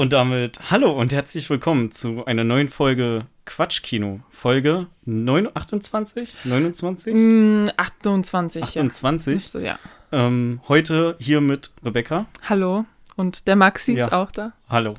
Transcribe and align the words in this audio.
Und 0.00 0.14
damit 0.14 0.70
hallo 0.70 0.98
und 0.98 1.12
herzlich 1.12 1.50
willkommen 1.50 1.90
zu 1.90 2.24
einer 2.24 2.42
neuen 2.42 2.68
Folge 2.68 3.26
Quatschkino. 3.44 4.20
Folge 4.30 4.86
9, 5.04 5.50
28? 5.52 6.38
29? 6.44 7.14
Mm, 7.14 7.66
28, 7.76 8.62
28. 8.62 9.52
ja. 9.52 9.60
ja. 9.60 9.78
Ähm, 10.10 10.62
heute 10.68 11.16
hier 11.20 11.42
mit 11.42 11.72
Rebecca. 11.84 12.24
Hallo. 12.48 12.86
Und 13.16 13.46
der 13.46 13.56
Maxi 13.56 13.92
Ja. 13.92 14.06
ist 14.06 14.12
auch 14.14 14.30
da. 14.30 14.54
Hallo. 14.70 14.94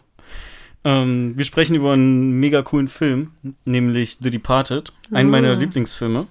Ähm, 0.83 1.35
wir 1.35 1.45
sprechen 1.45 1.75
über 1.75 1.93
einen 1.93 2.39
mega 2.39 2.61
coolen 2.61 2.87
Film, 2.87 3.31
nämlich 3.65 4.19
The 4.21 4.29
Departed. 4.29 4.93
Einen 5.11 5.29
Uh. 5.29 5.31
meiner 5.31 5.55
Lieblingsfilme. 5.55 6.27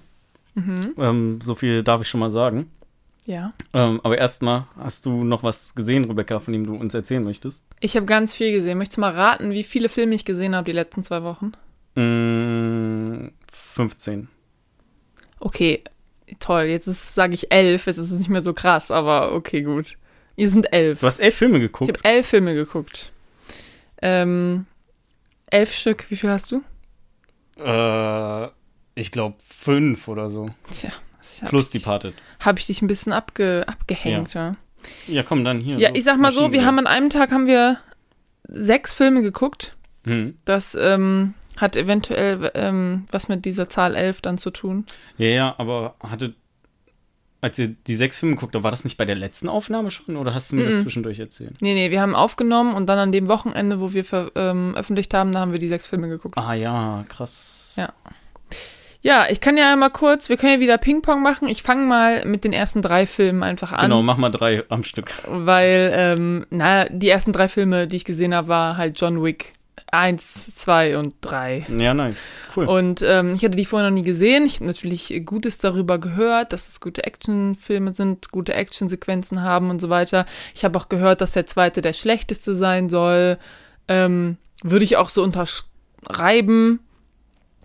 Mhm. 0.55 0.93
Ähm, 0.97 1.39
so 1.43 1.55
viel 1.55 1.83
darf 1.83 2.03
ich 2.03 2.07
schon 2.07 2.21
mal 2.21 2.31
sagen. 2.31 2.71
Ja. 3.25 3.53
Ähm, 3.73 3.99
aber 4.03 4.17
erstmal, 4.17 4.65
hast 4.77 5.05
du 5.05 5.23
noch 5.23 5.43
was 5.43 5.75
gesehen, 5.75 6.05
Rebecca, 6.05 6.39
von 6.39 6.53
dem 6.53 6.65
du 6.65 6.75
uns 6.75 6.93
erzählen 6.93 7.23
möchtest? 7.23 7.63
Ich 7.79 7.95
habe 7.95 8.05
ganz 8.07 8.33
viel 8.35 8.51
gesehen. 8.51 8.77
Möchtest 8.79 8.97
du 8.97 9.01
mal 9.01 9.13
raten, 9.13 9.51
wie 9.51 9.63
viele 9.63 9.89
Filme 9.89 10.15
ich 10.15 10.25
gesehen 10.25 10.55
habe 10.55 10.65
die 10.65 10.71
letzten 10.71 11.03
zwei 11.03 11.21
Wochen? 11.23 11.51
Mm, 11.95 13.29
15. 13.51 14.27
Okay, 15.39 15.83
toll. 16.39 16.63
Jetzt 16.63 16.85
sage 17.13 17.35
ich 17.35 17.51
elf. 17.51 17.87
Es 17.87 17.97
ist 17.97 18.11
nicht 18.11 18.29
mehr 18.29 18.41
so 18.41 18.53
krass, 18.53 18.89
aber 18.91 19.33
okay, 19.33 19.61
gut. 19.61 19.97
Ihr 20.35 20.49
sind 20.49 20.71
elf. 20.73 21.01
Du 21.01 21.05
hast 21.07 21.19
elf 21.19 21.35
Filme 21.35 21.57
Ich 21.57 21.63
geguckt. 21.63 21.89
habe 21.97 22.09
elf 22.09 22.27
Filme 22.27 22.55
geguckt. 22.55 23.11
Ähm, 24.01 24.65
elf 25.47 25.73
Stück. 25.73 26.09
Wie 26.09 26.15
viel 26.15 26.29
hast 26.31 26.51
du? 26.51 26.63
Äh, 27.63 28.49
ich 28.95 29.11
glaube 29.11 29.35
fünf 29.47 30.07
oder 30.07 30.29
so. 30.29 30.49
Tja, 30.71 30.91
Plus 31.47 31.67
ich, 31.73 31.81
Departed. 31.81 32.13
Habe 32.39 32.59
ich 32.59 32.67
dich 32.67 32.81
ein 32.81 32.87
bisschen 32.87 33.13
abge, 33.13 33.63
abgehängt, 33.67 34.33
ja. 34.33 34.55
Ja, 35.07 35.23
komm, 35.23 35.43
dann 35.43 35.59
hier. 35.59 35.77
Ja, 35.77 35.91
ich 35.93 36.03
sag 36.03 36.17
mal 36.17 36.31
so, 36.31 36.51
wir 36.51 36.65
haben 36.65 36.79
an 36.79 36.87
einem 36.87 37.09
Tag 37.09 37.31
haben 37.31 37.45
wir 37.47 37.77
sechs 38.47 38.93
Filme 38.93 39.21
geguckt. 39.21 39.75
Hm. 40.05 40.37
Das 40.45 40.75
ähm, 40.79 41.35
hat 41.57 41.75
eventuell 41.75 42.49
ähm, 42.55 43.05
was 43.11 43.27
mit 43.27 43.45
dieser 43.45 43.69
Zahl 43.69 43.95
11 43.95 44.21
dann 44.21 44.37
zu 44.39 44.49
tun. 44.49 44.85
Ja, 45.17 45.27
ja, 45.27 45.55
aber 45.57 45.95
hatte. 46.01 46.33
Als 47.43 47.57
ihr 47.57 47.69
die 47.69 47.95
sechs 47.95 48.19
Filme 48.19 48.35
geguckt 48.35 48.53
habt, 48.53 48.63
war 48.63 48.69
das 48.69 48.83
nicht 48.83 48.97
bei 48.97 49.05
der 49.05 49.15
letzten 49.15 49.49
Aufnahme 49.49 49.89
schon 49.89 50.15
oder 50.15 50.31
hast 50.35 50.51
du 50.51 50.55
mir 50.57 50.65
das 50.65 50.75
Mhm. 50.75 50.81
zwischendurch 50.83 51.17
erzählt? 51.19 51.59
Nee, 51.59 51.73
nee, 51.73 51.89
wir 51.89 51.99
haben 51.99 52.13
aufgenommen 52.13 52.75
und 52.75 52.85
dann 52.87 52.99
an 52.99 53.11
dem 53.11 53.27
Wochenende, 53.27 53.79
wo 53.79 53.93
wir 53.93 54.05
veröffentlicht 54.05 55.11
haben, 55.15 55.31
da 55.31 55.39
haben 55.39 55.51
wir 55.51 55.57
die 55.57 55.67
sechs 55.67 55.87
Filme 55.87 56.07
geguckt. 56.07 56.37
Ah 56.37 56.53
ja, 56.53 57.03
krass. 57.09 57.73
Ja. 57.77 57.89
Ja, 59.03 59.25
ich 59.29 59.41
kann 59.41 59.57
ja 59.57 59.75
mal 59.75 59.89
kurz, 59.89 60.29
wir 60.29 60.37
können 60.37 60.53
ja 60.53 60.59
wieder 60.59 60.77
Ping-Pong 60.77 61.23
machen. 61.23 61.47
Ich 61.47 61.63
fange 61.63 61.85
mal 61.85 62.23
mit 62.25 62.43
den 62.43 62.53
ersten 62.53 62.83
drei 62.83 63.07
Filmen 63.07 63.41
einfach 63.41 63.71
an. 63.71 63.83
Genau, 63.83 64.03
mach 64.03 64.17
mal 64.17 64.29
drei 64.29 64.63
am 64.69 64.83
Stück. 64.83 65.11
Weil, 65.27 65.91
ähm, 65.95 66.45
na, 66.51 66.85
die 66.85 67.09
ersten 67.09 67.33
drei 67.33 67.47
Filme, 67.47 67.87
die 67.87 67.95
ich 67.95 68.05
gesehen 68.05 68.35
habe, 68.35 68.47
war 68.47 68.77
halt 68.77 68.99
John 69.01 69.23
Wick 69.23 69.53
1, 69.91 70.55
2 70.55 70.97
und 70.97 71.15
3. 71.21 71.65
Ja, 71.77 71.93
nice. 71.93 72.25
Cool. 72.55 72.67
Und 72.67 73.01
ähm, 73.01 73.33
ich 73.35 73.43
hatte 73.43 73.57
die 73.57 73.65
vorher 73.65 73.89
noch 73.89 73.95
nie 73.95 74.03
gesehen. 74.03 74.45
Ich 74.45 74.55
habe 74.55 74.65
natürlich 74.65 75.21
Gutes 75.25 75.57
darüber 75.57 75.97
gehört, 75.97 76.53
dass 76.53 76.69
es 76.69 76.79
gute 76.79 77.03
Actionfilme 77.03 77.93
sind, 77.93 78.31
gute 78.31 78.53
Actionsequenzen 78.53 79.41
haben 79.41 79.69
und 79.69 79.81
so 79.81 79.89
weiter. 79.89 80.25
Ich 80.53 80.63
habe 80.63 80.77
auch 80.77 80.89
gehört, 80.89 81.21
dass 81.21 81.31
der 81.31 81.45
zweite 81.45 81.81
der 81.81 81.93
schlechteste 81.93 82.53
sein 82.53 82.87
soll. 82.87 83.37
Ähm, 83.87 84.37
würde 84.63 84.85
ich 84.85 84.97
auch 84.97 85.09
so 85.09 85.23
unterschreiben. 85.23 86.79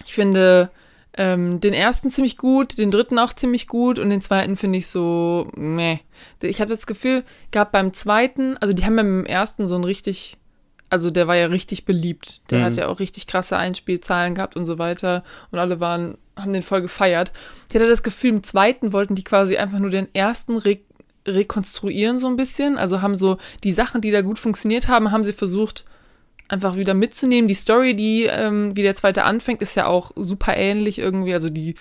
Ich 0.05 0.15
finde 0.15 0.71
ähm, 1.17 1.61
den 1.61 1.73
ersten 1.73 2.11
ziemlich 2.11 2.37
gut, 2.37 2.79
den 2.79 2.91
dritten 2.91 3.19
auch 3.19 3.33
ziemlich 3.33 3.67
gut 3.67 3.99
und 3.99 4.11
den 4.11 4.21
zweiten 4.21 4.57
finde 4.57 4.79
ich 4.79 4.89
so, 4.89 5.49
meh. 5.57 5.99
Ich 6.43 6.61
habe 6.61 6.75
das 6.75 6.87
Gefühl, 6.87 7.25
gab 7.53 7.73
beim 7.73 7.93
zweiten, 7.95 8.57
also 8.59 8.75
die 8.75 8.85
haben 8.85 8.97
ja 8.97 9.03
im 9.03 9.25
ersten 9.25 9.67
so 9.67 9.77
ein 9.77 9.85
richtig, 9.85 10.37
also 10.91 11.11
der 11.11 11.27
war 11.27 11.37
ja 11.37 11.47
richtig 11.47 11.85
beliebt. 11.85 12.43
Der 12.51 12.59
Mhm. 12.59 12.63
hat 12.65 12.77
ja 12.77 12.89
auch 12.89 13.01
richtig 13.01 13.27
krasse 13.27 13.57
Einspielzahlen 13.57 14.35
gehabt 14.35 14.57
und 14.57 14.67
so 14.67 14.79
weiter 14.79 15.25
und 15.51 15.59
alle 15.59 15.81
waren, 15.81 16.19
haben 16.37 16.53
den 16.53 16.63
voll 16.63 16.83
gefeiert. 16.83 17.33
Ich 17.71 17.75
hatte 17.75 17.89
das 17.89 18.03
Gefühl, 18.03 18.31
im 18.31 18.43
zweiten 18.43 18.93
wollten 18.93 19.15
die 19.15 19.25
quasi 19.25 19.57
einfach 19.57 19.79
nur 19.79 19.91
den 19.91 20.15
ersten 20.15 20.57
re 20.59 20.79
rekonstruieren 21.29 22.21
so 22.21 22.29
ein 22.29 22.37
bisschen, 22.37 22.79
also 22.79 23.03
haben 23.03 23.19
so 23.19 23.39
die 23.65 23.73
Sachen, 23.73 24.01
die 24.01 24.13
da 24.13 24.23
gut 24.23 24.39
funktioniert 24.39 24.87
haben, 24.87 25.11
haben 25.11 25.25
sie 25.25 25.33
versucht 25.33 25.85
einfach 26.49 26.77
wieder 26.77 26.95
mitzunehmen. 26.95 27.49
Die 27.49 27.55
Story, 27.55 27.95
die, 27.97 28.25
ähm, 28.25 28.77
wie 28.77 28.83
der 28.83 28.95
zweite 28.95 29.25
anfängt, 29.25 29.63
ist 29.63 29.75
ja 29.75 29.87
auch 29.87 30.13
super 30.17 30.57
ähnlich 30.57 30.99
irgendwie. 30.99 31.35
Also 31.35 31.51
die 31.51 31.75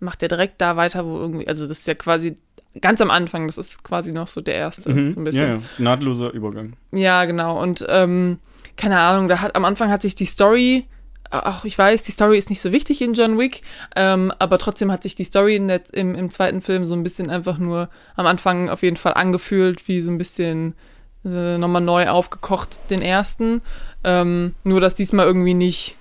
macht 0.00 0.22
ja 0.22 0.28
direkt 0.28 0.60
da 0.60 0.76
weiter, 0.76 1.04
wo 1.06 1.18
irgendwie, 1.18 1.46
also 1.46 1.66
das 1.66 1.80
ist 1.80 1.86
ja 1.86 1.94
quasi 1.94 2.34
ganz 2.80 3.00
am 3.00 3.10
Anfang, 3.10 3.46
das 3.46 3.58
ist 3.58 3.84
quasi 3.84 4.12
noch 4.12 4.28
so 4.28 4.40
der 4.40 4.54
erste, 4.54 4.90
Mhm. 4.90 5.12
so 5.12 5.20
ein 5.20 5.24
bisschen. 5.24 5.48
Ja, 5.48 5.54
ja, 5.56 5.62
nahtloser 5.78 6.32
Übergang. 6.32 6.72
Ja, 6.90 7.24
genau. 7.26 7.60
Und 7.62 7.84
ähm, 7.88 8.38
keine 8.76 8.98
Ahnung, 8.98 9.28
da 9.28 9.40
hat 9.40 9.54
am 9.54 9.64
Anfang 9.64 9.90
hat 9.90 10.02
sich 10.02 10.14
die 10.14 10.24
Story, 10.26 10.86
auch 11.30 11.64
ich 11.64 11.78
weiß, 11.78 12.02
die 12.02 12.12
Story 12.12 12.36
ist 12.38 12.50
nicht 12.50 12.60
so 12.60 12.72
wichtig 12.72 13.00
in 13.00 13.14
John 13.14 13.38
Wick, 13.38 13.62
ähm, 13.94 14.32
aber 14.38 14.58
trotzdem 14.58 14.90
hat 14.90 15.02
sich 15.02 15.14
die 15.14 15.24
Story 15.24 15.64
der, 15.66 15.82
im, 15.92 16.14
im 16.14 16.30
zweiten 16.30 16.62
Film 16.62 16.84
so 16.86 16.94
ein 16.94 17.02
bisschen 17.02 17.30
einfach 17.30 17.58
nur 17.58 17.88
am 18.16 18.26
Anfang 18.26 18.68
auf 18.70 18.82
jeden 18.82 18.96
Fall 18.96 19.14
angefühlt, 19.14 19.86
wie 19.88 20.00
so 20.00 20.10
ein 20.10 20.18
bisschen 20.18 20.74
äh, 21.24 21.58
nochmal 21.58 21.82
neu 21.82 22.08
aufgekocht, 22.08 22.78
den 22.90 23.02
ersten. 23.02 23.62
Ähm, 24.04 24.54
nur, 24.64 24.80
dass 24.80 24.94
diesmal 24.94 25.26
irgendwie 25.26 25.54
nicht. 25.54 25.96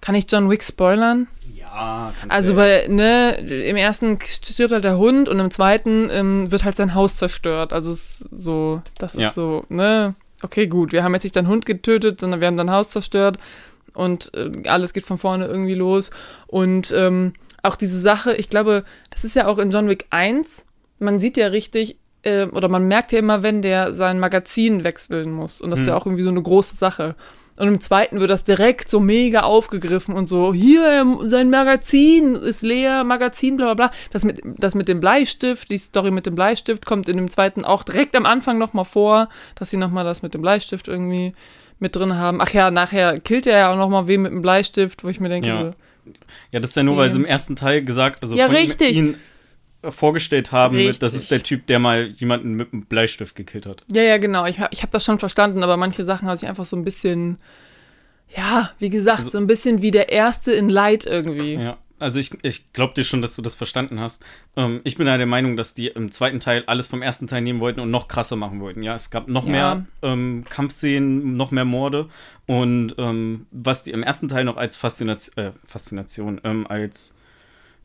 Kann 0.00 0.14
ich 0.14 0.26
John 0.30 0.48
Wick 0.48 0.62
spoilern? 0.62 1.26
Ja, 1.54 2.12
Also 2.28 2.54
bei, 2.54 2.86
ne, 2.88 3.34
im 3.36 3.76
ersten 3.76 4.18
stirbt 4.22 4.72
halt 4.72 4.84
der 4.84 4.96
Hund 4.96 5.28
und 5.28 5.38
im 5.38 5.50
zweiten 5.50 6.08
ähm, 6.10 6.50
wird 6.50 6.64
halt 6.64 6.76
sein 6.76 6.94
Haus 6.94 7.16
zerstört. 7.16 7.72
Also 7.72 7.90
es 7.92 8.22
ist 8.22 8.28
so, 8.32 8.80
das 8.98 9.14
ist 9.14 9.22
Ja. 9.22 9.30
so, 9.30 9.64
ne, 9.68 10.14
okay, 10.42 10.66
gut, 10.68 10.92
wir 10.92 11.04
haben 11.04 11.12
jetzt 11.12 11.24
nicht 11.24 11.36
deinen 11.36 11.48
Hund 11.48 11.66
getötet, 11.66 12.18
sondern 12.20 12.40
wir 12.40 12.46
haben 12.46 12.56
dein 12.56 12.70
Haus 12.70 12.88
zerstört 12.88 13.36
und 13.92 14.32
äh, 14.34 14.68
alles 14.68 14.94
geht 14.94 15.04
von 15.04 15.18
vorne 15.18 15.46
irgendwie 15.46 15.74
los. 15.74 16.10
Und 16.46 16.92
ähm, 16.96 17.34
auch 17.62 17.76
diese 17.76 18.00
Sache, 18.00 18.34
ich 18.34 18.48
glaube, 18.48 18.84
das 19.10 19.24
ist 19.24 19.36
ja 19.36 19.46
auch 19.46 19.58
in 19.58 19.70
John 19.70 19.88
Wick 19.88 20.06
1, 20.08 20.64
man 20.98 21.20
sieht 21.20 21.36
ja 21.36 21.48
richtig, 21.48 21.98
äh, 22.22 22.46
oder 22.46 22.68
man 22.68 22.86
merkt 22.88 23.12
ja 23.12 23.18
immer, 23.18 23.42
wenn 23.42 23.62
der 23.62 23.92
sein 23.94 24.18
Magazin 24.18 24.84
wechseln 24.84 25.32
muss. 25.32 25.60
Und 25.60 25.70
das 25.70 25.80
ist 25.80 25.86
Hm. 25.86 25.92
ja 25.92 25.98
auch 25.98 26.06
irgendwie 26.06 26.22
so 26.24 26.30
eine 26.30 26.42
große 26.42 26.76
Sache. 26.76 27.14
Und 27.56 27.68
im 27.68 27.80
zweiten 27.80 28.20
wird 28.20 28.30
das 28.30 28.42
direkt 28.44 28.88
so 28.88 29.00
mega 29.00 29.40
aufgegriffen 29.42 30.14
und 30.14 30.28
so, 30.30 30.54
hier, 30.54 30.86
ähm, 31.02 31.18
sein 31.20 31.50
Magazin 31.50 32.34
ist 32.34 32.62
leer, 32.62 33.04
Magazin, 33.04 33.56
bla 33.56 33.74
bla 33.74 33.88
bla. 33.88 33.96
Das 34.12 34.24
mit, 34.24 34.40
das 34.44 34.74
mit 34.74 34.88
dem 34.88 34.98
Bleistift, 35.00 35.70
die 35.70 35.76
Story 35.76 36.10
mit 36.10 36.24
dem 36.24 36.34
Bleistift 36.34 36.86
kommt 36.86 37.06
in 37.08 37.16
dem 37.18 37.28
zweiten 37.30 37.64
auch 37.66 37.82
direkt 37.82 38.16
am 38.16 38.24
Anfang 38.24 38.56
nochmal 38.56 38.86
vor, 38.86 39.28
dass 39.56 39.68
sie 39.70 39.76
nochmal 39.76 40.04
das 40.04 40.22
mit 40.22 40.32
dem 40.32 40.40
Bleistift 40.40 40.88
irgendwie 40.88 41.34
mit 41.78 41.96
drin 41.96 42.16
haben. 42.16 42.40
Ach 42.40 42.48
ja, 42.50 42.70
nachher 42.70 43.20
killt 43.20 43.46
er 43.46 43.58
ja 43.58 43.72
auch 43.72 43.76
nochmal 43.76 44.06
wen 44.08 44.22
mit 44.22 44.32
dem 44.32 44.40
Bleistift, 44.42 45.04
wo 45.04 45.08
ich 45.08 45.20
mir 45.20 45.28
denke, 45.28 45.48
Ja. 45.48 45.58
so, 45.58 45.74
ja, 46.52 46.60
das 46.60 46.70
ist 46.70 46.76
ja 46.76 46.82
nur, 46.82 46.96
weil 46.96 47.12
sie 47.12 47.18
im 47.18 47.26
ersten 47.26 47.56
Teil 47.56 47.84
gesagt, 47.84 48.22
also 48.22 48.36
Ja, 48.36 48.46
von 48.46 48.54
ihm- 48.54 48.60
richtig. 48.62 48.96
ihn 48.96 49.16
vorgestellt 49.88 50.52
haben, 50.52 50.76
mit, 50.76 51.02
das 51.02 51.14
ist 51.14 51.30
der 51.30 51.42
Typ, 51.42 51.66
der 51.66 51.78
mal 51.78 52.06
jemanden 52.08 52.54
mit 52.54 52.72
einem 52.72 52.84
Bleistift 52.84 53.34
gekillt 53.34 53.66
hat. 53.66 53.84
Ja, 53.92 54.02
ja, 54.02 54.18
genau. 54.18 54.44
Ich, 54.46 54.58
ich 54.70 54.82
habe 54.82 54.92
das 54.92 55.04
schon 55.04 55.18
verstanden, 55.18 55.62
aber 55.62 55.76
manche 55.76 56.04
Sachen 56.04 56.28
habe 56.28 56.36
ich 56.36 56.46
einfach 56.46 56.64
so 56.66 56.76
ein 56.76 56.84
bisschen, 56.84 57.38
ja, 58.36 58.70
wie 58.78 58.90
gesagt, 58.90 59.18
Also- 59.20 59.30
so 59.30 59.38
ein 59.38 59.46
bisschen 59.46 59.82
wie 59.82 59.90
der 59.90 60.10
erste 60.10 60.52
in 60.52 60.68
Light 60.68 61.06
irgendwie. 61.06 61.54
Ja, 61.54 61.78
also 61.98 62.20
ich, 62.20 62.30
ich 62.42 62.72
glaube 62.72 62.94
dir 62.94 63.04
schon, 63.04 63.22
dass 63.22 63.36
du 63.36 63.42
das 63.42 63.54
verstanden 63.54 64.00
hast. 64.00 64.22
Ähm, 64.56 64.80
ich 64.84 64.96
bin 64.96 65.06
ja 65.06 65.16
der 65.16 65.26
Meinung, 65.26 65.56
dass 65.56 65.74
die 65.74 65.88
im 65.88 66.10
zweiten 66.10 66.40
Teil 66.40 66.62
alles 66.66 66.86
vom 66.86 67.02
ersten 67.02 67.26
Teil 67.26 67.42
nehmen 67.42 67.60
wollten 67.60 67.80
und 67.80 67.90
noch 67.90 68.06
krasser 68.08 68.36
machen 68.36 68.60
wollten. 68.60 68.82
Ja, 68.82 68.94
es 68.94 69.10
gab 69.10 69.28
noch 69.28 69.44
Ja. 69.46 69.50
mehr 69.50 69.86
ähm, 70.02 70.44
Kampfszenen, 70.48 71.36
noch 71.36 71.50
mehr 71.50 71.64
Morde 71.64 72.08
und 72.46 72.94
ähm, 72.98 73.46
was 73.50 73.82
die 73.82 73.90
im 73.90 74.02
ersten 74.02 74.28
Teil 74.28 74.44
noch 74.44 74.56
als 74.56 74.76
Faszination, 74.76 75.44
äh, 75.46 75.52
Faszination, 75.64 76.40
ähm, 76.44 76.66
als 76.66 77.14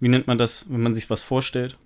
wie 0.01 0.09
nennt 0.09 0.27
man 0.27 0.37
das, 0.37 0.65
wenn 0.69 0.81
man 0.83 0.93
sich 0.93 1.09
was 1.09 1.21
vorstellt? 1.21 1.77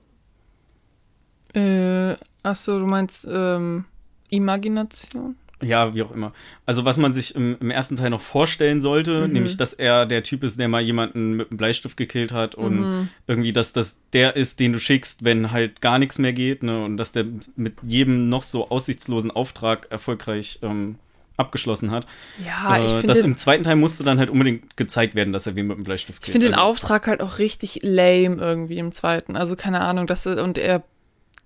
Äh, 1.53 2.15
ach 2.43 2.55
so, 2.55 2.79
du 2.79 2.85
meinst 2.85 3.27
ähm, 3.29 3.85
Imagination? 4.29 5.35
Ja, 5.61 5.93
wie 5.93 6.01
auch 6.03 6.11
immer. 6.11 6.31
Also 6.65 6.85
was 6.85 6.97
man 6.97 7.13
sich 7.13 7.35
im, 7.35 7.57
im 7.59 7.69
ersten 7.69 7.97
Teil 7.97 8.09
noch 8.11 8.21
vorstellen 8.21 8.79
sollte, 8.79 9.27
Mhm. 9.27 9.33
nämlich, 9.33 9.57
dass 9.57 9.73
er 9.73 10.05
der 10.05 10.23
Typ 10.23 10.43
ist, 10.43 10.57
der 10.57 10.69
mal 10.69 10.81
jemanden 10.81 11.33
mit 11.33 11.49
einem 11.51 11.57
Bleistift 11.57 11.97
gekillt 11.97 12.31
hat 12.31 12.55
und 12.55 12.79
Mhm. 12.81 13.09
irgendwie, 13.27 13.51
dass 13.51 13.73
das 13.73 13.97
der 14.13 14.37
ist, 14.37 14.61
den 14.61 14.71
du 14.71 14.79
schickst, 14.79 15.25
wenn 15.25 15.51
halt 15.51 15.81
gar 15.81 15.99
nichts 15.99 16.17
mehr 16.17 16.31
geht, 16.31 16.63
ne? 16.63 16.81
Und 16.85 16.95
dass 16.95 17.11
der 17.11 17.25
mit 17.57 17.73
jedem 17.81 18.29
noch 18.29 18.43
so 18.43 18.69
aussichtslosen 18.69 19.31
Auftrag 19.31 19.87
erfolgreich 19.91 20.59
ähm, 20.61 20.95
abgeschlossen 21.35 21.91
hat. 21.91 22.07
Ja, 22.45 22.77
ich 22.79 22.85
äh, 22.85 22.89
finde 22.95 23.07
das 23.07 23.17
den, 23.17 23.25
im 23.25 23.37
zweiten 23.37 23.63
Teil 23.65 23.75
musste 23.75 24.05
dann 24.05 24.17
halt 24.17 24.29
unbedingt 24.29 24.77
gezeigt 24.77 25.13
werden, 25.15 25.33
dass 25.33 25.45
er 25.45 25.55
wen 25.55 25.67
mit 25.67 25.77
dem 25.77 25.83
Bleistift 25.83 26.19
ich 26.19 26.25
killt. 26.25 26.31
find 26.33 26.43
den 26.45 26.53
Also, 26.53 26.63
Auftrag 26.65 27.05
halt 27.07 27.21
auch 27.21 27.37
richtig 27.37 27.79
lame 27.83 28.37
irgendwie 28.37 28.77
im 28.77 28.93
zweiten. 28.93 29.35
Also 29.35 29.57
keine 29.57 29.81
Ahnung, 29.81 30.07
dass 30.07 30.25
er, 30.25 30.41
und 30.41 30.57
er 30.57 30.83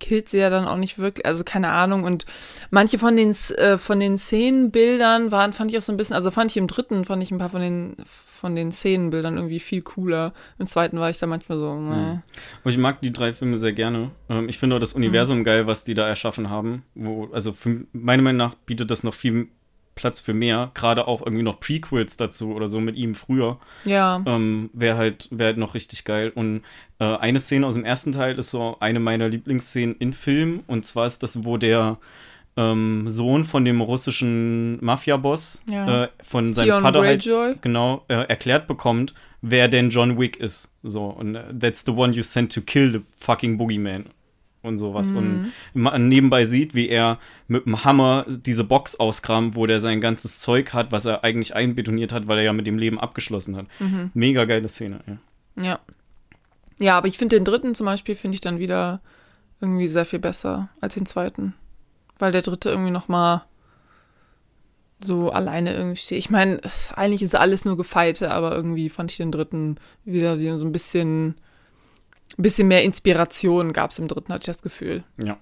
killt 0.04 0.28
sie 0.28 0.36
ja 0.38 0.50
dann 0.50 0.66
auch 0.66 0.76
nicht 0.76 0.98
wirklich, 0.98 1.24
also 1.24 1.44
keine 1.44 1.70
Ahnung. 1.70 2.04
Und 2.04 2.26
manche 2.70 2.98
von 2.98 3.16
den, 3.16 3.30
äh, 3.56 3.78
von 3.78 3.98
den 4.00 4.18
Szenenbildern 4.18 5.32
waren, 5.32 5.54
fand 5.54 5.70
ich 5.70 5.78
auch 5.78 5.82
so 5.82 5.92
ein 5.92 5.96
bisschen, 5.96 6.14
also 6.14 6.30
fand 6.30 6.50
ich 6.50 6.58
im 6.58 6.66
dritten, 6.66 7.06
fand 7.06 7.22
ich 7.22 7.30
ein 7.30 7.38
paar 7.38 7.48
von 7.48 7.62
den, 7.62 7.96
von 8.06 8.54
den 8.54 8.70
Szenenbildern 8.70 9.36
irgendwie 9.36 9.60
viel 9.60 9.80
cooler. 9.80 10.34
Im 10.58 10.66
zweiten 10.66 10.98
war 10.98 11.08
ich 11.08 11.18
da 11.18 11.26
manchmal 11.26 11.56
so, 11.58 11.72
Mhm. 11.72 11.88
ne. 11.88 12.22
Aber 12.60 12.70
ich 12.70 12.76
mag 12.76 13.00
die 13.00 13.12
drei 13.14 13.32
Filme 13.32 13.56
sehr 13.56 13.72
gerne. 13.72 14.10
Ähm, 14.28 14.46
ich 14.50 14.58
finde 14.58 14.76
auch 14.76 14.80
das 14.80 14.92
Universum 14.92 15.42
geil, 15.42 15.66
was 15.66 15.84
die 15.84 15.94
da 15.94 16.06
erschaffen 16.06 16.50
haben. 16.50 16.82
Wo, 16.94 17.28
also 17.32 17.54
für 17.54 17.86
meine 17.94 18.20
Meinung 18.20 18.36
nach 18.38 18.54
bietet 18.54 18.90
das 18.90 19.04
noch 19.04 19.14
viel 19.14 19.48
Platz 19.94 20.20
für 20.20 20.34
mehr. 20.34 20.70
Gerade 20.74 21.06
auch 21.08 21.20
irgendwie 21.24 21.42
noch 21.42 21.60
Prequels 21.60 22.16
dazu 22.16 22.54
oder 22.54 22.68
so 22.68 22.80
mit 22.80 22.96
ihm 22.96 23.14
früher. 23.14 23.58
Ja. 23.84 24.22
Ähm, 24.26 24.70
wäre 24.72 24.96
halt, 24.96 25.28
wär 25.30 25.46
halt 25.46 25.56
noch 25.58 25.74
richtig 25.74 26.04
geil. 26.04 26.32
Und 26.34 26.62
äh, 26.98 27.04
eine 27.04 27.38
Szene 27.40 27.66
aus 27.66 27.74
dem 27.74 27.84
ersten 27.84 28.12
Teil 28.12 28.38
ist 28.38 28.50
so 28.50 28.76
eine 28.80 29.00
meiner 29.00 29.28
Lieblingsszenen 29.28 29.96
in 29.98 30.12
Film. 30.12 30.62
Und 30.66 30.84
zwar 30.84 31.06
ist 31.06 31.22
das, 31.22 31.44
wo 31.44 31.56
der 31.56 31.98
ähm, 32.56 33.04
Sohn 33.08 33.44
von 33.44 33.64
dem 33.64 33.80
russischen 33.80 34.84
Mafia-Boss 34.84 35.64
Ja. 35.68 36.04
äh, 36.04 36.08
von 36.22 36.54
seinem 36.54 36.66
Theon 36.66 36.82
Vater 36.82 37.00
Greyjoy. 37.00 37.46
halt 37.46 37.62
genau 37.62 38.04
äh, 38.08 38.14
erklärt 38.14 38.66
bekommt, 38.68 39.12
wer 39.42 39.68
denn 39.68 39.90
John 39.90 40.18
Wick 40.18 40.36
ist. 40.38 40.72
So, 40.82 41.06
und 41.06 41.34
äh, 41.34 41.42
that's 41.58 41.84
the 41.84 41.92
one 41.92 42.12
you 42.12 42.22
sent 42.22 42.52
to 42.52 42.60
kill 42.60 42.92
the 42.92 43.00
fucking 43.18 43.58
Boogeyman. 43.58 44.04
Und 44.64 44.78
sowas. 44.78 45.12
Mhm. 45.12 45.16
Und 45.18 45.52
ma- 45.74 45.98
nebenbei 45.98 46.44
sieht, 46.46 46.74
wie 46.74 46.88
er 46.88 47.18
mit 47.48 47.66
dem 47.66 47.84
Hammer 47.84 48.24
diese 48.26 48.64
Box 48.64 48.96
auskramt, 48.98 49.54
wo 49.56 49.66
der 49.66 49.78
sein 49.78 50.00
ganzes 50.00 50.40
Zeug 50.40 50.72
hat, 50.72 50.90
was 50.90 51.04
er 51.04 51.22
eigentlich 51.22 51.54
einbetoniert 51.54 52.12
hat, 52.12 52.26
weil 52.26 52.38
er 52.38 52.44
ja 52.44 52.52
mit 52.54 52.66
dem 52.66 52.78
Leben 52.78 52.98
abgeschlossen 52.98 53.56
hat. 53.56 53.66
Mhm. 53.78 54.10
Mega 54.14 54.46
geile 54.46 54.68
Szene, 54.68 55.00
ja. 55.06 55.62
Ja. 55.62 55.78
Ja, 56.80 56.98
aber 56.98 57.06
ich 57.06 57.18
finde 57.18 57.36
den 57.36 57.44
dritten 57.44 57.74
zum 57.74 57.84
Beispiel, 57.84 58.16
finde 58.16 58.34
ich 58.36 58.40
dann 58.40 58.58
wieder 58.58 59.00
irgendwie 59.60 59.86
sehr 59.86 60.06
viel 60.06 60.18
besser 60.18 60.70
als 60.80 60.94
den 60.94 61.06
zweiten. 61.06 61.54
Weil 62.18 62.32
der 62.32 62.42
dritte 62.42 62.70
irgendwie 62.70 62.90
noch 62.90 63.06
mal 63.08 63.44
so 65.04 65.30
alleine 65.30 65.74
irgendwie 65.74 65.96
steht. 65.98 66.18
Ich 66.18 66.30
meine, 66.30 66.60
eigentlich 66.96 67.22
ist 67.22 67.36
alles 67.36 67.64
nur 67.64 67.76
Gefeite, 67.76 68.30
aber 68.30 68.54
irgendwie 68.54 68.88
fand 68.88 69.10
ich 69.10 69.18
den 69.18 69.30
dritten 69.30 69.76
wieder, 70.04 70.38
wieder 70.38 70.58
so 70.58 70.64
ein 70.64 70.72
bisschen, 70.72 71.34
bisschen 72.36 72.68
mehr 72.68 72.82
Inspiration 72.82 73.72
gab 73.72 73.90
es 73.90 73.98
im 73.98 74.08
dritten, 74.08 74.32
hatte 74.32 74.42
ich 74.42 74.46
das 74.46 74.62
Gefühl. 74.62 75.04
Ja. 75.22 75.38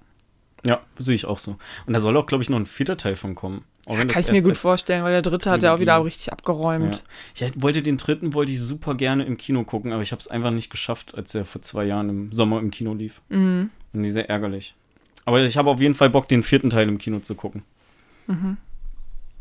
Ja, 0.65 0.81
sehe 0.99 1.15
ich 1.15 1.25
auch 1.25 1.39
so. 1.39 1.57
Und 1.87 1.93
da 1.93 1.99
soll 1.99 2.17
auch, 2.17 2.27
glaube 2.27 2.43
ich, 2.45 2.51
noch 2.51 2.59
ein 2.59 2.67
vierter 2.67 2.97
Teil 2.97 3.17
von 3.17 3.35
kommen. 3.35 3.65
Das 3.85 4.07
Kann 4.07 4.23
ich 4.23 4.31
mir 4.31 4.43
gut 4.43 4.57
vorstellen, 4.57 5.03
weil 5.03 5.11
der 5.11 5.23
dritte 5.23 5.51
hat 5.51 5.65
ja 5.65 5.75
auch 5.75 5.81
wieder 5.81 6.05
richtig 6.05 6.33
abgeräumt. 6.33 7.03
Ja. 7.37 7.49
Ich 7.49 7.61
wollte 7.61 7.83
den 7.83 7.97
dritten, 7.97 8.33
wollte 8.33 8.53
ich 8.53 8.61
super 8.61 8.95
gerne 8.95 9.25
im 9.25 9.37
Kino 9.37 9.65
gucken, 9.65 9.93
aber 9.93 10.03
ich 10.03 10.13
habe 10.13 10.21
es 10.21 10.29
einfach 10.29 10.53
nicht 10.53 10.71
geschafft, 10.71 11.17
als 11.17 11.35
er 11.35 11.45
vor 11.45 11.63
zwei 11.63 11.85
Jahren 11.85 12.09
im 12.09 12.33
Sommer 12.33 12.61
im 12.61 12.71
Kino 12.71 12.95
lief. 12.95 13.23
Mhm. 13.29 13.71
Und 13.93 14.03
die 14.05 14.11
sehr 14.11 14.31
ärgerlich. 14.31 14.77
Aber 15.25 15.43
ich 15.43 15.57
habe 15.57 15.69
auf 15.69 15.81
jeden 15.81 15.95
Fall 15.95 16.11
Bock, 16.11 16.29
den 16.29 16.45
vierten 16.45 16.71
Teil 16.71 16.89
im 16.89 16.99
Kino 16.99 17.19
zu 17.19 17.35
gucken. 17.35 17.65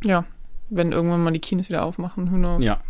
Ja, 0.04 0.26
wenn 0.70 0.92
irgendwann 0.92 1.24
mal 1.24 1.32
die 1.32 1.40
Kinos 1.40 1.70
wieder 1.70 1.86
aufmachen, 1.86 2.32
who 2.32 2.38
knows. 2.38 2.66
Ja. 2.66 2.82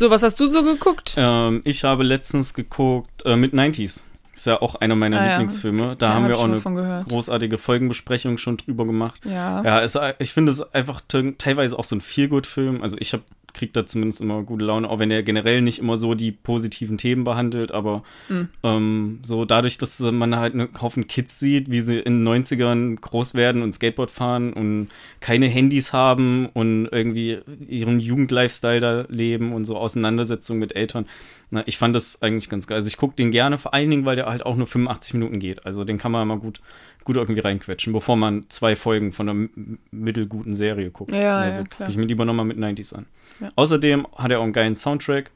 So, 0.00 0.08
was 0.08 0.22
hast 0.22 0.40
du 0.40 0.46
so 0.46 0.62
geguckt? 0.62 1.12
Ähm, 1.18 1.60
ich 1.64 1.84
habe 1.84 2.04
letztens 2.04 2.54
geguckt 2.54 3.22
äh, 3.26 3.36
mit 3.36 3.52
90s. 3.52 4.04
Ist 4.34 4.46
ja 4.46 4.62
auch 4.62 4.76
einer 4.76 4.96
meiner 4.96 5.20
Ah, 5.20 5.24
ja. 5.26 5.30
Lieblingsfilme. 5.32 5.94
Da 5.98 6.06
Ja, 6.08 6.14
haben 6.14 6.22
hab 6.22 6.30
wir 6.30 6.38
auch 6.38 6.44
eine 6.44 7.04
großartige 7.06 7.58
Folgenbesprechung 7.58 8.38
schon 8.38 8.56
drüber 8.56 8.86
gemacht. 8.86 9.20
Ja. 9.26 9.62
Ja, 9.62 9.82
es, 9.82 9.98
ich 10.18 10.32
finde 10.32 10.52
es 10.52 10.62
einfach 10.72 11.02
te- 11.06 11.34
teilweise 11.36 11.78
auch 11.78 11.84
so 11.84 11.96
ein 11.96 12.00
Feelgood-Film. 12.00 12.80
Also 12.80 12.96
ich 12.98 13.12
habe 13.12 13.24
kriegt 13.52 13.76
da 13.76 13.86
zumindest 13.86 14.20
immer 14.20 14.42
gute 14.42 14.64
Laune, 14.64 14.88
auch 14.88 14.98
wenn 14.98 15.10
er 15.10 15.22
generell 15.22 15.60
nicht 15.62 15.78
immer 15.78 15.96
so 15.96 16.14
die 16.14 16.32
positiven 16.32 16.98
Themen 16.98 17.24
behandelt, 17.24 17.72
aber 17.72 18.02
Mhm. 18.28 18.48
ähm, 18.62 19.18
so 19.22 19.44
dadurch, 19.44 19.78
dass 19.78 19.98
man 20.00 20.36
halt 20.36 20.54
einen 20.54 20.68
Haufen 20.80 21.06
Kids 21.06 21.38
sieht, 21.38 21.70
wie 21.70 21.80
sie 21.80 21.98
in 21.98 22.24
den 22.24 22.24
90ern 22.24 22.96
groß 23.00 23.34
werden 23.34 23.62
und 23.62 23.72
Skateboard 23.72 24.10
fahren 24.10 24.52
und 24.52 24.88
keine 25.20 25.46
Handys 25.46 25.92
haben 25.92 26.46
und 26.52 26.86
irgendwie 26.92 27.38
ihren 27.68 28.00
Jugendlifestyle 28.00 28.80
da 28.80 29.04
leben 29.08 29.52
und 29.52 29.64
so 29.64 29.76
Auseinandersetzungen 29.76 30.60
mit 30.60 30.76
Eltern. 30.76 31.06
Na, 31.52 31.62
ich 31.66 31.78
fand 31.78 31.96
das 31.96 32.22
eigentlich 32.22 32.48
ganz 32.48 32.66
geil. 32.66 32.76
Also 32.76 32.86
ich 32.88 32.96
gucke 32.96 33.16
den 33.16 33.30
gerne, 33.32 33.58
vor 33.58 33.74
allen 33.74 33.90
Dingen, 33.90 34.04
weil 34.04 34.14
der 34.16 34.26
halt 34.26 34.46
auch 34.46 34.54
nur 34.56 34.66
85 34.68 35.14
Minuten 35.14 35.40
geht. 35.40 35.66
Also 35.66 35.82
den 35.84 35.98
kann 35.98 36.12
man 36.12 36.26
mal 36.28 36.38
gut, 36.38 36.60
gut 37.02 37.16
irgendwie 37.16 37.40
reinquetschen, 37.40 37.92
bevor 37.92 38.16
man 38.16 38.48
zwei 38.50 38.76
Folgen 38.76 39.12
von 39.12 39.28
einer 39.28 39.48
mittelguten 39.90 40.54
Serie 40.54 40.90
guckt. 40.90 41.12
Ja, 41.12 41.38
also 41.38 41.60
ja, 41.62 41.66
klar. 41.66 41.88
ich 41.88 41.96
mir 41.96 42.06
lieber 42.06 42.24
nochmal 42.24 42.46
mit 42.46 42.56
90s 42.58 42.94
an. 42.94 43.06
Ja. 43.40 43.48
Außerdem 43.56 44.06
hat 44.16 44.30
er 44.30 44.38
auch 44.38 44.44
einen 44.44 44.52
geilen 44.52 44.76
Soundtrack. 44.76 45.30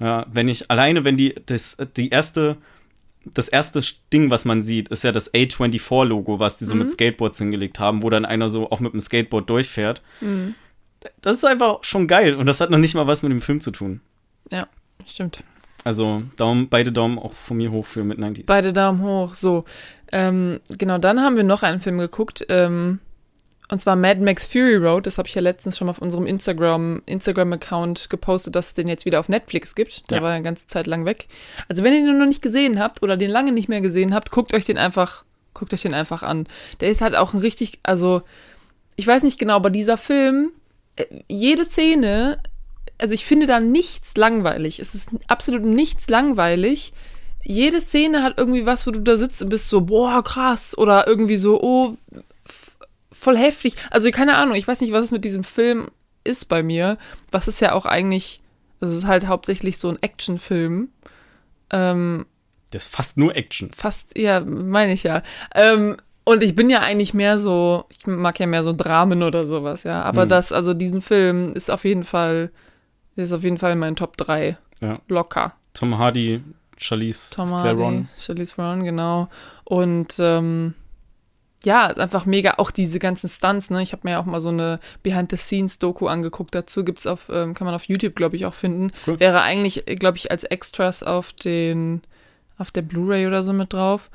Ja, 0.00 0.26
wenn 0.32 0.48
ich, 0.48 0.70
alleine 0.72 1.04
wenn 1.04 1.16
die, 1.16 1.36
das, 1.46 1.76
die 1.96 2.08
erste, 2.10 2.56
das 3.24 3.48
erste 3.48 3.80
Ding, 4.12 4.30
was 4.30 4.44
man 4.44 4.60
sieht, 4.60 4.88
ist 4.88 5.04
ja 5.04 5.12
das 5.12 5.32
A24-Logo, 5.32 6.40
was 6.40 6.58
die 6.58 6.64
so 6.64 6.74
Mhm. 6.74 6.80
mit 6.80 6.90
Skateboards 6.90 7.38
hingelegt 7.38 7.78
haben, 7.78 8.02
wo 8.02 8.10
dann 8.10 8.24
einer 8.24 8.50
so 8.50 8.70
auch 8.72 8.80
mit 8.80 8.92
dem 8.92 9.00
Skateboard 9.00 9.48
durchfährt. 9.48 10.02
Mhm. 10.20 10.56
Das 11.20 11.36
ist 11.36 11.44
einfach 11.44 11.84
schon 11.84 12.08
geil 12.08 12.34
und 12.34 12.46
das 12.46 12.60
hat 12.60 12.70
noch 12.70 12.78
nicht 12.78 12.94
mal 12.94 13.06
was 13.06 13.22
mit 13.22 13.30
dem 13.30 13.40
Film 13.42 13.60
zu 13.60 13.70
tun. 13.70 14.00
Stimmt. 15.06 15.44
Also 15.84 16.22
Daumen, 16.36 16.68
beide 16.68 16.92
Daumen 16.92 17.18
auch 17.18 17.32
von 17.34 17.56
mir 17.58 17.70
hoch 17.70 17.84
für 17.86 18.04
mit 18.04 18.18
90s. 18.18 18.44
Beide 18.46 18.72
Daumen 18.72 19.02
hoch. 19.02 19.34
So. 19.34 19.64
Ähm, 20.12 20.60
genau, 20.78 20.98
dann 20.98 21.20
haben 21.20 21.36
wir 21.36 21.44
noch 21.44 21.62
einen 21.62 21.80
Film 21.80 21.98
geguckt. 21.98 22.44
Ähm, 22.48 23.00
und 23.68 23.80
zwar 23.80 23.96
Mad 23.96 24.20
Max 24.20 24.46
Fury 24.46 24.76
Road. 24.76 25.06
Das 25.06 25.18
habe 25.18 25.28
ich 25.28 25.34
ja 25.34 25.42
letztens 25.42 25.76
schon 25.76 25.86
mal 25.86 25.90
auf 25.90 26.00
unserem 26.00 26.26
Instagram, 26.26 27.02
Instagram-Account 27.06 28.08
gepostet, 28.10 28.54
dass 28.56 28.68
es 28.68 28.74
den 28.74 28.88
jetzt 28.88 29.04
wieder 29.04 29.20
auf 29.20 29.28
Netflix 29.28 29.74
gibt. 29.74 30.10
Der 30.10 30.18
Ja. 30.18 30.22
war 30.22 30.30
eine 30.32 30.42
ganze 30.44 30.66
Zeit 30.68 30.86
lang 30.86 31.04
weg. 31.04 31.28
Also 31.68 31.82
wenn 31.82 31.92
ihr 31.92 32.04
den 32.04 32.18
noch 32.18 32.26
nicht 32.26 32.42
gesehen 32.42 32.78
habt 32.78 33.02
oder 33.02 33.16
den 33.16 33.30
lange 33.30 33.52
nicht 33.52 33.68
mehr 33.68 33.80
gesehen 33.80 34.14
habt, 34.14 34.30
guckt 34.30 34.54
euch 34.54 34.64
den 34.64 34.78
einfach, 34.78 35.24
guckt 35.52 35.74
euch 35.74 35.82
den 35.82 35.94
einfach 35.94 36.22
an. 36.22 36.46
Der 36.80 36.90
ist 36.90 37.00
halt 37.02 37.14
auch 37.14 37.34
ein 37.34 37.40
richtig, 37.40 37.78
also 37.82 38.22
ich 38.96 39.06
weiß 39.06 39.22
nicht 39.22 39.38
genau, 39.38 39.54
aber 39.56 39.70
dieser 39.70 39.98
Film, 39.98 40.52
äh, 40.96 41.04
jede 41.28 41.64
Szene, 41.64 42.38
also 42.98 43.14
ich 43.14 43.24
finde 43.24 43.46
da 43.46 43.60
nichts 43.60 44.16
langweilig. 44.16 44.78
Es 44.80 44.94
ist 44.94 45.08
absolut 45.28 45.62
nichts 45.64 46.08
langweilig. 46.08 46.92
Jede 47.44 47.80
Szene 47.80 48.22
hat 48.22 48.34
irgendwie 48.38 48.64
was, 48.66 48.86
wo 48.86 48.90
du 48.90 49.00
da 49.00 49.16
sitzt 49.16 49.42
und 49.42 49.48
bist 49.50 49.68
so, 49.68 49.82
boah, 49.82 50.22
krass. 50.24 50.76
Oder 50.78 51.06
irgendwie 51.06 51.36
so, 51.36 51.60
oh, 51.60 51.96
voll 53.12 53.36
heftig. 53.36 53.76
Also 53.90 54.10
keine 54.10 54.36
Ahnung, 54.36 54.54
ich 54.54 54.66
weiß 54.66 54.80
nicht, 54.80 54.92
was 54.92 55.04
es 55.06 55.10
mit 55.10 55.24
diesem 55.24 55.44
Film 55.44 55.88
ist 56.24 56.48
bei 56.48 56.62
mir. 56.62 56.98
Was 57.30 57.48
ist 57.48 57.60
ja 57.60 57.72
auch 57.72 57.84
eigentlich, 57.86 58.40
also 58.80 58.92
es 58.92 58.98
ist 59.02 59.06
halt 59.06 59.26
hauptsächlich 59.26 59.78
so 59.78 59.88
ein 59.88 59.98
Actionfilm. 60.00 60.88
Ähm, 61.70 62.26
Das 62.70 62.84
ist 62.84 62.94
fast 62.94 63.18
nur 63.18 63.36
Action. 63.36 63.70
fast, 63.76 64.16
ja, 64.16 64.40
meine 64.40 64.92
ich 64.92 65.02
ja. 65.02 65.22
Ähm, 65.54 65.96
und 66.24 66.42
ich 66.42 66.54
bin 66.54 66.70
ja 66.70 66.80
eigentlich 66.80 67.12
mehr 67.12 67.36
so, 67.36 67.84
ich 67.90 68.06
mag 68.06 68.38
ja 68.40 68.46
mehr 68.46 68.64
so 68.64 68.72
Dramen 68.72 69.22
oder 69.22 69.46
sowas, 69.46 69.82
ja. 69.82 70.02
Aber 70.02 70.22
Hm. 70.22 70.28
das, 70.30 70.52
also 70.52 70.72
diesen 70.72 71.02
Film 71.02 71.52
ist 71.52 71.70
auf 71.70 71.84
jeden 71.84 72.04
Fall, 72.04 72.50
ist 73.22 73.32
auf 73.32 73.42
jeden 73.42 73.58
Fall 73.58 73.72
in 73.72 73.78
meinen 73.78 73.96
Top 73.96 74.16
3. 74.16 74.56
Ja. 74.80 75.00
Locker. 75.08 75.54
Tom 75.72 75.98
Hardy, 75.98 76.42
Charlize 76.76 77.34
Tom 77.34 77.48
Theron. 77.48 78.08
Charlize 78.18 78.54
Theron, 78.54 78.84
genau. 78.84 79.28
Und 79.64 80.16
ähm, 80.18 80.74
ja, 81.64 81.86
einfach 81.86 82.26
mega, 82.26 82.54
auch 82.58 82.70
diese 82.70 82.98
ganzen 82.98 83.28
Stunts, 83.28 83.70
ne? 83.70 83.82
Ich 83.82 83.92
habe 83.92 84.02
mir 84.04 84.12
ja 84.12 84.20
auch 84.20 84.26
mal 84.26 84.40
so 84.40 84.50
eine 84.50 84.80
Behind-the-Scenes-Doku 85.02 86.06
angeguckt. 86.06 86.54
Dazu 86.54 86.84
gibt's 86.84 87.06
auf, 87.06 87.30
ähm, 87.30 87.54
kann 87.54 87.64
man 87.64 87.74
auf 87.74 87.84
YouTube, 87.84 88.14
glaube 88.14 88.36
ich, 88.36 88.44
auch 88.46 88.54
finden. 88.54 88.90
Cool. 89.06 89.18
Wäre 89.18 89.42
eigentlich, 89.42 89.84
glaube 89.98 90.18
ich, 90.18 90.30
als 90.30 90.44
Extras 90.44 91.02
auf 91.02 91.32
den, 91.32 92.02
auf 92.58 92.70
der 92.70 92.82
Blu-ray 92.82 93.26
oder 93.26 93.42
so 93.42 93.52
mit 93.52 93.72
drauf. 93.72 94.10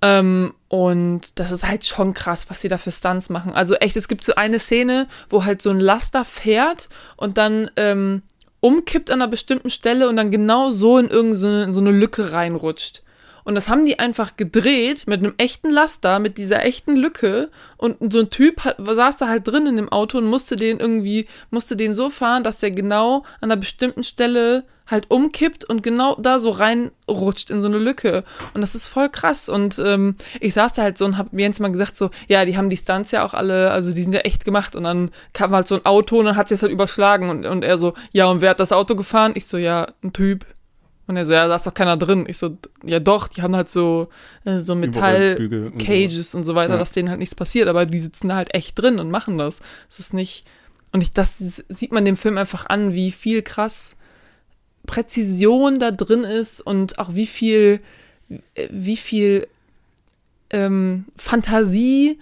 Ähm, 0.00 0.54
und 0.68 1.40
das 1.40 1.50
ist 1.50 1.66
halt 1.66 1.84
schon 1.84 2.14
krass, 2.14 2.46
was 2.48 2.60
sie 2.60 2.68
da 2.68 2.78
für 2.78 2.92
Stunts 2.92 3.30
machen. 3.30 3.52
Also 3.52 3.74
echt, 3.76 3.96
es 3.96 4.08
gibt 4.08 4.24
so 4.24 4.34
eine 4.34 4.58
Szene, 4.58 5.08
wo 5.28 5.44
halt 5.44 5.62
so 5.62 5.70
ein 5.70 5.80
Laster 5.80 6.24
fährt 6.24 6.88
und 7.16 7.38
dann 7.38 7.70
ähm, 7.76 8.22
umkippt 8.60 9.10
an 9.10 9.22
einer 9.22 9.30
bestimmten 9.30 9.70
Stelle 9.70 10.08
und 10.08 10.16
dann 10.16 10.30
genau 10.30 10.70
so 10.70 10.98
in 10.98 11.08
irgendeine 11.08 11.72
so 11.72 11.80
eine, 11.80 11.90
Lücke 11.90 12.32
reinrutscht. 12.32 13.02
Und 13.48 13.54
das 13.54 13.70
haben 13.70 13.86
die 13.86 13.98
einfach 13.98 14.36
gedreht 14.36 15.06
mit 15.06 15.20
einem 15.20 15.32
echten 15.38 15.70
Laster, 15.70 16.18
mit 16.18 16.36
dieser 16.36 16.66
echten 16.66 16.92
Lücke. 16.92 17.48
Und 17.78 18.12
so 18.12 18.18
ein 18.18 18.28
Typ 18.28 18.62
hat, 18.62 18.76
saß 18.78 19.16
da 19.16 19.26
halt 19.26 19.48
drin 19.48 19.66
in 19.66 19.76
dem 19.76 19.88
Auto 19.88 20.18
und 20.18 20.26
musste 20.26 20.54
den 20.54 20.80
irgendwie, 20.80 21.26
musste 21.48 21.74
den 21.74 21.94
so 21.94 22.10
fahren, 22.10 22.42
dass 22.42 22.58
der 22.58 22.72
genau 22.72 23.24
an 23.40 23.50
einer 23.50 23.56
bestimmten 23.56 24.04
Stelle 24.04 24.64
halt 24.86 25.10
umkippt 25.10 25.64
und 25.64 25.82
genau 25.82 26.14
da 26.16 26.38
so 26.38 26.50
reinrutscht 26.50 27.48
in 27.48 27.62
so 27.62 27.68
eine 27.68 27.78
Lücke. 27.78 28.22
Und 28.52 28.60
das 28.60 28.74
ist 28.74 28.86
voll 28.86 29.08
krass. 29.08 29.48
Und 29.48 29.78
ähm, 29.78 30.16
ich 30.40 30.52
saß 30.52 30.74
da 30.74 30.82
halt 30.82 30.98
so 30.98 31.06
und 31.06 31.16
hab 31.16 31.32
mir 31.32 31.46
jetzt 31.46 31.58
mal 31.58 31.72
gesagt, 31.72 31.96
so, 31.96 32.10
ja, 32.26 32.44
die 32.44 32.58
haben 32.58 32.68
die 32.68 32.76
Stunts 32.76 33.12
ja 33.12 33.24
auch 33.24 33.32
alle, 33.32 33.70
also 33.70 33.94
die 33.94 34.02
sind 34.02 34.12
ja 34.12 34.20
echt 34.20 34.44
gemacht. 34.44 34.76
Und 34.76 34.84
dann 34.84 35.10
kam 35.32 35.52
halt 35.52 35.68
so 35.68 35.74
ein 35.74 35.86
Auto 35.86 36.18
und 36.18 36.26
dann 36.26 36.36
hat 36.36 36.48
sie 36.48 36.54
es 36.54 36.60
halt 36.60 36.72
überschlagen. 36.72 37.30
Und, 37.30 37.46
und 37.46 37.64
er 37.64 37.78
so, 37.78 37.94
ja, 38.12 38.26
und 38.26 38.42
wer 38.42 38.50
hat 38.50 38.60
das 38.60 38.72
Auto 38.72 38.94
gefahren? 38.94 39.32
Ich 39.36 39.46
so, 39.46 39.56
ja, 39.56 39.86
ein 40.04 40.12
Typ. 40.12 40.44
Und 41.08 41.16
er 41.16 41.24
so, 41.26 41.32
ja, 41.32 41.48
da 41.48 41.56
ist 41.56 41.66
doch 41.66 41.74
keiner 41.74 41.96
drin. 41.96 42.26
Ich 42.28 42.38
so, 42.38 42.56
ja 42.84 43.00
doch, 43.00 43.26
die 43.28 43.42
haben 43.42 43.56
halt 43.56 43.70
so, 43.70 44.08
äh, 44.44 44.60
so 44.60 44.74
Metall, 44.76 45.14
Überrollbügel 45.38 45.66
und 45.72 45.78
Cages 45.78 46.34
und 46.34 46.44
so 46.44 46.54
weiter, 46.54 46.74
Ja. 46.74 46.78
dass 46.78 46.92
denen 46.92 47.08
halt 47.08 47.18
nichts 47.18 47.34
passiert, 47.34 47.66
aber 47.66 47.86
die 47.86 47.98
sitzen 47.98 48.28
da 48.28 48.36
halt 48.36 48.54
echt 48.54 48.78
drin 48.78 49.00
und 49.00 49.10
machen 49.10 49.36
das. 49.38 49.60
Es 49.88 49.98
ist 49.98 50.14
nicht. 50.14 50.46
Und 50.92 51.00
ich, 51.00 51.10
das 51.10 51.38
sieht 51.38 51.92
man 51.92 52.04
dem 52.04 52.16
Film 52.16 52.38
einfach 52.38 52.66
an, 52.66 52.92
wie 52.92 53.10
viel 53.10 53.42
krass 53.42 53.96
Präzision 54.86 55.78
da 55.78 55.90
drin 55.90 56.24
ist 56.24 56.60
und 56.60 56.98
auch 56.98 57.14
wie 57.14 57.26
viel, 57.26 57.80
äh, 58.54 58.68
wie 58.70 58.96
viel 58.96 59.46
ähm, 60.50 61.06
Fantasie 61.16 62.18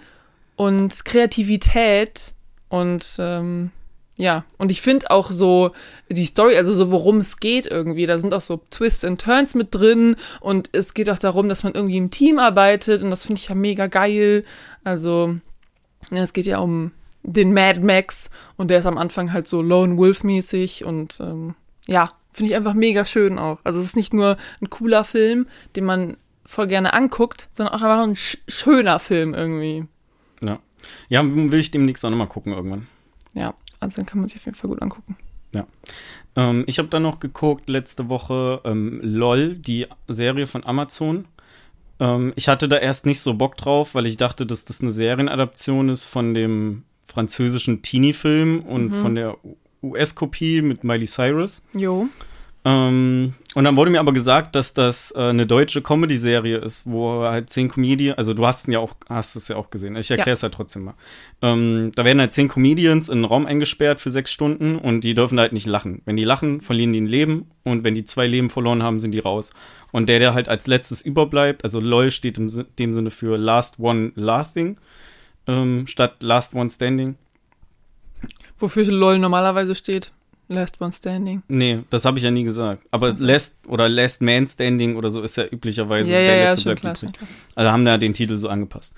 und 0.55 1.05
Kreativität 1.05 2.33
und 2.69 3.05
ähm, 3.19 3.71
ja, 4.17 4.45
und 4.57 4.71
ich 4.71 4.81
finde 4.81 5.11
auch 5.11 5.29
so 5.29 5.71
die 6.09 6.25
Story, 6.25 6.57
also 6.57 6.73
so 6.73 6.89
worum 6.89 7.19
es 7.19 7.37
geht 7.37 7.67
irgendwie, 7.67 8.07
da 8.07 8.17
sind 8.17 8.33
auch 8.33 8.41
so 8.41 8.61
Twists 8.71 9.05
and 9.05 9.21
Turns 9.21 9.53
mit 9.53 9.73
drin 9.73 10.15
und 10.41 10.69
es 10.71 10.95
geht 10.95 11.09
auch 11.11 11.19
darum, 11.19 11.47
dass 11.49 11.63
man 11.63 11.75
irgendwie 11.75 11.97
im 11.97 12.09
Team 12.09 12.39
arbeitet 12.39 13.03
und 13.03 13.11
das 13.11 13.25
finde 13.25 13.39
ich 13.39 13.47
ja 13.47 13.55
mega 13.55 13.85
geil. 13.85 14.43
Also, 14.83 15.35
ja, 16.09 16.23
es 16.23 16.33
geht 16.33 16.47
ja 16.47 16.57
um 16.57 16.91
den 17.21 17.53
Mad 17.53 17.81
Max 17.81 18.31
und 18.55 18.71
der 18.71 18.79
ist 18.79 18.87
am 18.87 18.97
Anfang 18.97 19.33
halt 19.33 19.47
so 19.47 19.61
Lone 19.61 19.97
Wolf-mäßig 19.97 20.83
und 20.83 21.19
ähm, 21.19 21.53
ja, 21.87 22.11
finde 22.31 22.51
ich 22.51 22.55
einfach 22.55 22.73
mega 22.73 23.05
schön 23.05 23.37
auch. 23.37 23.59
Also 23.63 23.79
es 23.79 23.85
ist 23.85 23.95
nicht 23.95 24.13
nur 24.13 24.37
ein 24.61 24.69
cooler 24.71 25.03
Film, 25.03 25.45
den 25.75 25.85
man 25.85 26.17
voll 26.43 26.67
gerne 26.67 26.93
anguckt, 26.93 27.49
sondern 27.53 27.75
auch 27.75 27.83
einfach 27.83 28.03
ein 28.03 28.15
sch 28.15 28.37
schöner 28.47 28.97
Film 28.99 29.35
irgendwie. 29.35 29.85
Ja. 30.41 30.59
Ja, 31.09 31.23
will 31.23 31.59
ich 31.59 31.71
demnächst 31.71 32.03
auch 32.05 32.09
nochmal 32.09 32.27
gucken 32.27 32.53
irgendwann. 32.53 32.87
Ja, 33.33 33.53
also 33.79 34.01
den 34.01 34.05
kann 34.05 34.19
man 34.19 34.27
sich 34.27 34.37
auf 34.37 34.45
jeden 34.45 34.57
Fall 34.57 34.69
gut 34.69 34.81
angucken. 34.81 35.15
Ja. 35.53 35.65
Ähm, 36.35 36.63
ich 36.67 36.79
habe 36.79 36.89
dann 36.89 37.03
noch 37.03 37.19
geguckt 37.19 37.69
letzte 37.69 38.09
Woche 38.09 38.61
ähm, 38.63 38.99
LOL, 39.03 39.55
die 39.55 39.87
Serie 40.07 40.47
von 40.47 40.65
Amazon. 40.65 41.25
Ähm, 41.99 42.33
ich 42.35 42.47
hatte 42.47 42.67
da 42.67 42.77
erst 42.77 43.05
nicht 43.05 43.21
so 43.21 43.33
Bock 43.33 43.57
drauf, 43.57 43.95
weil 43.95 44.05
ich 44.05 44.17
dachte, 44.17 44.45
dass 44.45 44.65
das 44.65 44.81
eine 44.81 44.91
Serienadaption 44.91 45.89
ist 45.89 46.03
von 46.03 46.33
dem 46.33 46.83
französischen 47.07 47.81
Teenie-Film 47.81 48.61
und 48.61 48.89
mhm. 48.89 48.93
von 48.93 49.15
der 49.15 49.37
US-Kopie 49.81 50.61
mit 50.61 50.83
Miley 50.83 51.05
Cyrus. 51.05 51.63
Jo. 51.73 52.07
Ähm, 52.67 53.33
und 53.55 53.63
dann 53.63 53.77
wurde 53.77 53.91
mir 53.91 54.01
aber 54.01 54.11
gesagt, 54.11 54.53
dass 54.55 54.73
das 54.73 55.11
äh, 55.15 55.19
eine 55.19 55.47
deutsche 55.47 55.81
Comedy-Serie 55.81 56.57
ist, 56.57 56.85
wo 56.85 57.21
halt 57.21 57.49
zehn 57.49 57.69
Comedians, 57.69 58.17
also 58.17 58.33
du 58.33 58.45
hast 58.45 58.67
ja 58.67 58.79
auch, 58.79 58.93
hast 59.07 59.37
es 59.37 59.47
ja 59.47 59.55
auch 59.55 59.69
gesehen. 59.69 59.95
Ich 59.95 60.11
erkläre 60.11 60.31
es 60.31 60.41
ja. 60.41 60.47
halt 60.47 60.53
trotzdem 60.53 60.83
mal. 60.83 60.93
Ähm, 61.41 61.93
da 61.95 62.03
werden 62.03 62.19
halt 62.19 62.33
zehn 62.33 62.49
Comedians 62.49 63.07
in 63.07 63.19
einen 63.19 63.25
Raum 63.25 63.45
eingesperrt 63.45 64.01
für 64.01 64.09
sechs 64.09 64.33
Stunden 64.33 64.77
und 64.77 65.05
die 65.05 65.13
dürfen 65.13 65.39
halt 65.39 65.53
nicht 65.53 65.65
lachen. 65.65 66.01
Wenn 66.03 66.17
die 66.17 66.25
lachen, 66.25 66.59
verlieren 66.59 66.91
die 66.91 66.99
ein 66.99 67.05
Leben 67.05 67.49
und 67.63 67.85
wenn 67.85 67.93
die 67.93 68.03
zwei 68.03 68.27
Leben 68.27 68.49
verloren 68.49 68.83
haben, 68.83 68.99
sind 68.99 69.13
die 69.13 69.19
raus. 69.19 69.51
Und 69.93 70.09
der, 70.09 70.19
der 70.19 70.33
halt 70.33 70.49
als 70.49 70.67
letztes 70.67 71.01
überbleibt, 71.01 71.63
also 71.63 71.79
LOL 71.79 72.11
steht 72.11 72.37
in 72.37 72.49
dem 72.79 72.93
Sinne 72.93 73.11
für 73.11 73.37
Last 73.37 73.79
One 73.79 74.11
Laughing 74.15 74.77
ähm, 75.47 75.87
statt 75.87 76.21
Last 76.21 76.53
One 76.53 76.69
Standing. 76.69 77.15
Wofür 78.59 78.83
LOL 78.83 79.19
normalerweise 79.19 79.73
steht. 79.73 80.11
Last 80.49 80.79
One 80.79 80.91
Standing. 80.91 81.43
Nee, 81.49 81.79
das 81.89 82.05
habe 82.05 82.17
ich 82.17 82.23
ja 82.23 82.31
nie 82.31 82.43
gesagt. 82.43 82.83
Aber 82.91 83.07
also. 83.07 83.25
Last 83.25 83.57
oder 83.67 83.89
Last 83.89 84.21
Man 84.21 84.47
Standing 84.47 84.95
oder 84.95 85.09
so 85.09 85.21
ist 85.21 85.35
ja 85.35 85.45
üblicherweise 85.45 86.11
ja, 86.11 86.21
der 86.21 86.35
ja, 86.35 86.49
letzte 86.49 86.69
ja, 86.69 86.75
bleibt 86.75 86.99
klar. 86.99 87.11
Also 87.55 87.71
haben 87.71 87.83
da 87.83 87.97
den 87.97 88.13
Titel 88.13 88.35
so 88.35 88.47
angepasst. 88.47 88.95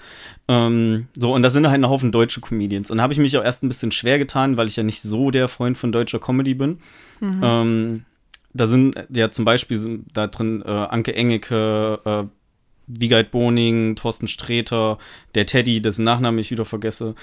Ähm, 0.48 1.08
so, 1.16 1.34
und 1.34 1.42
da 1.42 1.50
sind 1.50 1.68
halt 1.68 1.82
ein 1.82 1.90
Haufen 1.90 2.12
deutsche 2.12 2.42
Comedians. 2.42 2.92
Und 2.92 2.98
da 2.98 3.04
habe 3.04 3.14
ich 3.14 3.20
mich 3.20 3.36
auch 3.38 3.44
erst 3.44 3.64
ein 3.64 3.68
bisschen 3.68 3.92
schwer 3.92 4.20
getan, 4.20 4.58
weil 4.58 4.68
ich 4.68 4.76
ja 4.76 4.84
nicht 4.84 5.02
so 5.02 5.32
der 5.32 5.48
Freund 5.48 5.78
von 5.78 5.92
deutscher 5.92 6.20
Comedy 6.20 6.54
bin. 6.54 6.78
Mhm. 7.20 7.42
Ähm, 7.42 8.06
da 8.54 8.68
sind 8.68 8.96
ja 9.10 9.32
zum 9.32 9.46
Beispiel 9.46 9.78
sind 9.78 10.06
da 10.14 10.28
drin 10.28 10.62
äh, 10.66 10.70
Anke 10.70 11.16
Engeke, 11.16 12.00
äh, 12.06 12.24
Wiegald 12.88 13.32
Boning, 13.32 13.96
Thorsten 13.96 14.28
Sträter, 14.28 14.98
der 15.36 15.46
Teddy, 15.46 15.82
dessen 15.82 16.04
Nachnamen 16.04 16.40
ich 16.40 16.50
wieder 16.50 16.66
vergesse. 16.66 17.16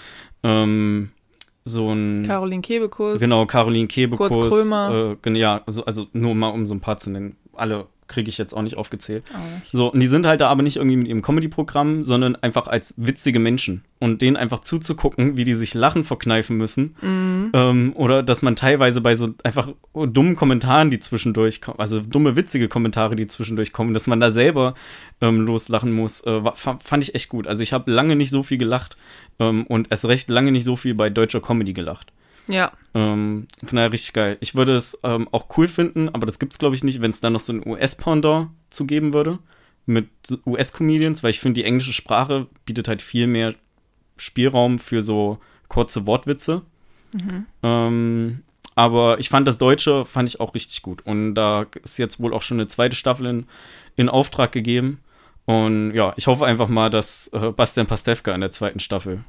Ähm, 0.42 1.10
so 1.66 1.92
ein. 1.92 2.24
Caroline 2.26 2.62
Kebekus. 2.62 3.20
Genau, 3.20 3.44
Caroline 3.44 3.88
Kebekus. 3.88 4.28
Kurt 4.28 4.50
Krömer. 4.50 5.16
Äh, 5.24 5.38
ja, 5.38 5.62
also, 5.66 5.84
also 5.84 6.06
nur 6.12 6.34
mal 6.34 6.48
um 6.48 6.64
so 6.64 6.74
ein 6.74 6.80
paar 6.80 6.96
zu 6.96 7.10
nennen. 7.10 7.36
Alle 7.54 7.86
kriege 8.08 8.28
ich 8.28 8.38
jetzt 8.38 8.54
auch 8.54 8.62
nicht 8.62 8.76
aufgezählt. 8.76 9.24
Auch 9.32 9.60
nicht. 9.60 9.70
So, 9.72 9.92
und 9.92 10.00
die 10.00 10.06
sind 10.06 10.26
halt 10.26 10.40
da 10.40 10.48
aber 10.48 10.62
nicht 10.62 10.76
irgendwie 10.76 10.96
mit 10.96 11.08
ihrem 11.08 11.22
Comedy-Programm, 11.22 12.04
sondern 12.04 12.36
einfach 12.36 12.66
als 12.66 12.94
witzige 12.96 13.38
Menschen. 13.38 13.82
Und 13.98 14.20
denen 14.20 14.36
einfach 14.36 14.60
zuzugucken, 14.60 15.36
wie 15.36 15.44
die 15.44 15.54
sich 15.54 15.72
Lachen 15.72 16.04
verkneifen 16.04 16.56
müssen. 16.56 16.96
Mhm. 17.00 17.50
Ähm, 17.54 17.92
oder 17.94 18.22
dass 18.22 18.42
man 18.42 18.54
teilweise 18.54 19.00
bei 19.00 19.14
so 19.14 19.34
einfach 19.42 19.68
dummen 19.94 20.36
Kommentaren, 20.36 20.90
die 20.90 20.98
zwischendurch 20.98 21.62
kommen, 21.62 21.80
also 21.80 22.00
dumme, 22.00 22.36
witzige 22.36 22.68
Kommentare, 22.68 23.16
die 23.16 23.26
zwischendurch 23.26 23.72
kommen, 23.72 23.94
dass 23.94 24.06
man 24.06 24.20
da 24.20 24.30
selber 24.30 24.74
ähm, 25.20 25.40
loslachen 25.40 25.92
muss, 25.92 26.20
äh, 26.22 26.42
fand 26.54 27.04
ich 27.04 27.14
echt 27.14 27.30
gut. 27.30 27.46
Also 27.46 27.62
ich 27.62 27.72
habe 27.72 27.90
lange 27.90 28.16
nicht 28.16 28.30
so 28.30 28.42
viel 28.42 28.58
gelacht 28.58 28.96
ähm, 29.38 29.66
und 29.66 29.90
erst 29.90 30.04
recht 30.04 30.28
lange 30.28 30.52
nicht 30.52 30.64
so 30.64 30.76
viel 30.76 30.94
bei 30.94 31.08
deutscher 31.08 31.40
Comedy 31.40 31.72
gelacht. 31.72 32.12
Ja. 32.48 32.72
Ähm, 32.94 33.48
von 33.64 33.76
daher 33.76 33.92
richtig 33.92 34.12
geil. 34.12 34.36
Ich 34.40 34.54
würde 34.54 34.76
es 34.76 34.98
ähm, 35.02 35.28
auch 35.32 35.46
cool 35.56 35.68
finden, 35.68 36.08
aber 36.08 36.26
das 36.26 36.38
gibt 36.38 36.52
es, 36.52 36.58
glaube 36.58 36.74
ich, 36.74 36.84
nicht, 36.84 37.00
wenn 37.00 37.10
es 37.10 37.20
da 37.20 37.30
noch 37.30 37.40
so 37.40 37.52
ein 37.52 37.66
US-Pendant 37.66 38.50
zu 38.70 38.84
geben 38.84 39.12
würde. 39.12 39.38
Mit 39.86 40.08
US-Comedians, 40.46 41.22
weil 41.22 41.30
ich 41.30 41.40
finde, 41.40 41.60
die 41.60 41.66
englische 41.66 41.92
Sprache 41.92 42.46
bietet 42.64 42.88
halt 42.88 43.02
viel 43.02 43.26
mehr 43.26 43.54
Spielraum 44.16 44.78
für 44.78 45.00
so 45.00 45.38
kurze 45.68 46.06
Wortwitze. 46.06 46.62
Mhm. 47.12 47.46
Ähm, 47.62 48.42
aber 48.74 49.18
ich 49.18 49.28
fand 49.28 49.48
das 49.48 49.58
Deutsche, 49.58 50.04
fand 50.04 50.28
ich 50.28 50.40
auch 50.40 50.54
richtig 50.54 50.82
gut. 50.82 51.06
Und 51.06 51.34
da 51.34 51.66
ist 51.82 51.98
jetzt 51.98 52.20
wohl 52.20 52.34
auch 52.34 52.42
schon 52.42 52.58
eine 52.58 52.68
zweite 52.68 52.96
Staffel 52.96 53.26
in, 53.26 53.46
in 53.96 54.08
Auftrag 54.08 54.52
gegeben. 54.52 55.00
Und 55.46 55.94
ja, 55.94 56.12
ich 56.16 56.26
hoffe 56.26 56.44
einfach 56.44 56.68
mal, 56.68 56.90
dass 56.90 57.28
äh, 57.28 57.52
Bastian 57.52 57.86
Pastewka 57.86 58.34
in 58.34 58.40
der 58.40 58.50
zweiten 58.50 58.80
Staffel 58.80 59.24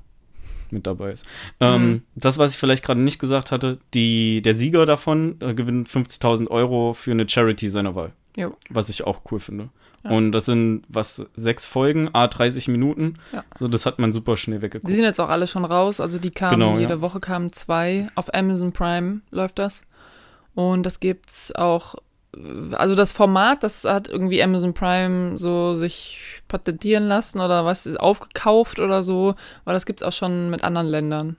mit 0.71 0.87
dabei 0.87 1.11
ist. 1.11 1.25
Ähm, 1.59 1.89
mhm. 1.89 2.01
Das, 2.15 2.37
was 2.37 2.53
ich 2.53 2.57
vielleicht 2.57 2.83
gerade 2.83 2.99
nicht 2.99 3.19
gesagt 3.19 3.51
hatte, 3.51 3.79
die, 3.93 4.41
der 4.41 4.53
Sieger 4.53 4.85
davon 4.85 5.37
äh, 5.39 5.53
gewinnt 5.53 5.89
50.000 5.89 6.49
Euro 6.49 6.93
für 6.93 7.11
eine 7.11 7.27
Charity 7.27 7.69
seiner 7.69 7.95
Wahl. 7.95 8.11
Jo. 8.35 8.55
Was 8.69 8.89
ich 8.89 9.05
auch 9.05 9.21
cool 9.31 9.39
finde. 9.39 9.69
Ja. 10.03 10.11
Und 10.11 10.31
das 10.31 10.45
sind, 10.45 10.83
was, 10.87 11.25
sechs 11.35 11.65
Folgen, 11.65 12.09
a 12.13 12.27
30 12.27 12.67
Minuten. 12.67 13.15
Ja. 13.33 13.43
So, 13.57 13.67
das 13.67 13.85
hat 13.85 13.99
man 13.99 14.11
super 14.11 14.37
schnell 14.37 14.61
weggeguckt. 14.61 14.89
Die 14.89 14.95
sind 14.95 15.03
jetzt 15.03 15.19
auch 15.19 15.29
alle 15.29 15.47
schon 15.47 15.65
raus. 15.65 15.99
Also 15.99 16.19
die 16.19 16.31
kamen, 16.31 16.59
genau, 16.59 16.77
jede 16.77 16.95
ja. 16.95 17.01
Woche 17.01 17.19
kamen 17.19 17.51
zwei. 17.51 18.07
Auf 18.15 18.33
Amazon 18.33 18.71
Prime 18.71 19.21
läuft 19.31 19.59
das. 19.59 19.81
Und 20.53 20.83
das 20.83 20.99
gibt's 20.99 21.53
auch 21.53 21.95
also 22.73 22.95
das 22.95 23.11
Format, 23.11 23.63
das 23.63 23.83
hat 23.83 24.07
irgendwie 24.07 24.41
Amazon 24.41 24.73
Prime 24.73 25.37
so 25.39 25.75
sich 25.75 26.19
patentieren 26.47 27.07
lassen 27.07 27.39
oder 27.39 27.65
was 27.65 27.85
ist 27.85 27.99
aufgekauft 27.99 28.79
oder 28.79 29.03
so, 29.03 29.35
weil 29.65 29.73
das 29.73 29.85
gibt 29.85 30.01
es 30.01 30.07
auch 30.07 30.11
schon 30.11 30.49
mit 30.49 30.63
anderen 30.63 30.87
Ländern 30.87 31.37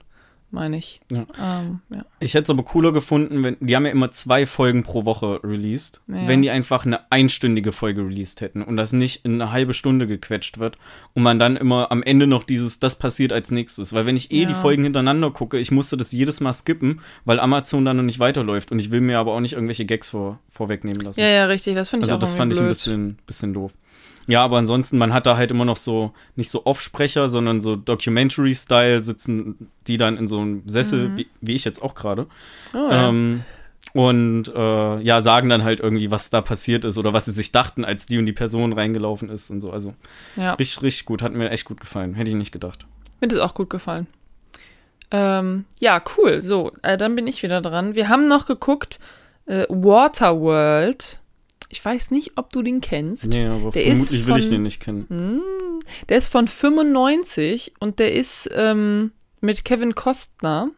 meine 0.51 0.77
ich. 0.77 0.99
Ja. 1.11 1.25
Ähm, 1.39 1.81
ja. 1.89 2.05
Ich 2.19 2.33
hätte 2.33 2.43
es 2.43 2.49
aber 2.49 2.63
cooler 2.63 2.91
gefunden, 2.91 3.43
wenn 3.43 3.57
die 3.59 3.75
haben 3.75 3.85
ja 3.85 3.91
immer 3.91 4.11
zwei 4.11 4.45
Folgen 4.45 4.83
pro 4.83 5.05
Woche 5.05 5.39
released, 5.43 6.01
ja. 6.07 6.27
wenn 6.27 6.41
die 6.41 6.49
einfach 6.49 6.85
eine 6.85 7.11
einstündige 7.11 7.71
Folge 7.71 8.01
released 8.05 8.41
hätten 8.41 8.61
und 8.63 8.77
das 8.77 8.93
nicht 8.93 9.25
in 9.25 9.41
eine 9.41 9.51
halbe 9.51 9.73
Stunde 9.73 10.07
gequetscht 10.07 10.57
wird 10.57 10.77
und 11.13 11.23
man 11.23 11.39
dann 11.39 11.55
immer 11.55 11.91
am 11.91 12.03
Ende 12.03 12.27
noch 12.27 12.43
dieses, 12.43 12.79
das 12.79 12.97
passiert 12.97 13.33
als 13.33 13.51
nächstes. 13.51 13.93
Weil 13.93 14.05
wenn 14.05 14.15
ich 14.15 14.31
eh 14.31 14.45
die 14.45 14.53
Folgen 14.53 14.83
hintereinander 14.83 15.31
gucke, 15.31 15.59
ich 15.59 15.71
musste 15.71 15.97
das 15.97 16.11
jedes 16.11 16.41
Mal 16.41 16.53
skippen, 16.53 17.01
weil 17.25 17.39
Amazon 17.39 17.85
dann 17.85 17.97
noch 17.97 18.03
nicht 18.03 18.19
weiterläuft 18.19 18.71
und 18.71 18.79
ich 18.79 18.91
will 18.91 19.01
mir 19.01 19.19
aber 19.19 19.33
auch 19.33 19.41
nicht 19.41 19.53
irgendwelche 19.53 19.85
Gags 19.85 20.09
vor, 20.09 20.39
vorwegnehmen 20.49 21.01
lassen. 21.01 21.19
Ja, 21.19 21.27
ja, 21.27 21.45
richtig, 21.45 21.75
das 21.75 21.89
finde 21.89 22.05
ich 22.05 22.11
also 22.11 22.19
auch 22.19 22.21
Also 22.21 22.33
das 22.33 22.37
fand 22.37 22.51
blöd. 22.51 22.59
ich 22.59 22.65
ein 22.65 22.69
bisschen, 22.69 23.17
bisschen 23.25 23.53
doof. 23.53 23.73
Ja, 24.27 24.43
aber 24.43 24.57
ansonsten, 24.57 24.97
man 24.97 25.13
hat 25.13 25.25
da 25.25 25.37
halt 25.37 25.51
immer 25.51 25.65
noch 25.65 25.77
so, 25.77 26.13
nicht 26.35 26.51
so 26.51 26.65
Off-Sprecher, 26.65 27.29
sondern 27.29 27.61
so 27.61 27.75
Documentary-Style 27.75 29.01
sitzen 29.01 29.69
die 29.87 29.97
dann 29.97 30.17
in 30.17 30.27
so 30.27 30.39
einem 30.39 30.63
Sessel, 30.67 31.09
mhm. 31.09 31.17
wie, 31.17 31.27
wie, 31.41 31.55
ich 31.55 31.65
jetzt 31.65 31.81
auch 31.81 31.95
gerade. 31.95 32.27
Oh, 32.73 32.77
ja. 32.77 33.09
ähm, 33.09 33.43
und 33.93 34.53
äh, 34.55 34.99
ja, 35.01 35.21
sagen 35.21 35.49
dann 35.49 35.63
halt 35.63 35.79
irgendwie, 35.79 36.11
was 36.11 36.29
da 36.29 36.41
passiert 36.41 36.85
ist 36.85 36.97
oder 36.97 37.13
was 37.13 37.25
sie 37.25 37.31
sich 37.31 37.51
dachten, 37.51 37.85
als 37.85 38.05
die 38.05 38.17
und 38.17 38.25
die 38.25 38.33
Person 38.33 38.73
reingelaufen 38.73 39.29
ist 39.29 39.49
und 39.49 39.61
so. 39.61 39.71
Also 39.71 39.95
ja. 40.35 40.53
richtig, 40.53 40.83
richtig 40.83 41.05
gut. 41.05 41.21
Hat 41.21 41.33
mir 41.33 41.49
echt 41.49 41.65
gut 41.65 41.79
gefallen. 41.79 42.13
Hätte 42.13 42.29
ich 42.29 42.35
nicht 42.35 42.51
gedacht. 42.51 42.85
Mir 43.19 43.27
ist 43.27 43.39
auch 43.39 43.53
gut 43.53 43.69
gefallen. 43.69 44.07
Ähm, 45.11 45.65
ja, 45.79 46.01
cool. 46.17 46.41
So, 46.41 46.71
äh, 46.83 46.97
dann 46.97 47.15
bin 47.15 47.25
ich 47.25 47.41
wieder 47.41 47.61
dran. 47.61 47.95
Wir 47.95 48.09
haben 48.09 48.27
noch 48.27 48.45
geguckt, 48.45 48.99
äh, 49.47 49.65
Waterworld. 49.69 51.19
Ich 51.69 51.85
weiß 51.85 52.09
nicht, 52.09 52.31
ob 52.35 52.51
du 52.51 52.63
den 52.63 52.81
kennst. 52.81 53.27
Nee, 53.27 53.45
aber 53.45 53.69
der 53.71 53.83
vermutlich 53.83 54.23
von, 54.23 54.33
will 54.33 54.39
ich 54.39 54.49
den 54.49 54.63
nicht 54.63 54.81
kennen. 54.81 55.05
Mh, 55.07 55.17
hm, 55.17 55.79
der 56.09 56.17
ist 56.17 56.27
von 56.27 56.47
95 56.47 57.73
und 57.79 57.99
der 57.99 58.13
ist 58.13 58.49
ähm, 58.53 59.11
mit 59.39 59.63
Kevin 59.65 59.93
Costner. 59.93 60.71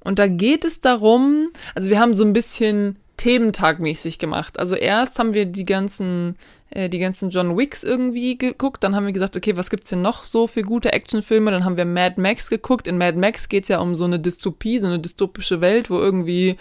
Und 0.00 0.18
da 0.18 0.26
geht 0.26 0.64
es 0.64 0.80
darum, 0.80 1.50
also 1.74 1.90
wir 1.90 1.98
haben 1.98 2.14
so 2.14 2.24
ein 2.24 2.32
bisschen 2.32 2.96
Thementagmäßig 3.16 4.18
gemacht. 4.18 4.58
Also 4.58 4.74
erst 4.74 5.18
haben 5.18 5.34
wir 5.34 5.46
die 5.46 5.64
ganzen, 5.64 6.36
äh, 6.70 6.88
die 6.88 6.98
ganzen 6.98 7.30
John 7.30 7.56
Wicks 7.56 7.82
irgendwie 7.82 8.38
geguckt, 8.38 8.84
dann 8.84 8.94
haben 8.94 9.06
wir 9.06 9.12
gesagt, 9.12 9.36
okay, 9.36 9.56
was 9.56 9.70
gibt's 9.70 9.90
denn 9.90 10.02
noch 10.02 10.24
so 10.24 10.46
für 10.46 10.62
gute 10.62 10.92
Actionfilme? 10.92 11.50
Dann 11.50 11.64
haben 11.64 11.76
wir 11.76 11.86
Mad 11.86 12.20
Max 12.20 12.50
geguckt. 12.50 12.86
In 12.86 12.98
Mad 12.98 13.18
Max 13.18 13.48
geht's 13.48 13.68
ja 13.68 13.80
um 13.80 13.96
so 13.96 14.04
eine 14.04 14.20
Dystopie, 14.20 14.78
so 14.78 14.86
eine 14.86 15.00
dystopische 15.00 15.60
Welt, 15.60 15.90
wo 15.90 15.98
irgendwie 15.98 16.56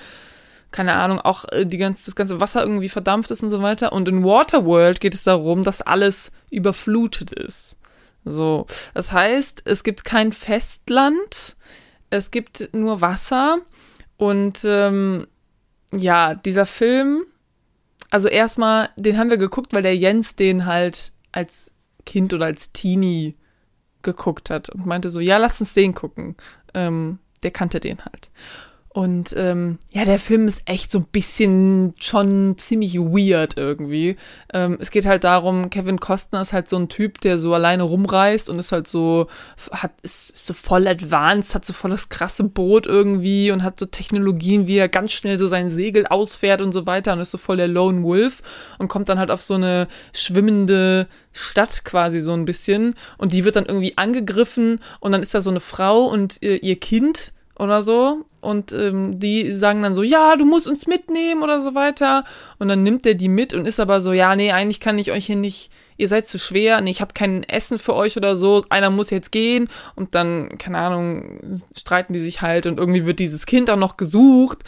keine 0.75 0.95
Ahnung, 0.95 1.21
auch 1.21 1.45
äh, 1.53 1.65
die 1.65 1.77
ganze, 1.77 2.03
das 2.03 2.17
ganze 2.17 2.41
Wasser 2.41 2.61
irgendwie 2.61 2.89
verdampft 2.89 3.31
ist 3.31 3.41
und 3.41 3.49
so 3.49 3.61
weiter. 3.61 3.93
Und 3.93 4.09
in 4.09 4.25
Waterworld 4.25 4.99
geht 4.99 5.13
es 5.13 5.23
darum, 5.23 5.63
dass 5.63 5.81
alles 5.81 6.33
überflutet 6.51 7.31
ist. 7.31 7.77
So, 8.25 8.67
das 8.93 9.13
heißt, 9.13 9.61
es 9.63 9.85
gibt 9.85 10.03
kein 10.03 10.33
Festland, 10.33 11.55
es 12.09 12.29
gibt 12.29 12.69
nur 12.73 12.99
Wasser 12.99 13.59
und 14.17 14.65
ähm, 14.65 15.27
ja, 15.93 16.35
dieser 16.35 16.65
Film, 16.65 17.23
also 18.09 18.27
erstmal, 18.27 18.89
den 18.97 19.17
haben 19.17 19.29
wir 19.29 19.37
geguckt, 19.37 19.73
weil 19.73 19.83
der 19.83 19.95
Jens 19.95 20.35
den 20.35 20.65
halt 20.65 21.13
als 21.31 21.71
Kind 22.05 22.33
oder 22.33 22.47
als 22.47 22.73
Teenie 22.73 23.35
geguckt 24.01 24.49
hat 24.49 24.67
und 24.67 24.85
meinte 24.85 25.09
so, 25.09 25.21
ja, 25.21 25.37
lass 25.37 25.61
uns 25.61 25.73
den 25.73 25.95
gucken. 25.95 26.35
Ähm, 26.73 27.19
der 27.43 27.51
kannte 27.51 27.79
den 27.79 28.03
halt. 28.03 28.29
Und 28.95 29.35
ähm, 29.35 29.77
ja, 29.91 30.05
der 30.05 30.19
Film 30.19 30.47
ist 30.47 30.61
echt 30.63 30.89
so 30.89 30.99
ein 30.99 31.07
bisschen 31.11 31.93
schon 31.99 32.57
ziemlich 32.57 32.95
weird 32.97 33.57
irgendwie. 33.57 34.15
Ähm, 34.53 34.77
es 34.79 34.89
geht 34.89 35.05
halt 35.05 35.25
darum, 35.25 35.69
Kevin 35.69 35.99
Costner 35.99 36.39
ist 36.39 36.53
halt 36.53 36.69
so 36.69 36.77
ein 36.77 36.87
Typ, 36.87 37.19
der 37.19 37.37
so 37.37 37.53
alleine 37.53 37.83
rumreist 37.83 38.49
und 38.49 38.57
ist 38.57 38.71
halt 38.71 38.87
so, 38.87 39.27
hat, 39.71 39.91
ist, 40.01 40.29
ist 40.29 40.47
so 40.47 40.53
voll 40.53 40.87
advanced, 40.87 41.55
hat 41.55 41.65
so 41.65 41.73
voll 41.73 41.91
das 41.91 42.07
krasse 42.07 42.45
Boot 42.45 42.85
irgendwie 42.85 43.51
und 43.51 43.63
hat 43.63 43.77
so 43.77 43.85
Technologien, 43.85 44.65
wie 44.65 44.77
er 44.77 44.87
ganz 44.87 45.11
schnell 45.11 45.37
so 45.37 45.47
sein 45.47 45.69
Segel 45.69 46.07
ausfährt 46.07 46.61
und 46.61 46.71
so 46.71 46.85
weiter 46.85 47.11
und 47.11 47.19
ist 47.19 47.31
so 47.31 47.37
voll 47.37 47.57
der 47.57 47.67
Lone 47.67 48.01
Wolf 48.01 48.43
und 48.79 48.87
kommt 48.87 49.09
dann 49.09 49.19
halt 49.19 49.29
auf 49.29 49.41
so 49.41 49.55
eine 49.55 49.89
schwimmende 50.13 51.09
Stadt 51.33 51.83
quasi 51.83 52.21
so 52.21 52.31
ein 52.31 52.45
bisschen 52.45 52.95
und 53.17 53.33
die 53.33 53.43
wird 53.43 53.57
dann 53.57 53.65
irgendwie 53.65 53.97
angegriffen 53.97 54.79
und 55.01 55.11
dann 55.11 55.21
ist 55.21 55.35
da 55.35 55.41
so 55.41 55.49
eine 55.49 55.59
Frau 55.59 56.05
und 56.05 56.37
ihr, 56.39 56.63
ihr 56.63 56.79
Kind 56.79 57.33
oder 57.57 57.81
so. 57.81 58.25
Und 58.45 58.71
ähm, 58.71 59.19
die 59.19 59.51
sagen 59.51 59.81
dann 59.81 59.95
so, 59.95 60.03
ja, 60.03 60.35
du 60.35 60.45
musst 60.45 60.67
uns 60.67 60.85
mitnehmen 60.85 61.41
oder 61.41 61.59
so 61.59 61.73
weiter. 61.73 62.23
Und 62.59 62.67
dann 62.67 62.83
nimmt 62.83 63.05
er 63.05 63.15
die 63.15 63.27
mit 63.27 63.53
und 63.53 63.65
ist 63.65 63.79
aber 63.79 64.01
so, 64.01 64.13
ja, 64.13 64.35
nee, 64.35 64.51
eigentlich 64.51 64.79
kann 64.79 64.99
ich 64.99 65.11
euch 65.11 65.25
hier 65.25 65.35
nicht, 65.35 65.71
ihr 65.97 66.07
seid 66.07 66.27
zu 66.27 66.37
schwer, 66.37 66.79
nee, 66.79 66.91
ich 66.91 67.01
habe 67.01 67.13
kein 67.13 67.43
Essen 67.43 67.79
für 67.79 67.95
euch 67.95 68.17
oder 68.17 68.35
so, 68.35 68.63
einer 68.69 68.91
muss 68.91 69.09
jetzt 69.09 69.31
gehen. 69.31 69.67
Und 69.95 70.13
dann, 70.13 70.57
keine 70.57 70.77
Ahnung, 70.77 71.59
streiten 71.75 72.13
die 72.13 72.19
sich 72.19 72.41
halt 72.41 72.67
und 72.67 72.79
irgendwie 72.79 73.05
wird 73.05 73.19
dieses 73.19 73.45
Kind 73.45 73.69
auch 73.69 73.77
noch 73.77 73.97
gesucht. 73.97 74.59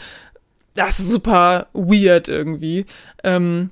Das 0.74 1.00
ist 1.00 1.10
super 1.10 1.68
weird 1.74 2.28
irgendwie. 2.28 2.86
Ähm, 3.24 3.72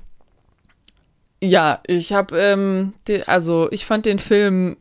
ja, 1.42 1.82
ich 1.88 2.14
habe, 2.14 2.38
ähm, 2.38 2.94
also 3.26 3.70
ich 3.72 3.86
fand 3.86 4.06
den 4.06 4.20
Film 4.20 4.78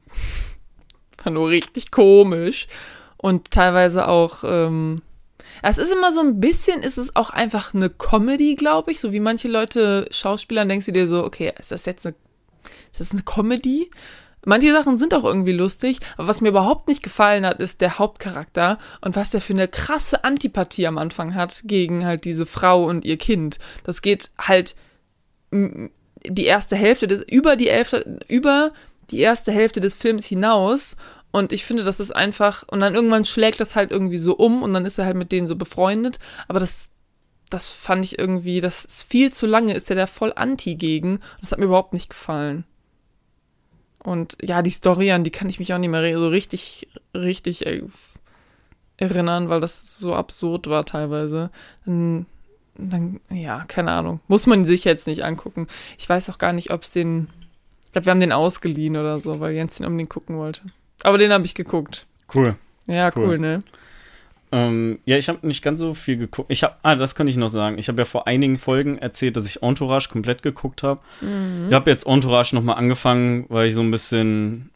nur 1.30 1.48
richtig 1.48 1.90
komisch 1.90 2.66
und 3.16 3.50
teilweise 3.50 4.06
auch, 4.08 4.44
ähm, 4.44 5.00
es 5.68 5.78
ist 5.78 5.92
immer 5.92 6.12
so 6.12 6.20
ein 6.20 6.40
bisschen, 6.40 6.82
ist 6.82 6.98
es 6.98 7.16
auch 7.16 7.30
einfach 7.30 7.74
eine 7.74 7.88
Comedy, 7.90 8.54
glaube 8.54 8.90
ich, 8.90 9.00
so 9.00 9.12
wie 9.12 9.20
manche 9.20 9.48
Leute 9.48 10.06
Schauspieler, 10.10 10.64
denkst 10.64 10.86
du 10.86 10.92
dir 10.92 11.06
so, 11.06 11.24
okay, 11.24 11.52
ist 11.58 11.72
das 11.72 11.86
jetzt 11.86 12.06
eine, 12.06 12.14
ist 12.92 13.00
das 13.00 13.12
eine 13.12 13.22
Comedy? 13.22 13.90
Manche 14.44 14.72
Sachen 14.72 14.98
sind 14.98 15.14
auch 15.14 15.24
irgendwie 15.24 15.52
lustig, 15.52 16.00
aber 16.18 16.28
was 16.28 16.42
mir 16.42 16.50
überhaupt 16.50 16.88
nicht 16.88 17.02
gefallen 17.02 17.46
hat, 17.46 17.60
ist 17.60 17.80
der 17.80 17.98
Hauptcharakter 17.98 18.78
und 19.00 19.16
was 19.16 19.30
der 19.30 19.40
für 19.40 19.54
eine 19.54 19.68
krasse 19.68 20.22
Antipathie 20.22 20.86
am 20.86 20.98
Anfang 20.98 21.34
hat 21.34 21.62
gegen 21.64 22.04
halt 22.04 22.26
diese 22.26 22.44
Frau 22.44 22.84
und 22.84 23.06
ihr 23.06 23.16
Kind. 23.16 23.58
Das 23.84 24.02
geht 24.02 24.30
halt 24.38 24.74
die 25.50 26.44
erste 26.44 26.76
Hälfte 26.76 27.06
des, 27.06 27.22
über 27.22 27.56
die 27.56 27.70
Hälfte, 27.70 28.18
über 28.28 28.70
die 29.10 29.20
erste 29.20 29.50
Hälfte 29.50 29.80
des 29.80 29.94
Films 29.94 30.26
hinaus 30.26 30.96
und 31.34 31.52
ich 31.52 31.64
finde, 31.64 31.82
das 31.82 31.98
ist 31.98 32.14
einfach, 32.14 32.62
und 32.68 32.78
dann 32.78 32.94
irgendwann 32.94 33.24
schlägt 33.24 33.58
das 33.58 33.74
halt 33.74 33.90
irgendwie 33.90 34.18
so 34.18 34.36
um 34.36 34.62
und 34.62 34.72
dann 34.72 34.86
ist 34.86 34.98
er 34.98 35.04
halt 35.04 35.16
mit 35.16 35.32
denen 35.32 35.48
so 35.48 35.56
befreundet. 35.56 36.20
Aber 36.46 36.60
das, 36.60 36.90
das 37.50 37.72
fand 37.72 38.04
ich 38.04 38.20
irgendwie, 38.20 38.60
das 38.60 38.84
ist 38.84 39.02
viel 39.02 39.32
zu 39.32 39.48
lange, 39.48 39.74
ist 39.74 39.90
er 39.90 39.96
da 39.96 40.06
voll 40.06 40.32
anti 40.36 40.76
gegen. 40.76 41.18
Das 41.40 41.50
hat 41.50 41.58
mir 41.58 41.64
überhaupt 41.64 41.92
nicht 41.92 42.08
gefallen. 42.08 42.62
Und 43.98 44.36
ja, 44.42 44.62
die 44.62 44.70
Story, 44.70 45.10
an 45.10 45.24
die 45.24 45.32
kann 45.32 45.48
ich 45.48 45.58
mich 45.58 45.74
auch 45.74 45.78
nicht 45.78 45.88
mehr 45.88 46.16
so 46.16 46.28
richtig, 46.28 46.86
richtig 47.14 47.66
erinnern, 48.96 49.48
weil 49.48 49.58
das 49.58 49.98
so 49.98 50.14
absurd 50.14 50.68
war 50.68 50.86
teilweise. 50.86 51.50
Dann, 51.84 52.26
dann, 52.76 53.18
ja, 53.28 53.64
keine 53.66 53.90
Ahnung. 53.90 54.20
Muss 54.28 54.46
man 54.46 54.66
sich 54.66 54.84
jetzt 54.84 55.08
nicht 55.08 55.24
angucken. 55.24 55.66
Ich 55.98 56.08
weiß 56.08 56.30
auch 56.30 56.38
gar 56.38 56.52
nicht, 56.52 56.70
ob 56.70 56.84
es 56.84 56.90
den. 56.90 57.26
Ich 57.86 57.90
glaube, 57.90 58.06
wir 58.06 58.10
haben 58.12 58.20
den 58.20 58.30
ausgeliehen 58.30 58.96
oder 58.96 59.18
so, 59.18 59.40
weil 59.40 59.52
Jens 59.54 59.78
den 59.78 59.86
unbedingt 59.86 60.10
gucken 60.10 60.36
wollte. 60.36 60.62
Aber 61.02 61.18
den 61.18 61.32
habe 61.32 61.44
ich 61.44 61.54
geguckt. 61.54 62.06
Cool. 62.34 62.56
Ja, 62.86 63.10
cool, 63.16 63.26
cool 63.26 63.38
ne? 63.38 63.62
Ähm, 64.52 65.00
ja, 65.04 65.16
ich 65.16 65.28
habe 65.28 65.44
nicht 65.46 65.62
ganz 65.62 65.80
so 65.80 65.94
viel 65.94 66.16
geguckt. 66.16 66.50
Ich 66.50 66.62
habe, 66.62 66.76
ah, 66.82 66.94
das 66.94 67.16
kann 67.16 67.26
ich 67.26 67.36
noch 67.36 67.48
sagen. 67.48 67.76
Ich 67.76 67.88
habe 67.88 68.02
ja 68.02 68.04
vor 68.04 68.28
einigen 68.28 68.58
Folgen 68.58 68.98
erzählt, 68.98 69.36
dass 69.36 69.46
ich 69.46 69.62
Entourage 69.62 70.08
komplett 70.08 70.44
geguckt 70.44 70.84
habe. 70.84 71.00
Mhm. 71.20 71.66
Ich 71.68 71.74
habe 71.74 71.90
jetzt 71.90 72.06
Entourage 72.06 72.54
nochmal 72.54 72.76
angefangen, 72.76 73.46
weil 73.48 73.66
ich 73.66 73.74
so 73.74 73.82
ein 73.82 73.90
bisschen 73.90 74.70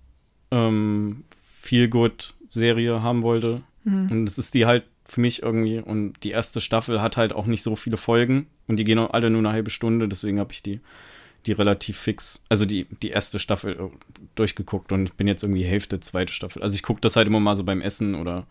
ähm, 0.50 1.22
viel 1.60 1.88
gut 1.88 2.34
Serie 2.50 3.02
haben 3.02 3.22
wollte. 3.22 3.62
Mhm. 3.84 4.10
Und 4.10 4.28
es 4.28 4.36
ist 4.36 4.54
die 4.54 4.66
halt 4.66 4.84
für 5.04 5.20
mich 5.20 5.42
irgendwie. 5.42 5.78
Und 5.78 6.14
die 6.24 6.30
erste 6.30 6.60
Staffel 6.60 7.00
hat 7.00 7.16
halt 7.16 7.32
auch 7.32 7.46
nicht 7.46 7.62
so 7.62 7.76
viele 7.76 7.98
Folgen. 7.98 8.48
Und 8.66 8.80
die 8.80 8.84
gehen 8.84 8.98
alle 8.98 9.30
nur 9.30 9.40
eine 9.40 9.52
halbe 9.52 9.70
Stunde. 9.70 10.08
Deswegen 10.08 10.40
habe 10.40 10.52
ich 10.52 10.62
die 10.62 10.80
die 11.46 11.52
relativ 11.52 11.96
fix, 11.98 12.42
also 12.48 12.64
die, 12.64 12.86
die 13.02 13.10
erste 13.10 13.38
Staffel 13.38 13.72
äh, 13.72 13.88
durchgeguckt 14.34 14.92
und 14.92 15.04
ich 15.04 15.12
bin 15.14 15.26
jetzt 15.26 15.42
irgendwie 15.42 15.64
Hälfte, 15.64 16.00
zweite 16.00 16.32
Staffel. 16.32 16.62
Also 16.62 16.74
ich 16.74 16.82
gucke 16.82 17.00
das 17.00 17.16
halt 17.16 17.26
immer 17.26 17.40
mal 17.40 17.54
so 17.54 17.64
beim 17.64 17.80
Essen 17.80 18.14
oder 18.14 18.46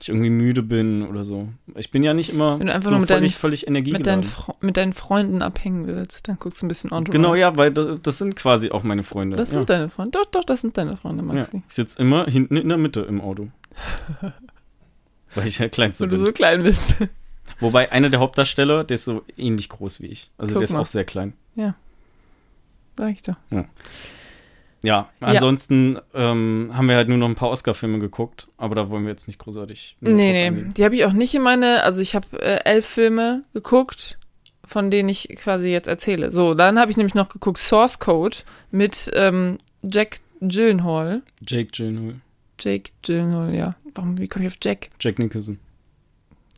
ich 0.00 0.08
irgendwie 0.08 0.30
müde 0.30 0.62
bin 0.62 1.06
oder 1.06 1.24
so. 1.24 1.48
Ich 1.76 1.90
bin 1.90 2.02
ja 2.02 2.12
nicht 2.14 2.30
immer 2.30 2.58
Wenn 2.58 2.66
du 2.66 2.74
einfach 2.74 2.88
so 2.88 2.94
nur 2.94 3.00
mit 3.00 3.08
völlig, 3.08 3.32
deinen, 3.32 3.38
völlig 3.38 3.66
Energie 3.66 3.92
mit 3.92 4.06
deinen, 4.06 4.26
mit 4.60 4.76
deinen 4.76 4.92
Freunden 4.92 5.40
abhängen 5.40 5.86
willst, 5.86 6.28
dann 6.28 6.38
guckst 6.38 6.60
du 6.60 6.66
ein 6.66 6.68
bisschen 6.68 6.90
Entourage. 6.90 7.12
Genau, 7.12 7.34
ja, 7.34 7.56
weil 7.56 7.70
das, 7.70 8.02
das 8.02 8.18
sind 8.18 8.36
quasi 8.36 8.70
auch 8.70 8.82
meine 8.82 9.02
Freunde. 9.02 9.36
Das 9.36 9.52
ja. 9.52 9.58
sind 9.58 9.70
deine 9.70 9.88
Freunde. 9.88 10.18
Doch, 10.18 10.26
doch, 10.30 10.44
das 10.44 10.60
sind 10.60 10.76
deine 10.76 10.96
Freunde, 10.96 11.22
Maxi. 11.22 11.56
Ja, 11.56 11.62
ich 11.66 11.74
sitze 11.74 12.00
immer 12.00 12.26
hinten 12.26 12.56
in 12.56 12.68
der 12.68 12.78
Mitte 12.78 13.00
im 13.00 13.20
Auto. 13.20 13.48
weil 15.34 15.46
ich 15.46 15.56
der 15.56 15.68
Kleinste 15.68 16.04
Weil 16.04 16.10
bin. 16.10 16.18
du 16.20 16.26
so 16.26 16.32
klein 16.32 16.62
bist. 16.62 16.96
Wobei 17.60 17.92
einer 17.92 18.10
der 18.10 18.20
Hauptdarsteller, 18.20 18.84
der 18.84 18.96
ist 18.96 19.04
so 19.04 19.22
ähnlich 19.36 19.68
groß 19.68 20.00
wie 20.00 20.06
ich. 20.06 20.30
Also 20.36 20.52
Guck 20.52 20.60
der 20.60 20.64
ist 20.64 20.72
mal. 20.72 20.80
auch 20.80 20.86
sehr 20.86 21.04
klein. 21.04 21.34
Ja. 21.54 21.74
Sag 22.96 23.10
ich 23.12 23.22
doch. 23.22 23.36
Ja, 24.82 25.08
ansonsten 25.20 25.98
Ähm, 26.12 26.70
haben 26.74 26.88
wir 26.88 26.96
halt 26.96 27.08
nur 27.08 27.16
noch 27.16 27.28
ein 27.28 27.34
paar 27.34 27.48
Oscar-Filme 27.50 27.98
geguckt, 27.98 28.48
aber 28.58 28.74
da 28.74 28.90
wollen 28.90 29.04
wir 29.04 29.10
jetzt 29.10 29.26
nicht 29.26 29.38
großartig. 29.38 29.96
Nee, 30.00 30.12
nee. 30.12 30.46
eingehen. 30.46 30.74
Die 30.74 30.84
habe 30.84 30.94
ich 30.94 31.04
auch 31.06 31.12
nicht 31.14 31.34
in 31.34 31.42
meine, 31.42 31.82
also 31.82 32.00
ich 32.02 32.14
habe 32.14 32.26
äh, 32.40 32.62
elf 32.64 32.84
Filme 32.86 33.44
geguckt, 33.54 34.18
von 34.62 34.90
denen 34.90 35.08
ich 35.08 35.28
quasi 35.36 35.70
jetzt 35.70 35.88
erzähle. 35.88 36.30
So, 36.30 36.54
dann 36.54 36.78
habe 36.78 36.90
ich 36.90 36.98
nämlich 36.98 37.14
noch 37.14 37.30
geguckt 37.30 37.58
Source 37.58 37.98
Code 37.98 38.36
mit 38.70 39.10
ähm, 39.14 39.58
Jack 39.82 40.18
Gyllenhaal. 40.40 41.22
Jake 41.46 41.70
Gyllenhaal, 41.72 42.16
Jake 42.60 42.90
Gyllenhaal, 43.02 43.54
ja. 43.54 43.76
Warum, 43.94 44.18
wie 44.18 44.28
komme 44.28 44.44
ich 44.44 44.52
auf 44.52 44.58
Jack? 44.62 44.90
Jack 45.00 45.18
Nicholson. 45.18 45.58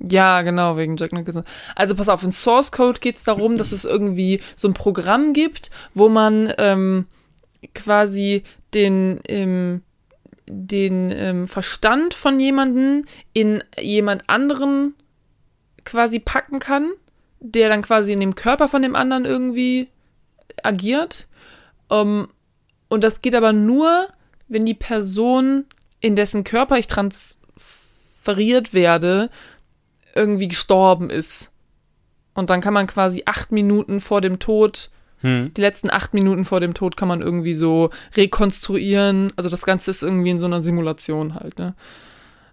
Ja, 0.01 0.43
genau, 0.43 0.77
wegen 0.77 0.97
Jack 0.97 1.13
Nicholson. 1.13 1.45
Also 1.75 1.95
pass 1.95 2.09
auf, 2.09 2.23
in 2.23 2.33
Source 2.33 2.71
Code 2.71 3.01
geht 3.01 3.17
es 3.17 3.25
darum, 3.25 3.57
dass 3.57 3.73
es 3.73 3.85
irgendwie 3.85 4.41
so 4.55 4.69
ein 4.69 4.75
Programm 4.75 5.33
gibt, 5.33 5.71
wo 5.95 6.09
man 6.09 6.53
ähm, 6.59 7.07
quasi 7.75 8.43
den, 8.75 9.21
ähm, 9.27 9.83
den 10.47 11.11
ähm, 11.11 11.49
Verstand 11.49 12.13
von 12.15 12.39
jemandem 12.39 13.05
in 13.33 13.65
jemand 13.81 14.29
anderen 14.29 14.95
quasi 15.85 16.19
packen 16.19 16.61
kann, 16.61 16.91
der 17.41 17.71
dann 17.71 17.83
quasi 17.83 18.13
in 18.13 18.21
dem 18.21 18.35
Körper 18.35 18.69
von 18.69 18.83
dem 18.83 18.95
anderen 18.95 19.25
irgendwie 19.25 19.89
agiert. 20.63 21.27
Ähm, 21.91 22.29
und 22.89 23.03
das 23.03 23.23
geht 23.23 23.35
aber 23.35 23.53
nur, 23.53 24.09
wenn 24.49 24.67
die 24.67 24.75
Person, 24.75 25.65
in 26.01 26.17
dessen 26.17 26.45
Körper 26.45 26.79
ich 26.79 26.87
transferiert 26.87 28.75
werde, 28.75 29.31
irgendwie 30.17 30.49
gestorben 30.49 31.11
ist. 31.11 31.51
Und 32.35 32.51
dann 32.51 32.61
kann 32.61 32.75
man 32.75 32.87
quasi 32.87 33.23
acht 33.27 33.53
Minuten 33.53 34.01
vor 34.01 34.21
dem 34.21 34.39
Tod, 34.39 34.91
Hm. 35.23 35.53
die 35.55 35.63
letzten 35.63 35.91
acht 35.91 36.13
Minuten 36.13 36.45
vor 36.45 36.61
dem 36.61 36.75
Tod 36.75 36.97
kann 36.97 37.09
man 37.09 37.23
irgendwie 37.23 37.55
so 37.55 37.89
rekonstruieren. 38.17 39.33
Also 39.37 39.49
das 39.49 39.65
Ganze 39.65 39.91
ist 39.91 40.03
irgendwie 40.03 40.31
in 40.31 40.39
so 40.39 40.47
einer 40.47 40.61
Simulation 40.61 41.35
halt, 41.35 41.59
ne? 41.59 41.75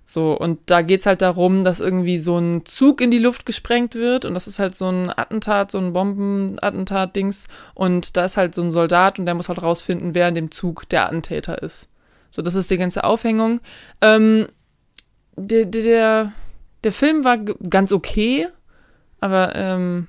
So, 0.06 0.38
und 0.38 0.60
da 0.67 0.82
geht's 0.82 1.06
halt 1.06 1.21
darum, 1.21 1.63
dass 1.63 1.80
irgendwie 1.80 2.19
so 2.19 2.38
ein 2.38 2.65
Zug 2.65 3.02
in 3.02 3.10
die 3.10 3.19
Luft 3.19 3.45
gesprengt 3.45 3.95
wird 3.95 4.26
und 4.26 4.34
das 4.34 4.47
ist 4.47 4.60
halt 4.60 4.78
so 4.78 4.89
ein 4.89 5.10
Attentat, 5.10 5.71
so 5.71 5.78
ein 5.78 5.93
Bombenattentat-Dings 5.93 7.47
und 7.73 8.15
da 8.15 8.26
ist 8.26 8.38
halt 8.38 8.54
so 8.54 8.62
ein 8.62 8.71
Soldat 8.71 9.17
und 9.17 9.26
der 9.26 9.34
muss 9.34 9.49
halt 9.49 9.62
rausfinden, 9.62 10.13
wer 10.13 10.28
in 10.28 10.36
dem 10.36 10.52
Zug 10.52 10.88
der 10.89 11.06
Attentäter 11.06 11.62
ist. 11.63 11.89
So, 12.32 12.41
das 12.41 12.56
ist 12.56 12.69
die 12.69 12.78
ganze 12.78 13.04
Aufhängung. 13.04 13.60
Ähm, 14.02 14.47
der, 15.36 15.65
der, 15.65 15.84
der, 15.84 16.32
der 16.83 16.91
Film 16.91 17.23
war 17.23 17.37
ganz 17.37 17.91
okay, 17.91 18.47
aber 19.19 19.55
ähm, 19.55 20.07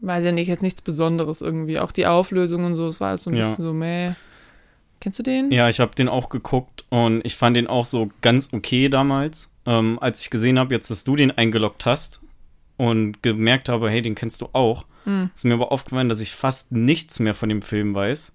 weiß 0.00 0.24
ja 0.24 0.32
nicht, 0.32 0.48
jetzt 0.48 0.62
nichts 0.62 0.82
Besonderes 0.82 1.40
irgendwie. 1.40 1.78
Auch 1.78 1.92
die 1.92 2.06
Auflösung 2.06 2.64
und 2.64 2.74
so, 2.74 2.86
es 2.88 3.00
war 3.00 3.08
alles 3.08 3.24
so 3.24 3.30
ein 3.30 3.36
Ja. 3.36 3.40
bisschen 3.48 3.64
so, 3.64 3.72
meh. 3.72 4.12
Kennst 5.00 5.18
du 5.18 5.22
den? 5.22 5.50
Ja, 5.52 5.68
ich 5.68 5.78
habe 5.80 5.94
den 5.94 6.08
auch 6.08 6.28
geguckt 6.28 6.84
und 6.88 7.24
ich 7.24 7.36
fand 7.36 7.56
den 7.56 7.66
auch 7.68 7.84
so 7.84 8.08
ganz 8.20 8.52
okay 8.52 8.88
damals. 8.88 9.48
Ähm, 9.64 9.98
als 10.00 10.20
ich 10.22 10.30
gesehen 10.30 10.58
habe, 10.58 10.74
jetzt, 10.74 10.90
dass 10.90 11.04
du 11.04 11.14
den 11.14 11.30
eingeloggt 11.30 11.86
hast 11.86 12.20
und 12.76 13.22
gemerkt 13.22 13.68
habe, 13.68 13.90
hey, 13.90 14.02
den 14.02 14.14
kennst 14.14 14.40
du 14.40 14.48
auch, 14.52 14.86
Hm. 15.04 15.30
ist 15.34 15.44
mir 15.44 15.54
aber 15.54 15.70
aufgefallen, 15.72 16.08
dass 16.08 16.20
ich 16.20 16.32
fast 16.32 16.72
nichts 16.72 17.20
mehr 17.20 17.34
von 17.34 17.48
dem 17.48 17.62
Film 17.62 17.94
weiß, 17.94 18.34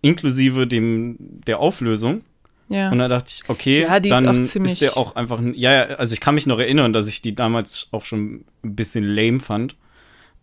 inklusive 0.00 0.66
dem 0.66 1.16
der 1.18 1.58
Auflösung. 1.60 2.22
Ja. 2.68 2.90
Und 2.90 2.98
da 2.98 3.08
dachte 3.08 3.30
ich, 3.34 3.48
okay, 3.48 3.82
Ja, 3.82 3.96
ist 3.96 4.10
dann 4.10 4.28
auch 4.28 4.42
ziemlich- 4.44 4.72
ist 4.72 4.80
der 4.82 4.96
auch 4.96 5.16
einfach, 5.16 5.38
ein- 5.38 5.54
ja, 5.54 5.72
ja, 5.72 5.82
also 5.96 6.12
ich 6.12 6.20
kann 6.20 6.34
mich 6.34 6.46
noch 6.46 6.58
erinnern, 6.58 6.92
dass 6.92 7.08
ich 7.08 7.22
die 7.22 7.34
damals 7.34 7.88
auch 7.92 8.04
schon 8.04 8.44
ein 8.64 8.76
bisschen 8.76 9.04
lame 9.04 9.40
fand. 9.40 9.76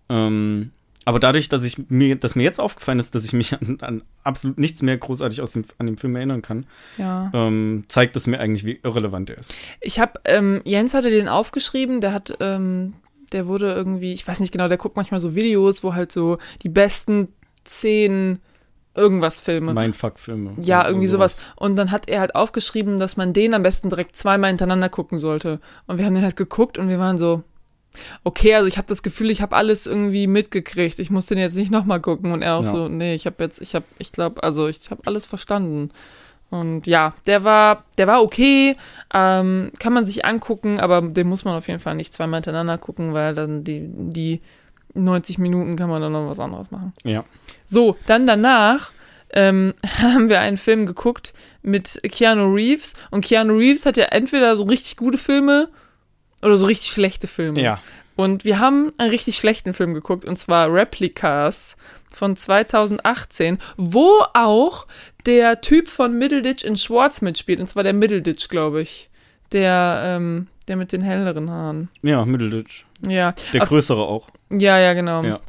Ähm, 0.10 0.72
Aber 1.08 1.20
dadurch, 1.20 1.50
dass 1.50 1.64
ich 1.64 1.78
mir, 1.90 2.16
dass 2.16 2.34
mir 2.34 2.42
jetzt 2.42 2.60
aufgefallen 2.60 2.98
ist, 2.98 3.14
dass 3.14 3.24
ich 3.26 3.34
mich 3.34 3.54
an, 3.54 3.78
an 3.82 4.02
absolut 4.24 4.58
nichts 4.58 4.82
mehr 4.82 4.98
großartig 4.98 5.40
aus 5.40 5.52
dem, 5.52 5.64
an 5.78 5.86
dem 5.86 5.98
Film 5.98 6.16
erinnern 6.16 6.42
kann, 6.42 6.66
Ja. 6.98 7.30
ähm, 7.32 7.84
zeigt 7.88 8.16
es 8.16 8.26
mir 8.26 8.40
eigentlich, 8.40 8.66
wie 8.66 8.80
irrelevant 8.82 9.30
er 9.30 9.38
ist. 9.38 9.54
Ich 9.82 10.00
habe, 10.00 10.20
ähm, 10.26 10.62
Jens 10.66 10.96
hatte 10.96 11.12
den 11.12 11.28
aufgeschrieben, 11.28 12.02
der 12.02 12.12
hat, 12.12 12.36
ähm, 12.40 12.94
der 13.34 13.46
wurde 13.46 13.72
irgendwie, 13.72 14.14
ich 14.14 14.28
weiß 14.28 14.40
nicht 14.40 14.52
genau, 14.52 14.68
der 14.68 14.78
guckt 14.78 14.96
manchmal 14.96 15.20
so 15.20 15.36
Videos, 15.36 15.84
wo 15.84 15.94
halt 15.94 16.12
so 16.12 16.40
die 16.64 16.70
besten 16.70 17.28
zehn 17.66 18.40
irgendwas 18.96 19.42
Filme. 19.42 19.74
Mindfuck-Filme. 19.74 20.54
ja, 20.62 20.88
irgendwie 20.88 21.08
sowas. 21.08 21.42
Und 21.56 21.76
dann 21.76 21.92
hat 21.92 22.08
er 22.08 22.22
halt 22.22 22.36
aufgeschrieben, 22.36 22.98
dass 23.00 23.18
man 23.18 23.34
den 23.34 23.54
am 23.54 23.64
besten 23.64 23.90
direkt 23.90 24.16
zweimal 24.16 24.50
hintereinander 24.50 24.90
gucken 24.90 25.18
sollte. 25.18 25.60
Und 25.88 25.98
wir 25.98 26.06
haben 26.06 26.16
den 26.16 26.24
halt 26.24 26.36
geguckt 26.36 26.78
und 26.78 26.90
wir 26.90 27.00
waren 27.00 27.18
so, 27.18 27.44
okay, 28.24 28.56
also 28.56 28.68
ich 28.68 28.78
habe 28.78 28.88
das 28.88 29.04
Gefühl, 29.04 29.32
ich 29.32 29.42
habe 29.42 29.56
alles 29.56 29.86
irgendwie 29.86 30.28
mitgekriegt. 30.28 31.00
Ich 31.00 31.10
muss 31.10 31.26
den 31.26 31.38
jetzt 31.38 31.56
nicht 31.56 31.72
nochmal 31.72 32.00
gucken. 32.02 32.32
Und 32.32 32.42
er 32.42 32.56
auch 32.56 32.64
Ja. 32.64 32.70
so, 32.72 32.88
nee, 32.90 33.14
ich 33.14 33.26
habe 33.26 33.44
jetzt, 33.44 33.62
ich 33.62 33.76
habe, 33.76 33.86
ich 33.98 34.12
glaube, 34.12 34.44
also 34.44 34.68
ich 34.68 34.90
habe 34.92 35.02
alles 35.06 35.26
verstanden. 35.26 35.92
Und 36.50 36.88
ja, 36.88 37.14
der 37.26 37.44
war, 37.44 37.84
der 37.98 38.08
war 38.08 38.22
okay, 38.22 38.78
ähm, 39.14 39.72
kann 39.80 39.94
man 39.94 40.06
sich 40.06 40.26
angucken, 40.26 40.80
aber 40.80 41.02
den 41.02 41.28
muss 41.28 41.44
man 41.44 41.56
auf 41.56 41.68
jeden 41.68 41.80
Fall 41.80 41.96
nicht 41.96 42.14
zweimal 42.14 42.38
hintereinander 42.38 42.78
gucken, 42.78 43.14
weil 43.14 43.34
dann 43.34 43.64
die, 43.64 43.90
die 43.90 44.42
90 44.96 45.38
Minuten 45.38 45.76
kann 45.76 45.90
man 45.90 46.02
dann 46.02 46.12
noch 46.12 46.28
was 46.28 46.40
anderes 46.40 46.72
machen. 46.72 46.94
Ja. 47.04 47.24
So, 47.66 47.98
dann 48.08 48.26
danach 48.26 48.92
ähm, 49.32 49.74
haben 50.00 50.30
wir 50.30 50.40
einen 50.40 50.58
Film 50.58 50.86
geguckt 50.86 51.34
mit 51.62 52.00
Keanu 52.12 52.54
Reeves. 52.54 52.94
Und 53.12 53.24
Keanu 53.24 53.58
Reeves 53.58 53.86
hat 53.86 53.98
ja 53.98 54.06
entweder 54.06 54.58
so 54.58 54.64
richtig 54.64 54.98
gute 54.98 55.18
Filme 55.18 55.70
oder 56.42 56.58
so 56.58 56.66
richtig 56.66 56.92
schlechte 56.92 57.28
Filme. 57.28 57.62
Ja. 57.62 57.80
Und 58.16 58.46
wir 58.46 58.60
haben 58.60 58.94
einen 58.98 59.10
richtig 59.10 59.36
schlechten 59.36 59.74
Film 59.74 59.94
geguckt, 59.94 60.24
und 60.24 60.40
zwar 60.40 60.74
Replicas 60.74 61.76
von 62.14 62.38
2018, 62.38 63.60
wo 63.76 64.10
auch 64.34 64.88
der 65.26 65.60
Typ 65.60 65.90
von 65.90 66.18
Middleditch 66.18 66.64
in 66.64 66.78
Schwarz 66.78 67.22
mitspielt. 67.22 67.60
Und 67.60 67.68
zwar 67.68 67.84
der 67.84 67.94
Middleditch, 67.94 68.48
glaube 68.48 68.82
ich. 68.82 69.10
Der, 69.52 70.02
ähm, 70.06 70.48
der 70.68 70.76
mit 70.76 70.92
den 70.92 71.02
helleren 71.02 71.50
Haaren. 71.50 71.90
Ja, 72.02 72.26
Middleditch. 72.26 72.86
Ja. 73.08 73.34
Der 73.54 73.62
größere 73.62 74.02
auch. 74.02 74.30
Ja, 74.50 74.80
ja, 74.80 74.94
genau. 74.94 75.24
Ja. 75.24 75.40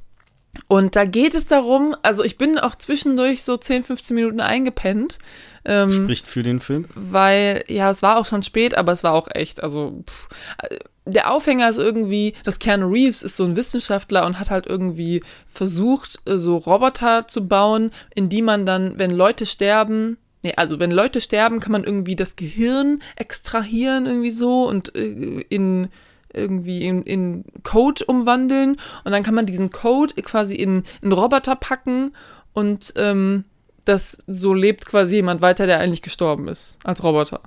Und 0.69 0.97
da 0.97 1.05
geht 1.05 1.35
es 1.35 1.47
darum, 1.47 1.95
also 2.03 2.25
ich 2.25 2.39
bin 2.39 2.59
auch 2.59 2.75
zwischendurch 2.77 3.43
so 3.43 3.57
10, 3.57 3.85
15 3.85 4.15
Minuten 4.15 4.41
eingepennt. 4.41 5.19
Ähm, 5.65 5.91
Spricht 5.91 6.27
für 6.27 6.43
den 6.43 6.61
Film. 6.61 6.87
weil, 6.95 7.65
ja, 7.69 7.91
es 7.91 8.03
war 8.03 8.19
auch 8.19 8.27
schon 8.27 8.43
spät, 8.43 8.77
aber 8.77 8.93
es 8.93 9.05
war 9.05 9.13
auch 9.13 9.29
echt, 9.33 9.63
also 9.63 10.03
pff, 10.09 10.29
äh, 10.63 10.79
der 11.05 11.31
Aufhänger 11.31 11.69
ist 11.69 11.79
irgendwie, 11.79 12.35
dass 12.43 12.59
Keanu 12.59 12.89
Reeves 12.89 13.23
ist 13.23 13.37
so 13.37 13.45
ein 13.45 13.57
Wissenschaftler 13.57 14.27
und 14.27 14.41
hat 14.41 14.51
halt 14.51 14.67
irgendwie 14.67 15.23
versucht, 15.47 16.19
äh, 16.25 16.37
so 16.39 16.57
Roboter 16.57 17.29
zu 17.29 17.47
bauen, 17.47 17.91
in 18.15 18.29
die 18.29 18.43
man 18.43 18.65
dann, 18.67 18.99
wenn 18.99 19.11
Leute 19.11 19.45
sterben, 19.47 20.19
nee, 20.43 20.55
also 20.57 20.79
wenn 20.79 20.91
Leute 20.91 21.21
sterben, 21.21 21.61
kann 21.61 21.73
man 21.73 21.85
irgendwie 21.85 22.17
das 22.17 22.37
Gehirn 22.37 23.01
extrahieren 23.17 24.07
irgendwie 24.07 24.31
so 24.33 24.67
und 24.69 24.95
äh, 24.95 25.45
in 25.49 25.89
irgendwie 26.37 26.87
in, 26.87 27.03
in 27.03 27.45
Code 27.63 28.05
umwandeln 28.05 28.77
und 29.05 29.13
dann 29.13 29.23
kann 29.23 29.35
man 29.35 29.47
diesen 29.47 29.71
Code 29.71 30.15
quasi 30.23 30.55
in 30.55 30.85
einen 31.03 31.13
Roboter 31.13 31.57
packen 31.57 32.13
und 32.53 32.93
ähm, 32.97 33.45
das 33.85 34.19
so 34.27 34.53
lebt 34.55 34.87
quasi 34.87 35.17
jemand 35.17 35.43
weiter, 35.43 35.67
der 35.67 35.79
eigentlich 35.79 36.03
gestorben 36.03 36.49
ist 36.49 36.79
als 36.85 37.03
Roboter. 37.03 37.41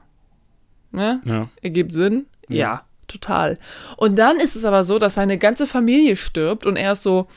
Ne? 0.92 1.22
Ja. 1.26 1.50
Ergibt 1.62 1.94
Sinn? 1.94 2.26
Ja. 2.48 2.56
Ja. 2.58 2.86
total. 3.08 3.58
Und 3.98 4.18
dann 4.18 4.38
ist 4.38 4.56
es 4.56 4.66
aber 4.66 4.84
so, 4.84 5.00
dass 5.00 5.16
seine 5.16 5.38
ganze 5.38 5.68
Familie 5.68 6.16
stirbt 6.18 6.66
und 6.66 6.76
er 6.76 6.94
ist 6.94 7.04
so, 7.04 7.28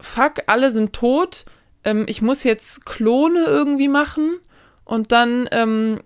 fuck, 0.00 0.42
alle 0.46 0.70
sind 0.70 0.92
tot, 0.92 1.44
ähm, 1.84 2.04
ich 2.08 2.20
muss 2.22 2.44
jetzt 2.44 2.84
Klone 2.84 3.44
irgendwie 3.46 3.88
machen 3.88 4.38
und 4.84 5.12
dann, 5.12 5.48
ähm, 5.52 6.00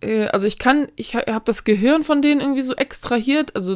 äh, 0.00 0.26
also 0.26 0.46
ich 0.46 0.58
kann, 0.58 0.88
ich 0.96 1.14
ha 1.14 1.22
habe 1.26 1.44
das 1.44 1.64
Gehirn 1.64 2.04
von 2.04 2.22
denen 2.22 2.40
irgendwie 2.40 2.62
so 2.62 2.74
extrahiert, 2.74 3.54
also 3.54 3.74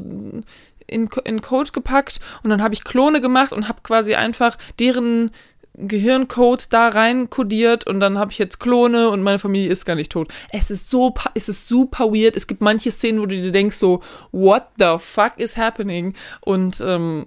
in, 0.86 1.08
in 1.24 1.40
Code 1.40 1.72
gepackt 1.72 2.20
und 2.42 2.50
dann 2.50 2.62
habe 2.62 2.74
ich 2.74 2.84
Klone 2.84 3.20
gemacht 3.20 3.52
und 3.52 3.68
habe 3.68 3.80
quasi 3.82 4.14
einfach 4.14 4.56
deren 4.78 5.30
Gehirncode 5.76 6.72
da 6.72 6.88
rein 6.88 7.30
kodiert 7.30 7.86
und 7.86 7.98
dann 7.98 8.18
habe 8.18 8.30
ich 8.30 8.38
jetzt 8.38 8.60
Klone 8.60 9.10
und 9.10 9.22
meine 9.22 9.40
Familie 9.40 9.70
ist 9.70 9.84
gar 9.84 9.96
nicht 9.96 10.12
tot. 10.12 10.32
Es 10.50 10.70
ist 10.70 10.88
so, 10.88 11.14
es 11.34 11.48
ist 11.48 11.66
super 11.66 12.12
weird. 12.12 12.36
Es 12.36 12.46
gibt 12.46 12.60
manche 12.60 12.92
Szenen, 12.92 13.20
wo 13.20 13.26
du 13.26 13.34
dir 13.34 13.50
denkst 13.50 13.76
so, 13.76 14.00
what 14.30 14.68
the 14.78 14.96
fuck 15.00 15.32
is 15.36 15.56
happening? 15.56 16.14
Und 16.42 16.80
ähm, 16.80 17.26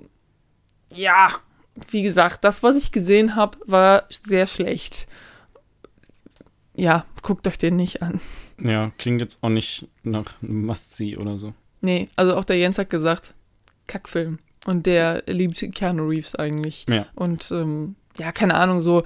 ja, 0.94 1.32
wie 1.90 2.04
gesagt, 2.04 2.46
das, 2.46 2.64
was 2.64 2.78
ich 2.78 2.94
gesehen 2.94 3.36
habe, 3.36 3.58
war 3.66 4.06
sehr 4.10 4.48
schlecht. 4.48 5.08
Ja, 6.74 7.06
guckt 7.22 7.48
euch 7.48 7.58
den 7.58 7.76
nicht 7.76 8.02
an. 8.02 8.22
Ja, 8.60 8.92
klingt 8.98 9.22
jetzt 9.22 9.44
auch 9.44 9.50
nicht 9.50 9.88
nach 10.04 10.26
einem 10.42 10.66
Must-See 10.66 11.18
oder 11.18 11.38
so. 11.38 11.54
Nee, 11.82 12.10
also 12.16 12.36
auch 12.36 12.44
der 12.46 12.58
Jens 12.58 12.78
hat 12.78 12.90
gesagt, 12.90 13.34
Kackfilm. 13.88 14.40
Und 14.66 14.86
der 14.86 15.24
liebt 15.28 15.64
Keanu 15.76 16.08
Reeves 16.08 16.36
eigentlich. 16.36 16.86
Ja. 16.90 17.06
Und 17.16 17.52
ähm, 17.52 17.96
ja, 18.18 18.32
keine 18.32 18.56
Ahnung, 18.56 18.82
so 18.82 19.04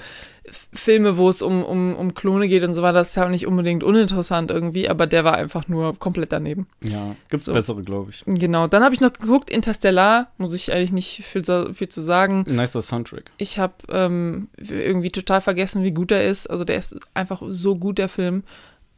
Filme, 0.73 1.17
wo 1.17 1.29
es 1.29 1.41
um, 1.41 1.63
um, 1.63 1.95
um 1.95 2.13
Klone 2.13 2.47
geht 2.47 2.63
und 2.63 2.73
so 2.73 2.81
weiter, 2.81 2.99
das 2.99 3.09
ist 3.09 3.15
ja 3.15 3.25
auch 3.25 3.29
nicht 3.29 3.45
unbedingt 3.45 3.83
uninteressant 3.83 4.49
irgendwie, 4.49 4.89
aber 4.89 5.05
der 5.05 5.23
war 5.23 5.35
einfach 5.35 5.67
nur 5.67 5.97
komplett 5.99 6.31
daneben. 6.31 6.67
Ja, 6.81 7.15
gibt's 7.29 7.45
So. 7.45 7.53
bessere, 7.53 7.83
glaube 7.83 8.09
ich. 8.11 8.23
Genau, 8.25 8.67
dann 8.67 8.83
habe 8.83 8.93
ich 8.95 9.01
noch 9.01 9.13
geguckt, 9.13 9.49
Interstellar, 9.49 10.31
muss 10.37 10.55
ich 10.55 10.71
eigentlich 10.73 10.93
nicht 10.93 11.25
viel, 11.25 11.43
viel 11.73 11.89
zu 11.89 12.01
sagen. 12.01 12.45
Nicer 12.49 12.81
Soundtrack. 12.81 13.31
Ich 13.37 13.59
habe 13.59 13.73
ähm, 13.89 14.47
irgendwie 14.57 15.11
total 15.11 15.41
vergessen, 15.41 15.83
wie 15.83 15.91
gut 15.91 16.11
er 16.11 16.25
ist. 16.25 16.47
Also 16.49 16.63
der 16.63 16.77
ist 16.77 16.97
einfach 17.13 17.41
so 17.49 17.75
gut, 17.75 17.97
der 17.97 18.09
Film. 18.09 18.43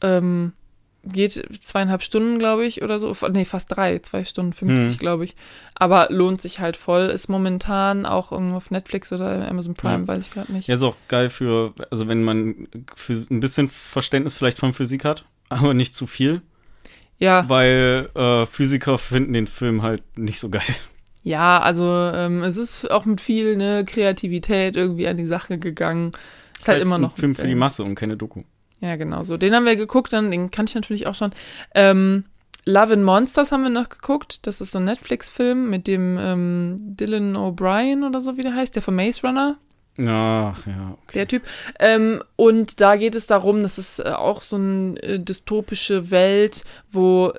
Ähm, 0.03 0.53
geht 1.05 1.33
zweieinhalb 1.61 2.01
Stunden, 2.01 2.39
glaube 2.39 2.65
ich, 2.65 2.81
oder 2.81 2.97
so. 2.97 3.13
Nee, 3.29 3.43
fast 3.43 3.75
drei, 3.75 3.99
zwei 3.99 4.23
Stunden 4.23 4.53
50, 4.53 4.93
Mhm. 4.93 4.97
glaube 4.99 5.25
ich. 5.25 5.35
Aber 5.75 6.07
lohnt 6.09 6.39
sich 6.39 6.59
halt 6.61 6.77
voll. 6.77 7.07
Ist 7.09 7.27
momentan 7.27 8.05
auch 8.05 8.31
irgendwo 8.31 8.55
auf 8.55 8.71
Netflix 8.71 9.11
oder 9.11 9.45
Amazon 9.49 9.73
Prime, 9.73 10.03
Ja. 10.03 10.07
weiß 10.07 10.27
ich 10.27 10.31
gerade 10.33 10.53
nicht. 10.53 10.67
Ja, 10.69 10.75
ist 10.75 10.83
auch 10.83 10.95
geil 11.09 11.29
für, 11.29 11.73
also 11.91 12.07
wenn 12.07 12.23
man 12.23 12.69
für 12.95 13.13
ein 13.29 13.41
bisschen 13.41 13.67
Verständnis 13.67 14.33
vielleicht 14.33 14.59
von 14.59 14.71
Physik 14.73 15.03
hat, 15.03 15.25
aber 15.49 15.73
nicht 15.73 15.93
zu 15.93 16.07
viel, 16.07 16.41
Ja, 17.19 17.49
weil 17.49 18.09
äh, 18.15 18.45
Physiker 18.45 18.97
finden 18.97 19.33
den 19.33 19.47
Film 19.47 19.81
halt 19.81 20.03
nicht 20.17 20.39
so 20.39 20.49
geil. 20.49 20.61
ja, 21.23 21.59
also 21.61 21.83
ähm, 21.85 22.43
es 22.43 22.55
ist 22.55 22.89
auch 22.89 23.03
mit 23.03 23.19
viel 23.19 23.57
ne, 23.57 23.83
Kreativität 23.85 24.77
irgendwie 24.77 25.07
an 25.09 25.17
die 25.17 25.27
Sache 25.27 25.57
gegangen. 25.57 26.13
Ist 26.57 26.69
halt 26.69 26.81
immer 26.81 26.97
noch 26.97 27.11
ein 27.13 27.19
Film 27.19 27.35
für 27.35 27.45
die 27.47 27.55
Masse 27.55 27.83
und 27.83 27.95
keine 27.95 28.15
Doku. 28.15 28.43
Ja, 28.83 28.97
genau 28.97 29.23
so. 29.23 29.37
Den 29.37 29.55
haben 29.55 29.65
wir 29.65 29.77
geguckt, 29.77 30.11
dann, 30.11 30.29
den 30.29 30.51
kannte 30.51 30.71
ich 30.71 30.75
natürlich 30.75 31.07
auch 31.07 31.15
schon. 31.15 31.31
Ähm, 31.73 32.25
Love 32.65 32.93
and 32.93 33.03
Monsters 33.03 33.53
haben 33.53 33.63
wir 33.63 33.69
noch 33.69 33.87
geguckt. 33.87 34.45
Das 34.45 34.59
ist 34.59 34.73
so 34.73 34.79
ein 34.79 34.83
Netflix-Film 34.83 35.69
mit 35.69 35.87
dem 35.87 36.17
ähm, 36.19 36.77
Dylan 36.81 37.37
O'Brien 37.37 38.05
oder 38.05 38.19
so, 38.19 38.35
wie 38.35 38.41
der 38.41 38.53
heißt, 38.53 38.75
der 38.75 38.81
von 38.81 38.95
Maze 38.95 39.25
Runner, 39.25 39.57
Ach 39.99 40.65
ja, 40.65 40.97
okay. 41.03 41.13
der 41.13 41.27
Typ. 41.27 41.43
Ähm, 41.79 42.21
und 42.35 42.81
da 42.81 42.95
geht 42.95 43.15
es 43.15 43.27
darum, 43.27 43.61
das 43.63 43.77
ist 43.77 43.99
äh, 43.99 44.09
auch 44.09 44.41
so 44.41 44.55
eine 44.55 45.01
äh, 45.03 45.19
dystopische 45.19 46.09
Welt, 46.09 46.63
wo 46.91 47.31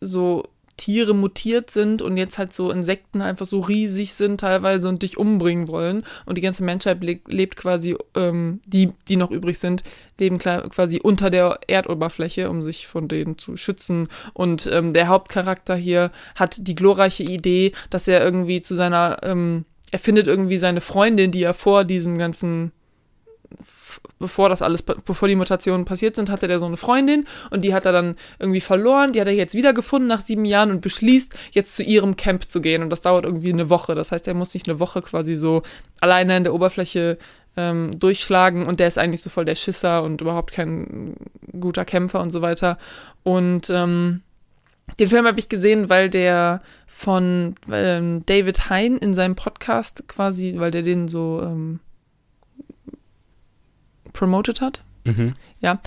so 0.00 0.44
Tiere 0.76 1.14
mutiert 1.14 1.70
sind 1.70 2.02
und 2.02 2.16
jetzt 2.16 2.38
halt 2.38 2.52
so 2.52 2.70
Insekten 2.70 3.22
einfach 3.22 3.46
so 3.46 3.60
riesig 3.60 4.14
sind 4.14 4.40
teilweise 4.40 4.88
und 4.88 5.02
dich 5.02 5.16
umbringen 5.16 5.68
wollen. 5.68 6.04
Und 6.26 6.36
die 6.36 6.42
ganze 6.42 6.64
Menschheit 6.64 7.02
le 7.02 7.20
lebt 7.26 7.56
quasi, 7.56 7.96
ähm, 8.14 8.60
die, 8.66 8.92
die 9.08 9.16
noch 9.16 9.30
übrig 9.30 9.58
sind, 9.58 9.84
leben 10.18 10.38
quasi 10.38 11.00
unter 11.02 11.30
der 11.30 11.58
Erdoberfläche, 11.66 12.50
um 12.50 12.62
sich 12.62 12.86
von 12.86 13.08
denen 13.08 13.38
zu 13.38 13.56
schützen. 13.56 14.08
Und 14.32 14.68
ähm, 14.72 14.92
der 14.92 15.08
Hauptcharakter 15.08 15.76
hier 15.76 16.10
hat 16.34 16.66
die 16.66 16.74
glorreiche 16.74 17.24
Idee, 17.24 17.72
dass 17.90 18.08
er 18.08 18.24
irgendwie 18.24 18.62
zu 18.62 18.74
seiner, 18.74 19.18
ähm, 19.22 19.64
er 19.90 19.98
findet 19.98 20.26
irgendwie 20.26 20.58
seine 20.58 20.80
Freundin, 20.80 21.30
die 21.30 21.42
er 21.42 21.54
vor 21.54 21.84
diesem 21.84 22.18
ganzen 22.18 22.72
bevor 24.18 24.48
das 24.48 24.62
alles, 24.62 24.82
bevor 24.82 25.28
die 25.28 25.36
Mutationen 25.36 25.84
passiert 25.84 26.16
sind, 26.16 26.30
hatte 26.30 26.48
der 26.48 26.58
so 26.58 26.66
eine 26.66 26.76
Freundin 26.76 27.26
und 27.50 27.64
die 27.64 27.74
hat 27.74 27.86
er 27.86 27.92
dann 27.92 28.16
irgendwie 28.38 28.60
verloren. 28.60 29.12
Die 29.12 29.20
hat 29.20 29.26
er 29.26 29.34
jetzt 29.34 29.54
wiedergefunden 29.54 30.08
nach 30.08 30.20
sieben 30.20 30.44
Jahren 30.44 30.70
und 30.70 30.80
beschließt, 30.80 31.34
jetzt 31.52 31.76
zu 31.76 31.82
ihrem 31.82 32.16
Camp 32.16 32.48
zu 32.48 32.60
gehen. 32.60 32.82
Und 32.82 32.90
das 32.90 33.02
dauert 33.02 33.24
irgendwie 33.24 33.52
eine 33.52 33.70
Woche. 33.70 33.94
Das 33.94 34.12
heißt, 34.12 34.26
er 34.28 34.34
muss 34.34 34.52
sich 34.52 34.66
eine 34.68 34.80
Woche 34.80 35.02
quasi 35.02 35.34
so 35.34 35.62
alleine 36.00 36.36
in 36.36 36.44
der 36.44 36.54
Oberfläche 36.54 37.18
ähm, 37.56 37.98
durchschlagen 37.98 38.66
und 38.66 38.80
der 38.80 38.88
ist 38.88 38.98
eigentlich 38.98 39.22
so 39.22 39.30
voll 39.30 39.44
der 39.44 39.54
Schisser 39.54 40.02
und 40.02 40.20
überhaupt 40.20 40.52
kein 40.52 41.14
guter 41.58 41.84
Kämpfer 41.84 42.20
und 42.20 42.30
so 42.30 42.42
weiter. 42.42 42.78
Und 43.22 43.70
ähm, 43.70 44.22
den 44.98 45.08
Film 45.08 45.26
habe 45.26 45.38
ich 45.38 45.48
gesehen, 45.48 45.88
weil 45.88 46.10
der 46.10 46.62
von 46.86 47.54
ähm, 47.70 48.24
David 48.26 48.70
Hein 48.70 48.98
in 48.98 49.14
seinem 49.14 49.34
Podcast 49.34 50.04
quasi, 50.08 50.54
weil 50.58 50.70
der 50.70 50.82
den 50.82 51.08
so 51.08 51.40
ähm, 51.42 51.80
promoted 54.14 54.62
hat. 54.62 54.80
Mhm. 55.04 55.34
Ja. 55.60 55.80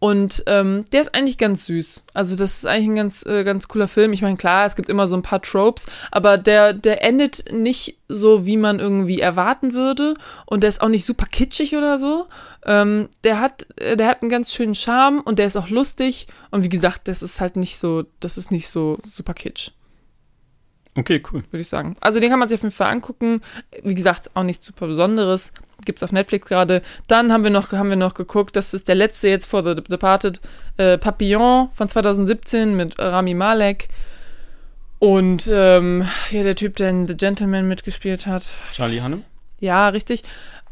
Und 0.00 0.42
ähm, 0.48 0.84
der 0.92 1.00
ist 1.00 1.14
eigentlich 1.14 1.38
ganz 1.38 1.64
süß. 1.64 2.04
Also 2.12 2.36
das 2.36 2.58
ist 2.58 2.66
eigentlich 2.66 2.88
ein 2.88 2.96
ganz, 2.96 3.24
äh, 3.24 3.42
ganz 3.42 3.68
cooler 3.68 3.88
Film. 3.88 4.12
Ich 4.12 4.20
meine, 4.20 4.36
klar, 4.36 4.66
es 4.66 4.76
gibt 4.76 4.90
immer 4.90 5.06
so 5.06 5.16
ein 5.16 5.22
paar 5.22 5.40
Tropes, 5.40 5.86
aber 6.10 6.36
der, 6.36 6.74
der 6.74 7.02
endet 7.02 7.50
nicht 7.52 7.96
so, 8.06 8.44
wie 8.44 8.58
man 8.58 8.80
irgendwie 8.80 9.20
erwarten 9.20 9.72
würde. 9.72 10.14
Und 10.44 10.62
der 10.62 10.68
ist 10.68 10.82
auch 10.82 10.88
nicht 10.88 11.06
super 11.06 11.24
kitschig 11.24 11.74
oder 11.74 11.96
so. 11.96 12.26
Ähm, 12.66 13.08
der 13.22 13.40
hat, 13.40 13.66
äh, 13.76 13.96
der 13.96 14.08
hat 14.08 14.20
einen 14.20 14.30
ganz 14.30 14.52
schönen 14.52 14.74
Charme 14.74 15.20
und 15.20 15.38
der 15.38 15.46
ist 15.46 15.56
auch 15.56 15.70
lustig. 15.70 16.26
Und 16.50 16.64
wie 16.64 16.68
gesagt, 16.68 17.08
das 17.08 17.22
ist 17.22 17.40
halt 17.40 17.56
nicht 17.56 17.78
so, 17.78 18.04
das 18.20 18.36
ist 18.36 18.50
nicht 18.50 18.68
so 18.68 18.98
super 19.06 19.32
kitsch 19.32 19.70
Okay, 20.96 21.22
cool. 21.32 21.42
würde 21.50 21.60
ich 21.60 21.68
sagen. 21.68 21.96
Also 22.00 22.20
den 22.20 22.30
kann 22.30 22.38
man 22.38 22.48
sich 22.48 22.56
auf 22.56 22.62
jeden 22.62 22.74
Fall 22.74 22.92
angucken. 22.92 23.40
Wie 23.82 23.94
gesagt, 23.94 24.30
auch 24.34 24.44
nichts 24.44 24.64
super 24.64 24.86
Besonderes. 24.86 25.52
Gibt's 25.84 26.02
auf 26.02 26.12
Netflix 26.12 26.46
gerade. 26.46 26.82
Dann 27.08 27.32
haben 27.32 27.42
wir 27.42 27.50
noch, 27.50 27.72
haben 27.72 27.90
wir 27.90 27.96
noch 27.96 28.14
geguckt, 28.14 28.54
das 28.54 28.74
ist 28.74 28.86
der 28.86 28.94
letzte 28.94 29.28
jetzt 29.28 29.46
vor 29.46 29.64
The 29.64 29.74
Departed, 29.74 30.40
äh, 30.76 30.96
Papillon 30.96 31.68
von 31.74 31.88
2017 31.88 32.76
mit 32.76 32.98
Rami 32.98 33.34
Malek. 33.34 33.88
Und 35.00 35.50
ähm, 35.52 36.08
ja, 36.30 36.42
der 36.44 36.54
Typ, 36.54 36.76
der 36.76 36.90
in 36.90 37.06
The 37.06 37.16
Gentleman 37.16 37.66
mitgespielt 37.66 38.26
hat. 38.26 38.54
Charlie 38.72 39.00
Hannem? 39.00 39.24
Ja, 39.58 39.88
richtig. 39.88 40.22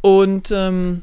Und 0.00 0.50
ähm, 0.52 1.02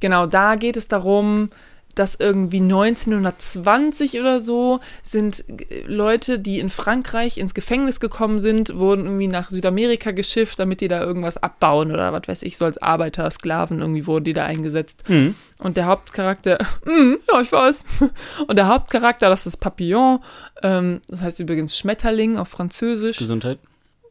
genau, 0.00 0.26
da 0.26 0.56
geht 0.56 0.76
es 0.76 0.88
darum, 0.88 1.50
dass 1.94 2.14
irgendwie 2.14 2.60
1920 2.60 4.20
oder 4.20 4.40
so 4.40 4.80
sind 5.02 5.44
äh, 5.48 5.82
Leute, 5.86 6.38
die 6.38 6.60
in 6.60 6.70
Frankreich 6.70 7.38
ins 7.38 7.54
Gefängnis 7.54 8.00
gekommen 8.00 8.38
sind, 8.38 8.76
wurden 8.76 9.04
irgendwie 9.04 9.28
nach 9.28 9.50
Südamerika 9.50 10.10
geschifft, 10.10 10.58
damit 10.58 10.80
die 10.80 10.88
da 10.88 11.00
irgendwas 11.00 11.36
abbauen 11.36 11.92
oder 11.92 12.12
was 12.12 12.28
weiß 12.28 12.42
ich, 12.42 12.56
so 12.56 12.64
als 12.64 12.78
Arbeiter, 12.78 13.30
Sklaven 13.30 13.80
irgendwie 13.80 14.06
wurden 14.06 14.24
die 14.24 14.32
da 14.32 14.44
eingesetzt. 14.44 15.08
Mhm. 15.08 15.34
Und 15.58 15.76
der 15.76 15.86
Hauptcharakter, 15.86 16.58
mm, 16.84 17.14
ja, 17.32 17.40
ich 17.40 17.52
weiß. 17.52 17.84
Und 18.48 18.56
der 18.56 18.68
Hauptcharakter, 18.68 19.28
das 19.28 19.46
ist 19.46 19.58
Papillon, 19.58 20.20
ähm, 20.62 21.00
das 21.08 21.22
heißt 21.22 21.40
übrigens 21.40 21.76
Schmetterling 21.76 22.36
auf 22.36 22.48
Französisch. 22.48 23.18
Gesundheit. 23.18 23.58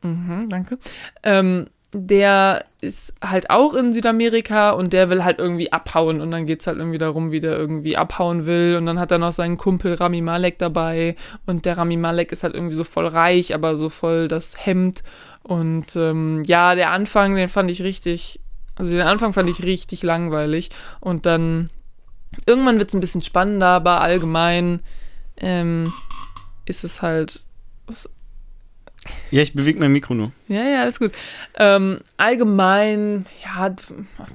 Mhm, 0.01 0.49
danke. 0.49 0.79
Ähm, 1.23 1.67
der 1.93 2.65
ist 2.79 3.13
halt 3.21 3.49
auch 3.49 3.73
in 3.73 3.91
Südamerika 3.91 4.71
und 4.71 4.93
der 4.93 5.09
will 5.09 5.23
halt 5.23 5.39
irgendwie 5.39 5.71
abhauen 5.73 6.21
und 6.21 6.31
dann 6.31 6.45
geht's 6.45 6.65
halt 6.65 6.77
irgendwie 6.77 6.97
darum, 6.97 7.31
wie 7.31 7.41
der 7.41 7.57
irgendwie 7.57 7.97
abhauen 7.97 8.45
will 8.45 8.75
und 8.77 8.85
dann 8.85 8.99
hat 8.99 9.11
er 9.11 9.17
noch 9.17 9.33
seinen 9.33 9.57
Kumpel 9.57 9.95
Rami 9.95 10.21
Malek 10.21 10.57
dabei 10.57 11.15
und 11.45 11.65
der 11.65 11.77
Rami 11.77 11.97
Malek 11.97 12.31
ist 12.31 12.43
halt 12.43 12.55
irgendwie 12.55 12.75
so 12.75 12.85
voll 12.85 13.07
reich, 13.07 13.53
aber 13.53 13.75
so 13.75 13.89
voll 13.89 14.29
das 14.29 14.65
Hemd 14.65 15.03
und 15.43 15.95
ähm, 15.95 16.43
ja, 16.45 16.75
der 16.75 16.91
Anfang, 16.91 17.35
den 17.35 17.49
fand 17.49 17.69
ich 17.69 17.83
richtig, 17.83 18.39
also 18.75 18.91
den 18.91 19.01
Anfang 19.01 19.33
fand 19.33 19.49
ich 19.49 19.63
richtig 19.63 20.01
langweilig 20.01 20.69
und 21.01 21.25
dann 21.25 21.69
irgendwann 22.45 22.79
wird's 22.79 22.93
ein 22.93 23.01
bisschen 23.01 23.21
spannender, 23.21 23.67
aber 23.67 23.99
allgemein 24.01 24.81
ähm, 25.37 25.91
ist 26.65 26.85
es 26.85 27.01
halt 27.01 27.45
Ja, 29.31 29.41
ich 29.41 29.53
bewege 29.53 29.79
mein 29.79 29.91
Mikro 29.91 30.13
nur. 30.13 30.31
ja, 30.47 30.63
ja, 30.63 30.81
alles 30.81 30.99
gut. 30.99 31.11
Ähm, 31.55 31.97
allgemein, 32.17 33.25
ja, 33.43 33.73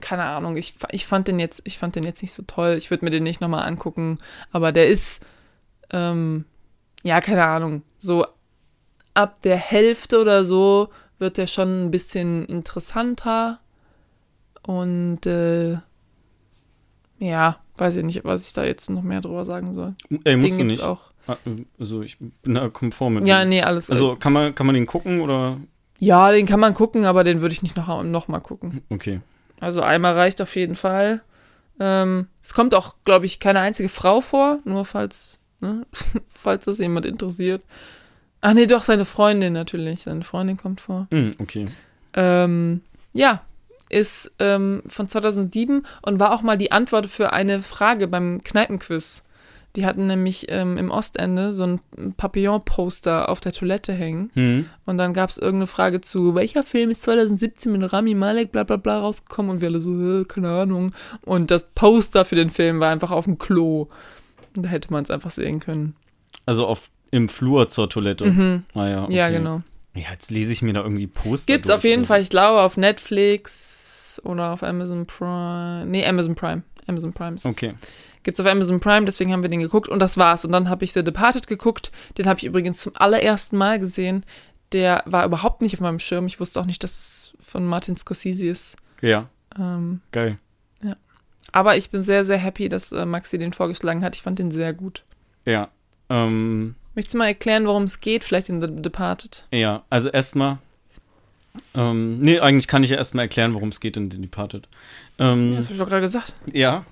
keine 0.01 0.25
Ahnung. 0.25 0.57
Ich, 0.57 0.75
ich 0.91 1.07
fand 1.07 1.29
den 1.29 1.39
jetzt, 1.39 1.61
ich 1.65 1.79
fand 1.79 1.95
den 1.95 2.03
jetzt 2.03 2.23
nicht 2.23 2.33
so 2.33 2.43
toll. 2.47 2.75
Ich 2.77 2.91
würde 2.91 3.05
mir 3.05 3.11
den 3.11 3.23
nicht 3.23 3.41
nochmal 3.41 3.67
angucken. 3.67 4.19
Aber 4.51 4.73
der 4.73 4.89
ist, 4.89 5.25
ähm, 5.91 6.47
ja, 7.05 7.21
keine 7.21 7.45
Ahnung. 7.45 7.83
So 7.99 8.27
ab 9.15 9.41
der 9.43 9.57
Hälfte 9.57 10.21
oder 10.21 10.45
so 10.45 10.89
wird 11.19 11.39
der 11.39 11.47
schon 11.47 11.87
ein 11.87 11.91
bisschen 11.91 12.45
interessanter. 12.47 13.61
Und 14.63 15.27
äh, 15.27 15.79
ja, 17.19 17.59
weiß 17.77 17.97
ich 17.97 18.05
nicht, 18.05 18.25
was 18.25 18.47
ich 18.49 18.53
da 18.53 18.65
jetzt 18.65 18.91
noch 18.91 19.03
mehr 19.03 19.21
drüber 19.21 19.47
sagen 19.47 19.73
soll. 19.73 19.95
Ey, 20.25 20.37
musst 20.37 20.59
den 20.59 20.59
du 20.59 20.65
nicht. 20.65 20.83
auch. 20.83 21.13
Ah, 21.27 21.37
Also 21.79 22.03
ich 22.03 22.19
bin 22.19 22.55
da 22.55 22.69
konform 22.69 23.15
mit. 23.15 23.27
Ja, 23.27 23.41
dem. 23.41 23.49
nee, 23.51 23.63
alles 23.63 23.91
Also 23.91 24.17
kann 24.17 24.33
man, 24.33 24.55
kann 24.55 24.67
man 24.67 24.75
den 24.75 24.87
gucken 24.87 25.21
oder? 25.21 25.59
Ja, 25.99 26.31
den 26.31 26.47
kann 26.47 26.61
man 26.61 26.75
gucken, 26.75 27.05
aber 27.05 27.25
den 27.25 27.41
würde 27.41 27.53
ich 27.53 27.63
nicht 27.63 27.77
noch, 27.77 28.03
noch 28.03 28.29
mal 28.29 28.41
gucken. 28.41 28.83
Okay. 28.91 29.21
Also 29.61 29.81
einmal 29.81 30.15
reicht 30.15 30.41
auf 30.43 30.55
jeden 30.57 30.75
Fall. 30.75 31.23
Ähm, 31.81 32.27
es 32.43 32.55
kommt 32.55 32.75
auch, 32.75 32.97
glaube 33.05 33.27
ich, 33.27 33.41
keine 33.41 33.61
einzige 33.61 33.89
Frau 33.89 34.21
vor, 34.21 34.59
nur 34.65 34.85
falls, 34.85 35.39
ne, 35.61 35.87
falls 36.33 36.67
das 36.67 36.79
jemand 36.79 37.07
interessiert. 37.07 37.63
Ach 38.41 38.53
nee, 38.55 38.67
doch, 38.67 38.85
seine 38.85 39.05
Freundin 39.07 39.53
natürlich. 39.55 40.03
Seine 40.05 40.23
Freundin 40.23 40.57
kommt 40.57 40.81
vor. 40.81 41.07
Hm, 41.11 41.33
okay. 41.39 41.67
Ähm, 42.15 42.83
ja, 43.13 43.43
ist 43.89 44.31
ähm, 44.39 44.83
von 44.87 45.09
2007 45.09 45.87
und 46.03 46.19
war 46.19 46.33
auch 46.33 46.43
mal 46.43 46.59
die 46.59 46.73
Antwort 46.73 47.07
für 47.07 47.33
eine 47.33 47.63
Frage 47.63 48.07
beim 48.09 48.43
Kneipenquiz. 48.45 49.23
Die 49.77 49.85
hatten 49.85 50.07
nämlich 50.07 50.47
ähm, 50.49 50.79
im 50.79 50.91
Ostende 50.91 51.53
so 51.53 51.65
ein 51.65 51.81
Papillon-Poster 52.17 53.29
auf 53.29 53.41
der 53.41 53.53
Toilette 53.53 53.93
hängen. 53.93 54.31
Hm. 54.35 54.67
Und 54.87 54.97
dann 54.97 55.13
gab 55.13 55.29
es 55.29 55.37
irgendeine 55.37 55.67
Frage 55.67 56.01
zu, 56.01 56.35
welcher 56.35 56.63
Film 56.63 56.91
ist 56.91 57.03
2017 57.03 57.71
mit 57.71 57.93
Rami 57.93 58.15
Malek 58.15 58.53
bla 58.53 58.65
bla 58.65 58.77
bla 58.77 59.01
rausgekommen? 59.01 59.51
Und 59.51 59.61
wir 59.61 59.69
alle 59.69 59.81
so, 59.81 60.25
keine 60.25 60.49
Ahnung. 60.51 60.93
Und 61.23 61.51
das 61.51 61.67
Poster 61.75 62.25
für 62.25 62.37
den 62.37 62.49
Film 62.49 62.81
war 62.81 62.91
einfach 62.91 63.11
auf 63.11 63.27
dem 63.27 63.37
Klo. 63.37 63.89
Und 64.57 64.65
da 64.65 64.71
hätte 64.71 64.91
man 64.91 65.05
es 65.05 65.11
einfach 65.11 65.31
sehen 65.31 65.61
können. 65.61 65.95
Also 66.47 66.67
auf 66.67 66.91
im 67.11 67.29
Flur 67.29 67.69
zur 67.69 67.89
Toilette. 67.91 68.27
Mhm. 68.27 68.65
Ah 68.75 68.89
ja. 68.89 69.05
Okay. 69.05 69.15
Ja, 69.15 69.31
genau. 69.31 69.63
Ja, 69.95 70.11
jetzt 70.13 70.31
lese 70.31 70.53
ich 70.53 70.63
mir 70.63 70.73
da 70.73 70.83
irgendwie 70.83 71.07
Poster. 71.07 71.53
Gibt's 71.53 71.69
durch 71.69 71.79
auf 71.79 71.85
jeden 71.85 72.01
oder 72.01 72.09
Fall, 72.09 72.23
ich 72.23 72.31
glaube, 72.31 72.61
auf 72.63 72.77
Netflix 72.77 74.21
oder 74.25 74.53
auf 74.53 74.63
Amazon 74.63 75.07
Prime. 75.07 75.87
Nee, 75.87 76.07
Amazon 76.07 76.35
Prime. 76.35 76.63
Amazon 76.87 77.13
Prime 77.13 77.37
ist 77.37 77.45
es. 77.47 77.55
Okay. 77.57 77.75
Gibt's 78.23 78.41
auf 78.41 78.47
Amazon 78.47 78.81
Prime, 78.81 79.05
deswegen 79.07 79.33
haben 79.33 79.43
wir 79.43 79.49
den 79.49 79.61
geguckt 79.61 79.89
und 79.89 79.99
das 80.01 80.17
war's. 80.17 80.45
Und 80.45 80.53
dann 80.53 80.69
habe 80.69 80.85
ich 80.85 80.93
The 80.93 81.05
Departed 81.05 81.47
geguckt. 81.47 81.93
Den 82.19 82.27
habe 82.27 82.39
ich 82.39 82.45
übrigens 82.45 82.81
zum 82.81 82.93
allerersten 82.97 83.57
Mal 83.57 83.79
gesehen. 83.79 84.25
Der 84.73 85.03
war 85.07 85.25
überhaupt 85.25 85.63
nicht 85.63 85.75
auf 85.75 85.81
meinem 85.81 86.01
Schirm. 86.01 86.27
Ich 86.27 86.41
wusste 86.41 86.61
auch 86.61 86.67
nicht, 86.67 86.83
dass 86.83 86.93
es 86.93 87.35
von 87.39 87.65
Martin 87.65 87.97
Scorsese 87.97 88.47
ist. 88.47 88.77
Ja, 89.01 89.29
Ähm, 89.59 90.01
geil. 90.11 90.39
aber 91.53 91.77
ich 91.77 91.91
bin 91.91 92.03
sehr, 92.03 92.25
sehr 92.25 92.39
happy, 92.39 92.69
dass 92.69 92.93
äh, 92.93 93.07
Maxi 93.07 93.39
den 93.39 93.53
vorgeschlagen 93.53 94.03
hat. 94.05 94.15
Ich 94.17 94.23
fand 94.23 94.39
den 94.39 94.51
sehr 94.51 94.73
gut. 94.73 95.05
Ja. 95.45 95.69
Ähm, 96.11 96.75
Möchtest 96.95 97.15
du 97.15 97.19
mal 97.19 97.27
erklären, 97.29 97.67
worum 97.67 97.85
es 97.85 98.01
geht, 98.01 98.25
vielleicht 98.25 98.49
in 98.49 98.61
The 98.61 98.69
Departed? 98.83 99.47
ja, 99.53 99.85
also 99.91 100.09
erstmal. 100.09 100.59
Ähm, 101.75 102.21
nee, 102.21 102.39
eigentlich 102.41 102.69
kann 102.69 102.83
ich 102.83 102.91
ja 102.91 102.97
erstmal 102.97 103.25
erklären, 103.25 103.55
worum 103.55 103.69
es 103.71 103.81
geht 103.81 103.97
in 103.97 104.11
The 104.11 104.21
Departed. 104.21 104.69
Ähm, 105.19 105.55
Das 105.57 105.67
habe 105.67 105.75
ich 105.75 105.81
doch 105.81 105.89
gerade 105.89 106.03
gesagt. 106.03 106.35
ja. 106.53 106.85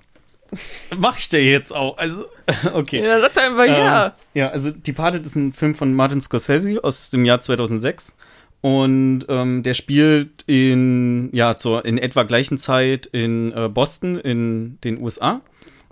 Mach 0.99 1.19
ich 1.19 1.29
dir 1.29 1.43
jetzt 1.43 1.73
auch. 1.75 1.99
Also, 1.99 2.27
okay. 2.75 3.05
Ja, 3.05 3.21
sag 3.21 3.33
doch 3.33 3.43
einfach 3.43 3.65
ja. 3.67 4.07
Ähm, 4.07 4.13
ja, 4.35 4.49
also 4.51 4.71
Departed 4.71 5.27
ist 5.27 5.35
ein 5.35 5.53
Film 5.53 5.75
von 5.75 5.93
Martin 5.95 6.21
Scorsese 6.21 6.79
aus 6.85 7.11
dem 7.11 7.25
Jahr 7.25 7.41
2006. 7.41 8.17
Und 8.61 9.27
ähm, 9.29 9.63
der 9.63 9.75
spielt 9.75 10.43
in, 10.47 11.29
ja, 11.33 11.57
zur 11.57 11.85
in 11.85 11.99
etwa 11.99 12.23
gleichen 12.23 12.57
Zeit 12.57 13.07
in 13.07 13.53
äh, 13.53 13.69
Boston 13.69 14.17
in 14.17 14.79
den 14.85 15.03
USA 15.03 15.41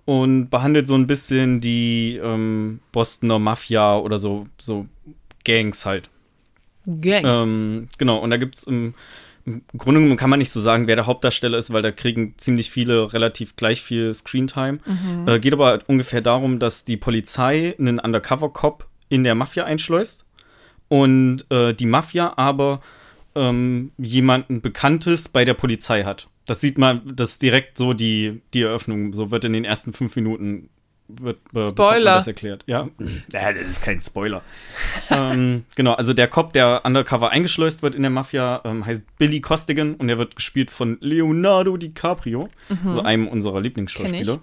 und 0.05 0.49
behandelt 0.49 0.87
so 0.87 0.95
ein 0.95 1.07
bisschen 1.07 1.61
die 1.61 2.21
ähm, 2.23 2.81
Bostoner 2.93 3.39
Mafia 3.39 3.97
oder 3.99 4.19
so, 4.19 4.47
so 4.61 4.87
Gangs 5.45 5.85
halt. 5.85 6.09
Gangs. 6.87 7.47
Ähm, 7.47 7.89
genau, 7.99 8.19
und 8.19 8.31
da 8.31 8.37
gibt 8.37 8.57
es 8.57 8.65
im, 8.65 8.95
im 9.45 9.63
Grunde 9.77 10.01
genommen 10.01 10.17
kann 10.17 10.31
man 10.31 10.39
nicht 10.39 10.51
so 10.51 10.61
sagen, 10.61 10.87
wer 10.87 10.97
der 10.97 11.07
Hauptdarsteller 11.07 11.59
ist, 11.59 11.73
weil 11.73 11.83
da 11.83 11.91
kriegen 11.91 12.35
ziemlich 12.37 12.71
viele 12.71 13.13
relativ 13.13 13.57
gleich 13.57 13.83
viel 13.83 14.13
Screentime. 14.15 14.79
Mhm. 14.85 15.29
Äh, 15.29 15.41
geht 15.41 15.53
aber 15.53 15.67
halt 15.67 15.89
ungefähr 15.89 16.21
darum, 16.21 16.59
dass 16.59 16.85
die 16.85 16.97
Polizei 16.97 17.75
einen 17.79 17.99
Undercover-Cop 17.99 18.87
in 19.09 19.25
der 19.25 19.35
Mafia 19.35 19.65
einschleust 19.65 20.27
und 20.89 21.45
äh, 21.51 21.75
die 21.75 21.87
Mafia 21.87 22.35
aber 22.37 22.81
ähm, 23.35 23.93
jemanden 23.99 24.61
Bekanntes 24.61 25.29
bei 25.29 25.45
der 25.45 25.55
Polizei 25.55 26.05
hat. 26.05 26.29
Das 26.47 26.61
sieht 26.61 26.77
man, 26.77 27.03
das 27.15 27.33
ist 27.33 27.43
direkt 27.43 27.79
so 27.79 27.93
die, 27.93 28.43
die 28.53 28.63
Eröffnung. 28.63 29.13
So 29.13 29.31
wird 29.31 29.45
in 29.45 29.53
den 29.53 29.65
ersten 29.65 29.93
fünf 29.93 30.17
Minuten 30.17 30.69
wird, 31.21 31.39
äh, 31.55 31.69
Spoiler. 31.69 32.15
das 32.15 32.27
erklärt. 32.27 32.65
Ja. 32.67 32.89
ja, 33.33 33.53
das 33.53 33.67
ist 33.67 33.83
kein 33.83 34.01
Spoiler. 34.01 34.43
ähm, 35.11 35.65
genau, 35.75 35.95
also 35.95 36.13
der 36.13 36.29
Cop, 36.29 36.53
der 36.53 36.83
undercover 36.85 37.31
eingeschleust 37.31 37.83
wird 37.83 37.95
in 37.95 38.03
der 38.03 38.11
Mafia, 38.11 38.61
ähm, 38.65 38.87
heißt 38.87 39.03
Billy 39.19 39.41
Costigan 39.41 39.95
und 39.95 40.09
der 40.09 40.19
wird 40.19 40.37
gespielt 40.37 40.71
von 40.71 40.99
Leonardo 41.01 41.77
DiCaprio, 41.77 42.49
also 42.85 43.03
einem 43.03 43.29
unserer 43.29 43.61
Lieblingsschauspieler. 43.61 44.41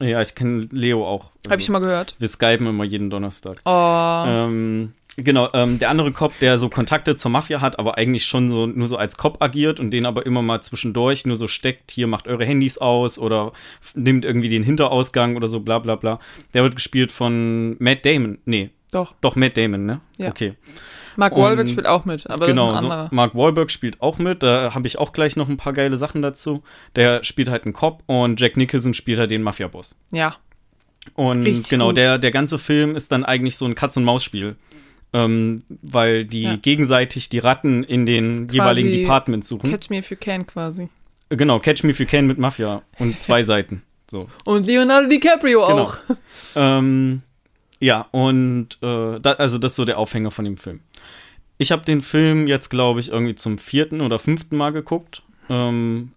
Ja, 0.00 0.20
ich 0.20 0.34
kenne 0.34 0.68
Leo 0.72 1.06
auch. 1.06 1.30
Also, 1.38 1.50
Habe 1.50 1.60
ich 1.60 1.66
schon 1.66 1.72
mal 1.72 1.78
gehört. 1.78 2.16
wir 2.18 2.28
skypen 2.28 2.66
immer 2.66 2.84
jeden 2.84 3.10
Donnerstag. 3.10 3.60
Oh. 3.64 4.24
Ähm, 4.26 4.92
genau, 5.16 5.48
ähm, 5.54 5.78
der 5.78 5.90
andere 5.90 6.12
Cop, 6.12 6.38
der 6.40 6.58
so 6.58 6.68
Kontakte 6.68 7.16
zur 7.16 7.30
Mafia 7.30 7.60
hat, 7.60 7.78
aber 7.78 7.96
eigentlich 7.98 8.24
schon 8.26 8.48
so 8.48 8.66
nur 8.66 8.86
so 8.88 8.96
als 8.96 9.16
Cop 9.16 9.42
agiert 9.42 9.80
und 9.80 9.90
den 9.90 10.06
aber 10.06 10.26
immer 10.26 10.42
mal 10.42 10.60
zwischendurch 10.62 11.26
nur 11.26 11.36
so 11.36 11.48
steckt, 11.48 11.90
hier 11.90 12.06
macht 12.06 12.28
eure 12.28 12.44
Handys 12.44 12.78
aus 12.78 13.18
oder 13.18 13.52
nimmt 13.94 14.24
irgendwie 14.24 14.48
den 14.48 14.62
Hinterausgang 14.62 15.36
oder 15.36 15.48
so, 15.48 15.60
bla 15.60 15.78
bla 15.78 15.96
bla. 15.96 16.18
Der 16.54 16.62
wird 16.62 16.76
gespielt 16.76 17.12
von 17.12 17.76
Matt 17.78 18.04
Damon. 18.04 18.38
Nee, 18.44 18.70
Doch. 18.92 19.14
doch 19.20 19.36
Matt 19.36 19.56
Damon, 19.56 19.86
ne? 19.86 20.00
Ja. 20.18 20.28
Okay. 20.28 20.54
Mark 21.18 21.32
Und- 21.34 21.42
Wahlberg 21.44 21.70
spielt 21.70 21.86
auch 21.86 22.04
mit, 22.04 22.28
aber 22.28 22.46
genau, 22.46 22.72
das 22.72 22.76
ist 22.76 22.82
so, 22.82 22.88
ein 22.88 22.92
anderer. 22.92 23.08
Mark 23.14 23.34
Wahlberg 23.34 23.70
spielt 23.70 24.02
auch 24.02 24.18
mit. 24.18 24.42
Da 24.42 24.74
habe 24.74 24.86
ich 24.86 24.98
auch 24.98 25.14
gleich 25.14 25.34
noch 25.36 25.48
ein 25.48 25.56
paar 25.56 25.72
geile 25.72 25.96
Sachen 25.96 26.20
dazu. 26.20 26.62
Der 26.94 27.24
spielt 27.24 27.48
halt 27.48 27.64
einen 27.64 27.72
Cop 27.72 28.02
und 28.04 28.38
Jack 28.38 28.58
Nicholson 28.58 28.92
spielt 28.92 29.18
halt 29.18 29.30
den 29.30 29.42
Mafia-Boss. 29.42 29.98
Ja, 30.10 30.36
Und 31.14 31.44
Richtig 31.44 31.70
genau, 31.70 31.86
gut. 31.88 31.96
der, 31.96 32.18
der 32.18 32.30
ganze 32.32 32.58
Film 32.58 32.96
ist 32.96 33.12
dann 33.12 33.24
eigentlich 33.24 33.56
so 33.56 33.64
ein 33.64 33.74
Katz-und-Maus-Spiel. 33.74 34.56
Ähm, 35.12 35.62
weil 35.82 36.24
die 36.24 36.42
Ja. 36.42 36.56
gegenseitig 36.56 37.28
die 37.28 37.38
Ratten 37.38 37.84
in 37.84 38.04
den 38.06 38.48
jeweiligen 38.48 38.90
Departments 38.92 39.48
suchen. 39.48 39.70
Catch 39.70 39.88
Me 39.90 39.98
If 39.98 40.10
You 40.10 40.16
Can 40.20 40.46
quasi. 40.46 40.88
genau, 41.30 41.58
Catch 41.58 41.84
Me 41.84 41.90
If 41.90 42.00
You 42.00 42.06
Can 42.06 42.26
mit 42.26 42.38
Mafia 42.38 42.82
und 42.98 43.18
zwei 43.20 43.42
Seiten. 43.42 43.82
So. 44.10 44.28
Und 44.44 44.66
Leonardo 44.66 45.08
DiCaprio 45.08 45.66
Genau. 45.66 45.82
auch. 45.84 45.98
Ähm, 46.58 47.20
ja, 47.80 48.06
und 48.12 48.78
äh, 48.82 49.20
da, 49.20 49.32
also 49.32 49.58
das 49.58 49.72
ist 49.72 49.76
so 49.76 49.84
der 49.84 49.98
Aufhänger 49.98 50.30
von 50.30 50.44
dem 50.46 50.56
Film. 50.56 50.80
Ich 51.58 51.70
habe 51.70 51.84
den 51.84 52.00
Film 52.00 52.46
jetzt, 52.46 52.70
glaube 52.70 52.98
ich, 53.00 53.10
irgendwie 53.10 53.34
zum 53.34 53.58
vierten 53.58 54.00
oder 54.00 54.18
fünften 54.18 54.56
Mal 54.56 54.72
geguckt. 54.72 55.22
Ähm, 55.50 56.12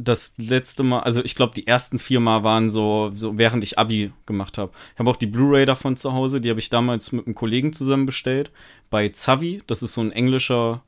das 0.00 0.34
letzte 0.38 0.84
Mal, 0.84 1.00
also 1.00 1.22
ich 1.24 1.34
glaube, 1.34 1.54
die 1.54 1.66
ersten 1.66 1.98
vier 1.98 2.20
Mal 2.20 2.44
waren 2.44 2.70
so, 2.70 3.10
so 3.12 3.36
während 3.36 3.64
ich 3.64 3.78
Abi 3.78 4.12
gemacht 4.26 4.56
habe. 4.56 4.70
Ich 4.94 4.98
habe 5.00 5.10
auch 5.10 5.16
die 5.16 5.26
Blu-ray 5.26 5.66
davon 5.66 5.96
zu 5.96 6.12
Hause, 6.12 6.40
die 6.40 6.50
habe 6.50 6.60
ich 6.60 6.70
damals 6.70 7.10
mit 7.12 7.26
einem 7.26 7.34
Kollegen 7.34 7.72
zusammen 7.72 8.06
bestellt. 8.06 8.50
Bei 8.90 9.08
Zavi, 9.08 9.60
das 9.66 9.82
ist 9.82 9.94
so 9.94 10.00
ein 10.00 10.12
englischer 10.12 10.82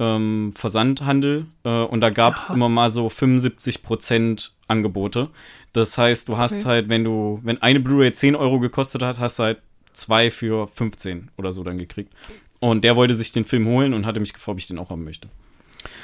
ähm, 0.00 0.52
Versandhandel. 0.56 1.46
Äh, 1.62 1.68
und 1.84 2.00
da 2.00 2.10
gab 2.10 2.36
es 2.36 2.50
Ah. 2.50 2.54
immer 2.54 2.68
mal 2.68 2.90
so 2.90 3.08
75% 3.08 4.50
Angebote. 4.68 5.30
Das 5.72 5.96
heißt, 5.98 6.28
du 6.28 6.36
hast 6.36 6.60
Okay. 6.60 6.64
halt, 6.64 6.88
wenn 6.88 7.04
du, 7.04 7.40
wenn 7.42 7.60
eine 7.62 7.80
Blu-ray 7.80 8.12
10 8.12 8.34
Euro 8.36 8.58
gekostet 8.60 9.02
hat, 9.02 9.20
hast 9.20 9.38
du 9.38 9.44
halt 9.44 9.58
zwei 9.92 10.30
für 10.30 10.66
15 10.66 11.30
oder 11.36 11.52
so 11.52 11.62
dann 11.62 11.78
gekriegt. 11.78 12.12
Und 12.60 12.84
der 12.84 12.96
wollte 12.96 13.14
sich 13.14 13.32
den 13.32 13.44
Film 13.44 13.66
holen 13.66 13.92
und 13.94 14.06
hatte 14.06 14.20
mich 14.20 14.32
gefragt, 14.32 14.54
ob 14.54 14.58
ich 14.58 14.66
den 14.66 14.78
auch 14.78 14.90
haben 14.90 15.04
möchte. 15.04 15.28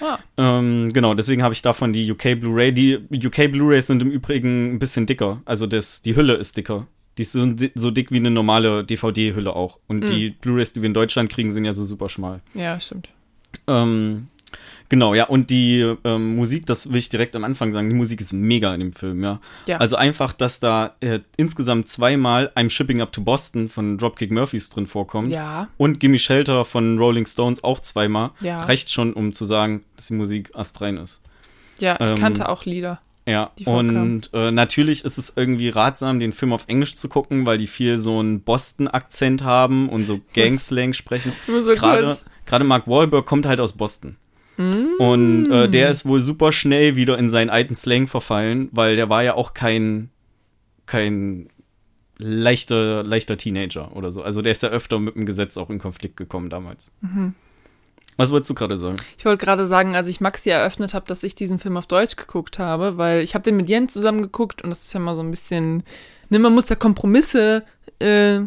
Ah, 0.00 0.18
Ähm, 0.36 0.90
genau, 0.92 1.14
deswegen 1.14 1.42
habe 1.42 1.54
ich 1.54 1.62
davon 1.62 1.92
die 1.92 2.10
UK 2.10 2.34
Blu-ray. 2.40 2.72
Die 2.72 2.98
UK 3.12 3.48
Blu-rays 3.52 3.86
sind 3.88 4.02
im 4.02 4.10
Übrigen 4.10 4.74
ein 4.74 4.78
bisschen 4.78 5.06
dicker. 5.06 5.42
Also 5.44 5.66
das, 5.66 6.02
die 6.02 6.14
Hülle 6.16 6.34
ist 6.34 6.56
dicker. 6.56 6.86
Die 7.16 7.22
ist 7.22 7.32
so, 7.32 7.44
di- 7.46 7.72
so 7.74 7.90
dick 7.90 8.10
wie 8.12 8.16
eine 8.16 8.30
normale 8.30 8.84
DVD-Hülle 8.84 9.54
auch. 9.56 9.78
Und 9.88 10.04
Mm. 10.04 10.06
die 10.06 10.30
Blu-rays, 10.30 10.72
die 10.72 10.82
wir 10.82 10.86
in 10.86 10.94
Deutschland 10.94 11.30
kriegen, 11.30 11.50
sind 11.50 11.64
ja 11.64 11.72
so 11.72 11.84
super 11.84 12.08
schmal. 12.08 12.40
ja, 12.54 12.78
stimmt. 12.78 13.08
Ähm, 13.66 14.28
genau, 14.88 15.14
ja, 15.14 15.24
und 15.24 15.50
die 15.50 15.94
ähm, 16.04 16.36
Musik, 16.36 16.66
das 16.66 16.90
will 16.90 16.98
ich 16.98 17.08
direkt 17.08 17.36
am 17.36 17.44
Anfang 17.44 17.72
sagen, 17.72 17.88
die 17.88 17.94
Musik 17.94 18.20
ist 18.20 18.32
mega 18.32 18.72
in 18.74 18.80
dem 18.80 18.92
Film, 18.92 19.22
ja. 19.22 19.40
Ja. 19.66 19.78
Also 19.78 19.96
einfach, 19.96 20.32
dass 20.32 20.60
da 20.60 20.94
äh, 21.00 21.20
insgesamt 21.36 21.88
zweimal 21.88 22.52
I'm 22.54 22.70
Shipping 22.70 23.00
Up 23.00 23.12
to 23.12 23.22
Boston 23.22 23.68
von 23.68 23.98
Dropkick 23.98 24.30
Murphys 24.30 24.68
drin 24.70 24.86
vorkommt. 24.86 25.28
Ja, 25.28 25.68
Und 25.76 26.00
Gimme 26.00 26.18
Shelter 26.18 26.64
von 26.64 26.98
Rolling 26.98 27.26
Stones 27.26 27.62
auch 27.64 27.80
zweimal. 27.80 28.30
Ja. 28.40 28.62
Reicht 28.62 28.90
schon, 28.90 29.12
um 29.12 29.32
zu 29.32 29.44
sagen, 29.44 29.84
dass 29.96 30.06
die 30.06 30.14
Musik 30.14 30.50
astrein 30.54 30.96
ist. 30.96 31.22
ja, 31.78 31.94
ich 32.00 32.10
Ähm, 32.10 32.16
kannte 32.16 32.48
auch 32.48 32.64
Lieder. 32.64 33.00
Ja, 33.26 33.50
und 33.66 34.30
äh, 34.32 34.50
natürlich 34.50 35.04
ist 35.04 35.18
es 35.18 35.34
irgendwie 35.36 35.68
ratsam, 35.68 36.18
den 36.18 36.32
Film 36.32 36.54
auf 36.54 36.64
Englisch 36.66 36.94
zu 36.94 37.10
gucken, 37.10 37.44
weil 37.44 37.58
die 37.58 37.66
viel 37.66 37.98
so 37.98 38.20
einen 38.20 38.40
Boston-Akzent 38.40 39.44
haben 39.44 39.90
und 39.90 40.06
so 40.06 40.20
Gangslang 40.32 40.94
sprechen. 40.94 41.34
So 41.46 41.74
Gerade 41.74 42.16
gerade 42.46 42.64
Mark 42.64 42.88
Wahlberg 42.88 43.26
kommt 43.26 43.44
halt 43.44 43.60
aus 43.60 43.74
Boston. 43.74 44.16
Mm. 44.58 45.00
Und 45.00 45.50
äh, 45.50 45.68
der 45.68 45.88
ist 45.88 46.04
wohl 46.04 46.20
super 46.20 46.52
schnell 46.52 46.96
wieder 46.96 47.16
in 47.16 47.30
seinen 47.30 47.48
alten 47.48 47.74
Slang 47.74 48.06
verfallen, 48.06 48.68
weil 48.72 48.96
der 48.96 49.08
war 49.08 49.22
ja 49.22 49.34
auch 49.34 49.54
kein, 49.54 50.10
kein 50.84 51.48
leichter, 52.18 53.04
leichter 53.04 53.36
Teenager 53.36 53.96
oder 53.96 54.10
so. 54.10 54.22
Also 54.22 54.42
der 54.42 54.52
ist 54.52 54.62
ja 54.62 54.68
öfter 54.68 54.98
mit 54.98 55.14
dem 55.14 55.24
Gesetz 55.24 55.56
auch 55.56 55.70
in 55.70 55.78
Konflikt 55.78 56.16
gekommen 56.16 56.50
damals. 56.50 56.92
Mhm. 57.00 57.34
Was 58.16 58.32
wolltest 58.32 58.50
du 58.50 58.54
gerade 58.54 58.76
sagen? 58.76 58.96
Ich 59.16 59.24
wollte 59.24 59.44
gerade 59.44 59.64
sagen, 59.64 59.94
als 59.94 60.08
ich 60.08 60.20
Maxi 60.20 60.50
eröffnet 60.50 60.92
habe, 60.92 61.06
dass 61.06 61.22
ich 61.22 61.36
diesen 61.36 61.60
Film 61.60 61.76
auf 61.76 61.86
Deutsch 61.86 62.16
geguckt 62.16 62.58
habe, 62.58 62.98
weil 62.98 63.22
ich 63.22 63.34
habe 63.34 63.44
den 63.44 63.56
mit 63.56 63.68
Jens 63.68 63.92
zusammen 63.92 64.22
geguckt 64.22 64.60
und 64.60 64.70
das 64.70 64.82
ist 64.82 64.92
ja 64.92 64.98
mal 64.98 65.14
so 65.14 65.22
ein 65.22 65.30
bisschen, 65.30 65.84
ne, 66.28 66.40
man 66.40 66.52
muss 66.52 66.66
da 66.66 66.74
Kompromisse, 66.74 67.64
äh, 68.00 68.40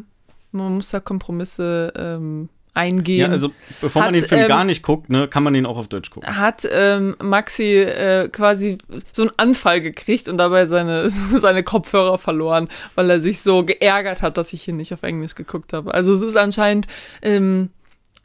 man 0.51 0.75
muss 0.75 0.89
da 0.89 0.99
Kompromisse 0.99 1.93
ähm, 1.95 2.49
eingehen. 2.73 3.19
Ja, 3.19 3.27
also 3.27 3.51
bevor 3.81 4.01
man 4.01 4.09
Hat, 4.09 4.21
den 4.21 4.27
Film 4.27 4.41
ähm, 4.41 4.47
gar 4.47 4.63
nicht 4.63 4.83
guckt, 4.83 5.09
ne, 5.09 5.27
kann 5.27 5.43
man 5.43 5.53
den 5.53 5.65
auch 5.65 5.77
auf 5.77 5.87
Deutsch 5.87 6.09
gucken. 6.09 6.37
hat 6.37 6.67
ähm, 6.69 7.15
Maxi 7.21 7.79
äh, 7.79 8.29
quasi 8.29 8.77
so 9.11 9.23
einen 9.23 9.31
Anfall 9.37 9.81
gekriegt 9.81 10.29
und 10.29 10.37
dabei 10.37 10.65
seine, 10.65 11.09
seine 11.09 11.63
Kopfhörer 11.63 12.17
verloren, 12.17 12.69
weil 12.95 13.09
er 13.09 13.19
sich 13.19 13.41
so 13.41 13.65
geärgert 13.65 14.21
hat, 14.21 14.37
dass 14.37 14.53
ich 14.53 14.63
hier 14.63 14.75
nicht 14.75 14.93
auf 14.93 15.03
Englisch 15.03 15.35
geguckt 15.35 15.73
habe. 15.73 15.93
Also 15.93 16.13
es 16.13 16.21
ist 16.21 16.37
anscheinend 16.37 16.87
ähm, 17.21 17.69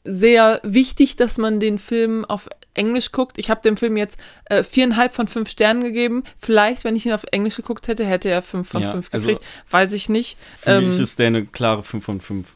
sehr 0.04 0.60
wichtig, 0.62 1.16
dass 1.16 1.38
man 1.38 1.58
den 1.58 1.78
Film 1.78 2.24
auf 2.24 2.48
Englisch 2.74 3.10
guckt. 3.10 3.38
Ich 3.38 3.50
habe 3.50 3.62
dem 3.62 3.76
Film 3.76 3.96
jetzt 3.96 4.18
äh, 4.44 4.62
viereinhalb 4.62 5.14
von 5.14 5.26
fünf 5.26 5.48
Sternen 5.48 5.82
gegeben. 5.82 6.22
Vielleicht, 6.40 6.84
wenn 6.84 6.94
ich 6.94 7.06
ihn 7.06 7.12
auf 7.12 7.24
Englisch 7.32 7.56
geguckt 7.56 7.88
hätte, 7.88 8.04
hätte 8.04 8.28
er 8.28 8.42
fünf 8.42 8.68
von 8.68 8.82
Ja, 8.82 8.92
fünf 8.92 9.08
also 9.12 9.26
gekriegt. 9.26 9.46
Weiß 9.70 9.92
ich 9.92 10.08
nicht. 10.08 10.38
Für 10.56 10.72
ähm, 10.72 10.86
mich 10.86 11.00
ist 11.00 11.18
der 11.18 11.28
eine 11.28 11.46
klare 11.46 11.82
5 11.82 12.04
von 12.04 12.20
5. 12.20 12.55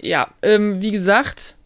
Ja, 0.00 0.28
ähm, 0.42 0.80
wie 0.80 0.90
gesagt, 0.90 1.56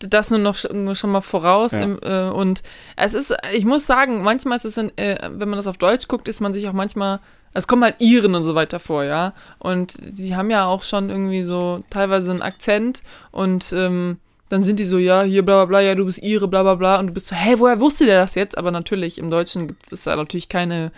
das 0.00 0.30
nur 0.30 0.38
noch 0.38 0.56
nur 0.72 0.94
schon 0.94 1.10
mal 1.10 1.20
voraus. 1.20 1.72
Ja. 1.72 1.82
Im, 1.82 1.98
äh, 2.02 2.28
und 2.30 2.62
es 2.96 3.14
ist, 3.14 3.34
ich 3.52 3.64
muss 3.64 3.86
sagen, 3.86 4.22
manchmal 4.22 4.56
ist 4.56 4.64
es, 4.64 4.76
in, 4.76 4.96
äh, 4.98 5.30
wenn 5.32 5.48
man 5.48 5.56
das 5.56 5.66
auf 5.66 5.78
Deutsch 5.78 6.08
guckt, 6.08 6.28
ist 6.28 6.40
man 6.40 6.52
sich 6.52 6.68
auch 6.68 6.72
manchmal, 6.72 7.20
es 7.54 7.66
kommen 7.66 7.84
halt 7.84 7.96
Iren 8.00 8.34
und 8.34 8.42
so 8.44 8.54
weiter 8.54 8.80
vor, 8.80 9.04
ja. 9.04 9.32
Und 9.58 9.94
die 10.00 10.34
haben 10.34 10.50
ja 10.50 10.66
auch 10.66 10.82
schon 10.82 11.10
irgendwie 11.10 11.42
so 11.42 11.84
teilweise 11.90 12.30
einen 12.30 12.42
Akzent 12.42 13.02
und 13.30 13.72
ähm, 13.72 14.18
dann 14.52 14.62
sind 14.62 14.78
die 14.78 14.84
so, 14.84 14.98
ja, 14.98 15.22
hier 15.22 15.42
bla 15.42 15.64
bla 15.64 15.64
bla, 15.64 15.80
ja, 15.80 15.94
du 15.94 16.04
bist 16.04 16.22
Ire, 16.22 16.46
bla 16.46 16.62
bla 16.62 16.74
bla. 16.74 17.00
Und 17.00 17.06
du 17.06 17.12
bist 17.14 17.28
so, 17.28 17.34
hey, 17.34 17.58
woher 17.58 17.80
wusste 17.80 18.04
der 18.04 18.18
das 18.20 18.34
jetzt? 18.34 18.58
Aber 18.58 18.70
natürlich, 18.70 19.16
im 19.16 19.30
Deutschen 19.30 19.66
gibt 19.66 19.90
es 19.90 20.02
da 20.02 20.14
natürlich 20.14 20.50
keine 20.50 20.92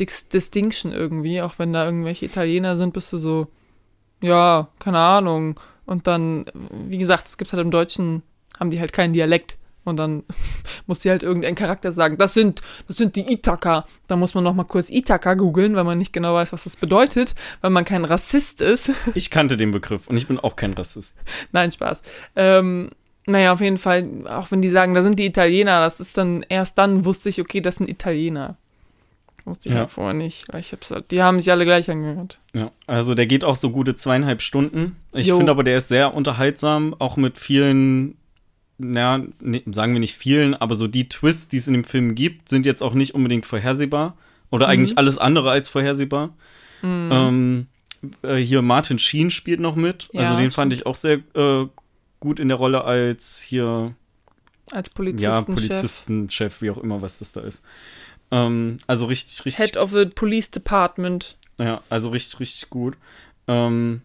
Dis 0.00 0.28
Distinction 0.28 0.90
irgendwie, 0.90 1.42
auch 1.42 1.58
wenn 1.58 1.74
da 1.74 1.84
irgendwelche 1.84 2.24
Italiener 2.24 2.78
sind, 2.78 2.94
bist 2.94 3.12
du 3.12 3.18
so, 3.18 3.48
ja, 4.22 4.68
keine 4.78 5.00
Ahnung. 5.00 5.60
Und 5.86 6.06
dann, 6.06 6.46
wie 6.70 6.98
gesagt, 6.98 7.28
es 7.28 7.36
gibt 7.36 7.52
halt 7.52 7.62
im 7.62 7.70
Deutschen, 7.70 8.22
haben 8.58 8.70
die 8.70 8.80
halt 8.80 8.92
keinen 8.92 9.12
Dialekt. 9.12 9.58
Und 9.84 9.98
dann 9.98 10.24
muss 10.86 11.00
die 11.00 11.10
halt 11.10 11.22
irgendein 11.22 11.54
Charakter 11.54 11.92
sagen, 11.92 12.16
das 12.16 12.34
sind, 12.34 12.62
das 12.88 12.96
sind 12.96 13.16
die 13.16 13.32
Ithaka. 13.32 13.86
Da 14.08 14.16
muss 14.16 14.34
man 14.34 14.44
noch 14.44 14.54
mal 14.54 14.64
kurz 14.64 14.90
Ithaka 14.90 15.34
googeln, 15.34 15.76
weil 15.76 15.84
man 15.84 15.98
nicht 15.98 16.12
genau 16.12 16.34
weiß, 16.34 16.52
was 16.52 16.64
das 16.64 16.76
bedeutet, 16.76 17.34
weil 17.60 17.70
man 17.70 17.84
kein 17.84 18.04
Rassist 18.04 18.60
ist. 18.60 18.92
Ich 19.14 19.30
kannte 19.30 19.56
den 19.56 19.70
Begriff 19.70 20.08
und 20.08 20.16
ich 20.16 20.26
bin 20.26 20.40
auch 20.40 20.56
kein 20.56 20.72
Rassist. 20.72 21.16
Nein, 21.52 21.70
Spaß. 21.70 22.02
Ähm, 22.36 22.90
naja, 23.26 23.52
auf 23.52 23.60
jeden 23.60 23.78
Fall, 23.78 24.26
auch 24.26 24.50
wenn 24.50 24.60
die 24.60 24.68
sagen, 24.68 24.94
da 24.94 25.02
sind 25.02 25.18
die 25.18 25.26
Italiener, 25.26 25.80
das 25.80 26.00
ist 26.00 26.16
dann, 26.18 26.44
erst 26.48 26.76
dann 26.78 27.04
wusste 27.04 27.28
ich, 27.28 27.40
okay, 27.40 27.60
das 27.60 27.76
sind 27.76 27.88
Italiener. 27.88 28.56
Wusste 29.44 29.68
ich 29.68 29.74
Ja. 29.74 29.82
ja 29.82 29.86
vorher 29.88 30.14
nicht, 30.14 30.46
weil 30.50 30.60
ich 30.60 30.72
hab's 30.72 30.90
halt, 30.90 31.10
die 31.10 31.22
haben 31.22 31.38
sich 31.38 31.50
alle 31.52 31.64
gleich 31.64 31.90
angehört. 31.90 32.38
Ja, 32.54 32.70
also 32.86 33.14
der 33.14 33.26
geht 33.26 33.44
auch 33.44 33.56
so 33.56 33.70
gute 33.70 33.94
zweieinhalb 33.94 34.40
Stunden. 34.40 34.96
Ich 35.12 35.30
finde 35.30 35.50
aber, 35.50 35.64
der 35.64 35.76
ist 35.76 35.88
sehr 35.88 36.14
unterhaltsam, 36.14 36.94
auch 36.98 37.16
mit 37.16 37.36
vielen, 37.36 38.16
na, 38.78 39.18
ne, 39.40 39.62
sagen 39.70 39.92
wir 39.92 40.00
nicht 40.00 40.16
vielen, 40.16 40.54
aber 40.54 40.74
so 40.74 40.86
die 40.86 41.08
Twists, 41.08 41.48
die 41.48 41.58
es 41.58 41.68
in 41.68 41.74
dem 41.74 41.84
Film 41.84 42.14
gibt, 42.14 42.48
sind 42.48 42.64
jetzt 42.64 42.82
auch 42.82 42.94
nicht 42.94 43.14
unbedingt 43.14 43.44
vorhersehbar. 43.46 44.16
Oder 44.50 44.68
eigentlich 44.68 44.96
alles 44.98 45.18
andere 45.18 45.50
als 45.50 45.68
vorhersehbar. 45.68 46.28
Mhm. 46.80 47.08
Ähm, 47.12 47.66
äh, 48.22 48.36
hier 48.36 48.62
Martin 48.62 48.98
Sheen 48.98 49.30
spielt 49.30 49.60
noch 49.60 49.74
mit. 49.74 50.08
Ja, 50.12 50.22
also 50.22 50.36
den 50.36 50.50
fand 50.50 50.72
ich 50.72 50.86
auch 50.86 50.94
sehr 50.94 51.20
äh, 51.34 51.66
gut 52.20 52.38
in 52.40 52.48
der 52.48 52.56
Rolle 52.56 52.84
als 52.84 53.40
hier 53.40 53.94
Als 54.70 54.88
ja, 54.88 54.94
Polizistenchef. 54.94 55.46
Polizistenchef, 55.46 56.62
wie 56.62 56.70
auch 56.70 56.78
immer, 56.78 57.02
was 57.02 57.18
das 57.18 57.32
da 57.32 57.40
ist. 57.40 57.64
Ähm, 58.34 58.78
also 58.86 59.06
richtig, 59.06 59.44
richtig, 59.44 59.64
Head 59.64 59.76
of 59.76 59.92
the 59.92 60.06
Police 60.06 60.50
Department. 60.50 61.36
ja, 61.58 61.82
also 61.88 62.08
richtig, 62.10 62.40
richtig 62.40 62.68
gut. 62.70 62.96
Ähm, 63.46 64.02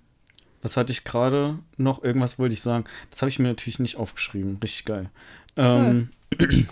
was 0.62 0.78
hatte 0.78 0.92
ich 0.92 1.04
gerade 1.06 1.58
noch? 1.78 2.04
Irgendwas 2.04 2.38
wollte 2.38 2.54
ich 2.54 2.62
sagen. 2.62 2.84
Das 3.10 3.22
habe 3.22 3.30
ich 3.30 3.40
mir 3.40 3.48
natürlich 3.48 3.80
nicht 3.80 3.96
aufgeschrieben. 3.96 4.60
Richtig 4.62 4.86
geil. 4.86 5.10
Ähm, 5.58 6.10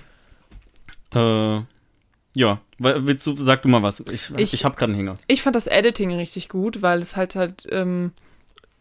äh, 1.13 1.62
ja, 2.36 2.62
willst 2.78 3.26
du, 3.26 3.36
sag 3.38 3.62
du 3.63 3.70
mal 3.70 3.82
was. 3.82 4.02
Ich, 4.12 4.32
ich, 4.38 4.54
Ich- 4.54 4.65
habe 4.65 4.76
gerade 4.76 4.91
einen 4.91 4.96
Hänger. 5.00 5.17
Ich 5.28 5.41
fand 5.41 5.56
das 5.56 5.67
Editing 5.67 6.13
richtig 6.15 6.50
gut, 6.50 6.82
weil 6.82 7.00
es 7.00 7.15
halt 7.15 7.36
halt, 7.36 7.65
ähm, 7.72 8.12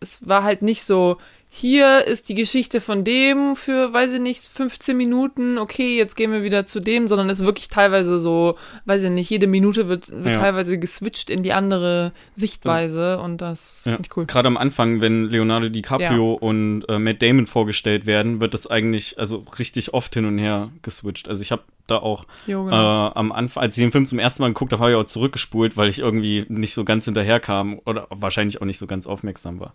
es 0.00 0.28
war 0.28 0.42
halt 0.42 0.60
nicht 0.62 0.82
so, 0.82 1.18
hier 1.48 2.06
ist 2.06 2.28
die 2.28 2.34
Geschichte 2.34 2.80
von 2.80 3.02
dem 3.02 3.56
für, 3.56 3.92
weiß 3.92 4.14
ich 4.14 4.20
nicht, 4.20 4.46
15 4.46 4.96
Minuten, 4.96 5.56
okay, 5.58 5.96
jetzt 5.96 6.14
gehen 6.16 6.30
wir 6.32 6.42
wieder 6.42 6.66
zu 6.66 6.80
dem, 6.80 7.08
sondern 7.08 7.30
es 7.30 7.40
ist 7.40 7.46
wirklich 7.46 7.68
teilweise 7.68 8.18
so, 8.18 8.56
weiß 8.84 9.04
ich 9.04 9.10
nicht, 9.10 9.30
jede 9.30 9.46
Minute 9.46 9.88
wird, 9.88 10.08
wird 10.10 10.34
Ja. 10.34 10.40
teilweise 10.42 10.78
geswitcht 10.78 11.30
in 11.30 11.42
die 11.42 11.52
andere 11.52 12.12
Sichtweise 12.34 13.18
und 13.20 13.40
das 13.40 13.84
Ja, 13.86 13.92
finde 13.94 14.08
ich 14.10 14.16
cool. 14.16 14.26
Gerade 14.26 14.48
am 14.48 14.56
Anfang, 14.56 15.00
wenn 15.00 15.28
Leonardo 15.30 15.68
DiCaprio 15.68 16.32
und 16.34 16.84
äh, 16.88 16.98
Matt 16.98 17.22
Damon 17.22 17.46
vorgestellt 17.46 18.06
werden, 18.06 18.40
wird 18.40 18.52
das 18.52 18.66
eigentlich 18.66 19.18
also 19.18 19.44
richtig 19.58 19.94
oft 19.94 20.12
hin 20.14 20.26
und 20.26 20.38
her 20.38 20.70
geswitcht. 20.82 21.28
Also 21.28 21.42
ich 21.42 21.52
habe 21.52 21.62
da 21.86 21.98
auch 21.98 22.24
Jo, 22.46 22.62
äh, 22.62 22.70
genau. 22.70 23.12
am 23.14 23.32
Anfang, 23.32 23.62
als 23.62 23.76
ich 23.76 23.82
den 23.82 23.92
Film 23.92 24.06
zum 24.06 24.18
ersten 24.18 24.42
Mal 24.42 24.48
geguckt 24.48 24.72
habe, 24.72 24.80
habe 24.82 24.90
ich 24.92 24.96
auch 24.96 25.04
zurückgespult, 25.04 25.76
weil 25.76 25.88
ich 25.88 26.00
irgendwie 26.00 26.44
nicht 26.48 26.74
so 26.74 26.84
ganz 26.84 27.04
hinterherkam 27.04 27.80
oder 27.84 28.06
wahrscheinlich 28.10 28.60
auch 28.60 28.66
nicht 28.66 28.78
so 28.78 28.86
ganz 28.86 29.06
aufmerksam 29.06 29.60
war. 29.60 29.74